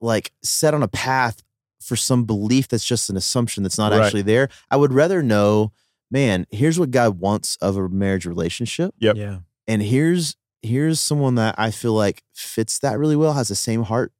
like 0.00 0.32
set 0.42 0.74
on 0.74 0.82
a 0.82 0.88
path 0.88 1.42
for 1.80 1.96
some 1.96 2.24
belief 2.24 2.68
that's 2.68 2.84
just 2.84 3.10
an 3.10 3.16
assumption 3.16 3.62
that's 3.62 3.78
not 3.78 3.92
Right. 3.92 4.02
actually 4.02 4.22
there. 4.22 4.48
I 4.70 4.76
would 4.76 4.92
rather 4.92 5.22
know, 5.22 5.72
man, 6.10 6.46
here's 6.50 6.78
what 6.78 6.90
God 6.90 7.18
wants 7.20 7.56
of 7.56 7.76
a 7.76 7.88
marriage 7.88 8.26
relationship. 8.26 8.94
Yep. 8.98 9.16
Yeah. 9.16 9.38
and 9.68 9.82
here's 9.82 10.36
here's 10.62 11.00
someone 11.00 11.34
that 11.36 11.56
I 11.58 11.72
feel 11.72 11.92
like 11.92 12.22
fits 12.32 12.78
that 12.80 12.96
really 12.98 13.16
well, 13.16 13.32
has 13.32 13.48
the 13.48 13.56
same 13.56 13.82
heart 13.82 14.12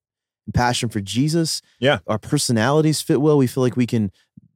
and 0.47 0.53
passion 0.55 0.89
for 0.89 1.01
Jesus. 1.01 1.63
Yeah. 1.79 1.99
Our 2.09 2.19
personalities 2.19 3.01
fit 3.01 3.21
well. 3.21 3.39
We 3.39 3.47
feel 3.47 3.63
like 3.63 3.77
we 3.77 3.87
can 3.87 4.11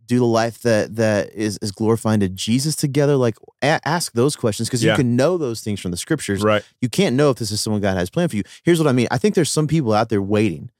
do 0.06 0.18
the 0.18 0.24
life 0.24 0.60
that 0.62 0.96
that 0.96 1.32
is 1.32 1.58
is 1.62 1.72
glorifying 1.72 2.20
to 2.20 2.28
Jesus 2.28 2.76
together. 2.76 3.16
Like 3.16 3.36
a- 3.62 3.80
ask 3.86 4.12
those 4.12 4.36
questions 4.36 4.68
because 4.68 4.82
Yeah. 4.84 4.92
you 4.92 4.96
can 4.96 5.16
know 5.16 5.36
those 5.38 5.60
things 5.60 5.80
from 5.80 5.90
the 5.90 5.96
scriptures. 5.96 6.42
right 6.42 6.62
You 6.80 6.88
can't 6.88 7.16
know 7.16 7.30
if 7.30 7.36
this 7.38 7.50
is 7.50 7.60
someone 7.60 7.80
God 7.82 7.96
has 7.96 8.10
planned 8.10 8.30
for 8.30 8.36
you. 8.36 8.42
Here's 8.64 8.78
what 8.78 8.88
I 8.88 8.92
mean. 8.92 9.08
I 9.10 9.18
think 9.18 9.34
there's 9.34 9.50
some 9.50 9.66
people 9.66 9.92
out 9.92 10.08
there 10.08 10.22
waiting. 10.22 10.70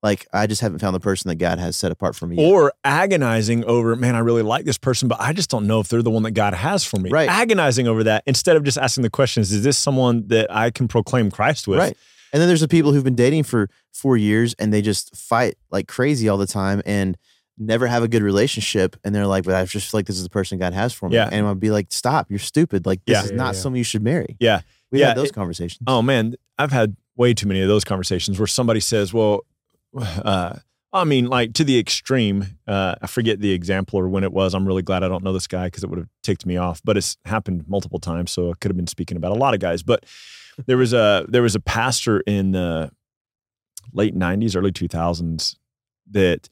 Like 0.00 0.26
I 0.32 0.46
just 0.46 0.60
haven't 0.60 0.78
found 0.78 0.94
the 0.94 1.00
person 1.00 1.28
that 1.28 1.34
God 1.36 1.58
has 1.58 1.74
set 1.76 1.90
apart 1.90 2.14
for 2.14 2.26
me. 2.28 2.36
yet. 2.36 2.44
or 2.48 2.72
agonizing 2.84 3.64
over 3.64 3.96
man 3.96 4.14
i 4.14 4.18
really 4.20 4.42
like 4.42 4.64
this 4.64 4.78
person 4.78 5.08
but 5.08 5.20
i 5.20 5.32
just 5.32 5.50
don't 5.50 5.66
know 5.66 5.80
if 5.80 5.88
they're 5.88 6.02
the 6.02 6.10
one 6.10 6.22
that 6.22 6.30
god 6.32 6.54
has 6.54 6.84
for 6.84 6.98
me 6.98 7.10
Right. 7.10 7.28
agonizing 7.28 7.86
over 7.88 8.04
that 8.04 8.22
instead 8.26 8.56
of 8.56 8.62
just 8.64 8.78
asking 8.78 9.02
the 9.02 9.10
questions 9.10 9.50
is 9.52 9.62
this 9.64 9.76
someone 9.76 10.26
that 10.28 10.46
i 10.54 10.70
can 10.70 10.86
proclaim 10.88 11.30
christ 11.30 11.66
with 11.68 11.78
Right. 11.80 11.96
And 12.30 12.40
then 12.42 12.46
there's 12.48 12.60
the 12.60 12.68
people 12.68 12.92
who've 12.92 13.02
been 13.04 13.14
dating 13.14 13.44
for 13.44 13.70
four 13.92 14.18
years 14.18 14.54
and 14.58 14.70
they 14.72 14.82
just 14.82 15.16
fight 15.16 15.54
like 15.70 15.88
crazy 15.88 16.28
all 16.28 16.36
the 16.36 16.46
time 16.46 16.82
and 16.84 17.16
never 17.58 17.86
have 17.86 18.02
a 18.02 18.08
good 18.08 18.22
relationship. 18.22 18.96
And 19.04 19.14
they're 19.14 19.26
like, 19.26 19.44
but 19.44 19.54
I 19.54 19.64
just 19.64 19.90
feel 19.90 19.98
like 19.98 20.06
this 20.06 20.16
is 20.16 20.22
the 20.24 20.30
person 20.30 20.58
God 20.58 20.72
has 20.74 20.92
for 20.92 21.08
me. 21.08 21.16
Yeah. 21.16 21.28
And 21.30 21.46
I'd 21.46 21.60
be 21.60 21.70
like, 21.70 21.86
stop, 21.90 22.26
you're 22.30 22.38
stupid. 22.38 22.86
Like, 22.86 23.04
this 23.06 23.14
Yeah. 23.16 23.24
is 23.24 23.32
not 23.32 23.54
yeah. 23.54 23.60
someone 23.60 23.78
you 23.78 23.84
should 23.84 24.02
marry. 24.02 24.36
Yeah. 24.40 24.60
We 24.90 25.00
Yeah, 25.00 25.08
had 25.08 25.16
those 25.18 25.28
it- 25.28 25.34
conversations. 25.34 25.84
Oh 25.86 26.00
man, 26.02 26.34
I've 26.58 26.72
had 26.72 26.96
way 27.16 27.34
too 27.34 27.46
many 27.48 27.60
of 27.60 27.68
those 27.68 27.84
conversations 27.84 28.38
where 28.38 28.46
somebody 28.46 28.80
says, 28.80 29.12
"Well, 29.12 29.44
uh, 29.96 30.54
I 30.92 31.04
mean, 31.04 31.26
like 31.26 31.52
to 31.54 31.64
the 31.64 31.78
extreme." 31.78 32.58
Uh, 32.66 32.94
I 33.02 33.06
forget 33.06 33.40
the 33.40 33.52
example 33.52 33.98
or 33.98 34.08
when 34.08 34.24
it 34.24 34.32
was. 34.32 34.54
I'm 34.54 34.66
really 34.66 34.80
glad 34.82 35.02
I 35.02 35.08
don't 35.08 35.22
know 35.22 35.32
this 35.34 35.46
guy 35.46 35.66
because 35.66 35.84
it 35.84 35.90
would 35.90 35.98
have 35.98 36.08
ticked 36.22 36.46
me 36.46 36.56
off. 36.56 36.80
But 36.84 36.96
it's 36.96 37.18
happened 37.26 37.64
multiple 37.68 37.98
times, 37.98 38.30
so 38.30 38.50
I 38.50 38.54
could 38.60 38.70
have 38.70 38.76
been 38.76 38.86
speaking 38.86 39.16
about 39.18 39.32
a 39.32 39.34
lot 39.38 39.52
of 39.52 39.60
guys. 39.60 39.82
But 39.82 40.04
there 40.66 40.78
was 40.78 40.92
a 40.94 41.26
there 41.28 41.42
was 41.42 41.54
a 41.54 41.60
pastor 41.60 42.20
in 42.20 42.52
the 42.52 42.90
late 43.92 44.14
'90s, 44.16 44.56
early 44.56 44.72
2000s 44.72 45.56
that 46.10 46.48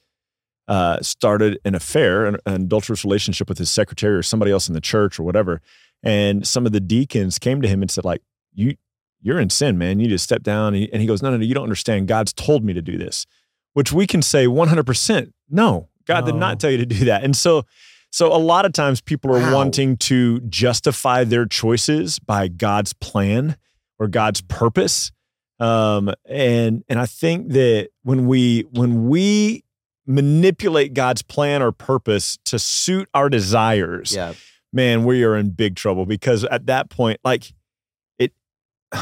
uh, 0.68 1.00
started 1.00 1.58
an 1.64 1.74
affair, 1.74 2.26
an, 2.26 2.36
an 2.46 2.62
adulterous 2.62 3.04
relationship 3.04 3.48
with 3.48 3.58
his 3.58 3.70
secretary 3.70 4.14
or 4.14 4.22
somebody 4.22 4.50
else 4.50 4.68
in 4.68 4.74
the 4.74 4.80
church 4.80 5.18
or 5.18 5.22
whatever. 5.22 5.60
And 6.02 6.46
some 6.46 6.66
of 6.66 6.72
the 6.72 6.80
deacons 6.80 7.38
came 7.38 7.62
to 7.62 7.68
him 7.68 7.82
and 7.82 7.90
said, 7.90 8.04
like, 8.04 8.22
you 8.54 8.74
you're 9.22 9.40
in 9.40 9.50
sin, 9.50 9.76
man. 9.76 9.98
You 9.98 10.06
need 10.06 10.12
to 10.12 10.18
step 10.18 10.42
down. 10.42 10.68
And 10.68 10.76
he, 10.76 10.92
and 10.92 11.00
he 11.00 11.08
goes, 11.08 11.20
no, 11.22 11.30
no, 11.30 11.38
no, 11.38 11.44
you 11.44 11.54
don't 11.54 11.64
understand. 11.64 12.06
God's 12.06 12.32
told 12.32 12.64
me 12.64 12.72
to 12.74 12.82
do 12.82 12.96
this, 12.96 13.26
which 13.72 13.90
we 13.92 14.06
can 14.06 14.22
say 14.22 14.46
100%. 14.46 15.32
No, 15.50 15.88
God 16.06 16.26
did 16.26 16.36
not 16.36 16.60
tell 16.60 16.70
you 16.70 16.76
to 16.76 16.86
do 16.86 17.06
that. 17.06 17.24
And 17.24 17.34
so, 17.34 17.64
so 18.10 18.32
a 18.32 18.38
lot 18.38 18.64
of 18.66 18.72
times 18.72 19.00
people 19.00 19.34
are 19.34 19.40
Wow. 19.40 19.54
wanting 19.54 19.96
to 19.98 20.40
justify 20.42 21.24
their 21.24 21.44
choices 21.44 22.18
by 22.20 22.46
God's 22.46 22.92
plan 22.92 23.56
or 23.98 24.06
God's 24.06 24.42
purpose. 24.42 25.10
Um, 25.58 26.12
and, 26.26 26.84
and 26.88 27.00
I 27.00 27.06
think 27.06 27.48
that 27.52 27.88
when 28.04 28.26
we, 28.26 28.62
when 28.70 29.08
we 29.08 29.64
manipulate 30.06 30.94
God's 30.94 31.22
plan 31.22 31.62
or 31.62 31.72
purpose 31.72 32.38
to 32.44 32.58
suit 32.58 33.08
our 33.14 33.28
desires, 33.28 34.14
yeah. 34.14 34.34
man, 34.72 35.04
we 35.04 35.24
are 35.24 35.36
in 35.36 35.50
big 35.50 35.76
trouble 35.76 36.06
because 36.06 36.44
at 36.44 36.66
that 36.66 36.90
point, 36.90 37.20
like 37.24 37.52
it, 38.18 38.32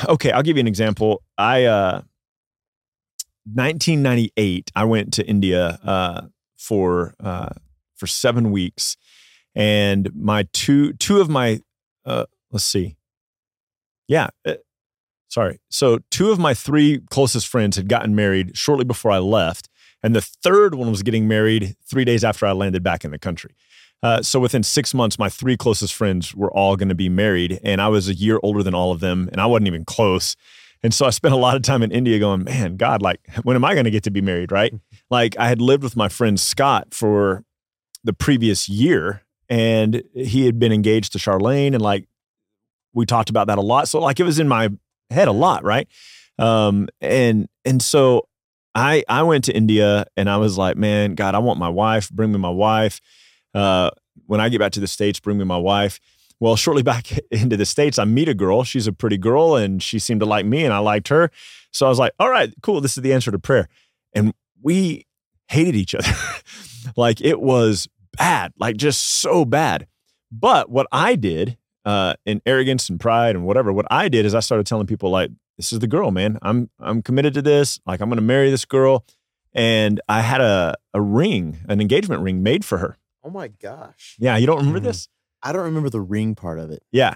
okay, 0.08 0.30
I'll 0.30 0.42
give 0.42 0.56
you 0.56 0.62
an 0.62 0.66
example. 0.66 1.22
I, 1.36 1.64
uh, 1.64 2.02
1998, 3.52 4.70
I 4.74 4.84
went 4.84 5.12
to 5.14 5.26
India, 5.26 5.78
uh, 5.84 6.22
for, 6.56 7.14
uh, 7.20 7.50
for 7.94 8.06
seven 8.06 8.50
weeks 8.50 8.96
and 9.54 10.10
my 10.14 10.46
two, 10.52 10.94
two 10.94 11.20
of 11.20 11.28
my, 11.28 11.60
uh, 12.06 12.24
let's 12.50 12.64
see. 12.64 12.96
Yeah. 14.08 14.28
uh, 14.46 14.54
sorry. 15.28 15.60
So 15.68 15.98
two 16.10 16.30
of 16.30 16.38
my 16.38 16.54
three 16.54 17.00
closest 17.10 17.46
friends 17.48 17.76
had 17.76 17.88
gotten 17.88 18.14
married 18.14 18.56
shortly 18.56 18.84
before 18.84 19.10
I 19.10 19.18
left. 19.18 19.68
And 20.04 20.14
the 20.14 20.20
third 20.20 20.74
one 20.74 20.90
was 20.90 21.02
getting 21.02 21.26
married 21.26 21.76
three 21.82 22.04
days 22.04 22.22
after 22.24 22.44
I 22.44 22.52
landed 22.52 22.82
back 22.82 23.06
in 23.06 23.10
the 23.10 23.18
country. 23.18 23.54
Uh, 24.02 24.20
so 24.20 24.38
within 24.38 24.62
six 24.62 24.92
months, 24.92 25.18
my 25.18 25.30
three 25.30 25.56
closest 25.56 25.94
friends 25.94 26.34
were 26.34 26.52
all 26.52 26.76
going 26.76 26.90
to 26.90 26.94
be 26.94 27.08
married, 27.08 27.58
and 27.64 27.80
I 27.80 27.88
was 27.88 28.06
a 28.06 28.14
year 28.14 28.38
older 28.42 28.62
than 28.62 28.74
all 28.74 28.92
of 28.92 29.00
them, 29.00 29.30
and 29.32 29.40
I 29.40 29.46
wasn't 29.46 29.68
even 29.68 29.86
close. 29.86 30.36
And 30.82 30.92
so 30.92 31.06
I 31.06 31.10
spent 31.10 31.32
a 31.32 31.38
lot 31.38 31.56
of 31.56 31.62
time 31.62 31.82
in 31.82 31.90
India 31.90 32.18
going, 32.18 32.44
man, 32.44 32.76
God, 32.76 33.00
like, 33.00 33.18
when 33.44 33.56
am 33.56 33.64
I 33.64 33.72
going 33.72 33.86
to 33.86 33.90
get 33.90 34.02
to 34.02 34.10
be 34.10 34.20
married? 34.20 34.52
Right? 34.52 34.74
like, 35.10 35.38
I 35.38 35.48
had 35.48 35.62
lived 35.62 35.82
with 35.82 35.96
my 35.96 36.10
friend 36.10 36.38
Scott 36.38 36.92
for 36.92 37.42
the 38.04 38.12
previous 38.12 38.68
year, 38.68 39.22
and 39.48 40.02
he 40.14 40.44
had 40.44 40.58
been 40.58 40.70
engaged 40.70 41.12
to 41.12 41.18
Charlene, 41.18 41.72
and 41.72 41.80
like, 41.80 42.06
we 42.92 43.06
talked 43.06 43.30
about 43.30 43.46
that 43.46 43.56
a 43.56 43.62
lot. 43.62 43.88
So 43.88 44.00
like, 44.00 44.20
it 44.20 44.24
was 44.24 44.38
in 44.38 44.48
my 44.48 44.68
head 45.08 45.28
a 45.28 45.32
lot, 45.32 45.64
right? 45.64 45.88
Um, 46.38 46.88
and 47.00 47.48
and 47.64 47.80
so 47.80 48.28
I 48.74 49.04
I 49.08 49.22
went 49.22 49.44
to 49.44 49.52
India, 49.54 50.06
and 50.16 50.28
I 50.28 50.36
was 50.36 50.58
like, 50.58 50.76
man, 50.76 51.14
God, 51.14 51.34
I 51.34 51.38
want 51.38 51.58
my 51.58 51.68
wife. 51.68 52.10
Bring 52.10 52.32
me 52.32 52.38
my 52.38 52.50
wife. 52.50 53.00
Uh, 53.54 53.90
when 54.26 54.40
I 54.40 54.48
get 54.48 54.58
back 54.58 54.72
to 54.72 54.80
the 54.80 54.86
states, 54.86 55.20
bring 55.20 55.38
me 55.38 55.44
my 55.44 55.56
wife. 55.56 56.00
Well, 56.40 56.56
shortly 56.56 56.82
back 56.92 57.16
into 57.30 57.56
the 57.56 57.66
States, 57.66 57.98
I 57.98 58.04
meet 58.04 58.28
a 58.28 58.34
girl. 58.34 58.64
She's 58.64 58.86
a 58.86 58.92
pretty 58.92 59.18
girl 59.18 59.56
and 59.56 59.82
she 59.82 59.98
seemed 59.98 60.20
to 60.20 60.26
like 60.26 60.46
me 60.46 60.64
and 60.64 60.74
I 60.74 60.78
liked 60.78 61.08
her. 61.08 61.30
So 61.70 61.86
I 61.86 61.88
was 61.88 61.98
like, 61.98 62.12
all 62.18 62.30
right, 62.30 62.52
cool. 62.62 62.80
This 62.80 62.96
is 62.96 63.02
the 63.02 63.12
answer 63.12 63.30
to 63.30 63.38
prayer. 63.38 63.68
And 64.12 64.32
we 64.62 65.06
hated 65.48 65.74
each 65.74 65.94
other. 65.94 66.12
like 66.96 67.20
it 67.20 67.40
was 67.40 67.88
bad, 68.16 68.52
like 68.58 68.76
just 68.76 69.00
so 69.00 69.44
bad. 69.44 69.86
But 70.30 70.70
what 70.70 70.86
I 70.92 71.14
did 71.16 71.56
uh, 71.84 72.14
in 72.24 72.40
arrogance 72.46 72.88
and 72.88 72.98
pride 72.98 73.36
and 73.36 73.44
whatever, 73.44 73.72
what 73.72 73.86
I 73.90 74.08
did 74.08 74.26
is 74.26 74.34
I 74.34 74.40
started 74.40 74.66
telling 74.66 74.86
people 74.86 75.10
like, 75.10 75.30
this 75.56 75.72
is 75.72 75.78
the 75.78 75.86
girl, 75.86 76.10
man. 76.10 76.38
I'm 76.42 76.70
I'm 76.80 77.02
committed 77.02 77.34
to 77.34 77.42
this. 77.42 77.80
Like 77.86 78.00
I'm 78.00 78.08
going 78.08 78.16
to 78.18 78.22
marry 78.22 78.50
this 78.50 78.64
girl. 78.64 79.04
And 79.56 80.00
I 80.08 80.20
had 80.22 80.40
a 80.40 80.74
a 80.92 81.00
ring, 81.00 81.58
an 81.68 81.80
engagement 81.80 82.22
ring 82.22 82.42
made 82.42 82.64
for 82.64 82.78
her. 82.78 82.96
Oh 83.22 83.30
my 83.30 83.48
gosh. 83.48 84.16
Yeah, 84.18 84.36
you 84.36 84.46
don't 84.46 84.58
remember 84.58 84.80
Mhm. 84.80 84.84
this? 84.84 85.08
I 85.42 85.52
don't 85.52 85.62
remember 85.62 85.90
the 85.90 86.00
ring 86.00 86.34
part 86.34 86.58
of 86.58 86.70
it. 86.70 86.82
Yeah. 86.90 87.14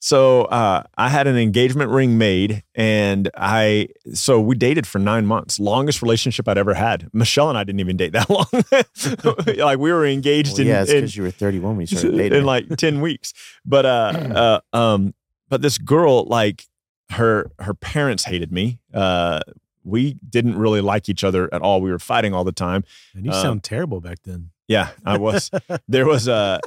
So 0.00 0.42
uh, 0.44 0.84
I 0.96 1.08
had 1.08 1.26
an 1.26 1.36
engagement 1.36 1.90
ring 1.90 2.18
made, 2.18 2.62
and 2.76 3.28
I 3.36 3.88
so 4.14 4.40
we 4.40 4.54
dated 4.54 4.86
for 4.86 4.98
nine 5.00 5.26
months, 5.26 5.58
longest 5.58 6.02
relationship 6.02 6.46
I'd 6.46 6.56
ever 6.58 6.74
had. 6.74 7.08
Michelle 7.12 7.48
and 7.48 7.58
I 7.58 7.64
didn't 7.64 7.80
even 7.80 7.96
date 7.96 8.12
that 8.12 8.30
long. 8.36 8.46
like 9.56 9.78
we 9.78 9.90
were 9.92 10.06
engaged 10.06 10.52
Well, 10.52 10.60
in, 10.60 10.66
yeah, 10.68 10.82
it's 10.82 10.92
because 10.92 11.16
you 11.16 11.22
were 11.24 11.30
31 11.32 11.76
when 11.76 11.80
you 11.80 11.86
started 11.86 12.16
dating. 12.16 12.38
in 12.38 12.44
like 12.44 12.68
10 12.68 13.00
weeks. 13.00 13.32
But 13.64 13.86
uh, 13.86 14.60
uh 14.72 14.76
um 14.76 15.14
but 15.48 15.62
this 15.62 15.78
girl 15.78 16.24
like 16.26 16.64
her 17.10 17.50
her 17.58 17.74
parents 17.74 18.24
hated 18.24 18.52
me. 18.52 18.80
Uh 18.92 19.40
we 19.84 20.16
didn't 20.28 20.58
really 20.58 20.80
like 20.82 21.08
each 21.08 21.24
other 21.24 21.48
at 21.54 21.62
all. 21.62 21.80
We 21.80 21.90
were 21.90 21.98
fighting 21.98 22.34
all 22.34 22.44
the 22.44 22.52
time. 22.52 22.84
And 23.14 23.24
you 23.24 23.32
Um, 23.32 23.40
sound 23.42 23.62
terrible 23.64 24.00
back 24.02 24.18
then. 24.24 24.50
Yeah, 24.66 24.90
I 25.06 25.16
was. 25.16 25.50
there 25.88 26.06
was 26.06 26.28
a 26.28 26.60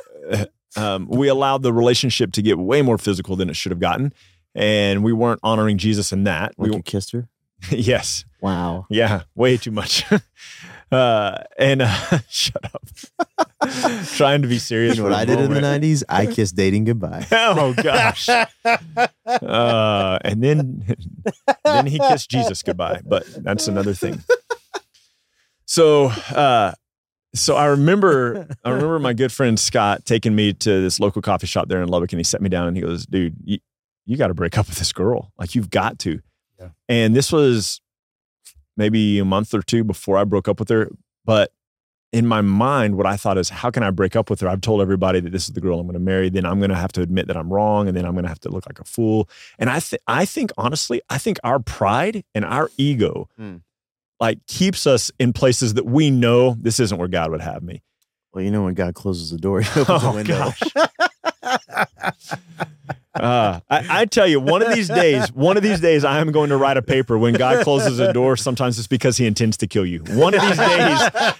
um 0.75 1.07
we 1.07 1.27
allowed 1.27 1.61
the 1.63 1.73
relationship 1.73 2.31
to 2.33 2.41
get 2.41 2.57
way 2.57 2.81
more 2.81 2.97
physical 2.97 3.35
than 3.35 3.49
it 3.49 3.55
should 3.55 3.71
have 3.71 3.79
gotten. 3.79 4.13
And 4.55 5.03
we 5.03 5.13
weren't 5.13 5.39
honoring 5.43 5.77
Jesus 5.77 6.11
in 6.11 6.23
that. 6.25 6.53
like 6.57 6.71
We 6.71 6.75
you 6.77 6.83
kissed 6.83 7.11
her. 7.11 7.29
yes. 7.69 8.25
Wow. 8.41 8.87
Yeah, 8.89 9.23
way 9.35 9.57
too 9.57 9.71
much. 9.71 10.03
uh 10.91 11.43
and 11.57 11.81
uh, 11.85 12.19
shut 12.29 12.63
up. 12.65 12.83
Trying 14.15 14.41
to 14.41 14.47
be 14.47 14.59
serious. 14.59 14.97
You 14.97 15.03
know 15.03 15.09
for 15.09 15.11
what 15.11 15.19
a 15.19 15.21
I 15.21 15.25
did 15.25 15.39
in 15.39 15.53
the 15.53 15.61
90s? 15.61 16.03
I 16.09 16.25
kissed 16.33 16.55
dating 16.55 16.85
goodbye. 16.85 17.25
Oh 17.31 17.73
gosh. 17.73 18.27
Uh, 18.27 20.19
and 20.23 20.43
then 20.43 20.95
then 21.63 21.85
he 21.85 21.99
kissed 21.99 22.29
Jesus 22.29 22.63
goodbye, 22.63 23.01
but 23.05 23.25
that's 23.43 23.67
another 23.67 23.93
thing. 23.93 24.23
So 25.65 26.07
uh 26.07 26.73
so 27.33 27.55
I 27.55 27.67
remember 27.67 28.47
I 28.65 28.71
remember 28.71 28.99
my 28.99 29.13
good 29.13 29.31
friend 29.31 29.59
Scott 29.59 30.05
taking 30.05 30.35
me 30.35 30.53
to 30.53 30.81
this 30.81 30.99
local 30.99 31.21
coffee 31.21 31.47
shop 31.47 31.69
there 31.69 31.81
in 31.81 31.87
Lubbock 31.87 32.11
and 32.11 32.19
he 32.19 32.23
set 32.23 32.41
me 32.41 32.49
down 32.49 32.67
and 32.67 32.75
he 32.75 32.83
goes, 32.83 33.05
dude, 33.05 33.35
you, 33.43 33.59
you 34.05 34.17
got 34.17 34.27
to 34.27 34.33
break 34.33 34.57
up 34.57 34.67
with 34.67 34.77
this 34.77 34.91
girl. 34.91 35.31
Like 35.37 35.55
you've 35.55 35.69
got 35.69 35.99
to. 35.99 36.21
Yeah. 36.59 36.69
And 36.89 37.15
this 37.15 37.31
was 37.31 37.79
maybe 38.81 39.19
a 39.19 39.25
month 39.25 39.53
or 39.53 39.61
two 39.61 39.83
before 39.83 40.17
I 40.17 40.23
broke 40.23 40.47
up 40.47 40.59
with 40.59 40.69
her. 40.69 40.89
But 41.23 41.53
in 42.11 42.25
my 42.25 42.41
mind, 42.41 42.97
what 42.97 43.05
I 43.05 43.15
thought 43.15 43.37
is, 43.37 43.49
how 43.49 43.69
can 43.71 43.83
I 43.83 43.91
break 43.91 44.15
up 44.15 44.29
with 44.29 44.41
her? 44.41 44.49
I've 44.49 44.59
told 44.61 44.81
everybody 44.81 45.19
that 45.21 45.29
this 45.31 45.47
is 45.47 45.53
the 45.53 45.61
girl 45.61 45.79
I'm 45.79 45.85
going 45.85 45.93
to 45.93 45.99
marry. 45.99 46.29
Then 46.29 46.45
I'm 46.45 46.59
going 46.59 46.71
to 46.71 46.75
have 46.75 46.91
to 46.93 47.01
admit 47.01 47.27
that 47.27 47.37
I'm 47.37 47.53
wrong, 47.53 47.87
and 47.87 47.95
then 47.95 48.05
I'm 48.05 48.13
going 48.13 48.23
to 48.23 48.29
have 48.29 48.39
to 48.41 48.49
look 48.49 48.65
like 48.65 48.79
a 48.79 48.83
fool. 48.83 49.29
And 49.59 49.69
I, 49.69 49.79
th- 49.79 50.01
I 50.07 50.25
think 50.25 50.51
honestly, 50.57 51.01
I 51.09 51.17
think 51.19 51.37
our 51.43 51.59
pride 51.59 52.23
and 52.35 52.43
our 52.43 52.69
ego, 52.77 53.29
Hmm. 53.37 53.57
like, 54.19 54.39
keeps 54.47 54.85
us 54.87 55.09
in 55.19 55.31
places 55.31 55.75
that 55.75 55.85
we 55.85 56.09
know 56.11 56.55
this 56.59 56.79
isn't 56.81 56.97
where 56.97 57.07
God 57.07 57.31
would 57.31 57.41
have 57.41 57.63
me. 57.63 57.81
Well, 58.33 58.43
you 58.43 58.51
know 58.51 58.63
when 58.63 58.73
God 58.73 58.93
closes 58.95 59.29
the 59.31 59.37
door, 59.37 59.61
he 59.61 59.79
opens 59.79 60.01
the 60.01 60.09
Oh 60.09 60.15
window. 60.15 60.51
Uh, 63.13 63.59
I, 63.69 64.01
I 64.01 64.05
tell 64.05 64.25
you, 64.25 64.39
one 64.39 64.61
of 64.61 64.73
these 64.73 64.87
days, 64.87 65.33
one 65.33 65.57
of 65.57 65.63
these 65.63 65.81
days, 65.81 66.05
I 66.05 66.19
am 66.19 66.31
going 66.31 66.49
to 66.49 66.55
write 66.57 66.77
a 66.77 66.81
paper. 66.81 67.17
When 67.17 67.33
God 67.33 67.63
closes 67.63 67.99
a 67.99 68.13
door, 68.13 68.37
sometimes 68.37 68.79
it's 68.79 68.87
because 68.87 69.17
He 69.17 69.25
intends 69.25 69.57
to 69.57 69.67
kill 69.67 69.85
you. 69.85 69.99
One 70.11 70.33
of 70.33 70.41
these 70.41 70.57
days, 70.57 70.57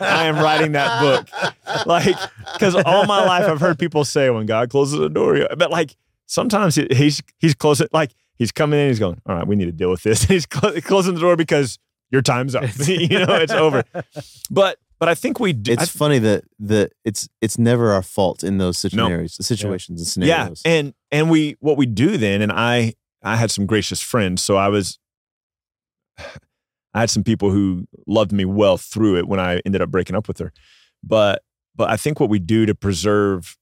I 0.02 0.26
am 0.26 0.36
writing 0.36 0.74
that 0.74 1.00
book. 1.02 1.86
Like, 1.86 2.16
because 2.54 2.76
all 2.76 3.06
my 3.06 3.24
life 3.26 3.46
I've 3.46 3.62
heard 3.62 3.80
people 3.80 4.04
say, 4.04 4.30
"When 4.30 4.46
God 4.46 4.70
closes 4.70 5.00
a 5.00 5.08
door," 5.08 5.48
but 5.58 5.72
like 5.72 5.96
sometimes 6.26 6.76
he- 6.76 6.88
he's 6.92 7.22
he's 7.40 7.56
closing, 7.56 7.88
like 7.94 8.12
he's 8.36 8.52
coming 8.52 8.78
in, 8.78 8.90
he's 8.90 9.00
going, 9.00 9.22
"All 9.26 9.36
right, 9.36 9.48
we 9.48 9.56
need 9.56 9.66
to 9.66 9.72
deal 9.72 9.90
with 9.92 10.04
this." 10.04 10.24
he's 10.26 10.46
cl- 10.52 10.74
closing 10.82 11.14
the 11.14 11.22
door 11.22 11.38
because 11.38 11.80
your 12.10 12.22
time's 12.22 12.54
up. 12.56 12.66
you 12.86 13.08
know, 13.08 13.36
it's 13.36 13.54
over. 13.54 13.86
But 14.50 14.78
but 15.02 15.10
I 15.10 15.16
think 15.16 15.40
we 15.40 15.52
do. 15.52 15.72
It's 15.74 15.82
I- 15.84 15.86
funny 15.88 16.20
that 16.20 16.44
that 16.60 16.94
it's 17.04 17.28
it's 17.42 17.58
never 17.58 17.92
our 17.92 18.04
fault 18.04 18.44
in 18.44 18.60
those 18.60 18.78
scenarios, 18.78 19.36
situations 19.46 20.00
and 20.00 20.08
scenarios. 20.08 20.30
yeah 20.30 20.44
scenarios. 20.54 20.62
and 20.66 20.94
and 21.12 21.30
we 21.32 21.58
what 21.60 21.76
we 21.76 21.88
do 21.88 22.18
then 22.18 22.42
and 22.42 22.52
i 22.52 22.94
i 23.24 23.36
had 23.36 23.50
some 23.52 23.66
gracious 23.66 24.00
friends 24.00 24.42
so 24.44 24.56
i 24.56 24.68
was 24.70 25.00
i 26.94 27.00
had 27.00 27.10
some 27.10 27.24
people 27.24 27.50
who 27.52 27.88
loved 28.08 28.32
me 28.32 28.46
well 28.46 28.78
through 28.78 29.18
it 29.18 29.28
when 29.28 29.40
i 29.40 29.60
ended 29.66 29.82
up 29.82 29.90
breaking 29.90 30.16
up 30.16 30.28
with 30.28 30.38
her 30.38 30.54
but 31.04 31.42
but 31.76 31.90
i 31.90 31.98
think 31.98 32.20
what 32.20 32.30
we 32.30 32.38
do 32.40 32.66
to 32.68 32.76
preserve 32.76 33.58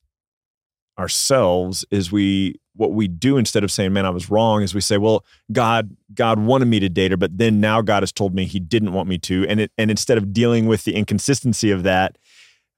ourselves 0.99 1.85
is 1.91 2.11
we 2.11 2.59
what 2.75 2.91
we 2.91 3.07
do 3.07 3.37
instead 3.37 3.63
of 3.63 3.71
saying 3.71 3.91
man 3.93 4.05
i 4.05 4.09
was 4.09 4.29
wrong 4.29 4.61
is 4.61 4.73
we 4.75 4.81
say 4.81 4.97
well 4.97 5.23
god 5.51 5.95
god 6.13 6.39
wanted 6.39 6.65
me 6.65 6.79
to 6.79 6.89
date 6.89 7.11
her 7.11 7.17
but 7.17 7.37
then 7.37 7.59
now 7.59 7.81
god 7.81 8.03
has 8.03 8.11
told 8.11 8.35
me 8.35 8.45
he 8.45 8.59
didn't 8.59 8.93
want 8.93 9.07
me 9.09 9.17
to. 9.17 9.45
And 9.47 9.59
it 9.61 9.71
and 9.77 9.89
instead 9.89 10.17
of 10.17 10.31
dealing 10.33 10.67
with 10.67 10.83
the 10.83 10.95
inconsistency 10.95 11.71
of 11.71 11.83
that 11.83 12.17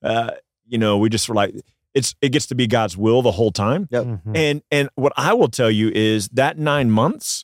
uh 0.03 0.31
you 0.67 0.77
know 0.77 0.97
we 0.97 1.09
just 1.09 1.27
were 1.27 1.35
like 1.35 1.53
it's 1.93 2.15
it 2.21 2.29
gets 2.29 2.45
to 2.47 2.55
be 2.55 2.67
god's 2.67 2.95
will 2.95 3.21
the 3.21 3.31
whole 3.33 3.51
time. 3.51 3.87
Mhm. 3.91 4.37
and 4.37 4.61
and 4.71 4.89
what 4.95 5.11
I 5.17 5.33
will 5.33 5.49
tell 5.49 5.69
you 5.69 5.89
is 5.93 6.29
that 6.29 6.57
nine 6.57 6.89
months, 6.89 7.43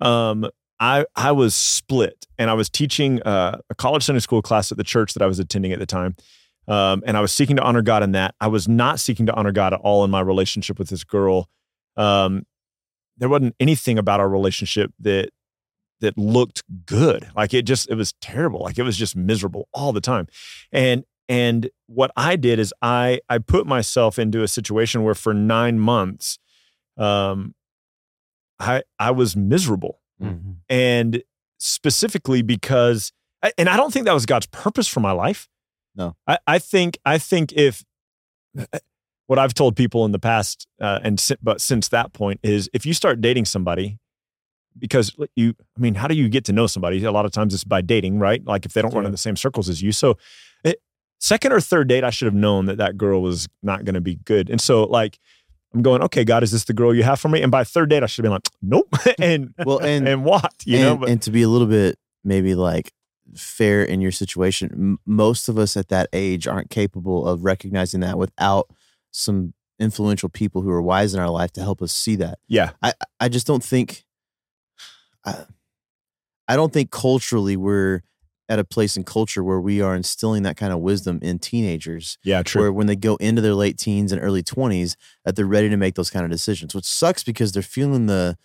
um, 0.00 0.50
I 0.80 1.06
I 1.14 1.30
was 1.32 1.54
split, 1.54 2.26
and 2.36 2.50
I 2.50 2.54
was 2.54 2.68
teaching 2.68 3.22
uh, 3.22 3.58
a 3.70 3.74
college 3.76 4.02
Sunday 4.02 4.20
school 4.20 4.42
class 4.42 4.72
at 4.72 4.76
the 4.78 4.84
church 4.84 5.14
that 5.14 5.22
I 5.22 5.26
was 5.26 5.38
attending 5.38 5.72
at 5.72 5.78
the 5.78 5.86
time, 5.86 6.16
um, 6.68 7.02
and 7.06 7.16
I 7.16 7.20
was 7.20 7.32
seeking 7.32 7.56
to 7.56 7.62
honor 7.62 7.82
God 7.82 8.02
in 8.02 8.12
that. 8.12 8.34
I 8.40 8.48
was 8.48 8.66
not 8.68 8.98
seeking 9.00 9.26
to 9.26 9.34
honor 9.34 9.52
God 9.52 9.72
at 9.74 9.80
all 9.80 10.04
in 10.04 10.10
my 10.10 10.20
relationship 10.20 10.78
with 10.78 10.88
this 10.88 11.04
girl. 11.04 11.48
Um, 11.96 12.44
there 13.16 13.28
wasn't 13.28 13.54
anything 13.60 13.98
about 13.98 14.20
our 14.20 14.28
relationship 14.28 14.92
that 15.00 15.30
that 16.00 16.18
looked 16.18 16.62
good. 16.84 17.28
Like 17.34 17.54
it 17.54 17.62
just 17.62 17.88
it 17.90 17.94
was 17.94 18.12
terrible. 18.20 18.60
Like 18.60 18.78
it 18.78 18.82
was 18.82 18.96
just 18.98 19.16
miserable 19.16 19.68
all 19.72 19.92
the 19.92 20.00
time, 20.00 20.26
and 20.72 21.04
and 21.28 21.70
what 21.86 22.10
I 22.16 22.36
did 22.36 22.58
is 22.58 22.74
I 22.82 23.20
I 23.28 23.38
put 23.38 23.66
myself 23.66 24.18
into 24.18 24.42
a 24.42 24.48
situation 24.48 25.02
where 25.04 25.14
for 25.14 25.32
nine 25.32 25.78
months, 25.78 26.38
um, 26.98 27.54
I 28.60 28.82
I 28.98 29.10
was 29.10 29.36
miserable, 29.36 30.00
Mhm. 30.22 30.56
and 30.68 31.22
specifically 31.58 32.42
because, 32.42 33.12
and 33.56 33.68
I 33.68 33.76
don't 33.78 33.92
think 33.92 34.04
that 34.06 34.12
was 34.12 34.26
God's 34.26 34.46
purpose 34.46 34.86
for 34.88 35.00
my 35.00 35.12
life. 35.12 35.48
No. 35.96 36.16
I 36.26 36.38
I 36.46 36.58
think 36.58 36.98
I 37.04 37.18
think 37.18 37.52
if 37.52 37.84
what 39.26 39.38
I've 39.38 39.54
told 39.54 39.76
people 39.76 40.04
in 40.04 40.12
the 40.12 40.18
past, 40.18 40.66
uh, 40.80 41.00
and 41.02 41.18
si- 41.18 41.36
but 41.42 41.60
since 41.60 41.88
that 41.88 42.12
point 42.12 42.40
is 42.42 42.68
if 42.72 42.86
you 42.86 42.94
start 42.94 43.20
dating 43.20 43.46
somebody. 43.46 43.98
Because 44.78 45.16
you, 45.36 45.54
I 45.58 45.80
mean, 45.80 45.94
how 45.94 46.06
do 46.06 46.14
you 46.14 46.28
get 46.28 46.44
to 46.44 46.52
know 46.52 46.66
somebody? 46.66 47.02
A 47.02 47.10
lot 47.10 47.24
of 47.24 47.32
times 47.32 47.54
it's 47.54 47.64
by 47.64 47.80
dating, 47.80 48.18
right? 48.18 48.44
Like 48.44 48.66
if 48.66 48.74
they 48.74 48.82
don't 48.82 48.92
run 48.92 49.06
in 49.06 49.10
the 49.10 49.16
same 49.16 49.34
circles 49.34 49.70
as 49.70 49.80
you. 49.80 49.90
So 49.90 50.18
second 51.18 51.52
or 51.52 51.60
third 51.60 51.88
date, 51.88 52.04
I 52.04 52.10
should 52.10 52.26
have 52.26 52.34
known 52.34 52.66
that 52.66 52.78
that 52.78 52.96
girl 52.96 53.22
was 53.22 53.48
not 53.62 53.84
going 53.84 53.94
to 53.94 54.00
be 54.00 54.16
good. 54.16 54.50
And 54.50 54.60
so, 54.60 54.84
like, 54.84 55.18
I'm 55.74 55.82
going, 55.82 56.02
okay, 56.02 56.24
God, 56.24 56.42
is 56.42 56.52
this 56.52 56.64
the 56.64 56.72
girl 56.72 56.94
you 56.94 57.02
have 57.02 57.20
for 57.20 57.28
me? 57.28 57.42
And 57.42 57.50
by 57.50 57.64
third 57.64 57.90
date, 57.90 58.02
I 58.02 58.06
should 58.06 58.24
have 58.24 58.30
been 58.30 58.32
like, 58.32 58.48
nope. 58.62 58.94
and 59.18 59.54
Well, 59.64 59.78
and 59.78 60.08
and 60.08 60.24
what, 60.24 60.54
you 60.64 60.76
and, 60.78 60.84
know? 60.84 60.96
But 60.96 61.08
and 61.10 61.22
to 61.22 61.30
be 61.30 61.42
a 61.42 61.48
little 61.48 61.66
bit 61.66 61.98
maybe 62.24 62.54
like 62.54 62.92
fair 63.34 63.82
in 63.82 64.00
your 64.00 64.12
situation, 64.12 64.70
m- 64.72 64.98
most 65.06 65.48
of 65.48 65.58
us 65.58 65.76
at 65.76 65.88
that 65.88 66.08
age 66.12 66.46
aren't 66.46 66.70
capable 66.70 67.26
of 67.26 67.44
recognizing 67.44 68.00
that 68.00 68.18
without 68.18 68.70
some 69.10 69.54
influential 69.78 70.28
people 70.28 70.62
who 70.62 70.70
are 70.70 70.82
wise 70.82 71.14
in 71.14 71.20
our 71.20 71.30
life 71.30 71.52
to 71.52 71.60
help 71.60 71.82
us 71.82 71.92
see 71.92 72.16
that. 72.16 72.38
yeah, 72.48 72.70
I 72.82 72.94
I 73.20 73.28
just 73.28 73.46
don't 73.46 73.64
think 73.64 74.04
I, 75.24 75.44
I 76.48 76.56
don't 76.56 76.72
think 76.72 76.90
culturally 76.90 77.56
we're 77.56 78.02
at 78.48 78.58
a 78.60 78.64
place 78.64 78.96
in 78.96 79.02
culture 79.02 79.42
where 79.42 79.60
we 79.60 79.80
are 79.80 79.96
instilling 79.96 80.44
that 80.44 80.56
kind 80.56 80.72
of 80.72 80.78
wisdom 80.78 81.18
in 81.20 81.38
teenagers 81.38 82.16
yeah, 82.22 82.42
true. 82.44 82.62
where 82.62 82.72
when 82.72 82.86
they 82.86 82.94
go 82.94 83.16
into 83.16 83.42
their 83.42 83.54
late 83.54 83.76
teens 83.76 84.12
and 84.12 84.22
early 84.22 84.42
20s 84.42 84.94
that 85.24 85.34
they're 85.34 85.44
ready 85.44 85.68
to 85.68 85.76
make 85.76 85.96
those 85.96 86.10
kind 86.10 86.24
of 86.24 86.30
decisions 86.30 86.72
which 86.72 86.84
sucks 86.84 87.24
because 87.24 87.50
they're 87.50 87.62
feeling 87.62 88.06
the 88.06 88.36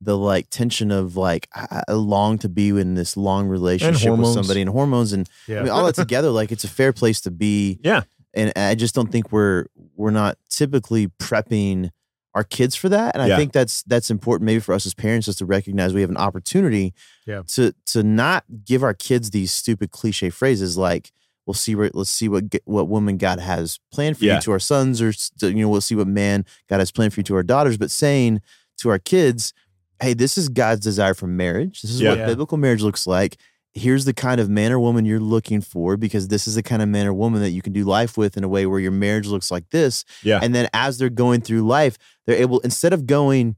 the 0.00 0.16
like 0.16 0.48
tension 0.50 0.90
of 0.90 1.16
like 1.16 1.48
I, 1.54 1.82
I 1.88 1.92
long 1.92 2.38
to 2.38 2.48
be 2.48 2.68
in 2.68 2.94
this 2.94 3.16
long 3.16 3.48
relationship 3.48 4.16
with 4.16 4.28
somebody 4.28 4.60
and 4.60 4.70
hormones 4.70 5.12
and 5.12 5.28
Yeah. 5.46 5.60
I 5.60 5.62
mean 5.62 5.70
all 5.72 5.84
that 5.86 5.94
together 5.96 6.30
like 6.30 6.52
it's 6.52 6.64
a 6.64 6.68
fair 6.68 6.92
place 6.92 7.20
to 7.22 7.30
be 7.30 7.80
Yeah. 7.82 8.02
and 8.34 8.52
I 8.56 8.74
just 8.76 8.94
don't 8.94 9.10
think 9.10 9.32
we're 9.32 9.66
we're 9.96 10.12
not 10.12 10.38
typically 10.48 11.08
prepping 11.08 11.90
our 12.34 12.44
kids 12.44 12.76
for 12.76 12.88
that 12.90 13.16
and 13.16 13.22
I 13.22 13.36
think 13.36 13.52
that's 13.52 13.82
that's 13.84 14.10
important 14.10 14.46
maybe 14.46 14.60
for 14.60 14.72
us 14.72 14.86
as 14.86 14.94
parents 14.94 15.26
just 15.26 15.38
to 15.38 15.46
recognize 15.46 15.92
we 15.92 16.02
have 16.02 16.10
an 16.10 16.16
opportunity 16.16 16.94
Yeah. 17.26 17.42
to 17.48 17.74
to 17.86 18.02
not 18.04 18.44
give 18.64 18.84
our 18.84 18.94
kids 18.94 19.30
these 19.30 19.50
stupid 19.52 19.90
cliche 19.90 20.30
phrases 20.30 20.76
like 20.78 21.10
we'll 21.44 21.54
see 21.54 21.74
where 21.74 21.90
let's 21.94 22.10
see 22.10 22.28
what 22.28 22.44
what 22.66 22.86
woman 22.88 23.16
God 23.16 23.40
has 23.40 23.80
planned 23.90 24.18
for 24.18 24.26
Yeah. 24.26 24.36
you 24.36 24.42
to 24.42 24.52
our 24.52 24.58
sons, 24.60 25.00
or 25.02 25.12
you 25.40 25.54
know, 25.54 25.68
we'll 25.70 25.80
see 25.80 25.94
what 25.96 26.06
man 26.06 26.44
God 26.68 26.78
has 26.78 26.92
planned 26.92 27.14
for 27.14 27.20
you 27.20 27.24
to 27.24 27.34
our 27.36 27.42
daughters. 27.42 27.78
But 27.78 27.90
saying 27.90 28.42
to 28.76 28.90
our 28.90 28.98
kids, 28.98 29.54
hey, 30.00 30.14
this 30.14 30.38
is 30.38 30.48
God's 30.48 30.80
desire 30.80 31.14
for 31.14 31.26
marriage. 31.26 31.82
This 31.82 31.90
is 31.90 32.00
Yeah. 32.00 32.10
what 32.10 32.26
biblical 32.26 32.58
marriage 32.58 32.82
looks 32.82 33.06
like. 33.06 33.36
Here's 33.74 34.04
the 34.04 34.14
kind 34.14 34.40
of 34.40 34.48
man 34.48 34.72
or 34.72 34.80
woman 34.80 35.04
you're 35.04 35.20
looking 35.20 35.60
for 35.60 35.96
because 35.96 36.28
this 36.28 36.48
is 36.48 36.54
the 36.54 36.62
kind 36.62 36.82
of 36.82 36.88
man 36.88 37.06
or 37.06 37.12
woman 37.14 37.40
that 37.42 37.50
you 37.50 37.62
can 37.62 37.72
do 37.72 37.84
life 37.84 38.16
with 38.16 38.36
in 38.36 38.42
a 38.44 38.48
way 38.48 38.66
where 38.66 38.80
your 38.80 38.90
marriage 38.90 39.26
looks 39.26 39.50
like 39.50 39.68
this. 39.70 40.04
Yeah. 40.22 40.40
And 40.42 40.54
then 40.54 40.68
as 40.72 40.98
they're 40.98 41.10
going 41.10 41.42
through 41.42 41.62
life, 41.62 41.96
they're 42.26 42.36
able, 42.40 42.60
instead 42.60 42.92
of 42.92 43.06
going, 43.06 43.56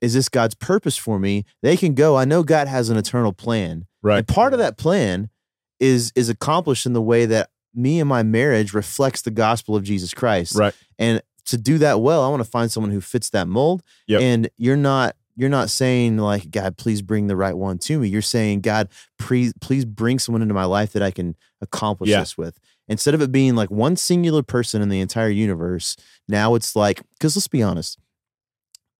is 0.00 0.14
this 0.14 0.28
God's 0.28 0.54
purpose 0.54 0.96
for 0.96 1.18
me? 1.18 1.44
They 1.62 1.76
can 1.76 1.94
go, 1.94 2.16
I 2.16 2.24
know 2.24 2.42
God 2.42 2.66
has 2.66 2.88
an 2.88 2.96
eternal 2.96 3.32
plan. 3.32 3.86
Right. 4.02 4.18
And 4.18 4.26
part 4.28 4.52
of 4.52 4.58
that 4.58 4.76
plan 4.76 5.30
is 5.78 6.12
is 6.16 6.28
accomplished 6.28 6.86
in 6.86 6.92
the 6.92 7.02
way 7.02 7.26
that 7.26 7.50
me 7.74 8.00
and 8.00 8.08
my 8.08 8.22
marriage 8.22 8.72
reflects 8.74 9.22
the 9.22 9.30
gospel 9.30 9.76
of 9.76 9.82
Jesus 9.84 10.12
Christ. 10.12 10.56
Right. 10.56 10.74
And 10.98 11.22
to 11.46 11.56
do 11.56 11.78
that 11.78 12.00
well, 12.00 12.22
I 12.24 12.28
want 12.28 12.42
to 12.42 12.48
find 12.48 12.70
someone 12.70 12.90
who 12.92 13.00
fits 13.00 13.30
that 13.30 13.48
mold. 13.48 13.82
Yep. 14.08 14.20
And 14.20 14.50
you're 14.56 14.76
not 14.76 15.16
you're 15.42 15.50
not 15.50 15.68
saying 15.68 16.16
like 16.16 16.50
God, 16.50 16.78
please 16.78 17.02
bring 17.02 17.26
the 17.26 17.36
right 17.36 17.54
one 17.56 17.76
to 17.80 17.98
me. 17.98 18.08
You're 18.08 18.22
saying 18.22 18.60
God, 18.62 18.88
please 19.18 19.52
please 19.60 19.84
bring 19.84 20.18
someone 20.18 20.40
into 20.40 20.54
my 20.54 20.64
life 20.64 20.92
that 20.92 21.02
I 21.02 21.10
can 21.10 21.36
accomplish 21.60 22.08
Yeah. 22.08 22.20
this 22.20 22.38
with. 22.38 22.58
Instead 22.88 23.12
of 23.14 23.20
it 23.20 23.30
being 23.32 23.54
like 23.56 23.70
one 23.70 23.96
singular 23.96 24.42
person 24.42 24.80
in 24.80 24.88
the 24.88 25.00
entire 25.00 25.28
universe, 25.28 25.96
now 26.28 26.54
it's 26.54 26.74
like 26.76 27.02
because 27.18 27.36
let's 27.36 27.48
be 27.48 27.62
honest, 27.62 27.98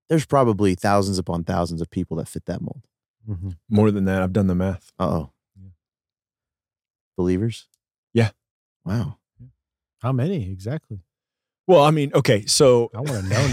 there's 0.09 0.27
probably 0.27 0.75
thousands 0.75 1.17
upon 1.19 1.45
thousands 1.45 1.81
of 1.81 1.89
people 1.91 2.17
that 2.19 2.29
fit 2.29 2.45
that 2.47 2.61
mold. 2.61 2.83
Mhm. 3.29 3.57
More 3.71 3.91
than 3.93 4.05
that, 4.07 4.21
I've 4.21 4.33
done 4.33 4.49
the 4.49 4.55
math. 4.55 4.91
Uh 4.99 5.05
oh. 5.09 5.33
Believers? 7.17 7.69
Yeah. 8.13 8.31
Wow. 8.85 9.19
How 10.01 10.13
many 10.13 10.51
exactly? 10.51 11.01
Well, 11.69 11.85
I 11.85 11.93
mean, 11.93 12.11
okay, 12.13 12.45
so 12.47 12.91
I 12.93 12.99
want 13.01 13.23
to 13.23 13.29
know 13.29 13.47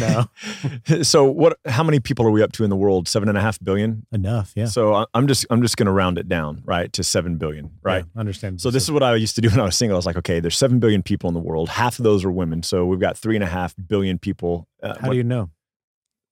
now. 0.87 1.03
so 1.03 1.25
what? 1.25 1.59
How 1.67 1.83
many 1.83 1.99
people 1.99 2.25
are 2.25 2.31
we 2.31 2.41
up 2.41 2.51
to 2.53 2.63
in 2.63 2.71
the 2.71 2.75
world? 2.75 3.07
Seven 3.07 3.29
and 3.29 3.37
a 3.37 3.41
half 3.41 3.59
billion. 3.63 4.07
Enough, 4.11 4.51
yeah. 4.55 4.65
So 4.65 4.95
I- 4.95 5.05
I'm 5.13 5.27
just 5.27 5.45
I'm 5.51 5.61
just 5.61 5.77
going 5.77 5.85
to 5.85 5.91
round 5.91 6.17
it 6.17 6.27
down, 6.27 6.63
right, 6.65 6.91
to 6.93 7.03
seven 7.03 7.37
billion, 7.37 7.69
right? 7.83 8.03
Yeah, 8.15 8.19
understand. 8.19 8.61
So 8.61 8.71
this 8.71 8.83
is 8.83 8.91
what 8.91 9.03
I 9.03 9.13
used 9.15 9.35
to 9.35 9.41
do 9.41 9.49
when 9.51 9.59
I 9.59 9.63
was 9.65 9.77
single. 9.77 9.95
I 9.95 9.99
was 9.99 10.07
like, 10.07 10.17
okay, 10.17 10.39
there's 10.39 10.57
seven 10.57 10.79
billion 10.79 11.03
people 11.03 11.27
in 11.27 11.35
the 11.35 11.39
world. 11.39 11.69
Half 11.69 11.99
of 11.99 12.03
those 12.03 12.25
are 12.25 12.31
women. 12.31 12.63
So 12.63 12.85
we've 12.85 12.99
got 12.99 13.15
three 13.17 13.35
and 13.35 13.43
a 13.43 13.47
half 13.47 13.75
billion 13.87 14.17
people. 14.17 14.67
Uh, 14.81 14.95
How 14.99 15.09
do 15.09 15.15
you 15.15 15.23
know? 15.23 15.51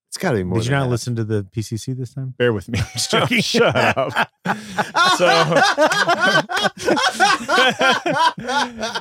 It's 0.10 0.18
got 0.18 0.32
to 0.32 0.38
be 0.38 0.44
more. 0.44 0.58
Did 0.58 0.66
you 0.68 0.72
not 0.72 0.86
that. 0.86 0.90
listen 0.90 1.16
to 1.18 1.24
the 1.26 1.44
PCC 1.44 1.96
this 1.96 2.14
time? 2.14 2.34
bear 2.38 2.54
with 2.54 2.70
me? 2.70 2.80
I'm 2.82 2.86
just 2.94 3.12
joking. 3.12 3.42
Shut 3.42 3.76
up. 3.76 4.30
so, 5.18 5.62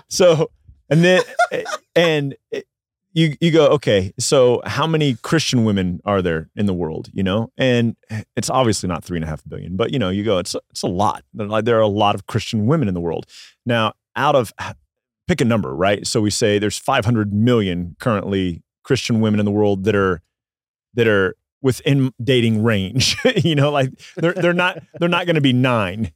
So, 0.08 0.50
and 0.88 1.04
then, 1.04 1.22
eh, 1.52 1.64
and 1.94 2.36
eh, 2.52 2.62
you 3.12 3.34
you 3.40 3.50
go, 3.50 3.68
okay. 3.68 4.12
So 4.18 4.60
how 4.66 4.86
many 4.86 5.14
Christian 5.14 5.64
women 5.64 6.00
are 6.04 6.20
there 6.20 6.50
in 6.54 6.66
the 6.66 6.74
world? 6.74 7.08
You 7.12 7.22
know, 7.22 7.50
and 7.56 7.96
eh, 8.10 8.22
it's 8.36 8.50
obviously 8.50 8.88
not 8.88 9.04
three 9.04 9.16
and 9.16 9.24
a 9.24 9.28
half 9.28 9.42
billion, 9.48 9.76
but 9.76 9.92
you 9.92 9.98
know, 9.98 10.10
you 10.10 10.24
go, 10.24 10.38
it's 10.38 10.54
it's 10.70 10.82
a 10.82 10.88
lot. 10.88 11.24
Like 11.34 11.64
there 11.64 11.78
are 11.78 11.82
a 11.82 11.88
lot 11.88 12.14
of 12.14 12.26
Christian 12.26 12.66
women 12.66 12.88
in 12.88 12.94
the 12.94 13.00
world. 13.00 13.26
Now, 13.64 13.94
out 14.14 14.34
of 14.34 14.52
pick 15.26 15.40
a 15.40 15.44
number, 15.44 15.74
right? 15.74 16.06
So 16.06 16.20
we 16.20 16.30
say 16.30 16.58
there's 16.58 16.78
500 16.78 17.32
million 17.32 17.96
currently 17.98 18.62
Christian 18.82 19.20
women 19.20 19.40
in 19.40 19.46
the 19.46 19.52
world 19.52 19.84
that 19.84 19.94
are 19.94 20.22
that 20.94 21.08
are 21.08 21.36
within 21.62 22.12
dating 22.22 22.62
range. 22.62 23.16
you 23.36 23.54
know, 23.54 23.70
like 23.70 23.90
they're 24.16 24.34
they're 24.34 24.52
not 24.52 24.78
they're 24.98 25.08
not 25.08 25.26
going 25.26 25.34
to 25.36 25.40
be 25.40 25.52
nine. 25.52 26.12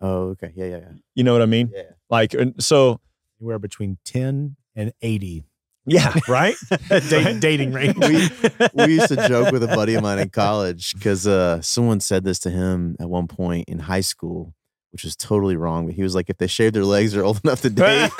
Oh, 0.00 0.30
okay. 0.30 0.52
Yeah, 0.56 0.66
yeah, 0.66 0.76
yeah. 0.78 0.92
You 1.14 1.24
know 1.24 1.32
what 1.32 1.42
I 1.42 1.46
mean? 1.46 1.70
Yeah. 1.72 1.82
Like, 2.10 2.34
and 2.34 2.60
so 2.62 3.00
Anywhere 3.42 3.58
between 3.58 3.98
10 4.04 4.54
and 4.76 4.92
80. 5.02 5.42
yeah, 5.86 6.14
right. 6.28 6.54
dating, 6.88 7.40
dating 7.40 7.72
range. 7.74 7.96
We- 7.98 8.28
we 8.72 8.94
used 8.94 9.08
to 9.08 9.16
joke 9.26 9.50
with 9.50 9.64
a 9.64 9.66
buddy 9.66 9.94
of 9.94 10.02
mine 10.04 10.20
in 10.20 10.28
college 10.30 10.94
because 10.94 11.26
uh, 11.26 11.60
someone 11.60 11.98
said 11.98 12.22
this 12.22 12.38
to 12.40 12.50
him 12.50 12.94
at 13.00 13.10
one 13.10 13.26
point 13.26 13.68
in 13.68 13.80
high 13.80 14.00
school, 14.00 14.54
which 14.92 15.02
was 15.02 15.16
totally 15.16 15.56
wrong. 15.56 15.86
But 15.86 15.96
he 15.96 16.04
was 16.04 16.14
like, 16.14 16.30
if 16.30 16.38
they 16.38 16.46
shave 16.46 16.72
their 16.72 16.84
legs, 16.84 17.14
they're 17.14 17.24
old 17.24 17.40
enough 17.42 17.62
to 17.62 17.70
date. 17.70 18.12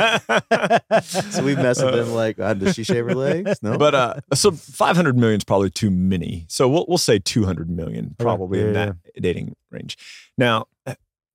so 1.04 1.44
we 1.44 1.54
mess 1.54 1.80
with 1.80 1.94
him 1.94 2.12
like, 2.14 2.40
uh, 2.40 2.54
does 2.54 2.74
she 2.74 2.82
shave 2.82 3.04
her 3.04 3.14
legs? 3.14 3.62
No. 3.62 3.78
But 3.78 3.94
uh, 3.94 4.14
so 4.34 4.50
500 4.50 5.16
million 5.16 5.38
is 5.38 5.44
probably 5.44 5.70
too 5.70 5.92
many. 5.92 6.46
So 6.48 6.68
we'll 6.68 6.84
we'll 6.88 6.98
say 6.98 7.20
200 7.20 7.70
million 7.70 8.16
probably 8.18 8.58
in 8.60 8.74
Yeah, 8.74 8.86
that 8.86 8.96
dating 9.22 9.54
range. 9.70 9.96
Now, 10.36 10.66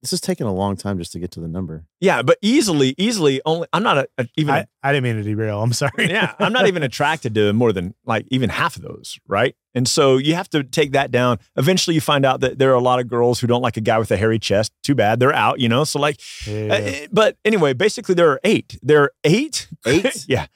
this 0.02 0.12
is 0.12 0.20
taking 0.20 0.46
a 0.46 0.52
long 0.54 0.76
time 0.76 0.96
just 0.98 1.10
to 1.12 1.18
get 1.18 1.32
to 1.32 1.40
the 1.40 1.48
number. 1.48 1.84
yeah, 2.00 2.22
but 2.22 2.38
easily, 2.40 2.94
easily 2.98 3.40
only. 3.44 3.66
I'm 3.72 3.82
not 3.82 3.98
a, 3.98 4.08
a- 4.18 4.26
even. 4.36 4.54
I, 4.54 4.66
I 4.82 4.92
didn't 4.92 5.04
mean 5.04 5.16
to 5.16 5.22
derail. 5.22 5.60
I'm 5.62 5.72
sorry. 5.72 6.08
yeah, 6.08 6.34
I'm 6.38 6.52
not 6.52 6.68
even 6.68 6.82
attracted 6.82 7.34
to 7.34 7.52
more 7.52 7.72
than 7.72 7.94
like 8.06 8.26
even 8.30 8.48
half 8.50 8.76
of 8.76 8.82
those, 8.82 9.18
right? 9.26 9.56
And 9.74 9.88
so 9.88 10.16
you 10.16 10.34
have 10.34 10.48
to 10.50 10.62
take 10.62 10.92
that 10.92 11.10
down. 11.10 11.38
Eventually, 11.56 11.94
you 11.94 12.00
find 12.00 12.24
out 12.24 12.40
that 12.40 12.58
there 12.58 12.70
are 12.70 12.74
a 12.76 12.80
lot 12.80 13.00
of 13.00 13.08
girls 13.08 13.40
who 13.40 13.46
don't 13.46 13.62
like 13.62 13.76
a 13.76 13.80
guy 13.80 13.98
with 13.98 14.10
a 14.10 14.16
hairy 14.16 14.38
chest. 14.38 14.72
Too 14.82 14.94
bad, 14.94 15.18
they're 15.20 15.34
out, 15.34 15.58
you 15.60 15.68
know. 15.68 15.84
So 15.84 15.98
like, 15.98 16.20
Yeah. 16.46 16.74
uh, 16.74 17.06
but 17.12 17.36
anyway, 17.44 17.72
basically 17.72 18.14
there 18.14 18.30
are 18.30 18.40
eight. 18.44 18.78
There 18.82 19.02
are 19.02 19.12
eight. 19.24 19.68
Eight? 19.84 20.24
yeah. 20.28 20.46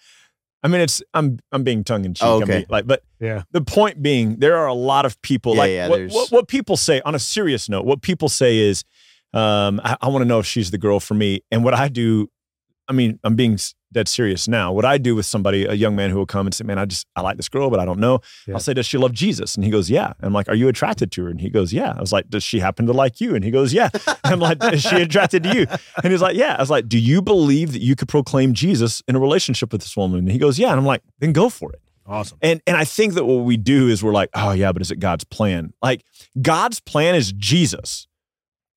I 0.64 0.68
mean, 0.68 0.80
it's 0.80 1.02
I'm 1.12 1.40
I'm 1.50 1.64
being 1.64 1.82
tongue 1.82 2.04
in 2.04 2.14
cheek. 2.14 2.24
Oh, 2.24 2.40
okay. 2.42 2.58
mean, 2.58 2.66
like, 2.68 2.86
but 2.86 3.02
yeah. 3.18 3.42
the 3.50 3.60
point 3.62 4.00
being, 4.00 4.36
there 4.38 4.56
are 4.56 4.68
a 4.68 4.74
lot 4.74 5.04
of 5.04 5.20
people. 5.20 5.54
Yeah, 5.56 5.60
like 5.60 5.70
yeah, 5.72 5.88
what, 5.88 6.10
what 6.10 6.30
what 6.30 6.48
people 6.48 6.76
say 6.76 7.00
on 7.00 7.16
a 7.16 7.18
serious 7.18 7.68
note. 7.68 7.84
What 7.84 8.00
people 8.00 8.28
say 8.28 8.58
is, 8.58 8.84
um, 9.32 9.80
I, 9.84 9.96
I 10.00 10.08
want 10.08 10.22
to 10.22 10.26
know 10.26 10.38
if 10.38 10.46
she's 10.46 10.70
the 10.70 10.78
girl 10.78 11.00
for 11.00 11.14
me. 11.14 11.42
And 11.50 11.64
what 11.64 11.74
I 11.74 11.88
do, 11.88 12.28
I 12.88 12.92
mean, 12.92 13.18
I'm 13.24 13.36
being 13.36 13.58
dead 13.92 14.08
serious 14.08 14.48
now. 14.48 14.72
What 14.72 14.84
I 14.84 14.98
do 14.98 15.14
with 15.14 15.26
somebody, 15.26 15.64
a 15.64 15.74
young 15.74 15.94
man 15.94 16.10
who 16.10 16.16
will 16.16 16.26
come 16.26 16.46
and 16.46 16.54
say, 16.54 16.64
"Man, 16.64 16.78
I 16.78 16.86
just 16.86 17.06
I 17.14 17.20
like 17.20 17.36
this 17.36 17.48
girl, 17.48 17.70
but 17.70 17.78
I 17.78 17.84
don't 17.84 18.00
know." 18.00 18.20
Yeah. 18.46 18.54
I'll 18.54 18.60
say, 18.60 18.74
"Does 18.74 18.86
she 18.86 18.98
love 18.98 19.12
Jesus?" 19.12 19.54
And 19.54 19.64
he 19.64 19.70
goes, 19.70 19.90
"Yeah." 19.90 20.12
And 20.18 20.26
I'm 20.26 20.32
like, 20.32 20.48
"Are 20.48 20.54
you 20.54 20.68
attracted 20.68 21.12
to 21.12 21.24
her?" 21.24 21.30
And 21.30 21.40
he 21.40 21.50
goes, 21.50 21.72
"Yeah." 21.72 21.94
I 21.96 22.00
was 22.00 22.12
like, 22.12 22.28
"Does 22.28 22.42
she 22.42 22.60
happen 22.60 22.86
to 22.86 22.92
like 22.92 23.20
you?" 23.20 23.34
And 23.34 23.44
he 23.44 23.50
goes, 23.50 23.72
"Yeah." 23.72 23.90
And 24.24 24.34
I'm 24.34 24.40
like, 24.40 24.62
"Is 24.72 24.82
she 24.82 24.96
attracted 24.96 25.42
to 25.44 25.54
you?" 25.54 25.66
And 26.02 26.12
he's 26.12 26.22
like, 26.22 26.36
"Yeah." 26.36 26.56
I 26.56 26.60
was 26.60 26.70
like, 26.70 26.88
"Do 26.88 26.98
you 26.98 27.22
believe 27.22 27.72
that 27.72 27.82
you 27.82 27.96
could 27.96 28.08
proclaim 28.08 28.54
Jesus 28.54 29.02
in 29.08 29.16
a 29.16 29.20
relationship 29.20 29.72
with 29.72 29.82
this 29.82 29.96
woman?" 29.96 30.20
And 30.20 30.30
he 30.30 30.38
goes, 30.38 30.58
"Yeah." 30.58 30.70
And 30.70 30.78
I'm 30.78 30.86
like, 30.86 31.02
"Then 31.18 31.32
go 31.32 31.48
for 31.48 31.72
it." 31.72 31.80
Awesome. 32.06 32.38
And 32.42 32.60
and 32.66 32.76
I 32.76 32.84
think 32.84 33.14
that 33.14 33.24
what 33.24 33.44
we 33.44 33.56
do 33.56 33.88
is 33.88 34.02
we're 34.02 34.12
like, 34.12 34.30
oh 34.34 34.52
yeah, 34.52 34.72
but 34.72 34.82
is 34.82 34.90
it 34.90 34.98
God's 34.98 35.24
plan? 35.24 35.72
Like 35.82 36.04
God's 36.40 36.80
plan 36.80 37.14
is 37.14 37.32
Jesus. 37.32 38.08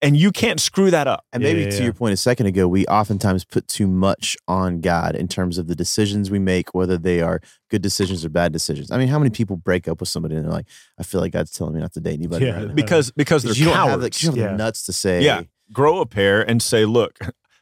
And 0.02 0.14
you 0.16 0.30
can't 0.30 0.60
screw 0.60 0.90
that 0.90 1.06
up. 1.06 1.24
And 1.32 1.42
maybe 1.42 1.62
Yeah, 1.62 1.70
to 1.70 1.76
yeah. 1.78 1.82
your 1.84 1.92
point 1.94 2.12
a 2.12 2.16
second 2.18 2.46
ago, 2.46 2.68
we 2.68 2.84
oftentimes 2.86 3.44
put 3.44 3.66
too 3.66 3.86
much 3.86 4.36
on 4.46 4.80
God 4.82 5.14
in 5.16 5.26
terms 5.26 5.56
of 5.56 5.68
the 5.68 5.74
decisions 5.74 6.30
we 6.30 6.38
make, 6.38 6.74
whether 6.74 6.98
they 6.98 7.22
are 7.22 7.40
good 7.70 7.80
decisions 7.82 8.22
or 8.24 8.28
bad 8.28 8.52
decisions. 8.52 8.90
I 8.90 8.98
mean, 8.98 9.08
how 9.08 9.18
many 9.18 9.30
people 9.30 9.56
break 9.56 9.88
up 9.88 10.00
with 10.00 10.10
somebody 10.10 10.36
and 10.36 10.44
they're 10.44 10.52
like, 10.52 10.66
I 10.98 11.02
feel 11.02 11.20
like 11.22 11.32
God's 11.32 11.50
telling 11.50 11.74
me 11.74 11.80
not 11.80 11.94
to 11.94 12.00
date 12.00 12.14
anybody 12.18 12.44
Yeah, 12.44 12.64
right. 12.64 12.74
Because 12.74 13.10
because 13.12 13.42
they're 13.42 13.50
Because 13.50 13.58
you 13.60 13.64
don't 13.66 13.74
have, 13.74 13.88
cowards. 14.00 14.20
the, 14.20 14.26
you 14.26 14.30
don't 14.32 14.38
have 14.40 14.50
Yeah. 14.50 14.56
the 14.56 14.62
nuts 14.64 14.84
to 14.84 14.92
say, 14.92 15.22
Yeah. 15.22 15.42
Grow 15.72 16.00
a 16.00 16.06
pair 16.06 16.42
and 16.48 16.62
say, 16.62 16.84
look, 16.84 17.18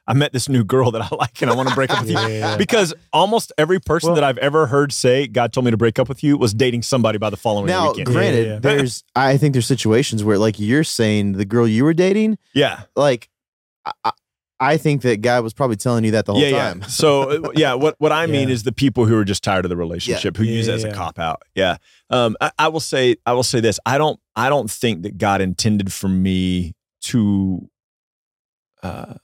I 0.06 0.12
met 0.14 0.32
this 0.32 0.48
new 0.48 0.64
girl 0.64 0.90
that 0.90 1.00
I 1.02 1.08
like 1.16 1.40
and 1.40 1.50
I 1.50 1.54
want 1.54 1.68
to 1.70 1.74
break 1.74 1.90
up 1.90 2.00
with 2.02 2.10
you. 2.10 2.18
Yeah. 2.28 2.56
Because 2.56 2.92
almost 3.12 3.52
every 3.56 3.80
person 3.80 4.08
Well- 4.08 4.16
that 4.16 4.24
I've 4.24 4.38
ever 4.38 4.66
heard 4.66 4.92
say 4.92 5.26
God 5.26 5.52
told 5.52 5.64
me 5.64 5.70
to 5.70 5.76
break 5.76 5.98
up 5.98 6.08
with 6.08 6.22
you 6.22 6.36
was 6.36 6.52
dating 6.52 6.82
somebody 6.82 7.18
by 7.18 7.30
the 7.30 7.36
following 7.36 7.66
Now, 7.66 7.88
weekend. 7.90 8.06
granted, 8.08 8.46
Yeah, 8.46 8.52
yeah. 8.54 8.58
there's 8.58 9.02
I 9.16 9.36
think 9.38 9.52
there's 9.54 9.66
situations 9.66 10.22
where, 10.22 10.36
like 10.38 10.58
you're 10.58 10.84
saying, 10.84 11.32
the 11.32 11.44
girl 11.44 11.66
you 11.66 11.84
were 11.84 11.94
dating, 11.94 12.38
yeah. 12.52 12.82
like 12.96 13.28
I, 13.86 13.92
I, 14.04 14.10
I 14.60 14.76
think 14.76 15.02
that 15.02 15.20
God 15.20 15.42
was 15.42 15.52
probably 15.52 15.76
telling 15.76 16.04
you 16.04 16.12
that 16.12 16.26
the 16.26 16.32
whole 16.32 16.40
yeah, 16.42 16.50
time. 16.70 16.80
Yeah. 16.82 16.86
So 16.86 17.44
uh, 17.46 17.50
yeah, 17.54 17.74
what 17.74 17.96
what 17.98 18.12
I 18.12 18.26
mean 18.26 18.48
Yeah. 18.48 18.54
is 18.54 18.62
the 18.62 18.72
people 18.72 19.04
who 19.04 19.16
are 19.18 19.24
just 19.24 19.42
tired 19.42 19.64
of 19.64 19.68
the 19.68 19.76
relationship 19.76 20.36
who 20.36 20.44
Yeah, 20.44 20.52
use 20.52 20.68
it 20.68 20.70
yeah, 20.70 20.76
as 20.76 20.84
a 20.84 20.92
cop 20.92 21.18
out. 21.18 21.42
Yeah. 21.54 21.76
Um, 22.10 22.36
I, 22.40 22.50
I 22.58 22.68
will 22.68 22.80
say 22.80 23.16
I 23.26 23.32
will 23.32 23.42
say 23.42 23.60
this. 23.60 23.80
I 23.84 23.98
don't 23.98 24.20
I 24.36 24.48
don't 24.48 24.70
think 24.70 25.02
that 25.02 25.18
God 25.18 25.40
intended 25.40 25.92
for 25.92 26.08
me 26.08 26.74
to. 27.02 27.68
Uh, 28.82 29.14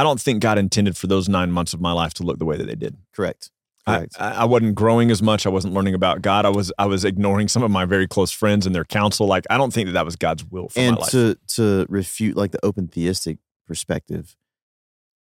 I 0.00 0.02
don't 0.02 0.20
think 0.20 0.40
God 0.40 0.56
intended 0.56 0.96
for 0.96 1.06
those 1.06 1.28
nine 1.28 1.50
months 1.50 1.74
of 1.74 1.80
my 1.80 1.92
life 1.92 2.14
to 2.14 2.22
look 2.22 2.38
the 2.38 2.44
way 2.46 2.56
that 2.56 2.66
they 2.66 2.74
did. 2.74 2.96
Correct. 3.14 3.50
I, 3.86 3.96
Correct. 3.98 4.16
I 4.18 4.30
I 4.32 4.44
wasn't 4.44 4.74
growing 4.74 5.10
as 5.10 5.22
much. 5.22 5.46
I 5.46 5.50
wasn't 5.50 5.74
learning 5.74 5.94
about 5.94 6.22
God. 6.22 6.44
I 6.46 6.50
was 6.50 6.72
I 6.78 6.86
was 6.86 7.04
ignoring 7.04 7.48
some 7.48 7.62
of 7.62 7.70
my 7.70 7.84
very 7.84 8.06
close 8.08 8.30
friends 8.30 8.64
and 8.66 8.74
their 8.74 8.84
counsel. 8.84 9.26
Like 9.26 9.44
I 9.50 9.58
don't 9.58 9.72
think 9.72 9.86
that 9.88 9.92
that 9.92 10.04
was 10.06 10.16
God's 10.16 10.44
will 10.44 10.68
for 10.70 10.78
and 10.80 10.94
my 10.96 11.00
life. 11.02 11.10
to 11.10 11.36
to 11.56 11.86
refute 11.88 12.36
like 12.36 12.50
the 12.52 12.64
open 12.64 12.88
theistic 12.88 13.38
perspective, 13.66 14.36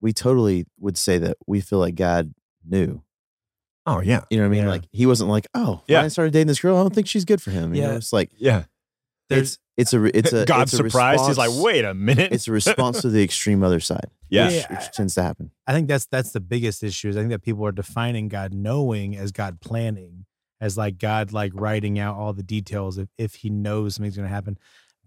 we 0.02 0.14
totally 0.14 0.66
would 0.80 0.98
say 0.98 1.18
that 1.18 1.38
we 1.48 1.62
feel 1.62 1.80
like 1.80 1.96
God 1.96 2.34
knew. 2.66 3.02
oh 3.86 4.02
yeah, 4.02 4.22
You 4.30 4.38
know 4.38 4.44
what 4.44 4.48
I 4.48 4.50
mean? 4.52 4.64
Yeah. 4.66 4.70
Like 4.70 4.84
he 4.92 5.06
wasn't 5.06 5.30
like, 5.30 5.48
oh, 5.54 5.82
Yeah. 5.88 6.00
yeah. 6.00 6.06
I 6.06 6.08
started 6.10 6.32
dating 6.34 6.48
this 6.48 6.60
girl. 6.60 6.78
I 6.78 6.82
don't 6.82 6.94
think 6.94 7.08
she's 7.08 7.26
good 7.26 7.42
for 7.42 7.52
him. 7.52 7.74
You 7.74 7.82
Yeah. 7.82 7.88
know, 7.92 7.96
it's 7.98 8.14
like 8.14 8.30
yeah. 8.38 8.64
It's 9.30 9.60
it's 9.78 9.94
a 9.94 10.18
it's 10.18 10.34
a 10.34 10.46
God's 10.46 10.74
it's 10.74 10.82
a 10.82 10.90
surprised. 10.90 11.26
He's 11.28 11.38
like, 11.38 11.52
wait 11.54 11.86
a 11.86 11.94
minute. 11.94 12.32
It's 12.32 12.48
a 12.48 12.52
response 12.52 13.02
to 13.02 13.10
the 13.10 13.24
extreme 13.30 13.64
other 13.64 13.80
side. 13.80 14.10
yeah. 14.30 14.50
Yeah. 14.50 14.74
which 14.74 14.92
tends 14.92 15.16
to 15.16 15.24
happen. 15.24 15.52
I 15.68 15.74
think 15.74 15.88
that's 15.88 16.06
that's 16.06 16.32
the 16.32 16.40
biggest 16.40 16.84
issue. 16.84 17.10
Is 17.10 17.18
I 17.18 17.22
think 17.22 17.32
that 17.32 17.44
people 17.44 17.66
are 17.66 17.72
defining 17.72 18.28
God 18.28 18.54
knowing 18.54 19.16
as 19.16 19.32
God 19.32 19.62
planning, 19.62 20.26
as 20.60 20.78
like 20.78 20.98
God 20.98 21.32
like 21.32 21.52
writing 21.56 22.00
out 22.00 22.18
all 22.18 22.34
the 22.34 22.44
details 22.44 22.98
if 22.98 23.10
if 23.18 23.36
He 23.36 23.50
knows 23.50 23.96
something's 23.96 24.16
going 24.18 24.28
to 24.28 24.34
happen. 24.34 24.58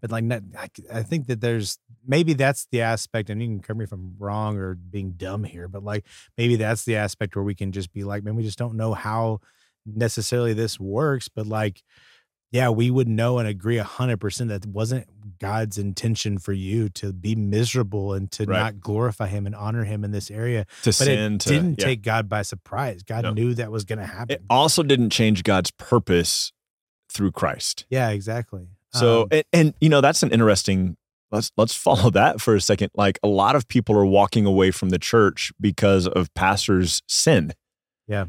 but 0.01 0.11
like 0.11 0.25
not, 0.25 0.43
I, 0.59 0.69
I 0.93 1.03
think 1.03 1.27
that 1.27 1.41
there's 1.41 1.79
maybe 2.07 2.33
that's 2.33 2.67
the 2.73 2.81
aspect 2.81 3.31
and 3.31 3.41
you 3.41 3.47
can 3.49 3.61
correct 3.61 3.79
me 3.79 3.85
if 3.85 3.93
i'm 3.93 4.17
wrong 4.19 4.57
or 4.59 4.75
being 4.75 5.13
dumb 5.13 5.45
here 5.45 5.69
but 5.69 5.85
like 5.85 6.05
maybe 6.37 6.57
that's 6.57 6.83
the 6.85 6.97
aspect 6.97 7.37
where 7.37 7.45
we 7.45 7.55
can 7.55 7.71
just 7.71 7.93
be 7.93 8.03
like 8.03 8.25
man 8.25 8.35
we 8.35 8.43
just 8.43 8.59
don't 8.59 8.75
know 8.75 8.93
how 8.93 9.39
necessarily 9.87 10.53
this 10.53 10.81
works 10.81 11.29
but 11.29 11.47
like 11.47 11.85
yeah 12.53 12.69
we 12.69 12.91
would 12.91 13.09
know 13.09 13.39
and 13.39 13.49
agree 13.49 13.77
100% 13.79 14.49
that 14.49 14.65
wasn't 14.67 15.07
god's 15.41 15.79
intention 15.79 16.39
for 16.39 16.53
you 16.53 16.89
to 16.91 17.13
be 17.13 17.35
miserable 17.35 18.13
and 18.15 18.31
to 18.31 18.45
Right. 18.45 18.59
not 18.61 18.81
glorify 18.81 19.27
him 19.27 19.47
and 19.47 19.55
honor 19.57 19.83
him 19.85 20.05
in 20.05 20.13
this 20.13 20.31
area 20.31 20.65
to 20.83 20.91
but 20.91 20.95
sin 20.95 21.35
it 21.35 21.41
to 21.41 21.49
didn't 21.49 21.79
yeah. 21.81 21.85
take 21.87 22.03
god 22.03 22.29
by 22.29 22.43
surprise 22.43 23.03
god 23.03 23.25
No. 23.25 23.33
knew 23.33 23.55
that 23.55 23.73
was 23.73 23.85
going 23.85 23.99
to 23.99 24.07
happen 24.07 24.35
it 24.37 24.43
also 24.49 24.83
didn't 24.85 25.11
change 25.11 25.43
God's 25.43 25.71
purpose 25.73 26.53
through 27.11 27.33
Christ. 27.33 27.87
yeah 27.91 28.11
exactly 28.11 28.69
So 28.95 29.23
Um, 29.23 29.29
and, 29.33 29.45
and 29.53 29.75
you 29.81 29.89
know 29.89 30.01
that's 30.01 30.23
an 30.23 30.31
interesting 30.31 30.97
let's 31.31 31.51
let's 31.57 31.75
follow 31.75 32.11
that 32.21 32.41
for 32.43 32.55
a 32.55 32.61
second. 32.61 32.91
Like 32.95 33.19
a 33.23 33.29
lot 33.29 33.57
of 33.57 33.67
people 33.67 33.97
are 33.97 34.05
walking 34.07 34.45
away 34.47 34.71
from 34.71 34.91
the 34.91 34.99
church 34.99 35.51
because 35.61 36.07
of 36.07 36.33
pastors' 36.35 37.01
sin. 37.09 37.53
Yeah. 38.07 38.27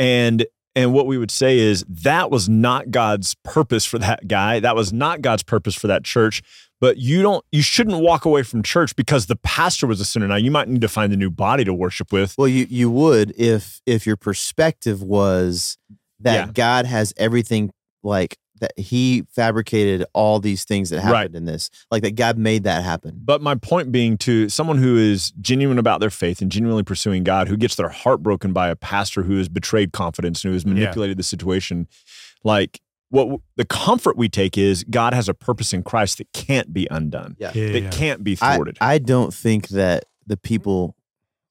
And 0.00 0.46
and 0.76 0.92
what 0.92 1.06
we 1.06 1.18
would 1.18 1.30
say 1.30 1.58
is 1.58 1.84
that 1.88 2.30
was 2.30 2.48
not 2.48 2.90
God's 2.90 3.34
purpose 3.44 3.84
for 3.84 3.98
that 3.98 4.28
guy. 4.28 4.60
That 4.60 4.76
was 4.76 4.92
not 4.92 5.20
God's 5.20 5.42
purpose 5.42 5.74
for 5.74 5.86
that 5.88 6.04
church. 6.04 6.42
But 6.80 6.96
you 6.96 7.22
don't 7.22 7.44
you 7.52 7.62
shouldn't 7.62 8.00
walk 8.00 8.24
away 8.24 8.42
from 8.42 8.62
church 8.62 8.96
because 8.96 9.26
the 9.26 9.36
pastor 9.36 9.86
was 9.86 10.00
a 10.00 10.04
sinner. 10.04 10.26
Now 10.26 10.36
you 10.36 10.50
might 10.50 10.68
need 10.68 10.80
to 10.80 10.88
find 10.88 11.12
a 11.12 11.16
new 11.16 11.30
body 11.30 11.64
to 11.64 11.74
worship 11.74 12.12
with. 12.12 12.34
Well, 12.38 12.48
you 12.48 12.66
you 12.70 12.90
would 12.90 13.34
if 13.36 13.82
if 13.84 14.06
your 14.06 14.16
perspective 14.16 15.02
was 15.02 15.76
that 16.20 16.46
Yeah. 16.46 16.52
God 16.52 16.86
has 16.86 17.12
everything 17.18 17.70
like 18.02 18.38
that 18.60 18.72
he 18.78 19.24
fabricated 19.34 20.04
all 20.12 20.38
these 20.40 20.64
things 20.64 20.90
that 20.90 21.00
happened 21.00 21.12
Right. 21.12 21.34
in 21.34 21.44
this, 21.46 21.70
like 21.90 22.02
that 22.02 22.14
God 22.14 22.38
made 22.38 22.64
that 22.64 22.84
happen. 22.84 23.20
But 23.24 23.42
my 23.42 23.54
point 23.54 23.90
being 23.90 24.16
to 24.18 24.48
someone 24.48 24.78
who 24.78 24.96
is 24.96 25.32
genuine 25.40 25.78
about 25.78 26.00
their 26.00 26.10
faith 26.10 26.40
and 26.40 26.50
genuinely 26.50 26.82
pursuing 26.82 27.24
God, 27.24 27.48
who 27.48 27.56
gets 27.56 27.74
their 27.76 27.88
heart 27.88 28.22
broken 28.22 28.52
by 28.52 28.68
a 28.68 28.76
pastor 28.76 29.22
who 29.22 29.38
has 29.38 29.48
betrayed 29.48 29.92
confidence 29.92 30.44
and 30.44 30.50
who 30.50 30.54
has 30.54 30.64
manipulated 30.66 31.16
the 31.18 31.22
situation, 31.22 31.88
like 32.44 32.80
what 33.08 33.40
the 33.56 33.64
comfort 33.64 34.16
we 34.16 34.28
take 34.28 34.56
is 34.56 34.84
God 34.84 35.12
has 35.14 35.28
a 35.28 35.34
purpose 35.34 35.72
in 35.72 35.82
Christ 35.82 36.18
that 36.18 36.32
can't 36.32 36.72
be 36.72 36.86
undone, 36.90 37.34
Yeah. 37.40 37.50
yeah, 37.54 37.72
that 37.72 37.80
yeah. 37.82 37.90
can't 37.90 38.22
be 38.22 38.38
I, 38.40 38.54
thwarted. 38.54 38.78
I 38.80 38.98
don't 38.98 39.34
think 39.34 39.68
that 39.70 40.04
the 40.26 40.36
people, 40.36 40.94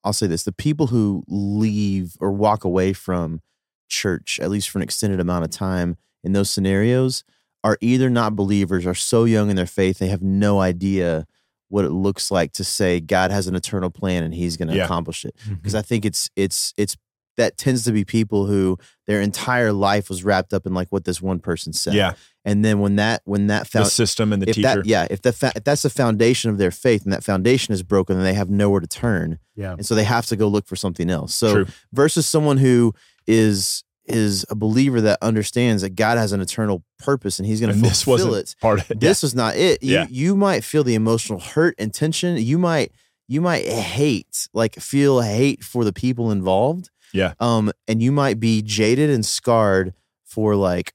I'll 0.04 0.14
say 0.14 0.28
this, 0.28 0.44
the 0.44 0.54
people 0.54 0.88
who 0.88 1.24
leave 1.28 2.14
or 2.22 2.32
walk 2.32 2.64
away 2.64 2.94
from 2.94 3.42
church, 3.90 4.40
at 4.42 4.50
least 4.50 4.70
for 4.70 4.78
an 4.78 4.84
extended 4.84 5.20
amount 5.20 5.44
of 5.44 5.50
time 5.52 5.98
in 6.24 6.34
those 6.34 6.50
scenarios, 6.50 7.24
are 7.64 7.78
either 7.82 8.10
not 8.10 8.36
believers 8.36 8.86
or 8.86 8.94
so 8.94 9.26
young 9.26 9.50
in 9.50 9.56
their 9.56 9.66
faith, 9.66 10.00
they 10.00 10.08
have 10.08 10.22
no 10.22 10.60
idea 10.62 11.26
what 11.68 11.86
it 11.86 11.90
looks 11.92 12.32
like 12.32 12.52
to 12.54 12.64
say 12.64 13.00
God 13.00 13.32
has 13.32 13.48
an 13.48 13.56
eternal 13.56 13.90
plan 13.90 14.24
and 14.24 14.34
he's 14.34 14.58
going 14.58 14.70
to 14.70 14.76
Yeah. 14.76 14.86
accomplish 14.86 15.24
it. 15.26 15.36
Mm-hmm. 15.44 15.56
Because 15.56 15.76
I 15.76 15.82
think 15.82 16.04
it's, 16.06 16.30
it's, 16.36 16.74
it's, 16.78 16.96
that 17.38 17.56
tends 17.58 17.84
to 17.86 17.94
be 17.94 18.04
people 18.04 18.48
who 18.48 18.78
their 19.08 19.22
entire 19.22 19.72
life 19.72 20.10
was 20.10 20.26
wrapped 20.26 20.52
up 20.54 20.66
in 20.66 20.74
like 20.74 20.90
what 20.90 21.06
this 21.06 21.22
one 21.22 21.40
person 21.40 21.72
said. 21.72 21.94
yeah, 21.94 22.14
And 22.44 22.66
then 22.66 22.80
when 22.80 22.98
that, 22.98 23.22
when 23.24 23.48
that 23.48 23.70
the 23.72 23.86
system 23.86 24.34
and 24.34 24.42
the 24.42 24.48
teacher. 24.48 24.62
that 24.64 24.86
yeah 24.86 25.08
if 25.10 25.22
the 25.22 25.32
fa- 25.32 25.54
if 25.56 25.64
that's 25.64 25.84
the 25.84 25.90
foundation 25.90 26.50
of 26.52 26.58
their 26.58 26.72
faith 26.72 27.04
and 27.06 27.14
that 27.14 27.24
foundation 27.24 27.74
is 27.74 27.82
broken 27.82 28.18
then 28.18 28.26
they 28.26 28.34
have 28.34 28.50
nowhere 28.50 28.82
to 28.82 28.88
turn 28.88 29.40
yeah 29.56 29.72
and 29.72 29.86
so 29.86 29.96
they 29.96 30.04
have 30.04 30.26
to 30.26 30.36
go 30.36 30.50
look 30.50 30.68
for 30.68 30.76
something 30.76 31.10
else 31.10 31.34
so 31.34 31.54
True. 31.54 31.66
versus 31.94 32.26
someone 32.28 32.58
who 32.58 32.94
is 33.26 33.86
is 34.10 34.46
a 34.50 34.56
believer 34.56 35.00
that 35.02 35.18
understands 35.22 35.82
that 35.84 35.92
God 35.96 36.18
has 36.18 36.32
an 36.34 36.42
eternal 36.42 36.84
purpose 36.98 37.40
and 37.40 37.46
he's 37.48 37.62
going 37.62 37.74
to 37.74 37.90
fulfill 37.92 38.34
it 38.36 38.56
part 38.62 38.82
of 38.82 38.92
it. 38.92 39.00
this 39.00 39.24
is 39.24 39.34
not 39.36 39.56
it 39.56 39.82
you 39.84 39.94
Yeah. 39.94 40.08
you 40.10 40.36
might 40.36 40.64
feel 40.64 40.84
the 40.84 40.96
emotional 40.96 41.40
hurt 41.40 41.76
and 41.78 41.94
tension 41.94 42.38
you 42.38 42.58
might 42.58 42.92
you 43.28 43.42
might 43.42 43.66
hate 43.68 44.48
like 44.54 44.76
feel 44.76 45.22
hate 45.22 45.64
for 45.64 45.84
the 45.86 45.94
people 45.94 46.32
involved 46.32 46.90
Yeah. 47.14 47.34
um 47.40 47.72
and 47.88 48.02
you 48.02 48.12
might 48.12 48.40
be 48.40 48.62
jaded 48.62 49.10
and 49.10 49.26
scarred 49.26 49.94
for 50.26 50.56
like 50.56 50.94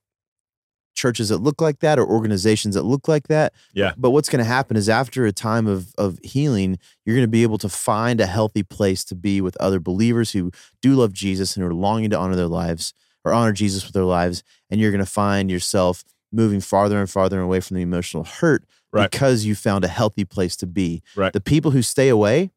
churches 0.97 1.29
that 1.29 1.39
look 1.39 1.61
like 1.61 1.81
that 1.81 1.99
or 1.99 2.07
organizations 2.07 2.77
that 2.77 2.85
look 2.85 3.09
like 3.09 3.27
that 3.27 3.53
Yeah. 3.75 3.95
but 3.97 4.11
what's 4.11 4.29
going 4.29 4.39
to 4.39 4.49
happen 4.49 4.77
is 4.77 4.89
after 4.89 5.27
a 5.27 5.33
time 5.33 5.67
of 5.67 5.93
of 5.99 6.21
healing 6.23 6.79
you're 7.05 7.17
going 7.17 7.27
to 7.27 7.31
be 7.31 7.43
able 7.43 7.59
to 7.59 7.69
find 7.69 8.21
a 8.21 8.27
healthy 8.27 8.63
place 8.63 9.05
to 9.07 9.17
be 9.17 9.41
with 9.41 9.57
other 9.59 9.81
believers 9.81 10.31
who 10.33 10.53
do 10.81 10.95
love 10.95 11.13
Jesus 11.13 11.57
and 11.57 11.65
are 11.65 11.75
longing 11.75 12.11
to 12.11 12.19
honor 12.19 12.37
their 12.37 12.47
lives 12.47 12.95
or 13.25 13.33
honor 13.33 13.53
Jesus 13.53 13.85
with 13.85 13.93
their 13.95 14.05
lives 14.05 14.43
and 14.71 14.81
you're 14.81 14.91
going 14.91 15.05
to 15.05 15.11
find 15.11 15.51
yourself 15.51 16.05
moving 16.33 16.61
farther 16.61 16.99
and 16.99 17.09
farther 17.09 17.41
away 17.41 17.61
from 17.61 17.77
the 17.77 17.83
emotional 17.83 18.25
hurt 18.25 18.65
Right. 18.93 19.11
because 19.11 19.45
you 19.45 19.55
found 19.57 19.85
a 19.85 19.89
healthy 19.89 20.25
place 20.25 20.55
to 20.57 20.67
be. 20.67 21.03
Right. 21.17 21.33
The 21.33 21.41
people 21.41 21.73
who 21.73 21.83
stay 21.83 22.09
away, 22.09 22.51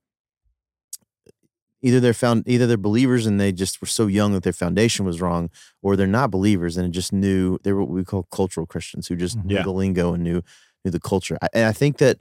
either 1.82 2.00
they're 2.00 2.14
found 2.14 2.44
either 2.48 2.68
they're 2.68 2.78
believers 2.78 3.26
and 3.26 3.40
they 3.40 3.52
just 3.52 3.82
were 3.82 3.88
so 3.88 4.08
young 4.08 4.34
that 4.34 4.44
their 4.44 4.54
foundation 4.54 5.06
was 5.06 5.22
wrong, 5.22 5.50
or 5.82 5.96
they're 5.96 6.06
not 6.08 6.30
believers 6.32 6.78
and 6.78 6.94
just 6.94 7.12
knew 7.14 7.58
they 7.64 7.72
were 7.74 7.82
what 7.82 7.90
we 7.90 8.04
call 8.04 8.24
cultural 8.32 8.66
Christians 8.66 9.08
who 9.08 9.16
just 9.16 9.38
mm-hmm. 9.38 9.48
knew 9.48 9.56
Yeah. 9.56 9.64
the 9.64 9.72
lingo 9.72 10.14
and 10.14 10.24
knew 10.24 10.42
knew 10.86 10.92
the 10.92 11.00
culture. 11.00 11.38
I- 11.42 11.50
And 11.54 11.66
I 11.66 11.72
think 11.72 11.98
that, 11.98 12.20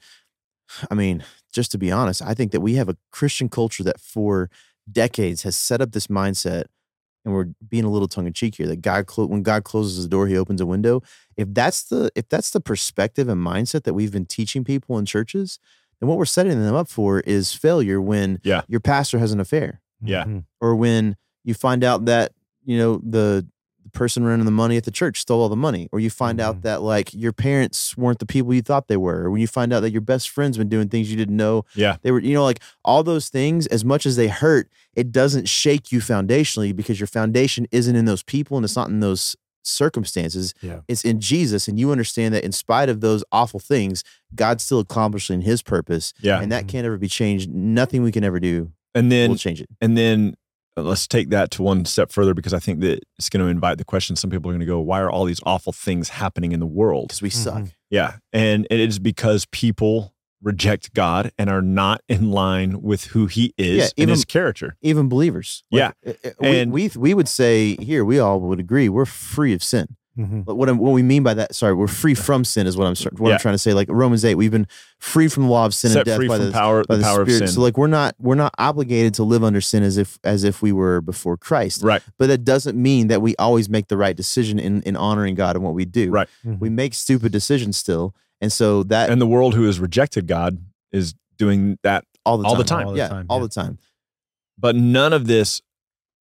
I 0.91 0.95
mean, 0.95 1.23
just 1.53 1.71
to 1.73 1.79
be 1.79 1.91
honest, 1.93 2.23
I 2.23 2.33
think 2.35 2.53
that 2.53 2.61
we 2.61 2.75
have 2.77 2.89
a 2.89 2.97
Christian 3.13 3.49
culture 3.51 3.83
that 3.85 4.01
for 4.01 4.49
decades 4.91 5.43
has 5.43 5.57
set 5.57 5.81
up 5.83 5.93
this 5.93 6.07
mindset 6.07 6.65
and 7.27 7.35
we're 7.35 7.49
being 7.69 7.85
a 7.85 7.91
little 7.91 8.09
tongue 8.09 8.27
in 8.27 8.33
cheek 8.33 8.55
here 8.55 8.67
that 8.69 8.81
God 8.81 9.07
clo- 9.07 9.27
when 9.27 9.43
God 9.43 9.65
closes 9.65 10.03
the 10.03 10.09
door, 10.09 10.27
he 10.29 10.37
opens 10.39 10.61
a 10.63 10.67
window. 10.67 11.03
If 11.37 11.49
that's 11.53 11.83
the 11.85 12.11
if 12.15 12.29
that's 12.31 12.51
the 12.53 12.61
perspective 12.61 13.29
and 13.29 13.45
mindset 13.45 13.83
that 13.83 13.93
we've 13.95 14.13
been 14.13 14.25
teaching 14.27 14.65
people 14.65 14.97
in 14.97 15.05
churches, 15.05 15.59
then 16.01 16.09
what 16.09 16.17
we're 16.19 16.25
setting 16.25 16.59
them 16.63 16.75
up 16.75 16.89
for 16.89 17.21
is 17.21 17.53
failure 17.53 18.01
when 18.01 18.39
Yeah. 18.45 18.63
your 18.69 18.81
pastor 18.81 19.19
has 19.19 19.33
an 19.33 19.41
affair 19.41 19.83
Yeah. 20.01 20.25
Mhm. 20.25 20.45
or 20.61 20.77
when 20.77 21.17
you 21.45 21.53
find 21.55 21.83
out 21.85 22.05
that, 22.07 22.33
you 22.65 22.79
know, 22.79 23.01
the 23.05 23.47
the 23.93 23.99
person 23.99 24.25
running 24.25 24.45
the 24.45 24.51
money 24.51 24.77
at 24.77 24.85
the 24.85 24.91
church 24.91 25.21
stole 25.21 25.41
all 25.43 25.49
the 25.49 25.57
money, 25.57 25.89
or 25.93 26.01
you 26.01 26.11
find 26.11 26.39
Mhm. 26.39 26.43
out 26.43 26.63
that 26.63 26.83
like 26.83 27.15
your 27.15 27.33
parents 27.33 27.97
weren't 27.97 28.19
the 28.19 28.27
people 28.27 28.53
you 28.53 28.63
thought 28.63 28.89
they 28.89 28.97
were, 28.97 29.23
or 29.25 29.31
when 29.31 29.41
you 29.41 29.47
find 29.47 29.73
out 29.73 29.81
that 29.81 29.91
your 29.93 30.01
best 30.01 30.29
friend's 30.29 30.59
been 30.59 30.69
doing 30.69 30.89
things 30.89 31.11
you 31.11 31.17
didn't 31.17 31.37
know 31.37 31.65
Yeah. 31.75 31.97
they 32.03 32.11
were, 32.11 32.21
you 32.21 32.35
know, 32.35 32.45
like 32.45 32.61
all 32.85 33.03
those 33.03 33.29
things, 33.29 33.67
as 33.69 33.85
much 33.85 34.05
as 34.07 34.17
they 34.17 34.29
hurt, 34.29 34.69
it 34.95 35.13
doesn't 35.13 35.49
shake 35.49 35.93
you 35.93 36.01
foundationally 36.01 36.75
because 36.75 36.99
your 37.01 37.07
foundation 37.07 37.67
isn't 37.71 37.95
in 37.97 38.05
those 38.05 38.23
people 38.23 38.57
and 38.59 38.65
it's 38.65 38.77
not 38.77 38.89
in 38.89 39.01
those 39.01 39.37
circumstances. 39.63 40.55
Yeah. 40.63 40.81
It's 40.89 41.05
in 41.05 41.21
Jesus. 41.21 41.69
And 41.69 41.79
you 41.79 41.91
understand 41.91 42.35
that 42.35 42.45
in 42.45 42.53
spite 42.53 42.89
of 42.89 43.01
those 43.01 43.23
awful 43.33 43.61
things, 43.61 44.03
God's 44.35 44.65
still 44.65 44.81
accomplishing 44.81 45.43
his 45.43 45.63
purpose. 45.63 46.13
Yeah. 46.21 46.41
And 46.41 46.51
that 46.53 46.65
Mhm. 46.65 46.69
can't 46.69 46.87
ever 46.87 46.97
be 46.99 47.09
changed. 47.09 47.51
Nothing 47.51 48.03
we 48.03 48.13
can 48.13 48.25
ever 48.25 48.41
do 48.41 48.73
And 48.95 49.11
then 49.13 49.31
will 49.31 49.37
change 49.37 49.61
it. 49.61 49.69
And 49.81 49.97
then 49.97 50.35
let's 50.77 51.07
take 51.07 51.31
that 51.31 51.51
to 51.53 51.63
one 51.63 51.85
step 51.85 52.11
further 52.13 52.35
because 52.35 52.53
I 52.55 52.59
think 52.59 52.81
that 52.81 53.01
it's 53.19 53.29
going 53.31 53.45
to 53.45 53.51
invite 53.51 53.79
the 53.79 53.85
question. 53.85 54.15
Some 54.17 54.31
people 54.31 54.51
are 54.51 54.55
going 54.55 54.61
to 54.61 54.67
go, 54.67 54.81
why 54.81 55.01
are 55.01 55.11
all 55.11 55.25
these 55.25 55.41
awful 55.47 55.73
things 55.73 56.11
happening 56.11 56.53
in 56.53 56.61
the 56.61 56.67
world? 56.67 57.09
Because 57.09 57.23
we 57.23 57.31
suck. 57.31 57.63
Mhm. 57.63 57.73
Yeah. 57.91 58.17
And 58.33 58.67
it 58.71 58.81
is 58.81 58.99
because 58.99 59.47
people 59.47 60.13
reject 60.43 60.93
God 60.93 61.33
and 61.39 61.49
are 61.49 61.63
not 61.63 62.03
in 62.09 62.31
line 62.31 62.83
with 62.83 63.07
who 63.07 63.27
he 63.27 63.55
is 63.57 63.77
Yeah, 63.79 63.85
and 63.85 63.93
even- 63.97 64.09
his 64.11 64.25
character. 64.25 64.77
Even 64.83 65.09
believers. 65.09 65.65
Yeah. 65.71 65.93
Like, 66.05 66.19
uh, 66.25 66.29
uh, 66.29 66.33
we, 66.41 66.49
And- 66.61 66.73
we, 66.73 66.91
we 66.95 67.15
would 67.15 67.29
say 67.29 67.77
here, 67.77 68.05
we 68.05 68.19
all 68.19 68.41
would 68.41 68.61
agree, 68.61 68.89
we're 68.89 69.07
free 69.07 69.55
of 69.55 69.63
sin. 69.63 69.97
Mhm. 70.19 70.45
But 70.47 70.55
what, 70.55 70.69
I'm, 70.69 70.79
what 70.79 70.93
we 70.93 71.03
mean 71.03 71.23
by 71.23 71.35
that, 71.35 71.55
sorry, 71.55 71.75
we're 71.75 71.87
free 71.89 72.15
from 72.15 72.45
sin 72.45 72.67
is 72.67 72.77
what 72.77 72.87
I'm 72.87 72.95
what 73.19 73.29
Yeah. 73.29 73.35
I'm 73.35 73.41
trying 73.41 73.55
to 73.55 73.59
say. 73.59 73.75
Like 73.75 73.89
Romans 73.91 74.25
eight, 74.25 74.35
we've 74.37 74.51
been 74.51 74.67
free 74.99 75.29
from 75.29 75.45
the 75.45 75.49
law 75.51 75.67
of 75.67 75.75
sin 75.75 75.91
Set 75.91 75.99
and 75.99 76.07
death 76.07 76.17
free 76.17 76.29
by 76.29 76.37
from 76.39 76.47
the, 76.47 76.53
power, 76.53 76.85
by 76.85 76.95
the, 76.95 76.99
the, 76.99 77.05
power 77.05 77.21
of 77.23 77.29
Spirit. 77.29 77.49
sin. 77.49 77.55
So 77.55 77.61
like 77.61 77.77
we're 77.77 77.87
not 77.87 78.15
we're 78.19 78.35
not 78.35 78.55
obligated 78.59 79.13
to 79.15 79.25
live 79.25 79.45
under 79.45 79.61
sin 79.61 79.83
as 79.83 79.99
if 79.99 80.19
as 80.25 80.43
if 80.45 80.63
we 80.63 80.73
were 80.73 81.01
before 81.01 81.37
Christ. 81.37 81.83
right. 81.83 82.03
But 82.19 82.29
that 82.29 82.45
doesn't 82.45 82.81
mean 82.81 83.09
that 83.09 83.21
we 83.21 83.37
always 83.37 83.69
make 83.69 83.89
the 83.89 83.97
right 83.99 84.17
decision 84.17 84.59
in 84.59 84.81
in 84.83 84.97
honoring 84.97 85.35
God 85.35 85.55
and 85.57 85.65
what 85.65 85.75
we 85.75 85.85
do. 85.85 86.11
Right. 86.11 86.29
Mhm. 86.47 86.61
We 86.61 86.71
make 86.71 86.95
stupid 86.95 87.31
decisions 87.31 87.77
still, 87.77 88.15
and 88.41 88.51
so 88.51 88.83
that 88.85 89.11
And 89.11 89.21
the 89.21 89.27
world 89.27 89.55
who 89.55 89.65
has 89.65 89.79
rejected 89.79 90.27
God 90.27 90.59
is 90.93 91.15
doing 91.37 91.79
that. 91.83 92.05
all 92.25 92.39
the 92.39 92.45
time, 92.45 92.51
all 92.51 92.57
the 92.57 92.65
time. 92.65 92.87
All 92.87 92.93
the 92.93 92.99
yeah, 92.99 93.09
time, 93.09 93.27
all 93.29 93.39
yeah. 93.39 93.43
the 93.43 93.49
time. 93.51 93.79
But 94.59 94.75
none 94.77 95.13
of 95.13 95.27
this 95.27 95.61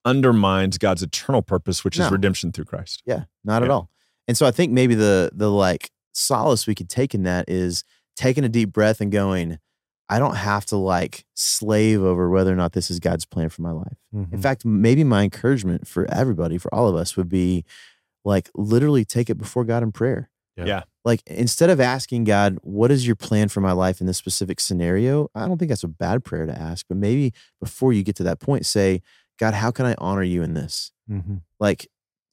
undermines 0.06 0.78
God's 0.78 1.04
eternal 1.04 1.42
purpose, 1.42 1.84
which 1.84 2.00
is 2.00 2.10
redemption 2.12 2.52
through 2.52 2.66
Christ. 2.66 3.02
Yeah, 3.06 3.24
not 3.44 3.64
at 3.64 3.70
all. 3.70 3.90
And 4.28 4.38
so 4.38 4.46
I 4.46 4.52
think 4.52 4.72
maybe 4.72 4.96
the 4.96 5.32
the 5.34 5.52
like 5.52 5.92
solace 6.14 6.66
we 6.68 6.76
could 6.76 6.90
take 6.90 7.14
in 7.14 7.24
that 7.24 7.46
is 7.50 7.84
taking 8.16 8.44
a 8.46 8.50
deep 8.50 8.72
breath 8.72 9.02
and 9.02 9.12
going, 9.12 9.60
I 10.08 10.20
don't 10.20 10.36
have 10.36 10.66
to 10.68 10.78
like 10.78 11.26
slave 11.34 12.02
over 12.02 12.30
whether 12.30 12.52
or 12.54 12.56
not 12.56 12.72
this 12.74 12.90
is 12.90 13.00
God's 13.00 13.26
plan 13.26 13.50
for 13.50 13.62
my 13.64 13.72
life. 13.72 13.98
In 14.14 14.28
Mhm. 14.28 14.42
fact, 14.42 14.64
maybe 14.64 15.04
my 15.04 15.24
encouragement 15.24 15.88
for 15.88 16.06
everybody, 16.12 16.58
for 16.58 16.74
all 16.74 16.88
of 16.88 16.96
us, 16.96 17.18
would 17.18 17.28
be 17.30 17.66
like 18.24 18.50
literally 18.56 19.04
take 19.06 19.30
it 19.30 19.36
before 19.38 19.66
God 19.66 19.84
in 19.84 19.92
prayer. 19.92 20.30
Yeah. 20.56 20.66
Yeah. 20.66 20.84
Like 21.04 21.22
instead 21.28 21.70
of 21.70 21.80
asking 21.82 22.24
God, 22.24 22.58
what 22.62 22.90
is 22.92 23.06
your 23.06 23.16
plan 23.16 23.50
for 23.50 23.62
my 23.62 23.74
life 23.74 24.00
in 24.00 24.08
this 24.08 24.18
specific 24.18 24.60
scenario? 24.60 25.30
I 25.36 25.48
don't 25.48 25.58
think 25.58 25.70
that's 25.70 25.84
a 25.84 25.88
bad 25.90 26.24
prayer 26.24 26.46
to 26.46 26.58
ask, 26.58 26.86
but 26.88 26.98
maybe 26.98 27.34
before 27.60 27.92
you 27.94 28.02
get 28.04 28.16
to 28.16 28.24
that 28.24 28.40
point, 28.40 28.66
say, 28.66 29.02
God, 29.40 29.54
how 29.54 29.72
can 29.72 29.86
I 29.86 29.96
honor 29.98 30.24
you 30.24 30.42
in 30.44 30.54
this? 30.54 30.92
Mhm. 31.10 31.42
like 31.60 31.88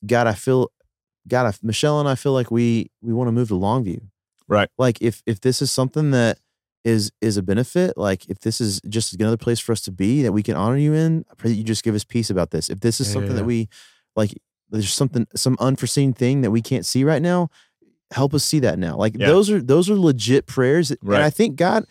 God, 0.07 0.27
I 0.27 0.33
feel 0.35 0.71
God, 1.29 1.47
I, 1.47 1.55
Michelle 1.63 2.01
and 2.01 2.09
I 2.09 2.15
feel 2.15 2.33
like 2.33 2.51
we 2.51 2.91
we 3.03 3.13
want 3.13 3.29
to 3.29 3.33
move 3.33 3.49
to 3.49 3.55
Longview. 3.55 4.01
Right. 4.49 4.69
Like 4.79 4.99
if 5.01 5.23
if 5.27 5.41
this 5.41 5.63
is 5.63 5.71
something 5.71 6.11
that 6.13 6.39
is 6.85 7.13
is 7.21 7.37
a 7.37 7.43
benefit, 7.43 7.97
like 7.97 8.29
if 8.29 8.41
this 8.41 8.61
is 8.61 8.81
just 8.89 9.15
another 9.15 9.37
place 9.37 9.61
for 9.61 9.73
us 9.73 9.81
to 9.83 9.93
be 9.93 10.23
that 10.23 10.33
we 10.33 10.43
can 10.43 10.57
honor 10.57 10.77
you 10.79 10.95
in, 10.95 11.25
I 11.31 11.35
pray 11.35 11.51
that 11.51 11.57
you 11.57 11.63
just 11.65 11.85
give 11.85 11.95
us 11.95 12.03
peace 12.05 12.31
about 12.31 12.51
this. 12.51 12.69
If 12.71 12.81
this 12.81 13.01
is 13.01 13.07
Yeah, 13.09 13.13
something 13.13 13.31
yeah, 13.33 13.37
that 13.39 13.45
we 13.45 13.69
like 14.17 14.33
there's 14.71 14.93
something 14.93 15.27
some 15.37 15.57
unforeseen 15.61 16.13
thing 16.13 16.41
that 16.41 16.51
we 16.51 16.63
can't 16.63 16.85
see 16.87 17.05
right 17.05 17.23
now, 17.23 17.51
help 18.11 18.35
us 18.35 18.43
see 18.43 18.59
that 18.61 18.79
now. 18.79 18.97
Like 18.97 19.17
Yeah. 19.17 19.27
those 19.29 19.49
are 19.51 19.63
those 19.63 19.89
are 19.91 19.97
legit 19.97 20.47
prayers. 20.47 20.91
Right. 21.03 21.17
And 21.17 21.25
I 21.25 21.31
think 21.31 21.57
God 21.57 21.85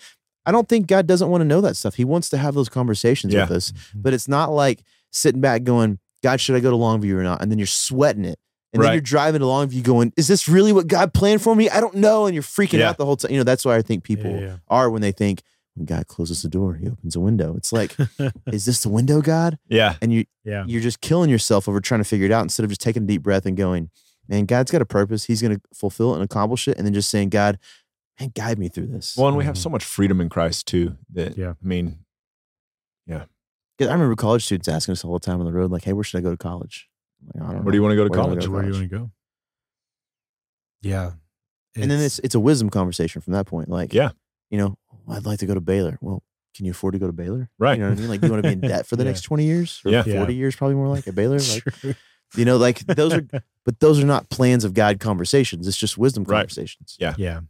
I 0.45 0.51
don't 0.51 0.67
think 0.67 0.87
God 0.87 1.05
doesn't 1.07 1.29
want 1.29 1.41
to 1.41 1.45
know 1.45 1.61
that 1.61 1.77
stuff. 1.77 1.95
He 1.95 2.03
wants 2.03 2.27
to 2.29 2.37
have 2.37 2.53
those 2.55 2.67
conversations 2.67 3.33
with 3.33 3.51
us. 3.51 3.71
Mm-hmm. 3.71 4.01
But 4.01 4.13
it's 4.13 4.27
not 4.27 4.51
like 4.51 4.83
sitting 5.11 5.41
back 5.41 5.63
going, 5.63 5.99
God, 6.23 6.39
should 6.41 6.55
I 6.55 6.59
go 6.59 6.71
to 6.71 6.77
Longview 6.77 7.13
or 7.13 7.23
not? 7.23 7.41
And 7.41 7.51
then 7.51 7.57
you're 7.59 7.67
sweating 7.67 8.25
it. 8.25 8.39
And 8.73 8.81
then 8.81 8.93
you're 8.93 9.01
driving 9.01 9.39
to 9.41 9.45
Longview 9.45 9.83
going, 9.83 10.13
is 10.15 10.27
this 10.29 10.47
really 10.47 10.71
what 10.71 10.87
God 10.87 11.13
planned 11.13 11.41
for 11.41 11.53
me? 11.55 11.69
I 11.69 11.81
don't 11.81 11.95
know. 11.95 12.25
And 12.25 12.33
you're 12.33 12.41
freaking 12.43 12.79
Yeah. 12.79 12.89
out 12.89 12.97
the 12.97 13.05
whole 13.05 13.17
time. 13.17 13.31
You 13.31 13.37
know, 13.37 13.43
that's 13.43 13.65
why 13.65 13.75
I 13.75 13.81
think 13.81 14.03
people 14.05 14.31
Yeah, 14.31 14.39
yeah. 14.39 14.57
are 14.69 14.89
when 14.89 15.01
they 15.01 15.11
think, 15.11 15.41
when 15.75 15.85
God 15.85 16.07
closes 16.07 16.41
the 16.41 16.47
door, 16.49 16.75
he 16.75 16.87
opens 16.87 17.15
a 17.15 17.19
window. 17.19 17.55
It's 17.57 17.73
like, 17.73 17.95
is 18.47 18.65
this 18.65 18.81
the 18.81 18.89
window, 18.89 19.21
God? 19.21 19.57
Yeah. 19.67 19.95
And 20.01 20.13
you 20.13 20.23
yeah. 20.45 20.63
you're 20.67 20.81
just 20.81 21.01
killing 21.01 21.29
yourself 21.29 21.67
over 21.67 21.81
trying 21.81 21.99
to 22.01 22.05
figure 22.05 22.25
it 22.25 22.31
out 22.31 22.43
instead 22.43 22.63
of 22.63 22.69
just 22.69 22.81
taking 22.81 23.03
a 23.03 23.05
deep 23.07 23.23
breath 23.23 23.45
and 23.45 23.57
going, 23.57 23.89
man, 24.29 24.45
God's 24.45 24.71
got 24.71 24.81
a 24.81 24.85
purpose. 24.85 25.25
He's 25.25 25.41
going 25.41 25.55
to 25.55 25.61
fulfill 25.73 26.11
it 26.13 26.15
and 26.15 26.23
accomplish 26.23 26.67
it. 26.69 26.77
And 26.77 26.85
then 26.85 26.93
just 26.93 27.09
saying, 27.09 27.29
God, 27.29 27.57
man, 28.19 28.31
guide 28.35 28.57
me 28.59 28.69
through 28.69 28.87
this. 28.87 29.15
Well, 29.17 29.27
and 29.27 29.35
we 29.37 29.43
have 29.43 29.57
so 29.57 29.69
much 29.69 29.83
freedom 29.83 30.21
in 30.21 30.29
Christ 30.29 30.67
too. 30.67 30.97
That 31.13 31.37
Yeah. 31.37 31.51
I 31.61 31.67
mean, 31.67 31.99
'Cause 33.81 33.89
I 33.89 33.93
remember 33.93 34.15
college 34.15 34.45
students 34.45 34.67
asking 34.67 34.91
us 34.91 35.03
all 35.03 35.13
the 35.13 35.19
time 35.19 35.39
on 35.39 35.45
the 35.45 35.51
road, 35.53 35.71
like, 35.71 35.83
hey, 35.83 35.93
where 35.93 36.03
should 36.03 36.19
I 36.19 36.21
go 36.21 36.29
to 36.31 36.37
college? 36.37 36.87
Like, 37.33 37.43
I 37.43 37.53
don't 37.53 37.63
where 37.63 37.71
do 37.71 37.77
you 37.77 37.81
want 37.81 37.93
to 37.93 37.95
go 37.95 38.03
to 38.03 38.09
Where 38.11 38.19
college? 38.19 38.47
Where 38.47 38.61
do 38.61 38.67
you 38.67 38.73
want 38.75 38.89
to 38.89 38.97
go? 38.97 39.11
Yeah. 40.81 41.11
and 41.75 41.89
then 41.89 41.99
it's 42.01 42.19
it's 42.19 42.35
a 42.35 42.39
wisdom 42.39 42.69
conversation 42.69 43.21
from 43.21 43.33
that 43.33 43.45
point. 43.45 43.69
Like, 43.69 43.93
Yeah. 43.93 44.11
you 44.49 44.57
know, 44.57 44.77
"Oh, 44.91 45.13
I'd 45.13 45.25
like 45.25 45.39
to 45.39 45.45
go 45.45 45.53
to 45.53 45.61
Baylor. 45.61 45.97
Well, 46.01 46.21
can 46.55 46.65
you 46.65 46.71
afford 46.71 46.93
to 46.93 46.99
go 46.99 47.07
to 47.07 47.13
Baylor? 47.13 47.49
Right. 47.57 47.77
You 47.77 47.83
know 47.83 47.89
what 47.91 47.97
I 47.97 48.01
mean? 48.01 48.09
Like, 48.09 48.19
do 48.21 48.27
you 48.27 48.33
want 48.33 48.43
to 48.43 48.49
be 48.49 48.53
in 48.53 48.59
debt 48.73 48.85
for 48.85 48.95
the 48.97 49.03
Yeah. 49.03 49.11
next 49.11 49.21
20 49.21 49.45
years? 49.45 49.81
Or 49.85 49.91
Yeah. 49.91 50.03
40 50.03 50.35
years, 50.35 50.55
probably 50.55 50.75
more 50.75 50.89
like 50.89 51.07
at 51.07 51.15
Baylor? 51.15 51.37
Like, 51.53 51.63
True. 51.75 51.95
you 52.35 52.45
know, 52.45 52.57
like 52.57 52.79
those 52.87 53.13
are, 53.13 53.21
but 53.65 53.79
those 53.79 54.01
are 54.01 54.05
not 54.05 54.29
plans 54.29 54.63
of 54.63 54.73
God 54.73 54.99
conversations. 54.99 55.67
It's 55.67 55.77
just 55.77 55.97
wisdom 55.97 56.23
Right. 56.23 56.39
conversations. 56.39 56.95
Yeah. 56.99 57.13
yeah. 57.17 57.41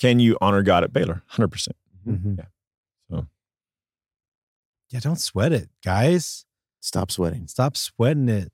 Can 0.00 0.20
you 0.20 0.36
honor 0.40 0.62
God 0.62 0.84
at 0.84 0.92
Baylor? 0.92 1.22
Hundred 1.26 1.48
percent. 1.48 1.76
Mhm. 2.06 2.38
Yeah. 2.38 2.44
Yeah, 4.90 5.00
don't 5.00 5.20
sweat 5.20 5.52
it, 5.52 5.68
guys. 5.84 6.44
Stop 6.80 7.10
sweating. 7.10 7.46
Stop 7.48 7.76
sweating 7.76 8.28
it. 8.28 8.50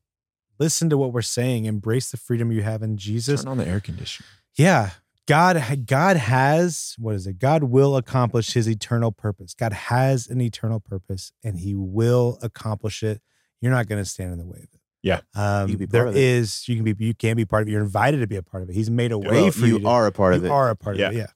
Listen 0.59 0.89
to 0.91 0.97
what 0.99 1.13
we're 1.13 1.23
saying. 1.23 1.65
Embrace 1.65 2.11
the 2.11 2.17
freedom 2.17 2.51
you 2.53 2.63
have 2.63 2.83
in 2.83 2.97
Jesus. 2.97 3.43
Turn 3.43 3.51
on 3.51 3.59
the 3.59 3.67
air 3.67 3.81
conditioner. 3.81 4.27
Yeah. 4.57 4.91
God 5.27 5.87
God 5.87 6.17
has 6.19 6.95
what 6.99 7.15
is 7.15 7.27
it? 7.27 7.39
God 7.39 7.65
will 7.65 7.97
accomplish 7.97 8.53
his 8.53 8.69
eternal 8.69 9.11
purpose. 9.11 9.55
God 9.55 9.73
has 9.73 10.27
an 10.29 10.41
eternal 10.41 10.81
purpose 10.81 11.33
and 11.43 11.59
he 11.59 11.75
will 11.75 12.39
accomplish 12.43 13.03
it. 13.03 13.21
You're 13.61 13.73
not 13.73 13.87
going 13.87 14.03
to 14.03 14.09
stand 14.09 14.33
in 14.33 14.39
the 14.39 14.45
way 14.47 14.59
of 14.59 14.65
it. 14.65 14.81
Yeah. 15.03 15.21
Um, 15.35 15.69
You 15.71 15.77
can 15.77 15.79
be 15.79 15.87
part 15.87 15.93
there 15.93 16.07
of 16.09 16.17
it. 16.17 16.21
is 16.23 16.69
you 16.69 16.77
can 16.77 16.85
be 16.85 16.95
you 17.05 17.15
can 17.15 17.37
be 17.37 17.45
part 17.47 17.63
of 17.63 17.69
it. 17.69 17.73
You're 17.73 17.83
invited 17.83 18.19
to 18.19 18.27
be 18.27 18.37
a 18.37 18.43
part 18.43 18.63
of 18.63 18.69
it. 18.69 18.75
He's 18.75 18.91
made 18.91 19.13
a 19.13 19.19
way 19.19 19.43
Well, 19.43 19.51
for 19.51 19.61
you 19.67 19.75
you. 19.75 19.79
to- 19.81 19.89
are 19.89 20.07
a 20.07 20.13
part 20.13 20.35
of 20.35 20.45
it. 20.45 20.49
you 20.49 20.53
are 20.53 20.69
a 20.71 20.77
part 20.77 20.97
Yeah. 20.99 21.09
of 21.09 21.15
it. 21.15 21.19
Yeah. 21.19 21.27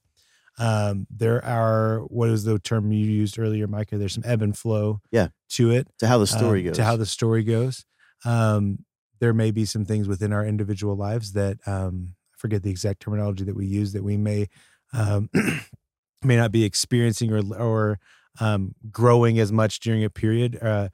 Um, 0.59 1.07
there 1.09 1.43
are 1.43 1.99
what 2.01 2.29
is 2.29 2.43
the 2.43 2.59
term 2.59 2.91
you 2.91 3.05
used 3.05 3.39
earlier, 3.39 3.65
Micah? 3.67 3.97
There's 3.97 4.13
some 4.13 4.23
ebb 4.25 4.41
and 4.41 4.57
flow 4.57 4.99
Yeah. 5.11 5.29
to 5.51 5.71
it. 5.71 5.87
to 5.99 6.07
how 6.07 6.17
the 6.17 6.27
story 6.27 6.59
um, 6.61 6.65
goes. 6.67 6.75
To 6.77 6.83
how 6.83 6.97
the 6.97 7.05
story 7.05 7.43
goes. 7.43 7.85
Um, 8.25 8.85
there 9.19 9.33
may 9.33 9.51
be 9.51 9.65
some 9.65 9.85
things 9.85 10.07
within 10.07 10.31
our 10.33 10.45
individual 10.45 10.95
lives 10.95 11.33
that 11.33 11.57
um, 11.65 12.15
I 12.33 12.37
forget 12.37 12.63
the 12.63 12.69
exact 12.69 12.99
terminology 13.01 13.43
that 13.45 13.55
we 13.55 13.65
use 13.65 13.93
that 13.93 14.03
we 14.03 14.17
may 14.17 14.47
um, 14.93 15.29
may 16.23 16.35
not 16.35 16.51
be 16.51 16.63
experiencing 16.65 17.31
or 17.31 17.41
or 17.57 17.99
um, 18.39 18.75
growing 18.91 19.39
as 19.39 19.51
much 19.51 19.79
during 19.79 20.03
a 20.03 20.09
period, 20.09 20.57
uh, 20.61 20.89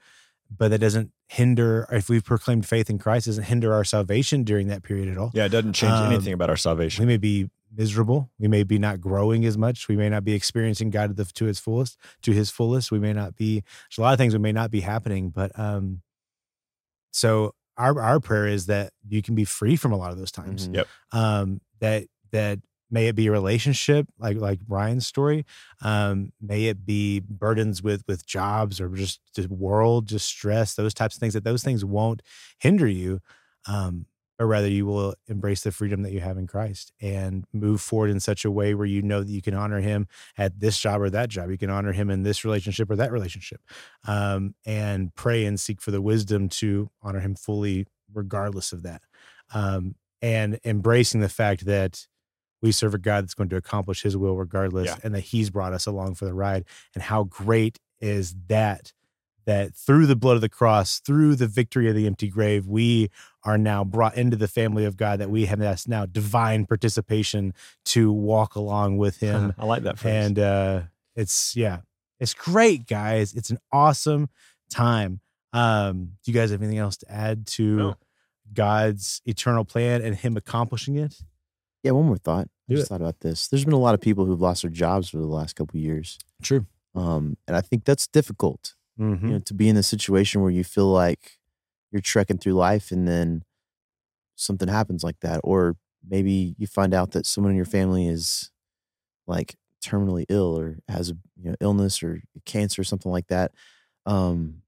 but 0.56 0.70
that 0.70 0.80
doesn't 0.80 1.12
hinder 1.28 1.88
if 1.92 2.08
we've 2.10 2.24
proclaimed 2.24 2.66
faith 2.66 2.90
in 2.90 2.98
Christ 3.00 3.26
doesn't 3.26 3.44
hinder 3.46 3.74
our 3.74 3.84
salvation 3.84 4.44
during 4.44 4.68
that 4.68 4.84
period 4.84 5.10
at 5.10 5.18
all. 5.18 5.32
Yeah, 5.34 5.46
it 5.46 5.50
doesn't 5.50 5.74
change 5.74 5.94
Um, 5.94 6.12
anything 6.12 6.34
about 6.34 6.50
our 6.50 6.58
salvation. 6.58 7.04
We 7.06 7.14
may 7.14 7.18
be 7.18 7.50
miserable. 7.76 8.32
We 8.40 8.48
may 8.48 8.64
be 8.64 8.80
not 8.80 9.02
growing 9.02 9.46
as 9.46 9.58
much. 9.58 9.88
We 9.88 9.96
may 9.96 10.10
not 10.10 10.24
be 10.24 10.34
experiencing 10.34 10.90
God 10.90 11.08
to, 11.08 11.14
the, 11.14 11.26
to 11.34 11.46
his 11.46 11.60
fullest, 11.60 11.98
to 12.24 12.32
his 12.32 12.50
fullest. 12.50 12.92
We 12.92 13.00
may 13.00 13.14
not 13.14 13.36
be. 13.36 13.62
There's 13.62 13.98
a 13.98 14.02
lot 14.02 14.14
of 14.14 14.18
things 14.20 14.34
that 14.34 14.40
may 14.40 14.52
not 14.52 14.72
be 14.72 14.82
happening, 14.82 15.30
but 15.30 15.58
um. 15.60 16.02
So 17.12 17.54
our 17.78 18.00
our 18.00 18.20
prayer 18.20 18.48
is 18.48 18.68
that 18.68 18.92
you 19.08 19.22
can 19.22 19.36
be 19.36 19.46
free 19.46 19.76
from 19.76 19.92
a 19.92 19.98
lot 19.98 20.12
of 20.12 20.18
those 20.18 20.32
times. 20.32 20.68
Mhm. 20.68 20.76
Yep. 20.76 20.88
Um. 21.12 21.62
That 21.80 22.06
that 22.32 22.60
may 22.92 23.08
it 23.08 23.16
be 23.16 23.28
a 23.28 23.32
relationship 23.32 24.08
like 24.20 24.38
like 24.38 24.60
Ryan's 24.68 25.08
story. 25.08 25.46
Um. 25.82 26.32
May 26.42 26.66
it 26.66 26.86
be 26.86 27.22
burdens 27.22 27.82
with 27.84 28.04
with 28.08 28.26
jobs 28.26 28.80
or 28.82 28.90
just 28.90 29.20
the 29.36 29.48
world, 29.48 30.08
just 30.08 30.28
stress, 30.28 30.76
those 30.76 30.94
types 30.94 31.16
of 31.16 31.20
things. 31.20 31.34
That 31.34 31.44
those 31.44 31.64
things 31.64 31.84
won't 31.86 32.22
hinder 32.60 32.88
you. 32.88 33.20
Um 33.68 34.06
but 34.38 34.46
rather 34.46 34.68
you 34.68 34.86
will 34.86 35.16
embrace 35.28 35.62
the 35.62 35.72
freedom 35.72 36.02
that 36.04 36.12
you 36.12 36.20
have 36.20 36.38
in 36.38 36.48
Christ 36.48 36.92
and 37.02 37.46
move 37.54 37.80
forward 37.82 38.10
in 38.10 38.20
such 38.20 38.44
a 38.46 38.52
way 38.52 38.74
where 38.76 38.86
you 38.86 39.02
know 39.02 39.24
that 39.24 39.32
you 39.32 39.42
can 39.42 39.54
honor 39.54 39.80
him 39.80 40.08
at 40.38 40.60
this 40.60 40.78
job 40.80 41.02
or 41.02 41.10
that 41.10 41.30
job. 41.30 41.50
You 41.50 41.58
can 41.58 41.70
honor 41.70 41.94
him 41.94 42.10
in 42.10 42.24
this 42.24 42.44
relationship 42.44 42.90
or 42.90 42.96
that 42.98 43.12
relationship, 43.12 43.62
um, 44.08 44.56
and 44.66 45.14
pray 45.16 45.46
and 45.46 45.60
seek 45.60 45.82
for 45.82 45.92
the 45.92 46.02
wisdom 46.02 46.50
to 46.50 46.90
honor 47.02 47.20
him 47.20 47.36
fully, 47.36 47.86
regardless 48.14 48.72
of 48.74 48.84
that. 48.84 49.02
Um, 49.54 49.96
and 50.22 50.60
embracing 50.66 51.22
the 51.22 51.30
fact 51.30 51.66
that 51.66 52.08
we 52.62 52.72
serve 52.72 52.94
a 52.96 52.98
God 52.98 53.24
that's 53.26 53.36
going 53.36 53.50
to 53.50 53.58
accomplish 53.58 54.02
his 54.02 54.18
will 54.18 54.36
regardless, 54.36 54.88
Yeah. 54.88 54.98
and 55.04 55.14
that 55.14 55.20
he's 55.22 55.50
brought 55.50 55.74
us 55.74 55.86
along 55.86 56.16
for 56.16 56.26
the 56.26 56.34
ride. 56.34 56.66
And 56.96 57.04
how 57.04 57.26
great 57.26 57.80
is 58.00 58.36
that? 58.48 58.92
That 59.46 59.76
through 59.76 60.08
the 60.08 60.16
blood 60.16 60.36
of 60.36 60.42
the 60.42 60.50
cross, 60.50 61.00
through 61.00 61.36
the 61.36 61.46
victory 61.48 61.88
of 61.88 61.96
the 61.96 62.08
empty 62.08 62.30
grave, 62.30 62.66
we 62.68 63.10
are 63.44 63.58
now 63.60 63.84
brought 63.84 64.16
into 64.18 64.36
the 64.36 64.48
family 64.48 64.86
of 64.86 64.98
God, 64.98 65.20
that 65.20 65.30
we 65.30 65.46
have 65.46 65.60
this 65.60 65.88
now 65.88 66.06
divine 66.08 66.66
participation 66.66 67.54
to 67.86 68.12
walk 68.12 68.56
along 68.56 68.98
with 68.98 69.18
him. 69.20 69.54
I 69.58 69.66
like 69.66 69.84
that 69.84 70.00
phrase. 70.00 70.26
and 70.26 70.40
uh 70.40 70.82
it's 71.16 71.56
yeah, 71.56 71.82
it's 72.20 72.34
great, 72.34 72.88
guys. 72.88 73.34
It's 73.34 73.50
an 73.52 73.60
awesome 73.72 74.30
time. 74.70 75.20
Um, 75.54 76.14
do 76.24 76.32
you 76.32 76.34
guys 76.38 76.50
have 76.52 76.62
anything 76.62 76.80
else 76.80 76.98
to 76.98 77.12
add 77.12 77.46
to 77.48 77.76
No. 77.78 77.96
God's 78.54 79.22
eternal 79.26 79.64
plan 79.64 80.02
and 80.02 80.16
him 80.16 80.36
accomplishing 80.38 80.96
it? 80.98 81.16
Yeah, 81.84 81.92
one 81.92 82.08
more 82.08 82.18
thought. 82.18 82.48
I 82.70 82.74
just 82.74 82.86
it. 82.86 82.90
thought 82.90 83.02
about 83.02 83.20
this. 83.20 83.48
There's 83.48 83.64
been 83.64 83.74
a 83.74 83.78
lot 83.80 83.94
of 83.94 84.02
people 84.02 84.26
who've 84.26 84.42
lost 84.42 84.64
their 84.64 84.72
jobs 84.72 85.14
over 85.14 85.24
the 85.24 85.30
last 85.32 85.56
couple 85.56 85.78
of 85.78 85.84
years. 85.84 86.18
True. 86.42 86.66
Um, 86.96 87.38
and 87.48 87.56
I 87.56 87.62
think 87.62 87.86
that's 87.86 88.08
difficult. 88.08 88.74
Mm-hmm. 89.00 89.26
You 89.28 89.34
know, 89.34 89.40
to 89.40 89.54
be 89.54 89.68
in 89.70 89.78
a 89.78 89.84
situation 89.84 90.42
where 90.42 90.52
you 90.52 90.64
feel 90.64 90.88
like 90.88 91.38
you're 91.92 92.02
trekking 92.02 92.38
through 92.38 92.54
life 92.54 92.92
and 92.92 93.08
then 93.08 93.44
something 94.36 94.68
happens 94.68 95.04
like 95.04 95.20
that. 95.22 95.42
Or 95.44 95.76
maybe 96.08 96.56
you 96.58 96.68
find 96.68 96.94
out 96.94 97.12
that 97.12 97.26
someone 97.26 97.52
in 97.52 97.58
your 97.58 97.66
family 97.66 98.08
is 98.08 98.52
like 99.28 99.56
terminally 99.84 100.26
ill 100.30 100.58
or 100.58 100.78
has 100.88 101.10
a 101.10 101.14
you 101.42 101.50
know 101.50 101.56
illness 101.60 102.02
or 102.04 102.22
cancer 102.46 102.82
or 102.82 102.86
something 102.86 103.12
like 103.12 103.28
that. 103.28 103.52
Um, 104.06 104.62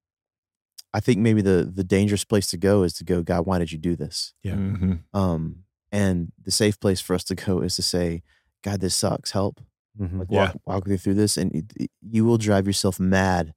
I 0.94 1.00
think 1.00 1.20
maybe 1.20 1.42
the 1.42 1.70
the 1.74 1.84
dangerous 1.84 2.24
place 2.24 2.48
to 2.48 2.58
go 2.58 2.84
is 2.84 2.94
to 2.96 3.04
go, 3.04 3.22
God, 3.24 3.46
why 3.46 3.60
did 3.60 3.72
you 3.72 3.78
do 3.78 3.96
this? 3.96 4.34
Yeah. 4.44 4.54
Mhm. 4.56 5.00
Um, 5.14 5.64
and 5.92 6.32
the 6.42 6.52
safe 6.52 6.80
place 6.80 7.00
for 7.02 7.14
us 7.14 7.24
to 7.26 7.36
go 7.36 7.62
is 7.62 7.76
to 7.78 7.82
say, 7.82 8.24
God, 8.64 8.80
this 8.82 8.96
sucks. 8.96 9.32
Help. 9.32 9.62
Mm-hmm. 10.00 10.20
Like 10.20 10.28
Yeah. 10.32 10.40
walk, 10.40 10.62
walk 10.66 10.88
me 10.88 10.98
through 10.98 11.16
this, 11.16 11.38
and 11.38 11.54
it- 11.56 11.92
you 12.02 12.26
will 12.26 12.38
drive 12.38 12.68
yourself 12.68 13.00
mad 13.00 13.54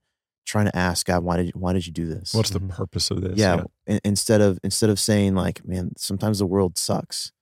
trying 0.47 0.67
to 0.67 0.77
ask 0.77 1.07
God, 1.07 1.23
why 1.23 1.37
did 1.37 1.47
you, 1.47 1.53
why 1.55 1.73
did 1.73 1.87
you 1.87 1.93
do 1.93 2.07
this? 2.07 2.35
What's 2.35 2.51
the 2.51 2.61
Mhm. 2.61 2.71
purpose 2.71 3.11
of 3.11 3.21
this? 3.21 3.39
yeah, 3.39 3.65
in- 3.87 4.01
instead 4.05 4.41
of 4.41 4.59
instead 4.65 4.91
of 4.91 4.99
saying 4.99 5.35
like, 5.35 5.65
man, 5.67 5.93
sometimes 5.97 6.39
the 6.41 6.47
world 6.47 6.77
sucks, 6.79 7.33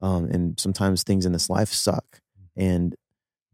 um, 0.00 0.26
and 0.26 0.58
sometimes 0.60 1.02
things 1.02 1.26
in 1.26 1.32
this 1.32 1.48
life 1.50 1.72
suck, 1.72 2.20
and 2.56 2.94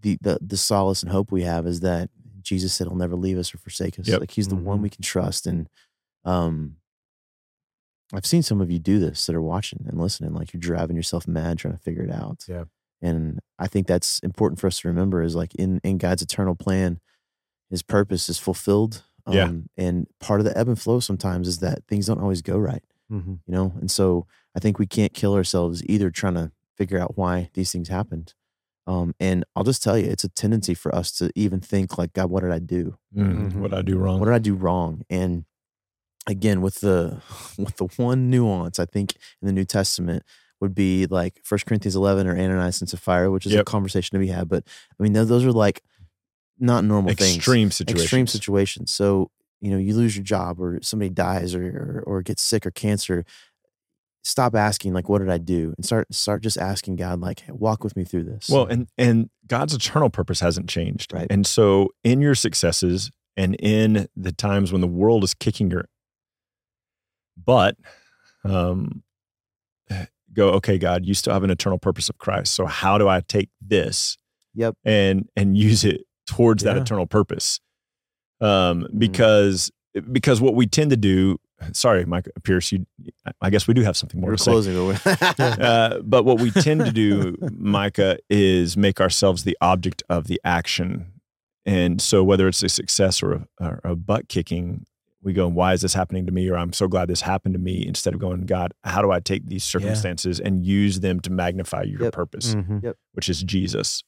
the 0.01 0.19
the 0.21 0.39
the 0.41 0.57
solace 0.57 1.03
and 1.03 1.11
hope 1.13 1.33
we 1.33 1.43
have 1.43 1.67
is 1.67 1.81
that 1.81 2.11
Jesus 2.43 2.73
said 2.75 2.87
He'll 2.87 2.97
never 2.97 3.17
leave 3.17 3.39
us 3.39 3.55
or 3.55 3.59
forsake 3.59 3.99
us. 3.99 4.07
Yep. 4.09 4.21
Like 4.21 4.31
He's 4.33 4.49
the 4.49 4.57
one 4.57 4.79
Mhm. 4.79 4.83
we 4.83 4.91
can 4.91 5.03
trust, 5.03 5.47
and 5.47 5.69
um, 6.25 6.77
I've 8.13 8.27
seen 8.27 8.43
some 8.43 8.61
of 8.61 8.71
you 8.71 8.79
do 8.79 8.99
this 8.99 9.27
that 9.27 9.37
are 9.37 9.43
watching 9.43 9.85
and 9.87 10.01
listening, 10.01 10.33
like 10.35 10.53
you're 10.53 10.61
driving 10.61 10.97
yourself 10.97 11.29
mad 11.29 11.59
trying 11.59 11.75
to 11.75 11.81
figure 11.83 12.03
it 12.03 12.11
out. 12.11 12.45
Yeah. 12.49 12.65
And 13.03 13.39
I 13.59 13.67
think 13.69 13.87
that's 13.87 14.19
important 14.21 14.59
for 14.59 14.67
us 14.67 14.81
to 14.81 14.89
remember 14.89 15.23
is 15.23 15.35
like 15.37 15.55
in, 15.57 15.79
in 15.85 15.99
God's 15.99 16.23
eternal 16.23 16.55
plan, 16.55 17.01
his 17.71 17.83
purpose 17.83 18.29
is 18.29 18.39
fulfilled. 18.39 19.05
Um, 19.27 19.35
Yeah. 19.35 19.53
And 19.77 20.07
part 20.21 20.41
of 20.41 20.45
the 20.47 20.57
ebb 20.57 20.69
and 20.69 20.81
flow 20.81 21.01
sometimes 21.01 21.49
is 21.49 21.59
that 21.59 21.87
things 21.87 22.07
don't 22.07 22.21
always 22.21 22.43
go 22.43 22.57
right, 22.59 22.83
Mm-hmm. 23.13 23.33
you 23.47 23.53
know? 23.53 23.73
And 23.81 23.91
so 23.91 24.27
I 24.57 24.61
think 24.61 24.79
we 24.79 24.87
can't 24.87 25.13
kill 25.13 25.35
ourselves 25.35 25.83
either 25.87 26.11
trying 26.11 26.35
to 26.35 26.53
figure 26.77 26.99
out 26.99 27.17
why 27.19 27.51
these 27.55 27.71
things 27.73 27.89
happened. 27.89 28.35
Um, 28.87 29.15
and 29.21 29.45
I'll 29.55 29.65
just 29.65 29.83
tell 29.83 29.99
you, 29.99 30.07
it's 30.07 30.25
a 30.25 30.31
tendency 30.31 30.73
for 30.73 30.95
us 30.95 31.13
to 31.19 31.31
even 31.35 31.61
think 31.61 31.99
like, 31.99 32.15
God, 32.15 32.31
what 32.31 32.43
did 32.43 32.53
I 32.53 32.59
do? 32.59 32.97
Mm, 33.15 33.53
Mhm. 33.53 33.55
What 33.57 33.75
I 33.75 33.83
do 33.83 33.99
wrong? 33.99 34.19
What 34.19 34.27
did 34.27 34.35
I 34.35 34.39
do 34.39 34.55
wrong? 34.55 35.03
And 35.11 35.45
again 36.27 36.61
with 36.61 36.81
the 36.81 37.21
with 37.59 37.77
the 37.77 37.87
one 37.97 38.31
nuance 38.31 38.79
I 38.79 38.85
think 38.87 39.15
in 39.41 39.47
the 39.47 39.53
New 39.53 39.65
Testament 39.65 40.23
would 40.61 40.75
be 40.75 41.07
like 41.07 41.41
First 41.45 41.67
Corinthians 41.67 41.95
11 41.97 42.27
or 42.27 42.37
Ananias 42.37 42.81
and 42.81 42.89
Sapphira, 42.91 43.31
which 43.31 43.47
is 43.47 43.53
a 43.61 43.65
conversation 43.65 44.17
to 44.19 44.19
be 44.19 44.29
had. 44.33 44.49
But 44.49 44.65
I 44.99 45.03
mean, 45.03 45.13
those, 45.13 45.29
those 45.29 45.45
are 45.45 45.53
like 45.53 45.83
not 46.59 46.85
normal 46.85 47.15
things, 47.15 47.37
Extreme 47.37 47.71
situations. 47.71 48.05
extreme 48.05 48.27
situations. 48.27 48.91
So 48.93 49.31
you 49.61 49.71
know, 49.73 49.79
you 49.79 49.95
lose 49.97 50.17
your 50.17 50.25
job 50.25 50.61
or 50.61 50.79
somebody 50.83 51.11
dies 51.11 51.55
or, 51.55 51.65
or 51.67 52.03
or 52.07 52.23
gets 52.23 52.43
sick 52.43 52.65
or 52.67 52.71
cancer. 52.71 53.25
Stop 54.23 54.55
asking 54.55 54.93
like, 54.93 55.09
"What 55.09 55.19
did 55.19 55.31
I 55.31 55.39
do?" 55.39 55.73
and 55.77 55.85
start 55.85 56.13
start 56.15 56.43
just 56.43 56.59
asking 56.59 56.97
God 56.97 57.21
like, 57.21 57.41
hey, 57.41 57.53
"Walk 57.53 57.83
with 57.83 57.97
me 57.97 58.05
through 58.05 58.25
this." 58.25 58.49
Well, 58.49 58.67
and 58.67 58.87
and 58.99 59.31
God's 59.47 59.75
eternal 59.75 60.11
purpose 60.11 60.41
hasn't 60.41 60.69
changed. 60.69 61.13
Right. 61.13 61.27
And 61.31 61.47
so 61.47 61.89
in 62.05 62.21
your 62.21 62.35
successes 62.35 63.11
and 63.37 63.55
in 63.57 64.09
the 64.17 64.33
times 64.33 64.71
when 64.71 64.81
the 64.81 64.87
world 64.89 65.25
is 65.25 65.35
kicking 65.35 65.71
your 65.71 65.87
butt, 67.37 67.77
um 68.45 69.03
go, 70.33 70.51
okay, 70.51 70.79
God, 70.79 71.05
you 71.07 71.15
still 71.15 71.33
have 71.33 71.43
an 71.45 71.51
eternal 71.51 71.79
purpose 71.79 72.09
of 72.09 72.19
Christ. 72.19 72.55
So 72.55 72.67
how 72.67 72.99
do 72.99 73.09
I 73.09 73.21
take 73.23 73.49
this 73.61 74.17
Yep. 74.55 74.75
and 74.85 75.29
and 75.37 75.57
use 75.57 75.85
it 75.85 76.03
towards 76.29 76.63
that 76.63 76.77
eternal 76.77 77.07
purpose? 77.07 77.61
Um, 78.41 78.83
Mm-hmm. 78.85 78.99
because 78.99 79.71
because 80.13 80.41
what 80.41 80.55
we 80.55 80.67
tend 80.67 80.91
to 80.91 80.97
do, 80.97 81.39
sorry, 81.73 82.05
Mike 82.05 82.29
Pierce, 82.45 82.71
you 82.71 82.87
I 83.41 83.51
guess 83.51 83.67
we 83.67 83.75
do 83.75 83.83
have 83.83 83.97
something 83.97 84.21
more 84.21 84.31
we're 84.31 84.37
to 84.37 84.43
say. 84.43 84.51
closing. 84.53 84.77
But 85.03 85.39
Uh, 85.61 86.01
but 86.05 86.25
what 86.25 86.39
we 86.39 86.51
tend 86.53 86.85
to 86.85 86.93
do, 86.93 87.37
Micah, 87.57 88.19
is 88.31 88.77
make 88.77 89.01
ourselves 89.01 89.43
the 89.43 89.57
object 89.61 90.03
of 90.09 90.29
the 90.29 90.41
action. 90.45 91.13
And 91.67 92.01
so, 92.01 92.23
whether 92.23 92.47
it's 92.47 92.63
a 92.63 92.69
success 92.69 93.23
or 93.23 93.33
a, 93.33 93.47
or 93.61 93.81
a 93.85 93.97
butt 93.97 94.29
kicking, 94.29 94.85
we 95.21 95.33
go, 95.33 95.49
"Why 95.49 95.73
is 95.73 95.81
this 95.83 95.95
happening 95.95 96.25
to 96.27 96.33
me?" 96.33 96.49
Or 96.49 96.57
"I'm 96.57 96.73
so 96.73 96.87
glad 96.87 97.09
this 97.09 97.23
happened 97.23 97.55
to 97.55 97.59
me." 97.61 97.85
Instead 97.85 98.15
of 98.15 98.21
going, 98.21 98.47
"God, 98.47 98.73
how 98.85 99.03
do 99.03 99.11
I 99.11 99.19
take 99.21 99.47
these 99.47 99.65
circumstances 99.65 100.39
and 100.39 100.65
use 100.65 101.01
them 101.01 101.19
to 101.21 101.31
magnify 101.33 101.83
your 101.83 102.03
Yep. 102.05 102.13
purpose, 102.13 102.55
Mhm. 102.55 102.95
which 103.15 103.29
is 103.29 103.43
Jesus?" 103.43 104.05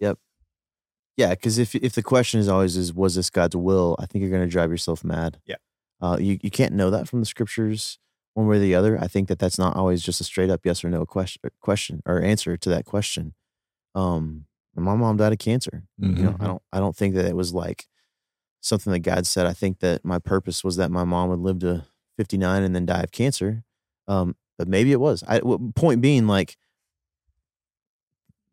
Yeah, 1.21 1.31
because 1.31 1.59
if 1.59 1.75
if 1.75 1.93
the 1.93 2.03
question 2.03 2.41
is 2.41 2.49
always 2.49 2.79
is 2.79 2.95
was 2.95 3.15
this 3.15 3.29
God's 3.29 3.55
will, 3.55 3.95
I 3.99 4.07
think 4.07 4.23
you're 4.23 4.31
going 4.31 4.49
to 4.49 4.49
drive 4.49 4.71
yourself 4.71 5.05
mad. 5.05 5.39
Yeah. 5.45 5.57
uh, 6.01 6.17
you 6.19 6.39
you 6.43 6.51
can't 6.51 6.73
know 6.73 6.89
that 6.91 7.09
from 7.09 7.21
the 7.21 7.27
scriptures 7.27 7.99
one 8.33 8.47
way 8.47 8.57
or 8.57 8.61
the 8.61 8.75
other. 8.75 8.99
I 8.99 9.07
think 9.07 9.29
that 9.29 9.39
that's 9.39 9.59
not 9.59 9.77
always 9.77 10.03
just 10.03 10.23
a 10.23 10.25
straight 10.25 10.49
up 10.49 10.61
yes 10.65 10.83
or 10.83 10.89
no 10.89 11.05
question 11.05 11.43
question 11.61 12.03
or 12.07 12.23
answer 12.23 12.57
to 12.57 12.69
that 12.71 12.87
question. 12.87 13.35
Um, 13.95 14.47
my 14.75 14.95
mom 14.95 15.19
died 15.19 15.33
of 15.33 15.39
cancer. 15.39 15.83
You 15.99 16.25
know. 16.25 16.37
I 16.41 16.47
don't 16.47 16.63
I 16.73 16.79
don't 16.79 16.97
think 16.97 17.15
that 17.17 17.27
it 17.27 17.37
was 17.37 17.53
like 17.53 17.87
something 18.63 18.91
that 18.91 19.01
God 19.01 19.27
said. 19.27 19.45
I 19.45 19.53
think 19.53 19.81
that 19.81 20.03
my 20.03 20.19
purpose 20.19 20.65
was 20.65 20.77
that 20.77 20.91
my 20.91 21.05
mom 21.05 21.29
would 21.29 21.41
live 21.41 21.59
to 21.59 21.85
59 22.17 22.63
and 22.63 22.75
then 22.75 22.87
die 22.87 23.03
of 23.03 23.13
cancer. 23.13 23.63
Um, 24.09 24.37
but 24.57 24.69
maybe 24.69 24.91
it 24.93 25.01
was. 25.01 25.23
I 25.29 25.41
point 25.75 26.01
being 26.01 26.27
like 26.27 26.57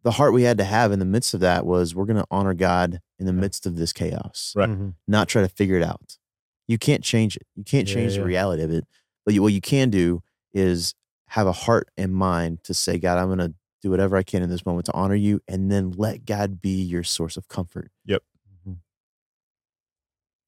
the 0.08 0.12
heart 0.12 0.32
we 0.32 0.44
had 0.44 0.58
to 0.58 0.64
have 0.64 0.94
in 0.94 1.00
the 1.00 1.06
midst 1.06 1.34
of 1.34 1.42
that 1.42 1.66
was 1.66 1.94
we're 1.94 2.06
going 2.06 2.16
to 2.16 2.26
honor 2.32 2.54
God 2.54 3.02
in 3.20 3.26
the 3.26 3.34
midst 3.34 3.66
of 3.66 3.76
this 3.76 3.92
chaos, 3.92 4.54
Right. 4.56 4.70
Mhm. 4.70 4.94
not 5.06 5.28
try 5.28 5.42
to 5.42 5.50
figure 5.50 5.76
it 5.76 5.84
out. 5.84 6.18
You 6.66 6.78
can't 6.78 7.04
change 7.04 7.36
it. 7.36 7.46
You 7.56 7.66
can't 7.66 7.86
change 7.86 8.14
yeah. 8.14 8.20
the 8.20 8.26
reality 8.26 8.64
of 8.64 8.72
it. 8.72 8.86
But 9.26 9.34
you, 9.34 9.42
what 9.42 9.52
you 9.52 9.60
can 9.60 9.90
do 9.90 10.24
is 10.54 10.94
have 11.32 11.46
a 11.46 11.52
heart 11.52 11.90
and 11.98 12.14
mind 12.14 12.64
to 12.64 12.74
say, 12.74 12.98
God, 12.98 13.18
I'm 13.18 13.28
going 13.28 13.40
to 13.40 13.54
do 13.82 13.90
whatever 13.90 14.16
I 14.16 14.24
can 14.24 14.42
in 14.42 14.50
this 14.50 14.66
moment 14.66 14.86
to 14.86 14.94
honor 14.94 15.14
you, 15.14 15.42
and 15.46 15.70
then 15.70 15.92
let 15.92 16.26
God 16.26 16.62
be 16.62 16.82
your 16.82 17.04
source 17.04 17.36
of 17.36 17.50
comfort. 17.50 17.92
Yep. 18.06 18.24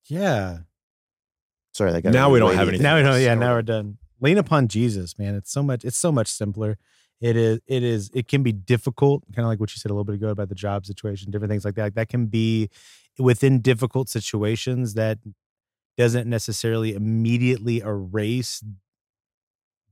Yeah. 0.06 0.60
Sorry, 1.74 1.92
that 1.92 2.02
got 2.02 2.14
Now 2.14 2.30
we 2.30 2.40
don't 2.40 2.56
have 2.56 2.62
at 2.62 2.70
anything 2.70 2.84
Now 2.84 2.96
we 2.96 3.04
know. 3.04 3.18
Yeah. 3.18 3.36
Now 3.36 3.56
we're 3.56 3.62
done. 3.62 3.98
Lean 4.22 4.38
upon 4.38 4.70
Jesus, 4.70 5.20
man. 5.20 5.36
It's 5.36 5.52
so 5.52 5.62
much. 5.62 5.84
It's 5.84 5.98
so 5.98 6.14
much 6.14 6.30
simpler. 6.30 6.78
It 7.22 7.36
is. 7.36 7.60
It 7.68 7.84
is. 7.84 8.10
It 8.14 8.28
can 8.28 8.44
be 8.44 8.52
difficult, 8.54 9.24
kind 9.36 9.46
of 9.46 9.50
like 9.50 9.60
what 9.60 9.72
you 9.74 9.78
said 9.80 9.92
a 9.92 9.94
little 9.94 10.06
bit 10.06 10.16
ago 10.16 10.30
about 10.30 10.50
the 10.50 10.56
job 10.56 10.86
situation, 10.86 11.32
different 11.32 11.52
things 11.52 11.66
like 11.66 11.76
that. 11.76 11.96
That 11.96 12.08
can 12.08 12.28
be 12.28 12.70
within 13.18 13.60
difficult 13.60 14.08
situations. 14.10 14.94
That 14.94 15.20
doesn't 15.98 16.30
necessarily 16.30 16.94
immediately 16.96 17.80
erase 17.80 18.64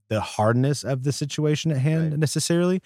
the 0.09 0.21
hardness 0.21 0.84
of 0.86 1.03
the 1.03 1.11
situation 1.11 1.69
at 1.71 1.80
hand 1.80 2.11
Right. 2.11 2.19
necessarily, 2.19 2.82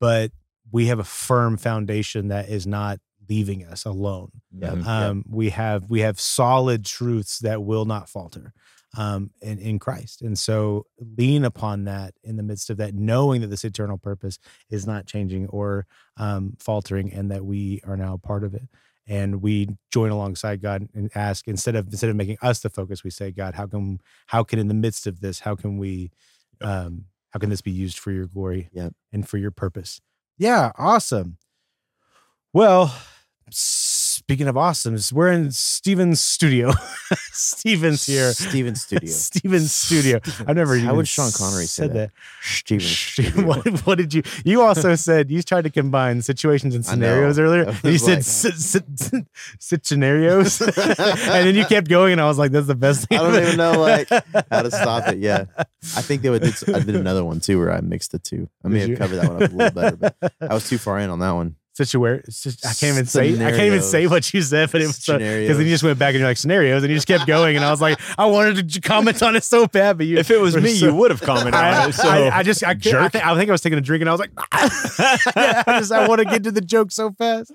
but 0.00 0.32
we 0.72 0.86
have 0.86 0.98
a 0.98 1.04
firm 1.04 1.56
foundation 1.56 2.26
that 2.28 2.48
is 2.48 2.66
not 2.66 2.98
leaving 3.28 3.64
us 3.64 3.84
alone 3.84 4.32
Yeah. 4.52 4.70
Mhm. 4.74 4.86
um, 4.86 5.24
we 5.28 5.50
have 5.50 5.88
we 5.88 6.00
have 6.00 6.18
solid 6.18 6.84
truths 6.84 7.38
that 7.38 7.62
will 7.62 7.84
not 7.84 8.08
falter 8.08 8.52
um, 8.96 9.30
in, 9.40 9.58
in 9.58 9.78
Christ, 9.78 10.22
and 10.22 10.38
so 10.38 10.86
lean 11.16 11.44
upon 11.44 11.84
that 11.84 12.14
in 12.24 12.36
the 12.36 12.42
midst 12.42 12.70
of 12.70 12.76
that, 12.78 12.94
knowing 12.94 13.40
that 13.40 13.46
this 13.48 13.64
eternal 13.64 13.98
purpose 13.98 14.38
is 14.68 14.86
not 14.86 15.06
changing 15.06 15.46
or 15.48 15.86
um, 16.16 16.56
faltering, 16.58 17.12
and 17.12 17.30
that 17.30 17.44
we 17.44 17.80
are 17.86 17.96
now 17.96 18.14
a 18.14 18.18
part 18.18 18.44
of 18.44 18.54
it. 18.54 18.68
And 19.06 19.42
we 19.42 19.68
join 19.90 20.10
alongside 20.10 20.62
God 20.62 20.88
and 20.94 21.10
ask 21.16 21.48
instead 21.48 21.74
of 21.74 21.86
instead 21.88 22.10
of 22.10 22.16
making 22.16 22.36
us 22.42 22.60
the 22.60 22.70
focus, 22.70 23.02
we 23.02 23.10
say, 23.10 23.30
God, 23.32 23.54
how 23.54 23.66
can 23.66 23.98
how 24.26 24.44
can 24.44 24.58
in 24.58 24.68
the 24.68 24.74
midst 24.74 25.06
of 25.06 25.20
this, 25.20 25.40
how 25.40 25.56
can 25.56 25.78
we, 25.78 26.10
um, 26.60 27.06
how 27.30 27.40
can 27.40 27.50
this 27.50 27.60
be 27.62 27.72
used 27.72 27.98
for 27.98 28.12
your 28.12 28.26
glory 28.26 28.68
Yep. 28.72 28.92
and 29.12 29.28
for 29.28 29.38
your 29.38 29.50
purpose? 29.50 30.00
Yeah, 30.38 30.70
awesome. 30.78 31.38
Well, 32.52 32.94
speaking 34.30 34.46
of 34.46 34.54
awesomes, 34.54 35.12
we're 35.12 35.32
in 35.32 35.50
Steven's 35.50 36.20
studio. 36.20 36.70
Steven's 37.32 38.06
here. 38.06 38.32
Steven's 38.32 38.82
studio. 38.82 39.10
Steven's 39.10 39.72
studio. 39.72 40.20
I've 40.46 40.54
never. 40.54 40.78
How 40.78 40.94
would 40.94 41.08
Sean 41.08 41.32
Connery 41.32 41.64
say 41.64 41.82
said 41.82 41.94
that? 41.94 42.10
Steven's 42.40 42.96
studio. 42.96 43.42
what, 43.44 43.86
what 43.86 43.98
did 43.98 44.14
you? 44.14 44.22
You 44.44 44.62
also 44.62 44.94
said 44.94 45.32
you 45.32 45.42
tried 45.42 45.62
to 45.62 45.70
combine 45.70 46.22
situations 46.22 46.76
and 46.76 46.86
scenarios 46.86 47.40
earlier. 47.40 47.74
You 47.82 47.98
said 47.98 48.18
like- 48.18 49.24
sit 49.58 49.84
scenarios, 49.84 50.60
and 50.60 50.76
then 50.76 51.56
you 51.56 51.64
kept 51.64 51.88
going, 51.88 52.12
and 52.12 52.20
I 52.20 52.28
was 52.28 52.38
like, 52.38 52.52
"That's 52.52 52.68
the 52.68 52.76
best 52.76 53.08
thing." 53.08 53.18
I 53.18 53.22
don't 53.22 53.42
even 53.42 53.56
know, 53.56 53.80
like, 53.80 54.08
how 54.48 54.62
to 54.62 54.70
stop 54.70 55.08
it. 55.08 55.18
Yeah. 55.18 55.46
I 55.96 56.02
think 56.02 56.22
they 56.22 56.30
would. 56.30 56.44
I 56.44 56.78
did 56.78 56.94
another 56.94 57.24
one 57.24 57.40
too 57.40 57.58
where 57.58 57.72
I 57.72 57.80
mixed 57.80 58.12
the 58.12 58.20
two. 58.20 58.48
I 58.64 58.68
may 58.68 58.88
have 58.88 58.96
covered 58.96 59.16
that 59.16 59.28
one 59.28 59.42
up 59.42 59.50
a 59.50 59.54
little 59.56 59.72
better, 59.72 59.96
but 59.96 60.34
I 60.40 60.54
was 60.54 60.68
too 60.68 60.78
far 60.78 61.00
in 61.00 61.10
on 61.10 61.18
that 61.18 61.32
one. 61.32 61.56
Just- 62.42 62.66
I 62.66 62.72
can't 62.74 62.94
even 62.94 63.06
say. 63.06 63.34
I 63.34 63.50
can't 63.50 63.62
even 63.62 63.82
say 63.82 64.06
what 64.06 64.32
you 64.34 64.42
said, 64.42 64.70
but 64.70 64.80
it 64.80 64.86
was 64.86 64.98
because 64.98 65.56
then 65.56 65.66
you 65.66 65.72
just 65.72 65.84
went 65.84 65.98
back 65.98 66.10
and 66.14 66.20
you're 66.20 66.28
like 66.28 66.36
scenarios, 66.36 66.82
and 66.82 66.90
you 66.90 66.96
just 66.96 67.06
kept 67.06 67.26
going, 67.26 67.56
and 67.56 67.64
I 67.64 67.70
was 67.70 67.80
like, 67.80 67.98
I 68.18 68.26
wanted 68.26 68.70
to 68.70 68.80
comment 68.80 69.22
on 69.22 69.36
it 69.36 69.44
so 69.44 69.66
bad, 69.66 69.96
but 69.98 70.06
you. 70.06 70.18
If 70.18 70.30
it 70.30 70.38
was 70.40 70.56
me, 70.56 70.74
so- 70.74 70.86
you 70.86 70.94
would 70.94 71.10
have 71.10 71.20
commented 71.20 71.54
I, 71.54 71.84
on 71.84 71.88
it. 71.90 71.92
So 71.94 72.08
I, 72.08 72.38
I 72.38 72.42
just 72.42 72.64
I, 72.64 72.74
can't- 72.74 72.96
I, 72.96 73.08
think, 73.08 73.26
I 73.26 73.36
think 73.36 73.50
I 73.50 73.52
was 73.52 73.60
taking 73.60 73.78
a 73.78 73.82
drink 73.82 74.00
and 74.02 74.08
I 74.08 74.12
was 74.12 74.20
like, 74.20 74.30
I 74.52 75.78
just 75.78 75.92
I 75.92 76.06
want 76.08 76.20
to 76.20 76.24
get 76.24 76.44
to 76.44 76.50
the 76.52 76.60
joke 76.60 76.92
so 76.92 77.12
fast. 77.12 77.52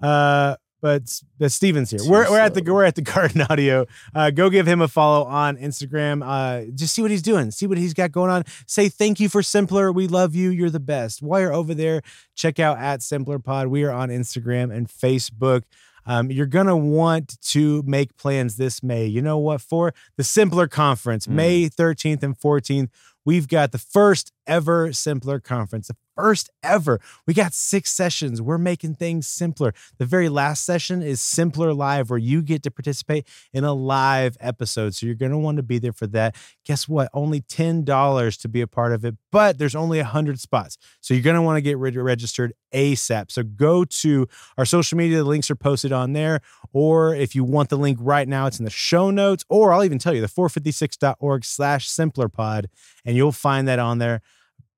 Uh, 0.00 0.56
but 0.82 1.22
but 1.38 1.50
Steven's 1.52 1.90
here. 1.90 2.00
We're 2.06 2.28
we're 2.28 2.40
at 2.40 2.52
the 2.52 2.62
we're 2.70 2.84
at 2.84 2.96
the 2.96 3.02
Garden 3.14 3.40
Audio. 3.48 3.86
Uh, 4.14 4.30
go 4.30 4.50
give 4.50 4.66
him 4.66 4.82
a 4.82 4.88
follow 4.88 5.24
on 5.24 5.56
Instagram. 5.56 6.22
Uh, 6.22 6.70
just 6.74 6.94
see 6.94 7.00
what 7.00 7.10
he's 7.10 7.22
doing. 7.22 7.50
See 7.52 7.66
what 7.66 7.78
he's 7.78 7.94
got 7.94 8.12
going 8.12 8.30
on. 8.30 8.44
Say 8.66 8.88
thank 8.90 9.20
you 9.20 9.28
for 9.30 9.42
Simpler. 9.42 9.90
We 9.92 10.08
love 10.08 10.34
you. 10.34 10.50
You're 10.50 10.68
the 10.70 10.80
best. 10.80 11.22
While 11.22 11.40
you're 11.40 11.54
over 11.54 11.72
there, 11.72 12.02
check 12.34 12.58
out 12.58 12.76
at 12.78 13.00
Simpler 13.00 13.38
Pod. 13.38 13.68
We 13.68 13.84
are 13.84 13.92
on 13.92 14.10
Instagram 14.10 14.74
and 14.74 14.88
Facebook. 14.88 15.62
Um, 16.04 16.32
you're 16.32 16.46
gonna 16.46 16.76
want 16.76 17.40
to 17.52 17.84
make 17.86 18.16
plans 18.16 18.56
this 18.56 18.82
May. 18.82 19.06
You 19.06 19.22
know 19.22 19.38
what? 19.38 19.60
For 19.60 19.94
the 20.16 20.24
Simpler 20.24 20.66
Conference, 20.66 21.28
Mm. 21.28 21.32
May 21.34 21.68
13th 21.68 22.24
and 22.24 22.36
14th, 22.36 22.88
we've 23.24 23.46
got 23.46 23.70
the 23.70 23.78
first 23.78 24.32
ever 24.44 24.92
Simpler 24.92 25.38
Conference. 25.38 25.86
The 25.86 25.96
first 26.16 26.50
ever. 26.62 27.00
We 27.26 27.34
got 27.34 27.54
six 27.54 27.90
sessions. 27.90 28.40
We're 28.40 28.58
making 28.58 28.94
things 28.96 29.26
simpler. 29.26 29.74
The 29.98 30.06
very 30.06 30.28
last 30.28 30.64
session 30.64 31.02
is 31.02 31.20
Simpler 31.20 31.72
Live, 31.72 32.10
where 32.10 32.18
you 32.18 32.42
get 32.42 32.62
to 32.64 32.70
participate 32.70 33.26
in 33.52 33.64
a 33.64 33.72
live 33.72 34.36
episode. 34.40 34.94
So 34.94 35.06
you're 35.06 35.14
gonna 35.14 35.38
want 35.38 35.56
to 35.56 35.62
be 35.62 35.78
there 35.78 35.92
for 35.92 36.06
that. 36.08 36.36
Guess 36.64 36.88
what? 36.88 37.08
Only 37.12 37.40
ten 37.40 37.84
dollars 37.84 38.36
to 38.38 38.48
be 38.48 38.60
a 38.60 38.66
part 38.66 38.92
of 38.92 39.04
it, 39.04 39.16
but 39.30 39.58
there's 39.58 39.74
only 39.74 40.00
hundred 40.00 40.40
spots. 40.40 40.78
So 41.00 41.14
you're 41.14 41.22
gonna 41.22 41.42
want 41.42 41.56
to 41.56 41.62
get 41.62 41.78
registered 41.78 42.54
ASAP. 42.72 43.30
So 43.30 43.42
go 43.42 43.84
to 43.84 44.28
our 44.58 44.64
social 44.64 44.98
media. 44.98 45.18
The 45.18 45.24
links 45.24 45.50
are 45.50 45.56
posted 45.56 45.92
on 45.92 46.12
there. 46.12 46.40
Or 46.72 47.14
if 47.14 47.34
you 47.34 47.44
want 47.44 47.68
the 47.68 47.76
link 47.76 47.98
right 48.00 48.26
now, 48.26 48.46
it's 48.46 48.58
in 48.58 48.64
the 48.64 48.70
show 48.70 49.10
notes. 49.10 49.44
Or 49.48 49.72
I'll 49.72 49.84
even 49.84 49.98
tell 49.98 50.14
you 50.14 50.20
the 50.20 50.28
456.org 50.28 51.44
slash 51.44 51.88
simpler 51.88 52.28
pod, 52.28 52.68
and 53.04 53.16
you'll 53.16 53.32
find 53.32 53.68
that 53.68 53.78
on 53.78 53.98
there. 53.98 54.22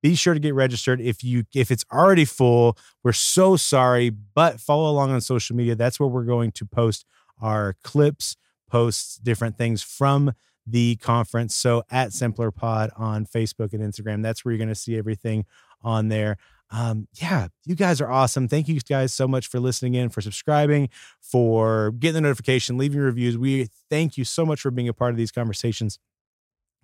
Be 0.04 0.14
sure 0.14 0.34
to 0.34 0.40
get 0.40 0.54
registered. 0.54 1.00
If 1.00 1.24
you 1.24 1.44
if 1.54 1.70
it's 1.70 1.84
already 1.90 2.26
full, 2.26 2.76
we're 3.02 3.12
so 3.12 3.56
sorry, 3.56 4.10
but 4.10 4.60
follow 4.60 4.90
along 4.90 5.12
on 5.12 5.20
social 5.20 5.56
media. 5.56 5.74
That's 5.74 5.98
where 5.98 6.08
we're 6.08 6.24
going 6.24 6.52
to 6.52 6.66
post 6.66 7.06
our 7.40 7.76
clips, 7.82 8.36
posts, 8.70 9.16
different 9.16 9.56
things 9.56 9.82
from 9.82 10.32
the 10.66 10.96
conference. 10.96 11.54
So 11.54 11.84
at 11.90 12.12
Simpler 12.12 12.50
Pod 12.50 12.90
on 12.96 13.24
Facebook 13.24 13.72
and 13.72 13.82
Instagram, 13.82 14.22
that's 14.22 14.44
where 14.44 14.52
you're 14.52 14.58
going 14.58 14.68
to 14.68 14.74
see 14.74 14.98
everything 14.98 15.46
on 15.82 16.08
there 16.08 16.36
um, 16.74 17.06
yeah, 17.14 17.48
you 17.64 17.76
guys 17.76 18.00
are 18.00 18.10
awesome. 18.10 18.48
Thank 18.48 18.66
you 18.66 18.80
guys 18.80 19.12
so 19.12 19.28
much 19.28 19.46
for 19.46 19.60
listening 19.60 19.94
in, 19.94 20.08
for 20.08 20.20
subscribing, 20.20 20.88
for 21.20 21.92
getting 21.92 22.14
the 22.14 22.20
notification, 22.22 22.76
leaving 22.76 23.00
reviews. 23.00 23.38
We 23.38 23.68
thank 23.88 24.18
you 24.18 24.24
so 24.24 24.44
much 24.44 24.60
for 24.60 24.72
being 24.72 24.88
a 24.88 24.92
part 24.92 25.12
of 25.12 25.16
these 25.16 25.30
conversations. 25.30 26.00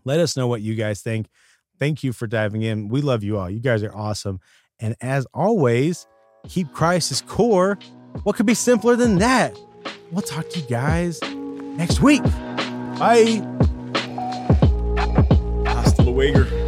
Let 0.04 0.20
us 0.20 0.36
know 0.36 0.46
what 0.46 0.62
you 0.62 0.76
guys 0.76 1.02
think. 1.02 1.26
Thank 1.80 2.04
you 2.04 2.12
for 2.12 2.26
diving 2.26 2.62
in. 2.62 2.88
We 2.88 3.00
love 3.00 3.24
you 3.24 3.38
all. 3.38 3.50
You 3.50 3.58
guys 3.58 3.82
are 3.82 3.94
awesome. 3.96 4.38
And 4.78 4.94
as 5.00 5.26
always, 5.34 6.06
keep 6.46 6.72
Christ's 6.72 7.22
core. 7.22 7.78
What 8.22 8.36
could 8.36 8.46
be 8.46 8.54
simpler 8.54 8.96
than 8.96 9.18
that? 9.18 9.58
We'll 10.12 10.22
talk 10.22 10.48
to 10.50 10.60
you 10.60 10.66
guys 10.68 11.20
next 11.22 12.00
week. 12.00 12.22
Bye. 12.98 13.42
Hasta 15.64 16.02
luego. 16.02 16.59